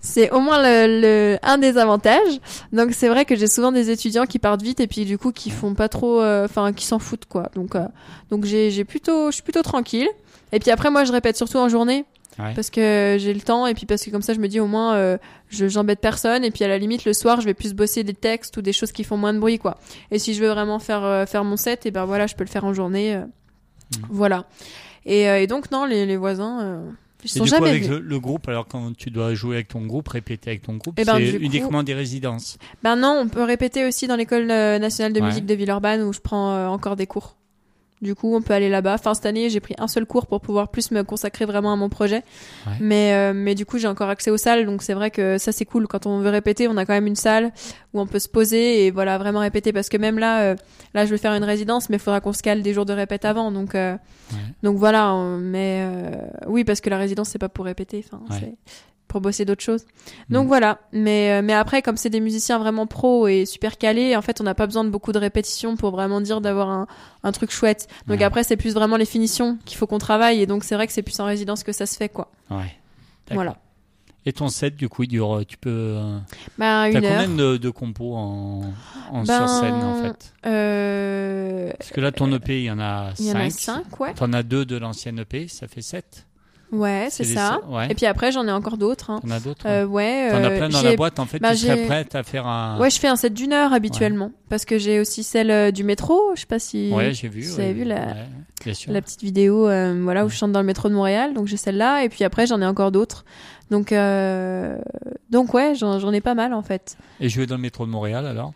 c'est 0.00 0.30
au 0.30 0.40
moins 0.40 0.62
le, 0.62 1.00
le- 1.00 1.38
un 1.42 1.58
des 1.58 1.76
avantages. 1.78 2.40
Donc 2.72 2.90
c'est 2.92 3.08
vrai 3.08 3.24
que 3.24 3.36
j'ai 3.36 3.46
souvent 3.46 3.72
des 3.72 3.90
étudiants 3.90 4.26
qui 4.26 4.38
partent 4.38 4.62
vite 4.62 4.80
et 4.80 4.86
puis 4.86 5.04
du 5.04 5.18
coup 5.18 5.32
qui 5.32 5.50
font 5.50 5.74
pas 5.74 5.88
trop, 5.88 6.22
enfin 6.22 6.72
qui 6.72 6.84
s'en 6.86 6.98
foutent 6.98 7.24
quoi. 7.26 7.37
Donc 7.54 7.74
euh, 7.74 7.86
donc 8.30 8.44
j'ai 8.44 8.70
j'ai 8.70 8.84
plutôt, 8.84 9.30
je 9.30 9.34
suis 9.34 9.42
plutôt 9.42 9.62
tranquille. 9.62 10.08
Et 10.52 10.58
puis 10.60 10.70
après 10.70 10.90
moi 10.90 11.04
je 11.04 11.12
répète 11.12 11.36
surtout 11.36 11.58
en 11.58 11.68
journée 11.68 12.04
Ouais. 12.38 12.54
parce 12.54 12.70
que 12.70 13.16
j'ai 13.18 13.34
le 13.34 13.40
temps 13.40 13.66
et 13.66 13.74
puis 13.74 13.84
parce 13.84 14.04
que 14.04 14.10
comme 14.10 14.22
ça 14.22 14.32
je 14.32 14.38
me 14.38 14.46
dis 14.46 14.60
au 14.60 14.68
moins 14.68 14.94
euh, 14.94 15.18
je 15.48 15.66
j'embête 15.66 15.98
personne 15.98 16.44
et 16.44 16.52
puis 16.52 16.62
à 16.62 16.68
la 16.68 16.78
limite 16.78 17.04
le 17.04 17.12
soir 17.12 17.40
je 17.40 17.46
vais 17.46 17.54
plus 17.54 17.74
bosser 17.74 18.04
des 18.04 18.14
textes 18.14 18.56
ou 18.56 18.62
des 18.62 18.72
choses 18.72 18.92
qui 18.92 19.02
font 19.02 19.16
moins 19.16 19.34
de 19.34 19.40
bruit 19.40 19.58
quoi. 19.58 19.76
Et 20.12 20.20
si 20.20 20.34
je 20.34 20.40
veux 20.44 20.48
vraiment 20.50 20.78
faire 20.78 21.02
euh, 21.02 21.26
faire 21.26 21.42
mon 21.42 21.56
set 21.56 21.84
et 21.86 21.90
ben 21.90 22.04
voilà 22.04 22.28
je 22.28 22.36
peux 22.36 22.44
le 22.44 22.48
faire 22.48 22.64
en 22.64 22.72
journée. 22.72 23.16
Mm. 23.16 23.96
Voilà. 24.08 24.44
Et, 25.04 25.22
et 25.24 25.46
donc 25.48 25.72
non 25.72 25.84
les, 25.84 26.06
les 26.06 26.16
voisins 26.16 26.82
ils 27.24 27.30
Et 27.30 27.34
du 27.34 27.40
coup, 27.40 27.46
jamais 27.46 27.70
avec 27.70 27.84
venus. 27.84 27.98
le, 28.00 28.04
le 28.06 28.20
groupe, 28.20 28.48
alors 28.48 28.66
quand 28.68 28.96
tu 28.96 29.10
dois 29.10 29.34
jouer 29.34 29.56
avec 29.56 29.68
ton 29.68 29.86
groupe, 29.86 30.08
répéter 30.08 30.50
avec 30.50 30.62
ton 30.62 30.76
groupe, 30.76 30.94
Eh 30.98 31.04
ben, 31.04 31.16
c'est 31.16 31.24
du 31.24 31.38
coup- 31.38 31.44
uniquement 31.44 31.82
des 31.82 31.94
résidences. 31.94 32.58
Ben 32.82 32.96
non, 32.96 33.20
on 33.24 33.28
peut 33.28 33.42
répéter 33.42 33.86
aussi 33.86 34.06
dans 34.06 34.16
l'école 34.16 34.50
euh, 34.50 34.78
nationale 34.78 35.12
de 35.12 35.20
Ouais. 35.20 35.26
musique 35.26 35.46
de 35.46 35.54
Villeurbanne 35.54 36.02
où 36.02 36.12
je 36.12 36.20
prends 36.20 36.52
euh, 36.52 36.66
encore 36.68 36.96
des 36.96 37.06
cours. 37.06 37.37
Du 38.00 38.14
coup, 38.14 38.34
on 38.34 38.40
peut 38.42 38.54
aller 38.54 38.68
là-bas. 38.68 38.94
Enfin, 38.94 39.12
cette 39.14 39.26
année, 39.26 39.50
j'ai 39.50 39.60
pris 39.60 39.74
un 39.78 39.88
seul 39.88 40.06
cours 40.06 40.26
pour 40.26 40.40
pouvoir 40.40 40.68
plus 40.68 40.90
me 40.92 41.02
consacrer 41.02 41.44
vraiment 41.46 41.72
à 41.72 41.76
mon 41.76 41.88
projet. 41.88 42.22
Ouais. 42.66 42.72
Mais, 42.80 43.12
euh, 43.14 43.32
mais 43.34 43.54
du 43.54 43.66
coup, 43.66 43.78
j'ai 43.78 43.88
encore 43.88 44.08
accès 44.08 44.30
aux 44.30 44.36
salles, 44.36 44.66
donc 44.66 44.82
c'est 44.82 44.94
vrai 44.94 45.10
que 45.10 45.36
ça, 45.38 45.50
c'est 45.52 45.64
cool. 45.64 45.86
Quand 45.88 46.06
on 46.06 46.20
veut 46.20 46.30
répéter, 46.30 46.68
on 46.68 46.76
a 46.76 46.86
quand 46.86 46.92
même 46.92 47.06
une 47.08 47.16
salle 47.16 47.52
où 47.94 48.00
on 48.00 48.06
peut 48.06 48.20
se 48.20 48.28
poser 48.28 48.86
et 48.86 48.90
voilà, 48.92 49.18
vraiment 49.18 49.40
répéter. 49.40 49.72
Parce 49.72 49.88
que 49.88 49.96
même 49.96 50.18
là, 50.18 50.42
euh, 50.42 50.56
là, 50.94 51.06
je 51.06 51.10
vais 51.10 51.18
faire 51.18 51.32
une 51.34 51.44
résidence, 51.44 51.90
mais 51.90 51.96
il 51.96 52.00
faudra 52.00 52.20
qu'on 52.20 52.32
se 52.32 52.42
cale 52.42 52.62
des 52.62 52.72
jours 52.72 52.84
de 52.86 52.92
répète 52.92 53.24
avant. 53.24 53.50
Donc, 53.50 53.74
euh, 53.74 53.94
Ouais. 54.32 54.38
donc 54.62 54.76
voilà. 54.76 55.12
on- 55.14 55.38
mais 55.38 55.80
euh, 55.82 56.10
oui, 56.46 56.62
parce 56.64 56.80
que 56.80 56.90
la 56.90 56.98
résidence, 56.98 57.30
c'est 57.30 57.38
pas 57.38 57.48
pour 57.48 57.64
répéter. 57.64 58.04
Enfin, 58.06 58.22
Ouais. 58.30 58.54
Pour 59.08 59.20
bosser 59.20 59.44
d'autres 59.44 59.62
choses. 59.64 59.84
Donc 60.30 60.44
Mm. 60.44 60.48
voilà, 60.48 60.78
mais 60.92 61.32
euh, 61.32 61.42
mais 61.42 61.54
après 61.54 61.82
comme 61.82 61.96
c'est 61.96 62.10
des 62.10 62.20
musiciens 62.20 62.58
vraiment 62.58 62.86
pros 62.86 63.26
et 63.26 63.46
super 63.46 63.78
calés, 63.78 64.14
en 64.16 64.22
fait 64.22 64.40
on 64.40 64.44
n'a 64.44 64.54
pas 64.54 64.66
besoin 64.66 64.84
de 64.84 64.90
beaucoup 64.90 65.12
de 65.12 65.18
répétitions 65.18 65.76
pour 65.76 65.90
vraiment 65.90 66.20
dire 66.20 66.40
d'avoir 66.40 66.68
un, 66.70 66.86
un 67.24 67.32
truc 67.32 67.50
chouette. 67.50 67.88
Donc 68.06 68.18
Ouais. 68.18 68.24
après 68.24 68.44
c'est 68.44 68.56
plus 68.56 68.74
vraiment 68.74 68.96
les 68.96 69.06
finitions 69.06 69.58
qu'il 69.64 69.76
faut 69.78 69.86
qu'on 69.86 69.98
travaille 69.98 70.40
et 70.42 70.46
donc 70.46 70.62
c'est 70.64 70.74
vrai 70.74 70.86
que 70.86 70.92
c'est 70.92 71.02
plus 71.02 71.18
en 71.20 71.24
résidence 71.24 71.64
que 71.64 71.72
ça 71.72 71.86
se 71.86 71.96
fait 71.96 72.08
quoi. 72.08 72.30
Ouais. 72.50 72.72
Voilà. 73.32 73.56
Et 74.26 74.32
ton 74.32 74.48
set, 74.48 74.76
du 74.76 74.90
coup, 74.90 75.04
il 75.04 75.08
dure. 75.08 75.42
Tu 75.48 75.56
peux. 75.56 75.70
euh, 75.70 76.18
Bah 76.58 76.86
T'as 76.92 76.98
une 76.98 77.04
heure. 77.06 77.22
combien 77.22 77.28
de, 77.34 77.56
de 77.56 77.70
compos 77.70 78.14
en, 78.14 78.62
en 79.10 79.22
Ben, 79.22 79.24
sur 79.24 79.48
scène, 79.48 79.72
en 79.74 80.02
fait 80.02 80.34
Euh, 80.44 81.70
Parce 81.78 81.90
que 81.90 82.00
là, 82.00 82.12
ton 82.12 82.30
EP, 82.34 82.58
il 82.58 82.64
y 82.64 82.70
en 82.70 82.78
a 82.80 83.12
il 83.18 83.26
y 83.26 83.32
en 83.32 83.36
a 83.36 83.48
5. 83.48 83.52
cinq, 83.52 84.00
ouais. 84.00 84.12
T'en 84.14 84.32
as 84.34 84.42
deux 84.42 84.66
de 84.66 84.76
l'ancienne 84.76 85.18
EP, 85.20 85.48
ça 85.48 85.66
fait 85.68 85.80
7. 85.82 86.26
Ouais, 86.70 87.08
c'est 87.10 87.24
ça. 87.24 87.60
Ouais. 87.68 87.86
Et 87.90 87.94
puis 87.94 88.04
après 88.06 88.30
j'en 88.30 88.46
ai 88.46 88.52
encore 88.52 88.76
d'autres. 88.76 89.10
Hein. 89.10 89.20
T'en 89.22 89.30
as 89.30 89.40
d'autres 89.40 89.66
Euh, 89.66 89.86
ouais. 89.86 90.28
T'en 90.30 90.36
as 90.44 90.50
euh, 90.50 90.56
plein 90.58 90.68
dans 90.68 90.82
la 90.82 90.96
boîte, 90.96 91.18
en 91.18 91.24
fait. 91.26 91.38
bah, 91.38 91.52
tu 91.52 91.58
serais 91.66 91.86
prête 91.86 92.14
à 92.14 92.22
faire 92.22 92.46
un. 92.46 92.78
Ouais, 92.78 92.90
je 92.90 92.98
fais 92.98 93.08
un 93.08 93.16
set 93.16 93.32
d'une 93.32 93.52
heure 93.54 93.72
habituellement 93.72 94.30
parce 94.50 94.64
que 94.64 94.78
j'ai 94.78 95.00
aussi 95.00 95.22
celle 95.22 95.50
euh, 95.50 95.70
du 95.70 95.82
métro. 95.84 96.20
Je 96.34 96.40
sais 96.40 96.46
pas 96.46 96.58
si 96.58 96.90
Ouais, 96.92 97.14
j'ai 97.14 97.28
vu. 97.28 97.42
vous 97.42 97.58
avez 97.60 97.72
vu 97.72 97.84
la- 97.84 98.14
la 98.88 99.00
petite 99.02 99.22
vidéo 99.22 99.68
euh, 99.68 99.98
voilà 100.02 100.24
où 100.26 100.28
je 100.28 100.36
chante 100.36 100.52
dans 100.52 100.60
le 100.60 100.66
métro 100.66 100.88
de 100.88 100.94
Montréal 100.94 101.32
donc 101.32 101.46
j'ai 101.46 101.56
celle-là 101.56 102.02
et 102.02 102.08
puis 102.08 102.24
après 102.24 102.44
j'en 102.46 102.60
ai 102.60 102.66
encore 102.66 102.90
d'autres 102.90 103.24
donc 103.70 103.92
euh, 103.92 104.76
donc 105.30 105.54
ouais 105.54 105.74
j'en 105.76 106.00
j'en 106.00 106.12
ai 106.12 106.20
pas 106.20 106.34
mal 106.34 106.52
en 106.52 106.62
fait 106.62 106.96
Et 107.20 107.28
jouer 107.28 107.46
dans 107.46 107.54
le 107.54 107.62
métro 107.62 107.86
de 107.86 107.90
Montréal, 107.92 108.26
alors? 108.26 108.52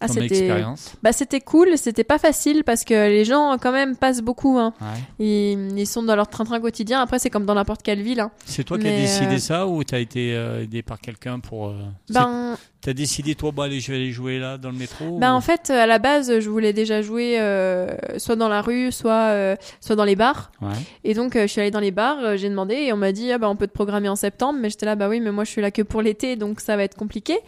Ah 0.00 0.08
c'était 0.08 0.62
bah 1.02 1.12
c'était 1.12 1.40
cool 1.40 1.76
c'était 1.76 2.04
pas 2.04 2.18
facile 2.18 2.64
parce 2.64 2.84
que 2.84 2.94
les 2.94 3.24
gens 3.24 3.56
quand 3.60 3.72
même 3.72 3.96
passent 3.96 4.20
beaucoup 4.20 4.58
hein. 4.58 4.74
Ouais. 4.80 5.24
ils, 5.26 5.78
ils 5.78 5.86
sont 5.86 6.02
dans 6.02 6.16
leur 6.16 6.28
train-train 6.28 6.60
quotidien 6.60 7.00
après 7.00 7.18
c'est 7.18 7.30
comme 7.30 7.46
dans 7.46 7.54
n'importe 7.54 7.82
quelle 7.82 8.02
ville 8.02 8.20
hein. 8.20 8.30
C'est 8.44 8.64
toi 8.64 8.78
qui 8.78 8.86
as 8.88 8.96
décidé 8.96 9.36
euh, 9.36 9.38
ça 9.38 9.66
ou 9.66 9.82
t'as 9.84 9.98
été 9.98 10.34
euh, 10.34 10.62
aidé 10.62 10.82
par 10.82 11.00
quelqu'un 11.00 11.40
pour. 11.40 11.68
euh, 11.68 11.74
ben 12.10 12.56
T'as 12.86 12.92
décidé, 12.92 13.34
toi, 13.34 13.50
allez, 13.64 13.80
je 13.80 13.90
vais 13.90 13.96
aller 13.98 14.12
jouer 14.12 14.38
là, 14.38 14.58
dans 14.58 14.70
le 14.70 14.76
métro 14.76 15.18
Bah 15.18 15.32
ou- 15.32 15.34
en 15.34 15.40
fait, 15.40 15.70
à 15.70 15.88
la 15.88 15.98
base, 15.98 16.38
je 16.38 16.48
voulais 16.48 16.72
déjà 16.72 17.02
jouer 17.02 17.34
euh, 17.40 17.96
soit 18.16 18.36
dans 18.36 18.48
la 18.48 18.62
rue, 18.62 18.92
soit 18.92 19.30
euh, 19.32 19.56
soit 19.80 19.96
dans 19.96 20.04
les 20.04 20.14
bars. 20.14 20.52
Ouais. 20.62 20.68
Et 21.02 21.12
donc, 21.12 21.34
euh, 21.34 21.42
je 21.42 21.46
suis 21.48 21.60
allée 21.60 21.72
dans 21.72 21.80
les 21.80 21.90
bars, 21.90 22.36
j'ai 22.36 22.48
demandé 22.48 22.76
et 22.76 22.92
on 22.92 22.96
m'a 22.96 23.10
dit, 23.10 23.32
ah 23.32 23.38
bah 23.38 23.48
on 23.50 23.56
peut 23.56 23.66
te 23.66 23.72
programmer 23.72 24.08
en 24.08 24.14
septembre. 24.14 24.60
Mais 24.62 24.70
j'étais 24.70 24.86
là, 24.86 24.94
bah 24.94 25.08
oui, 25.08 25.18
mais 25.18 25.32
moi 25.32 25.42
je 25.42 25.50
suis 25.50 25.60
là 25.60 25.72
que 25.72 25.82
pour 25.82 26.00
l'été, 26.00 26.36
donc 26.36 26.60
ça 26.60 26.76
va 26.76 26.84
être 26.84 26.94
compliqué. 26.94 27.40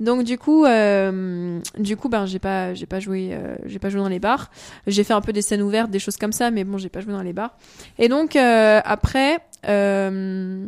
Donc 0.00 0.24
du 0.24 0.38
coup, 0.38 0.64
du 0.66 1.96
coup, 1.96 2.08
ben 2.08 2.26
j'ai 2.26 2.40
pas 2.40 2.74
j'ai 2.74 2.86
pas 2.86 2.98
joué 2.98 3.38
j'ai 3.66 3.78
pas 3.78 3.90
joué 3.90 4.00
dans 4.00 4.08
les 4.08 4.18
bars. 4.18 4.50
J'ai 4.88 5.04
fait 5.04 5.14
un 5.14 5.20
peu 5.20 5.32
des 5.32 5.42
scènes 5.42 5.62
ouvertes, 5.62 5.92
des 5.92 6.00
choses 6.00 6.16
comme 6.16 6.32
ça, 6.32 6.50
mais 6.50 6.64
bon, 6.64 6.78
j'ai 6.78 6.88
pas 6.88 6.98
joué 7.00 7.12
dans 7.12 7.22
les 7.22 7.32
bars. 7.32 7.56
Et 8.00 8.08
donc 8.08 8.34
après. 8.34 9.38
Euh, 9.68 10.66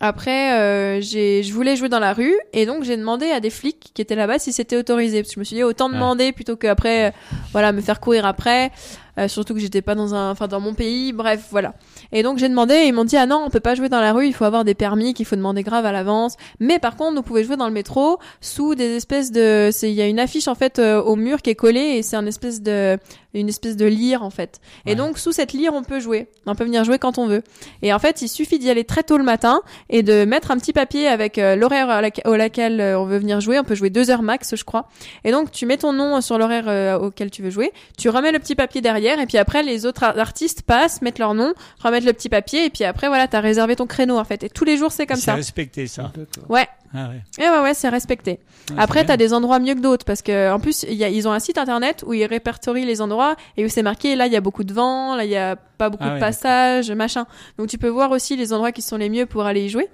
après, 0.00 0.52
euh, 0.58 1.00
j'ai, 1.00 1.42
je 1.42 1.52
voulais 1.52 1.76
jouer 1.76 1.88
dans 1.88 1.98
la 1.98 2.12
rue 2.12 2.34
et 2.52 2.66
donc 2.66 2.84
j'ai 2.84 2.96
demandé 2.96 3.26
à 3.30 3.40
des 3.40 3.50
flics 3.50 3.90
qui 3.94 4.02
étaient 4.02 4.14
là-bas 4.14 4.38
si 4.38 4.52
c'était 4.52 4.76
autorisé 4.76 5.22
parce 5.22 5.30
que 5.30 5.34
je 5.34 5.40
me 5.40 5.44
suis 5.44 5.56
dit 5.56 5.62
autant 5.64 5.88
Ouais. 5.88 5.94
demander 5.94 6.32
plutôt 6.32 6.56
que 6.56 6.66
après, 6.68 7.06
euh, 7.06 7.10
voilà, 7.52 7.72
me 7.72 7.80
faire 7.80 8.00
courir 8.00 8.24
après. 8.26 8.70
Euh, 9.18 9.28
surtout 9.28 9.54
que 9.54 9.60
j'étais 9.60 9.82
pas 9.82 9.94
dans 9.94 10.14
un, 10.14 10.30
enfin 10.30 10.48
dans 10.48 10.60
mon 10.60 10.72
pays, 10.74 11.12
bref, 11.12 11.46
voilà. 11.50 11.74
Et 12.12 12.22
donc 12.22 12.38
j'ai 12.38 12.48
demandé 12.48 12.74
et 12.74 12.86
ils 12.86 12.92
m'ont 12.92 13.04
dit 13.04 13.16
ah 13.16 13.26
non, 13.26 13.42
on 13.46 13.50
peut 13.50 13.60
pas 13.60 13.74
jouer 13.74 13.88
dans 13.88 14.00
la 14.00 14.12
rue, 14.12 14.26
il 14.26 14.34
faut 14.34 14.44
avoir 14.44 14.64
des 14.64 14.74
permis 14.74 15.14
qu'il 15.14 15.26
faut 15.26 15.36
demander 15.36 15.62
grave 15.62 15.86
à 15.86 15.92
l'avance. 15.92 16.36
Mais 16.60 16.78
par 16.78 16.96
contre, 16.96 17.16
vous 17.16 17.22
pouvez 17.22 17.44
jouer 17.44 17.56
dans 17.56 17.66
le 17.66 17.72
métro 17.72 18.18
sous 18.40 18.74
des 18.74 18.96
espèces 18.96 19.32
de, 19.32 19.70
il 19.82 19.92
y 19.92 20.02
a 20.02 20.06
une 20.06 20.20
affiche 20.20 20.48
en 20.48 20.54
fait 20.54 20.78
euh, 20.78 21.00
au 21.02 21.16
mur 21.16 21.42
qui 21.42 21.50
est 21.50 21.54
collée 21.54 21.96
et 21.96 22.02
c'est 22.02 22.16
un 22.16 22.26
espèce 22.26 22.62
de, 22.62 22.98
une 23.34 23.48
espèce 23.48 23.76
de 23.76 23.86
lyre 23.86 24.22
en 24.22 24.30
fait. 24.30 24.60
Et 24.86 24.94
donc 24.94 25.18
sous 25.18 25.32
cette 25.32 25.52
lyre 25.52 25.72
on 25.74 25.82
peut 25.82 26.00
jouer, 26.00 26.28
on 26.46 26.54
peut 26.54 26.64
venir 26.64 26.84
jouer 26.84 26.98
quand 26.98 27.18
on 27.18 27.26
veut. 27.26 27.42
Et 27.82 27.92
en 27.92 27.98
fait, 27.98 28.22
il 28.22 28.28
suffit 28.28 28.58
d'y 28.58 28.68
aller 28.70 28.84
très 28.84 29.02
tôt 29.02 29.16
le 29.16 29.24
matin 29.24 29.60
et 29.88 30.02
de 30.02 30.24
mettre 30.24 30.50
un 30.50 30.58
petit 30.58 30.72
papier 30.72 31.06
avec 31.08 31.38
euh, 31.38 31.56
l'horaire 31.56 31.88
à 31.90 32.00
laquelle, 32.02 32.24
au 32.26 32.36
laquelle 32.36 32.80
euh, 32.80 32.98
on 33.00 33.04
veut 33.04 33.18
venir 33.18 33.40
jouer. 33.40 33.58
On 33.58 33.64
peut 33.64 33.74
jouer 33.74 33.90
deux 33.90 34.10
heures 34.10 34.22
max, 34.22 34.54
je 34.54 34.64
crois. 34.64 34.88
Et 35.24 35.32
donc, 35.32 35.50
tu 35.50 35.66
mets 35.66 35.78
ton 35.78 35.92
nom 35.92 36.20
sur 36.20 36.38
l'horaire 36.38 36.64
euh, 36.68 36.98
auquel 36.98 37.30
tu 37.30 37.42
veux 37.42 37.50
jouer. 37.50 37.72
Tu 37.96 38.08
remets 38.08 38.32
le 38.32 38.38
petit 38.38 38.54
papier 38.54 38.80
derrière 38.80 39.18
et 39.20 39.26
puis 39.26 39.38
après, 39.38 39.62
les 39.62 39.86
autres 39.86 40.02
ar- 40.04 40.18
artistes 40.18 40.62
passent, 40.62 41.02
mettent 41.02 41.18
leur 41.18 41.34
nom, 41.34 41.54
remettent 41.82 42.01
le 42.04 42.12
petit 42.12 42.28
papier 42.28 42.66
et 42.66 42.70
puis 42.70 42.84
après, 42.84 43.08
voilà, 43.08 43.28
t'as 43.28 43.40
réservé 43.40 43.76
ton 43.76 43.86
créneau 43.86 44.18
en 44.18 44.24
fait. 44.24 44.42
Et 44.44 44.48
tous 44.48 44.64
les 44.64 44.76
jours, 44.76 44.92
c'est 44.92 45.06
comme 45.06 45.16
C'est 45.16 45.24
ça. 45.26 45.34
respecté, 45.34 45.86
ça. 45.86 46.12
Ouais. 46.48 46.68
Ah 46.94 47.08
ouais. 47.08 47.22
Et 47.44 47.48
ouais, 47.48 47.58
ouais, 47.60 47.74
c'est 47.74 47.88
respecté. 47.88 48.38
Ouais, 48.70 48.76
Après, 48.78 49.04
t'as 49.04 49.16
des 49.16 49.32
endroits 49.34 49.58
mieux 49.58 49.74
que 49.74 49.80
d'autres 49.80 50.04
parce 50.04 50.22
que 50.22 50.52
en 50.52 50.60
plus, 50.60 50.84
y 50.88 51.04
a, 51.04 51.08
ils 51.08 51.26
ont 51.26 51.32
un 51.32 51.40
site 51.40 51.58
internet 51.58 52.04
où 52.06 52.12
ils 52.14 52.24
répertorient 52.26 52.84
les 52.84 53.00
endroits 53.00 53.36
et 53.56 53.64
où 53.64 53.68
c'est 53.68 53.82
marqué 53.82 54.14
là 54.16 54.26
il 54.26 54.32
y 54.32 54.36
a 54.36 54.40
beaucoup 54.40 54.64
de 54.64 54.72
vent, 54.72 55.16
là 55.16 55.24
il 55.24 55.30
y 55.30 55.36
a 55.36 55.56
pas 55.56 55.88
beaucoup 55.90 56.04
Ah 56.06 56.10
de 56.10 56.14
ouais, 56.14 56.20
passages, 56.20 56.90
machin. 56.92 57.26
Donc 57.58 57.68
tu 57.68 57.78
peux 57.78 57.88
voir 57.88 58.10
aussi 58.12 58.36
les 58.36 58.52
endroits 58.52 58.72
qui 58.72 58.82
sont 58.82 58.96
les 58.96 59.08
mieux 59.08 59.26
pour 59.26 59.44
aller 59.46 59.62
y 59.64 59.68
jouer. 59.68 59.88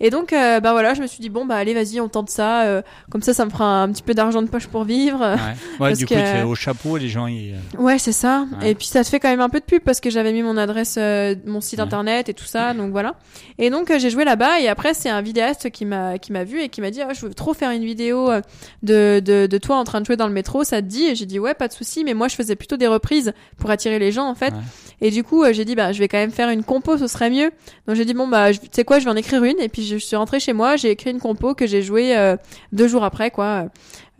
Et 0.00 0.10
donc, 0.10 0.32
euh, 0.32 0.58
bah 0.60 0.72
voilà, 0.72 0.94
je 0.94 1.02
me 1.02 1.06
suis 1.06 1.20
dit 1.20 1.28
bon 1.28 1.44
bah 1.44 1.56
allez 1.56 1.74
vas-y 1.74 2.00
on 2.00 2.08
tente 2.08 2.30
ça. 2.30 2.62
euh, 2.64 2.82
comme 3.10 3.22
ça, 3.22 3.34
ça 3.34 3.44
me 3.44 3.50
fera 3.50 3.82
un 3.82 3.88
petit 3.92 4.02
peu 4.02 4.14
d'argent 4.14 4.42
de 4.42 4.48
poche 4.48 4.66
pour 4.66 4.84
vivre. 4.84 5.20
Ouais, 5.20 5.34
ouais 5.34 5.56
Parce 5.78 5.98
du 5.98 6.06
coup, 6.06 6.14
que- 6.14 6.38
tu 6.40 6.44
au 6.46 6.54
chapeau, 6.54 6.96
les 6.96 7.08
gens, 7.08 7.26
ils... 7.26 7.54
euh, 7.54 7.80
Ouais, 7.82 7.98
c'est 7.98 8.12
ça. 8.12 8.46
Ouais. 8.60 8.70
Et 8.70 8.74
puis 8.74 8.86
ça 8.86 9.04
te 9.04 9.08
fait 9.08 9.20
quand 9.20 9.28
même 9.28 9.40
un 9.40 9.48
peu 9.48 9.60
de 9.60 9.64
pub 9.64 9.82
parce 9.82 10.00
que 10.00 10.10
j'avais 10.10 10.32
mis 10.32 10.42
mon 10.42 10.56
adresse, 10.56 10.96
euh, 10.98 11.34
mon 11.46 11.60
site 11.60 11.80
internet 11.80 12.28
et 12.28 12.34
tout 12.34 12.44
ça, 12.44 12.72
donc 12.74 12.90
voilà. 12.92 13.14
Et 13.58 13.70
donc 13.70 13.92
j'ai 13.98 14.10
joué 14.10 14.24
là-bas 14.24 14.60
et 14.60 14.68
après 14.68 14.94
c'est 14.94 15.10
un 15.10 15.20
vidéaste 15.20 15.70
qui 15.70 15.84
m'a 15.84 16.18
qui 16.18 16.32
m'a 16.32 16.43
vu 16.44 16.60
et 16.60 16.68
qui 16.68 16.80
m'a 16.80 16.90
dit 16.90 17.00
Ah, 17.02 17.12
je 17.12 17.26
veux 17.26 17.34
trop 17.34 17.54
faire 17.54 17.70
une 17.70 17.84
vidéo 17.84 18.30
euh, 18.30 18.40
de, 18.82 19.20
de 19.24 19.46
de 19.46 19.58
toi 19.58 19.76
en 19.76 19.84
train 19.84 20.00
de 20.00 20.06
jouer 20.06 20.16
dans 20.16 20.26
le 20.26 20.32
métro, 20.32 20.64
ça 20.64 20.80
te 20.82 20.86
dit? 20.86 21.04
Et 21.04 21.14
j'ai 21.14 21.26
dit 21.26 21.38
ouais, 21.38 21.54
pas 21.54 21.68
de 21.68 21.72
souci, 21.72 22.04
mais 22.04 22.14
moi 22.14 22.28
je 22.28 22.36
faisais 22.36 22.56
plutôt 22.56 22.76
des 22.76 22.86
reprises 22.86 23.32
pour 23.58 23.70
attirer 23.70 23.98
les 23.98 24.12
gens 24.12 24.28
en 24.28 24.34
fait. 24.34 24.52
Ouais. 24.54 24.60
Et 25.00 25.10
du 25.10 25.24
coup 25.24 25.42
euh, 25.42 25.52
j'ai 25.52 25.64
dit 25.64 25.74
bah 25.74 25.92
je 25.92 25.98
vais 25.98 26.08
quand 26.08 26.18
même 26.18 26.30
faire 26.30 26.48
une 26.50 26.62
compo, 26.64 26.96
ce 26.98 27.06
serait 27.06 27.30
mieux. 27.30 27.50
Donc 27.86 27.96
j'ai 27.96 28.04
dit 28.04 28.14
bon 28.14 28.28
bah 28.28 28.52
tu 28.52 28.60
sais 28.70 28.84
quoi, 28.84 28.98
je 28.98 29.04
vais 29.04 29.10
en 29.10 29.16
écrire 29.16 29.42
une 29.44 29.58
et 29.60 29.68
puis 29.68 29.84
je 29.84 29.96
suis 29.96 30.16
rentrée 30.16 30.40
chez 30.40 30.52
moi, 30.52 30.76
j'ai 30.76 30.90
écrit 30.90 31.10
une 31.10 31.20
compo 31.20 31.54
que 31.54 31.66
j'ai 31.66 31.82
jouée 31.82 32.16
euh, 32.16 32.36
deux 32.72 32.88
jours 32.88 33.04
après 33.04 33.30
quoi. 33.30 33.66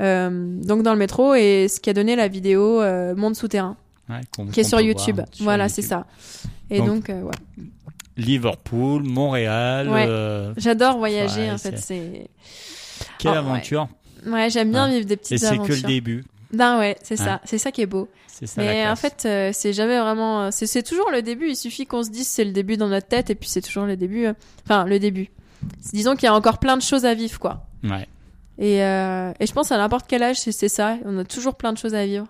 Euh, 0.00 0.30
donc 0.62 0.82
dans 0.82 0.92
le 0.92 0.98
métro 0.98 1.34
et 1.34 1.68
ce 1.68 1.78
qui 1.78 1.88
a 1.88 1.92
donné 1.92 2.16
la 2.16 2.26
vidéo 2.26 2.80
euh, 2.82 3.14
Monde 3.14 3.36
souterrain 3.36 3.76
ouais, 4.10 4.16
qui 4.52 4.60
est 4.60 4.64
sur 4.64 4.80
YouTube. 4.80 5.16
voir 5.16 5.28
sur 5.32 5.44
voilà, 5.44 5.68
c'est 5.68 5.82
ça. 5.82 6.06
Et 6.70 6.78
Donc- 6.78 7.06
donc, 7.06 7.08
ouais. 7.08 7.64
Liverpool, 8.16 9.02
Montréal. 9.02 9.88
Ouais. 9.88 10.06
euh, 10.08 10.52
j'adore 10.56 10.98
voyager 10.98 11.42
Ouais, 11.42 11.50
en 11.52 11.58
fait. 11.58 11.76
c'est- 11.78 12.28
C'est 12.96 13.06
Quelle 13.18 13.32
Oh, 13.34 13.38
aventure. 13.38 13.88
ouais, 14.26 14.50
j'aime 14.50 14.70
bien 14.70 14.86
Ouais. 14.88 14.94
vivre 14.94 15.06
des 15.06 15.14
Et 15.14 15.16
petites 15.16 15.38
c'est 15.38 15.46
aventures. 15.46 15.74
que 15.76 15.80
le 15.80 15.86
début. 15.86 16.24
Ben 16.52 16.78
ouais, 16.78 16.96
c'est 17.02 17.16
ça. 17.16 17.40
C'est 17.44 17.58
ça 17.58 17.72
qui 17.72 17.82
est 17.82 17.86
beau. 17.86 18.08
C'est 18.28 18.46
ça 18.46 18.62
Mais 18.62 18.86
en 18.88 18.94
fait, 18.96 19.24
euh, 19.26 19.50
c'est 19.52 19.72
jamais 19.72 19.98
vraiment. 19.98 20.50
C'est 20.52 20.66
c'est 20.66 20.82
toujours 20.84 21.10
le 21.10 21.22
début. 21.22 21.48
Il 21.50 21.56
suffit 21.56 21.86
qu'on 21.86 22.02
se 22.04 22.10
dise 22.10 22.28
c'est 22.28 22.44
le 22.44 22.52
début 22.52 22.76
dans 22.76 22.88
notre 22.88 23.08
tête 23.08 23.30
et 23.30 23.34
puis 23.34 23.48
c'est 23.48 23.60
toujours 23.60 23.84
le 23.84 23.96
début. 23.96 24.26
euh, 24.26 24.32
Enfin, 24.64 24.84
le 24.84 24.98
début. 25.00 25.30
Disons 25.92 26.14
qu'il 26.14 26.24
y 26.24 26.28
a 26.28 26.34
encore 26.34 26.58
plein 26.58 26.76
de 26.76 26.82
choses 26.82 27.04
à 27.04 27.14
vivre, 27.14 27.38
quoi. 27.40 27.66
Ouais. 27.82 28.06
Et, 28.58 28.82
euh, 28.84 29.32
et 29.40 29.46
je 29.46 29.52
pense 29.52 29.72
à 29.72 29.78
n'importe 29.78 30.06
quel 30.08 30.22
âge, 30.22 30.36
c'est 30.36 30.52
c'est 30.52 30.68
ça. 30.68 30.96
On 31.04 31.18
a 31.18 31.24
toujours 31.24 31.54
plein 31.56 31.72
de 31.72 31.78
choses 31.78 31.94
à 31.94 32.06
vivre. 32.06 32.26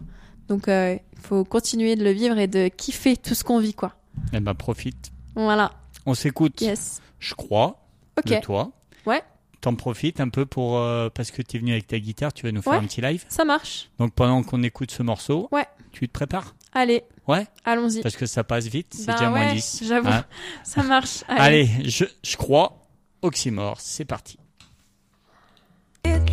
Donc, 0.48 0.64
il 0.68 1.00
faut 1.20 1.44
continuer 1.44 1.96
de 1.96 2.04
le 2.04 2.10
vivre 2.12 2.38
et 2.38 2.46
de 2.46 2.68
kiffer 2.68 3.16
tout 3.16 3.34
ce 3.34 3.44
qu'on 3.44 3.58
vit, 3.58 3.74
quoi. 3.74 3.92
Eh 4.32 4.40
ben, 4.40 4.54
profite. 4.54 5.10
Voilà. 5.34 5.72
On 6.06 6.14
s'écoute, 6.14 6.60
Yes. 6.60 7.00
je 7.18 7.34
crois, 7.34 7.80
Ok. 8.18 8.26
de 8.26 8.40
toi. 8.40 8.70
Ouais. 9.06 9.22
T'en 9.60 9.74
profites 9.74 10.20
un 10.20 10.28
peu 10.28 10.44
pour 10.44 10.76
euh, 10.78 11.08
parce 11.08 11.30
que 11.30 11.40
t'es 11.40 11.58
venu 11.58 11.72
avec 11.72 11.86
ta 11.86 11.98
guitare, 11.98 12.32
tu 12.34 12.44
vas 12.44 12.52
nous 12.52 12.60
faire 12.62 12.74
Ouais. 12.74 12.78
un 12.78 12.84
petit 12.86 13.00
live. 13.00 13.24
Ça 13.28 13.44
marche. 13.44 13.88
Donc 13.98 14.12
pendant 14.14 14.42
qu'on 14.42 14.62
écoute 14.62 14.90
ce 14.90 15.02
morceau, 15.02 15.48
Ouais. 15.52 15.66
tu 15.92 16.06
te 16.06 16.12
prépares? 16.12 16.54
Allez, 16.74 17.04
Ouais, 17.28 17.46
allons-y. 17.64 18.02
parce 18.02 18.16
que 18.16 18.26
ça 18.26 18.44
passe 18.44 18.66
vite, 18.66 18.88
c'est 18.92 19.06
Ben 19.06 19.12
déjà 19.14 19.30
moins 19.30 19.46
ouais, 19.46 19.54
10. 19.54 19.84
J'avoue. 19.86 20.08
Hein. 20.08 20.24
Ça 20.64 20.82
marche. 20.82 21.24
Allez, 21.28 21.68
je, 21.88 22.04
je 22.22 22.36
crois, 22.36 22.76
Oxymore, 23.22 23.80
c'est 23.80 24.04
parti. 24.04 24.38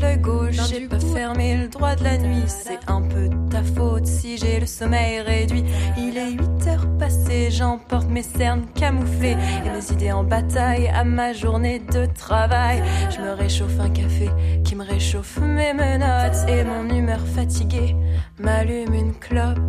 Le 0.01 0.17
gauche, 0.17 0.55
j'ai 0.69 0.87
pas 0.87 0.99
fermé 0.99 1.57
le 1.57 1.67
droit 1.67 1.95
de 1.95 2.03
la 2.03 2.17
nuit. 2.17 2.43
C'est 2.47 2.79
un 2.87 3.01
peu 3.01 3.29
ta 3.49 3.63
faute 3.63 4.05
si 4.05 4.37
j'ai 4.37 4.59
le 4.59 4.65
sommeil 4.65 5.21
réduit. 5.21 5.63
Il 5.97 6.17
est 6.17 6.31
8 6.31 6.67
heures 6.67 6.97
passées, 6.97 7.51
j'emporte 7.51 8.07
mes 8.07 8.23
cernes 8.23 8.65
camouflées 8.75 9.37
et 9.65 9.69
mes 9.69 9.91
idées 9.91 10.11
en 10.11 10.23
bataille 10.23 10.87
à 10.87 11.03
ma 11.03 11.33
journée 11.33 11.79
de 11.79 12.05
travail. 12.05 12.83
Je 13.09 13.21
me 13.21 13.31
réchauffe 13.31 13.79
un 13.79 13.89
café 13.89 14.29
qui 14.63 14.75
me 14.75 14.83
réchauffe 14.83 15.37
mes 15.37 15.73
menottes 15.73 16.47
et 16.47 16.63
mon 16.63 16.89
humeur 16.89 17.25
fatiguée 17.25 17.95
m'allume 18.39 18.93
une 18.93 19.13
clope. 19.13 19.59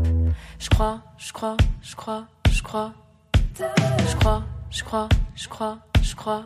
Je 0.59 0.71
crois, 0.71 1.03
je 1.19 1.33
crois, 1.33 1.57
je 1.83 1.95
crois, 1.95 2.25
je 2.51 2.63
crois. 2.63 2.93
Je 3.59 4.17
crois, 4.17 4.43
je 4.71 4.83
crois, 4.83 5.09
je 5.35 5.49
crois, 5.49 5.79
je 6.03 6.15
crois. 6.15 6.45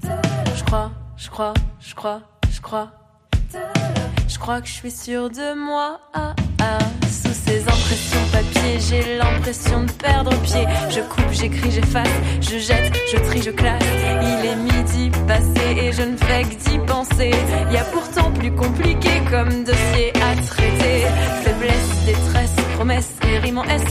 Je 0.00 0.12
crois, 0.12 0.20
je 0.56 0.64
crois, 0.64 0.90
je 1.16 1.30
crois, 1.30 1.54
je 1.80 1.94
crois. 1.94 2.37
Je 2.58 4.38
crois 4.38 4.60
que 4.60 4.66
je 4.66 4.72
suis 4.72 4.90
sûre 4.90 5.30
de 5.30 5.54
moi. 5.54 6.00
Ah, 6.12 6.34
ah. 6.60 6.78
Sous 7.02 7.32
ces 7.32 7.62
impressions 7.62 8.20
papier, 8.32 8.78
j'ai 8.80 9.16
l'impression 9.16 9.84
de 9.84 9.92
perdre 9.92 10.30
pied. 10.42 10.66
Je 10.90 11.00
coupe, 11.00 11.32
j'écris, 11.32 11.70
j'efface, 11.70 12.08
je 12.40 12.58
jette, 12.58 12.92
je 13.12 13.16
trie, 13.18 13.42
je 13.42 13.50
classe. 13.50 13.82
Il 14.22 14.46
est 14.46 14.56
midi 14.56 15.10
passé 15.26 15.66
et 15.82 15.92
je 15.92 16.02
ne 16.02 16.16
fais 16.16 16.42
que 16.42 16.54
d'y 16.54 16.78
penser. 16.80 17.30
Y 17.70 17.76
a 17.76 17.84
pourtant 17.84 18.30
plus 18.32 18.52
compliqué 18.52 19.10
comme 19.30 19.64
dossier 19.64 20.12
à 20.16 20.34
traiter. 20.34 21.06
Faiblesse, 21.42 22.04
détresse, 22.06 22.56
promesse, 22.74 23.10
les 23.24 23.38
rimes 23.38 23.58
en 23.58 23.64
S. 23.64 23.82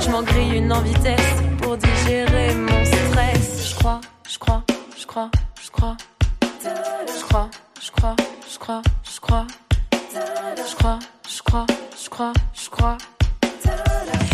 Je 0.00 0.10
m'en 0.10 0.22
grille 0.22 0.56
une 0.56 0.72
en 0.72 0.80
vitesse 0.80 1.34
pour 1.60 1.76
digérer 1.76 2.54
mon 2.54 2.84
stress. 2.84 3.70
Je 3.70 3.74
crois, 3.76 4.00
je 4.28 4.38
crois, 4.38 4.62
je 4.98 5.06
crois, 5.06 5.30
je 5.62 5.70
crois. 5.70 5.96
Je 6.60 7.24
crois, 7.24 7.48
je 7.80 7.90
crois, 7.92 8.16
je 8.50 8.58
crois, 8.58 8.82
je 9.04 9.20
crois. 9.20 9.46
Je 10.12 10.74
crois, 10.74 10.98
je 11.28 11.42
crois, 11.42 11.66
je 12.02 12.08
crois, 12.10 12.32
je 12.52 12.68
crois. 12.70 12.98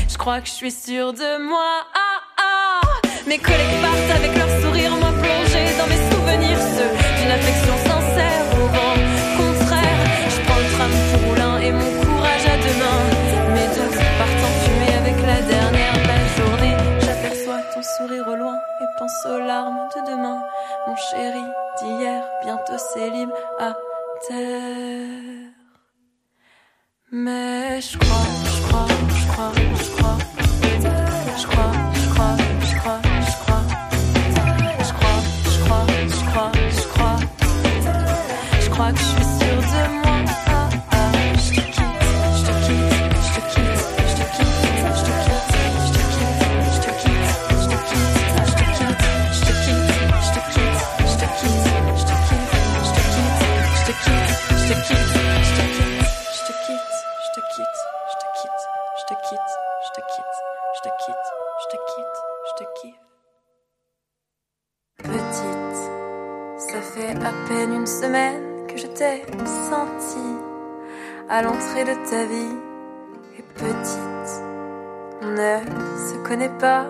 Je 0.08 0.16
crois 0.16 0.40
que 0.40 0.46
je 0.46 0.52
suis 0.52 0.70
sûre 0.70 1.12
de 1.12 1.46
moi. 1.46 1.84
Ah 1.94 2.20
ah. 2.38 2.80
Mes 3.26 3.38
collègues 3.38 3.80
partent 3.82 4.10
avec 4.16 4.36
leur 4.38 4.48
sourire, 4.62 4.90
moi 4.96 5.12
plongée 5.12 5.76
dans 5.76 5.86
mes 5.86 6.02
souvenirs, 6.10 6.58
ceux 6.76 7.22
d'une 7.22 7.30
affection 7.30 7.76
sincère 7.90 8.44
au 8.54 8.66
vent 8.68 9.13
sourire 17.84 18.26
au 18.28 18.34
loin 18.34 18.56
et 18.80 18.84
pense 18.98 19.26
aux 19.26 19.38
larmes 19.38 19.88
de 19.94 20.10
demain. 20.10 20.40
Mon 20.86 20.96
chéri 20.96 21.44
d'hier, 21.78 22.24
bientôt 22.42 22.78
c'est 22.78 23.10
libre 23.10 23.34
à 23.58 23.74
terre. 24.26 25.52
Mais 27.12 27.80
je 27.80 27.98
crois, 27.98 28.26
je 28.56 28.62
crois, 28.66 28.86
je 29.08 29.26
crois, 29.28 29.52
je 29.82 29.90
crois. 29.96 30.18
Je 31.36 31.46
crois, 31.46 31.72
je 31.94 32.08
crois, 32.12 32.36
je 32.60 32.74
crois, 32.78 33.00
je 33.28 33.36
crois. 33.42 33.62
Je 34.86 34.92
crois, 34.92 35.20
je 35.44 35.58
crois, 35.64 35.86
je 36.08 36.24
crois, 36.30 36.52
je 36.70 36.86
crois. 36.88 37.18
Je 38.60 38.70
crois 38.70 38.92
que 38.92 38.98
je 38.98 39.04
suis 39.04 39.24
sûre 39.38 39.62
de 39.72 39.82
moi. 40.02 40.13
Fait 66.84 67.16
à 67.24 67.32
peine 67.48 67.72
une 67.72 67.86
semaine 67.86 68.66
que 68.68 68.76
je 68.76 68.86
t'ai 68.86 69.22
senti 69.70 70.28
à 71.28 71.42
l'entrée 71.42 71.84
de 71.84 71.94
ta 72.10 72.24
vie. 72.26 72.56
Et 73.38 73.42
petite, 73.42 74.30
on 75.22 75.30
ne 75.30 75.58
se 76.08 76.26
connaît 76.26 76.56
pas, 76.58 76.86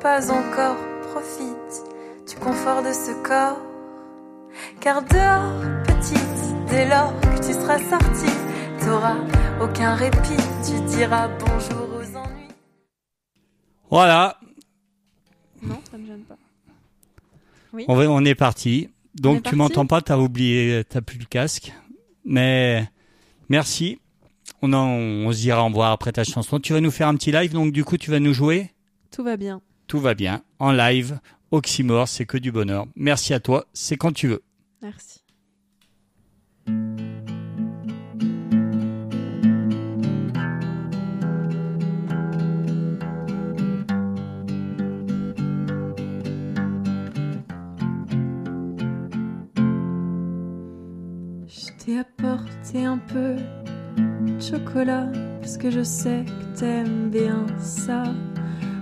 pas 0.00 0.30
encore, 0.30 0.76
profite 1.10 1.84
du 2.28 2.36
confort 2.36 2.82
de 2.82 2.92
ce 2.92 3.12
corps. 3.22 3.60
Car 4.80 5.02
dehors, 5.02 5.84
petite, 5.84 6.66
dès 6.68 6.88
lors 6.88 7.12
que 7.20 7.36
tu 7.46 7.52
seras 7.52 7.78
sortie, 7.78 8.36
t'auras 8.80 9.16
aucun 9.62 9.94
répit, 9.94 10.42
tu 10.64 10.80
diras 10.96 11.28
bonjour 11.28 11.88
aux 11.96 12.16
ennuis. 12.16 12.48
Voilà, 13.88 14.38
Non, 15.62 15.80
ça 15.90 15.98
me 15.98 16.06
gêne 16.06 16.24
pas. 16.24 16.36
Oui. 17.72 17.84
on, 17.88 18.24
est 18.24 18.34
parti. 18.34 18.90
On 19.28 19.34
Donc 19.34 19.42
tu 19.42 19.56
m'entends 19.56 19.86
pas, 19.86 20.00
t'as 20.02 20.16
oublié, 20.18 20.82
t'as 20.88 21.00
plus 21.00 21.18
le 21.18 21.24
casque. 21.26 21.72
Mais 22.24 22.88
merci. 23.48 23.98
On, 24.62 24.72
en- 24.72 24.88
on 24.88 25.32
se 25.32 25.38
dira 25.38 25.62
au 25.62 25.66
revoir 25.66 25.92
après 25.92 26.12
ta 26.12 26.24
chanson. 26.24 26.58
Tu 26.60 26.72
vas 26.72 26.80
nous 26.80 26.90
faire 26.90 27.08
un 27.08 27.14
petit 27.16 27.32
live, 27.32 27.52
donc 27.52 27.72
du 27.72 27.84
coup 27.84 27.96
tu 27.96 28.10
vas 28.10 28.20
nous 28.20 28.32
jouer? 28.34 28.70
Tout 29.10 29.22
va 29.24 29.36
bien. 29.36 29.60
Tout 29.86 30.00
va 30.00 30.14
bien. 30.14 30.42
En 30.58 30.72
live, 30.72 31.18
Oxymore, 31.50 32.08
c'est 32.08 32.26
que 32.26 32.38
du 32.38 32.52
bonheur. 32.52 32.86
Merci 32.96 33.34
à 33.34 33.40
toi, 33.40 33.66
c'est 33.72 33.96
quand 33.96 34.12
tu 34.12 34.28
veux. 34.28 34.42
Merci. 34.82 35.19
T'ai 51.90 51.98
apporté 51.98 52.84
un 52.84 52.98
peu 52.98 53.36
de 53.96 54.40
chocolat 54.40 55.06
parce 55.40 55.56
que 55.56 55.70
je 55.70 55.82
sais 55.82 56.24
que 56.24 56.58
t'aimes 56.58 57.10
bien 57.10 57.46
ça. 57.58 58.04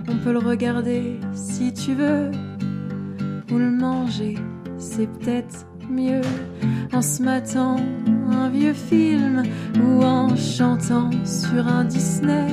On 0.07 0.17
peut 0.17 0.31
le 0.31 0.39
regarder 0.39 1.19
si 1.33 1.73
tu 1.73 1.93
veux 1.93 2.29
ou 3.51 3.57
le 3.57 3.71
manger, 3.71 4.35
c'est 4.77 5.07
peut-être 5.07 5.65
mieux 5.89 6.21
en 6.93 7.01
se 7.01 7.23
matant 7.23 7.77
un 8.31 8.49
vieux 8.49 8.73
film 8.73 9.43
ou 9.83 10.03
en 10.03 10.35
chantant 10.35 11.09
sur 11.25 11.67
un 11.67 11.85
Disney. 11.85 12.47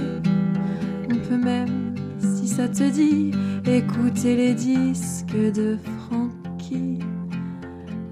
On 1.10 1.16
peut 1.28 1.38
même, 1.38 1.94
si 2.18 2.48
ça 2.48 2.68
te 2.68 2.88
dit, 2.90 3.32
écouter 3.66 4.36
les 4.36 4.54
disques 4.54 5.36
de 5.54 5.76
Frankie. 5.98 7.00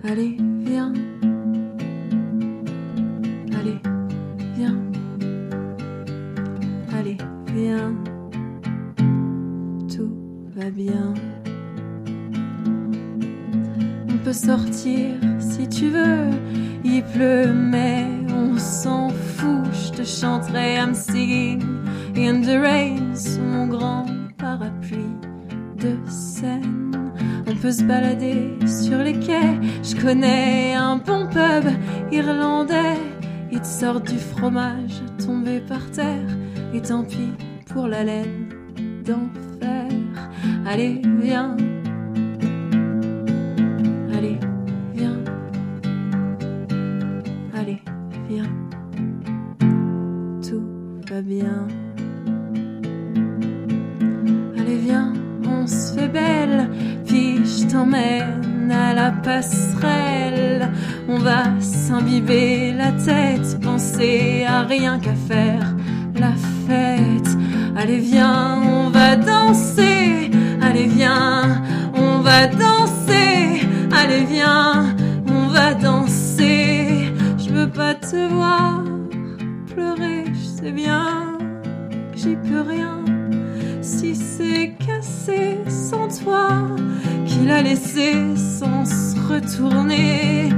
Allez, 0.02 0.36
viens. 0.60 0.92
Tout 9.88 10.16
va 10.56 10.70
bien. 10.70 11.14
On 14.08 14.18
peut 14.24 14.32
sortir 14.32 15.16
si 15.38 15.68
tu 15.68 15.88
veux. 15.88 16.30
Il 16.84 17.02
pleut, 17.02 17.52
mais 17.52 18.06
on 18.28 18.56
s'en 18.58 19.08
fout. 19.08 19.64
Je 19.72 19.92
te 19.92 20.04
chanterai 20.04 20.76
I'm 20.76 20.94
singing 20.94 21.62
in 22.16 22.42
the 22.42 22.58
rain 22.60 23.14
sous 23.14 23.40
mon 23.40 23.66
grand 23.66 24.06
parapluie 24.38 25.16
de 25.78 25.96
Seine. 26.08 27.12
On 27.46 27.54
peut 27.56 27.72
se 27.72 27.84
balader 27.84 28.58
sur 28.66 28.98
les 28.98 29.18
quais. 29.18 29.58
Je 29.82 29.96
connais 30.00 30.74
un 30.74 30.96
bon 30.96 31.26
pub 31.26 31.70
irlandais. 32.12 32.98
Ils 33.50 33.60
te 33.60 33.66
sortent 33.66 34.10
du 34.10 34.18
fromage 34.18 35.02
tombé 35.24 35.60
par 35.60 35.90
terre. 35.90 36.28
Et 36.72 36.80
tant 36.80 37.04
pis 37.04 37.32
pour 37.74 37.88
la 37.88 38.04
laine 38.04 38.48
d'enfer. 39.04 39.88
Allez, 40.64 41.02
viens. 41.20 41.56
Allez, 44.16 44.38
viens. 44.94 45.18
Allez, 47.52 47.82
viens. 48.28 48.50
Tout 50.48 50.68
va 51.10 51.20
bien. 51.20 51.66
Allez, 54.56 54.78
viens, 54.78 55.12
on 55.44 55.66
se 55.66 55.98
fait 55.98 56.08
belle. 56.08 56.70
Puis 57.04 57.44
je 57.44 57.66
t'emmène 57.66 58.70
à 58.70 58.94
la 58.94 59.10
passerelle. 59.10 60.70
On 61.08 61.18
va 61.18 61.60
s'imbiber 61.60 62.72
la 62.72 62.92
tête, 62.92 63.58
penser 63.60 64.44
à 64.48 64.62
rien 64.62 65.00
qu'à 65.00 65.14
faire 65.14 65.74
la 66.14 66.32
fête. 66.66 67.43
Allez, 67.76 67.98
viens, 67.98 68.62
on 68.62 68.90
va 68.90 69.16
danser. 69.16 70.30
Allez, 70.62 70.86
viens, 70.86 71.62
on 71.94 72.20
va 72.20 72.46
danser. 72.46 73.66
Allez, 73.92 74.24
viens, 74.24 74.94
on 75.28 75.48
va 75.48 75.74
danser. 75.74 77.12
Je 77.38 77.50
veux 77.50 77.70
pas 77.70 77.94
te 77.94 78.28
voir 78.28 78.82
pleurer, 79.66 80.24
je 80.32 80.62
sais 80.62 80.72
bien 80.72 81.34
j'y 82.24 82.36
peux 82.36 82.60
rien. 82.60 83.04
Si 83.82 84.14
c'est 84.14 84.74
cassé 84.86 85.58
sans 85.68 86.08
toi, 86.08 86.48
qu'il 87.26 87.50
a 87.50 87.62
laissé 87.62 88.14
sans 88.36 88.84
se 88.84 89.16
retourner, 89.28 90.48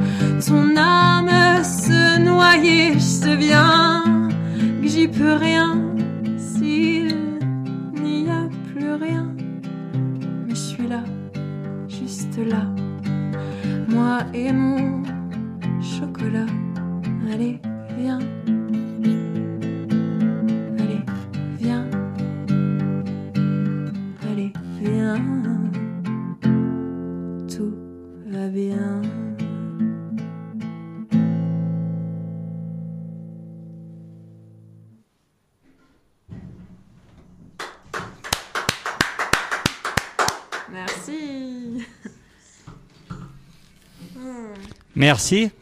ton 0.47 0.77
âme 0.77 1.65
se 1.65 2.19
noyer, 2.19 2.95
je 2.95 2.99
sais 2.99 3.37
bien 3.37 4.05
que 4.81 4.89
j'y 4.89 5.09
peux 5.09 5.35
rien. 5.35 5.96
Et 14.37 14.76
Merci. 45.11 45.53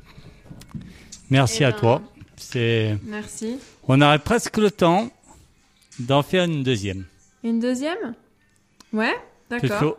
Merci 1.29 1.59
Eh 1.61 1.67
à 1.67 1.71
ben, 1.73 1.79
toi. 1.79 2.03
C'est, 2.39 2.97
Merci. 3.05 3.59
on 3.87 4.01
aurait 4.01 4.19
presque 4.19 4.57
le 4.57 4.71
temps 4.71 5.11
d'en 5.99 6.23
faire 6.23 6.45
une 6.45 6.63
deuxième. 6.63 7.05
Une 7.43 7.61
deuxième? 7.61 8.15
Ouais, 8.95 9.13
d'accord. 9.51 9.99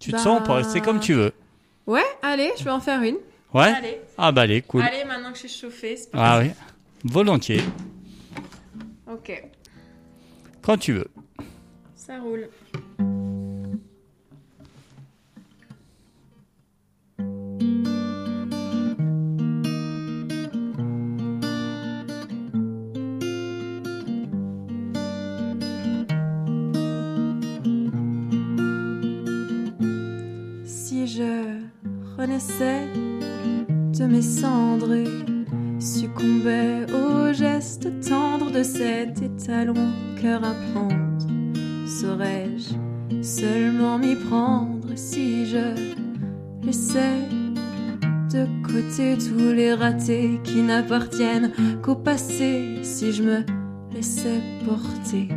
Tu 0.00 0.10
te 0.10 0.16
Bah- 0.16 0.22
sens 0.24 0.44
pas 0.44 0.64
C'est 0.64 0.80
comme 0.80 0.98
tu 0.98 1.14
veux. 1.14 1.32
Ouais, 1.86 2.02
allez, 2.22 2.50
je 2.58 2.64
vais 2.64 2.70
en 2.72 2.80
faire 2.80 3.00
une. 3.02 3.18
Ouais. 3.54 3.72
Allez. 3.72 4.00
Ah 4.18 4.32
bah 4.32 4.42
allez, 4.42 4.62
cool. 4.62 4.82
Allez, 4.82 5.04
maintenant 5.04 5.30
que 5.30 5.38
je 5.38 5.46
suis 5.46 5.60
chauffée, 5.60 5.96
c'est 5.96 6.08
Ah 6.12 6.40
parti. 6.40 6.48
oui. 6.48 6.54
Volontiers. 7.12 7.62
Ok, 9.08 9.44
Quand 10.60 10.76
tu 10.76 10.94
veux. 10.94 11.08
ça 11.94 12.18
roule. 12.18 12.48
Je 31.20 32.20
renaissais 32.20 32.86
de 33.98 34.04
mes 34.06 34.22
cendres 34.22 34.94
et 34.94 35.04
succombais 35.78 36.86
au 36.92 37.32
geste 37.32 37.88
tendre 38.08 38.50
de 38.50 38.62
cet 38.62 39.20
étalon 39.20 39.74
cœur 40.20 40.42
à 40.44 40.54
prendre, 40.72 41.26
saurais-je 41.86 42.74
seulement 43.22 43.98
m'y 43.98 44.16
prendre 44.16 44.88
si 44.94 45.46
je 45.46 45.74
laissais 46.64 47.28
de 48.32 48.46
côté 48.66 49.18
tous 49.18 49.52
les 49.52 49.74
ratés 49.74 50.40
qui 50.44 50.62
n'appartiennent 50.62 51.52
qu'au 51.82 51.96
passé? 51.96 52.78
Si 52.82 53.12
je 53.12 53.22
me 53.22 53.38
laissais 53.92 54.40
porter 54.64 55.28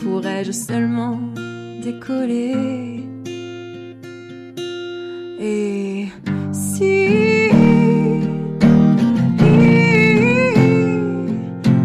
pourrais-je 0.00 0.52
seulement 0.52 1.18
décoller? 1.82 2.89
Et 5.42 6.08
si 6.52 7.48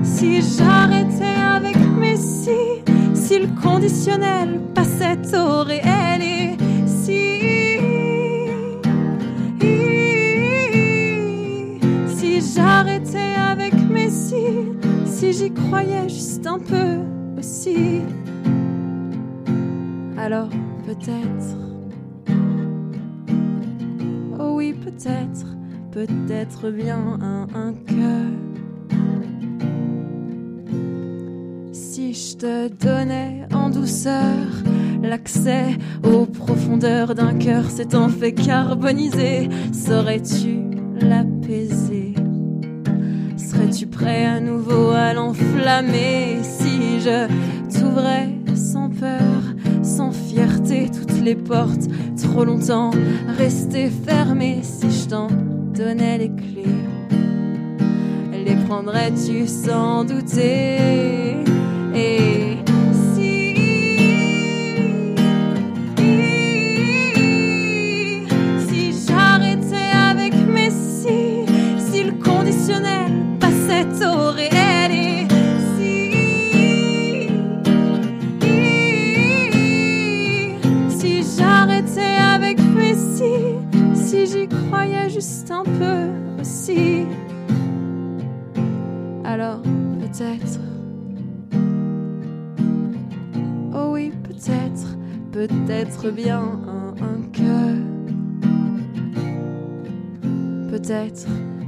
si 0.03 0.41
j'arrêtais 0.41 1.23
avec 1.23 1.77
mes 1.97 2.17
si 2.17 2.83
si 3.13 3.39
le 3.39 3.47
conditionnel 3.61 4.59
passait 4.73 5.37
au 5.37 5.63
réel 5.63 6.21
et 6.21 6.57
si 6.85 7.39
si 12.07 12.41
j'arrêtais 12.53 13.35
avec 13.49 13.73
mes 13.89 14.09
si 14.09 14.43
si 15.05 15.31
j'y 15.31 15.53
croyais 15.53 16.09
juste 16.09 16.45
un 16.45 16.59
peu 16.59 16.99
aussi 17.39 18.01
alors 20.17 20.49
peut-être 20.85 21.64
peut-être 24.85 25.47
peut-être 25.91 26.69
bien 26.69 27.19
un, 27.21 27.47
un 27.55 27.73
cœur. 27.73 28.31
Si 31.73 32.13
je 32.13 32.37
te 32.37 32.67
donnais 32.67 33.47
en 33.53 33.69
douceur 33.69 34.45
l'accès 35.01 35.77
aux 36.03 36.25
profondeurs 36.25 37.15
d'un 37.15 37.33
cœur 37.33 37.69
s'étant 37.69 38.09
fait 38.09 38.33
carboniser, 38.33 39.49
saurais-tu 39.73 40.65
l'apaiser? 40.99 42.13
Serais-tu 43.37 43.87
prêt 43.87 44.25
à 44.25 44.39
nouveau 44.39 44.89
à 44.89 45.13
l'enflammer 45.13 46.39
si 46.43 46.99
je 46.99 47.27
t'ouvrais 47.73 48.29
sans 48.55 48.89
peur, 48.89 49.54
sans 49.95 50.11
fierté 50.11 50.89
toutes 50.91 51.21
les 51.21 51.35
portes 51.35 51.87
trop 52.21 52.43
longtemps 52.43 52.91
restées 53.37 53.89
fermées. 53.89 54.59
Si 54.61 54.91
je 54.91 55.09
t'en 55.09 55.27
donnais 55.73 56.17
les 56.17 56.29
clés 56.29 56.85
les 58.45 58.55
prendrais-tu 58.67 59.47
sans 59.47 60.03
douter? 60.03 61.35
Alors 89.23 89.61
peut-être. 89.99 90.59
Oh 93.73 93.91
oui 93.91 94.11
peut-être. 94.23 94.97
Peut-être 95.31 96.09
bien 96.11 96.41
un, 96.41 96.95
un 97.03 97.21
cœur. 97.31 97.75
Peut-être 100.71 101.27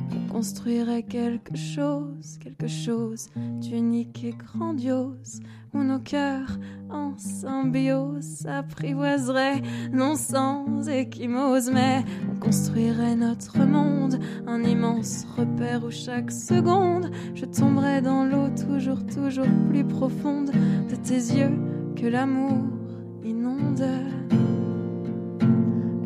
qu'on 0.10 0.34
construirait 0.34 1.04
quelque 1.04 1.56
chose 1.56 2.40
Quelque 2.40 2.68
chose 2.68 3.30
d'unique 3.62 4.24
et 4.24 4.32
grandiose 4.32 5.42
Où 5.74 5.84
nos 5.84 6.00
cœurs 6.00 6.58
en 6.90 7.18
symbiose 7.18 8.24
s'apprivoiseraient 8.24 9.62
Non 9.92 10.16
sans 10.16 10.88
échymose 10.88 11.70
Mais 11.72 12.04
on 12.32 12.40
construirait 12.40 13.16
notre 13.16 13.60
monde 13.60 14.20
Un 14.48 14.64
immense 14.64 15.26
repère 15.38 15.84
où 15.84 15.92
chaque 15.92 16.32
seconde 16.32 17.12
Je 17.36 17.46
tomberais 17.46 18.02
dans 18.02 18.24
l'eau 18.24 18.50
toujours, 18.50 19.06
toujours 19.06 19.48
plus 19.70 19.84
profonde 19.84 20.52
De 20.90 20.96
tes 20.96 21.16
yeux 21.16 21.52
que 21.96 22.06
l'amour 22.06 22.64
inonde. 23.24 23.84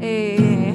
Et 0.01 0.73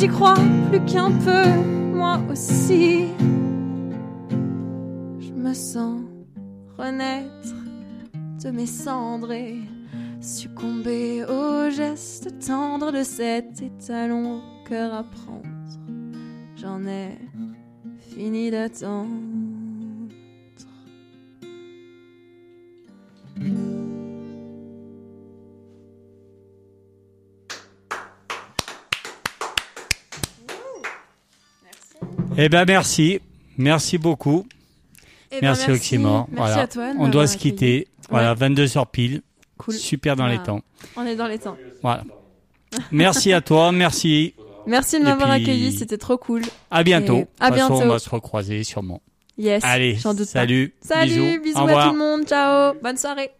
j'y 0.00 0.08
crois 0.08 0.34
plus 0.70 0.82
qu'un 0.86 1.12
peu 1.12 1.44
Moi 1.92 2.18
aussi 2.30 3.08
Je 5.18 5.32
me 5.32 5.52
sens 5.52 6.00
renaître 6.78 7.54
de 8.42 8.50
mes 8.50 8.66
cendres 8.66 9.32
et 9.32 9.58
succomber 10.22 11.24
au 11.24 11.68
geste 11.68 12.38
tendre 12.46 12.92
de 12.92 13.02
cet 13.02 13.60
étalon 13.60 14.38
au 14.38 14.68
cœur 14.68 14.94
à 14.94 15.02
prendre. 15.02 15.44
J'en 16.56 16.86
ai 16.86 17.18
fini 17.98 18.50
d'attendre. 18.50 19.08
Eh 32.42 32.48
ben 32.48 32.64
merci, 32.66 33.20
merci 33.58 33.98
beaucoup. 33.98 34.46
Eh 35.30 35.36
ben, 35.36 35.48
merci, 35.48 35.70
Oxymore. 35.70 36.26
Merci 36.30 36.36
Voilà. 36.52 36.62
à 36.62 36.66
toi. 36.66 36.92
On 36.98 37.08
doit 37.08 37.26
se 37.26 37.36
quitter. 37.36 37.86
Voilà, 38.08 38.34
22h 38.34 38.86
pile. 38.90 39.20
Cool. 39.58 39.74
Super 39.74 40.16
dans 40.16 40.24
les 40.26 40.36
Voilà. 40.36 40.46
temps. 40.46 40.60
On 40.96 41.04
est 41.04 41.16
dans 41.16 41.26
les 41.26 41.38
temps. 41.38 41.58
Voilà. 41.82 42.02
Merci 42.92 43.34
à 43.34 43.42
toi, 43.42 43.72
merci. 43.72 44.32
Merci 44.66 45.00
de 45.00 45.04
m'avoir 45.04 45.32
puis- 45.34 45.42
accueilli, 45.42 45.72
c'était 45.72 45.98
trop 45.98 46.16
cool. 46.16 46.42
À 46.70 46.82
bientôt. 46.82 47.16
Et 47.18 47.20
De 47.22 47.26
à 47.40 47.48
façon, 47.48 47.56
bientôt. 47.74 47.74
on 47.84 47.88
va 47.88 47.98
se 47.98 48.08
recroiser 48.08 48.62
sûrement. 48.64 49.02
Yes. 49.36 49.62
Allez, 49.64 49.98
pas. 50.02 50.14
salut. 50.24 50.72
Salut, 50.80 51.40
bisous, 51.40 51.42
bisous 51.42 51.68
à 51.76 51.84
tout 51.88 51.92
le 51.92 51.98
monde. 51.98 52.26
Ciao. 52.26 52.74
Bonne 52.82 52.96
soirée. 52.96 53.32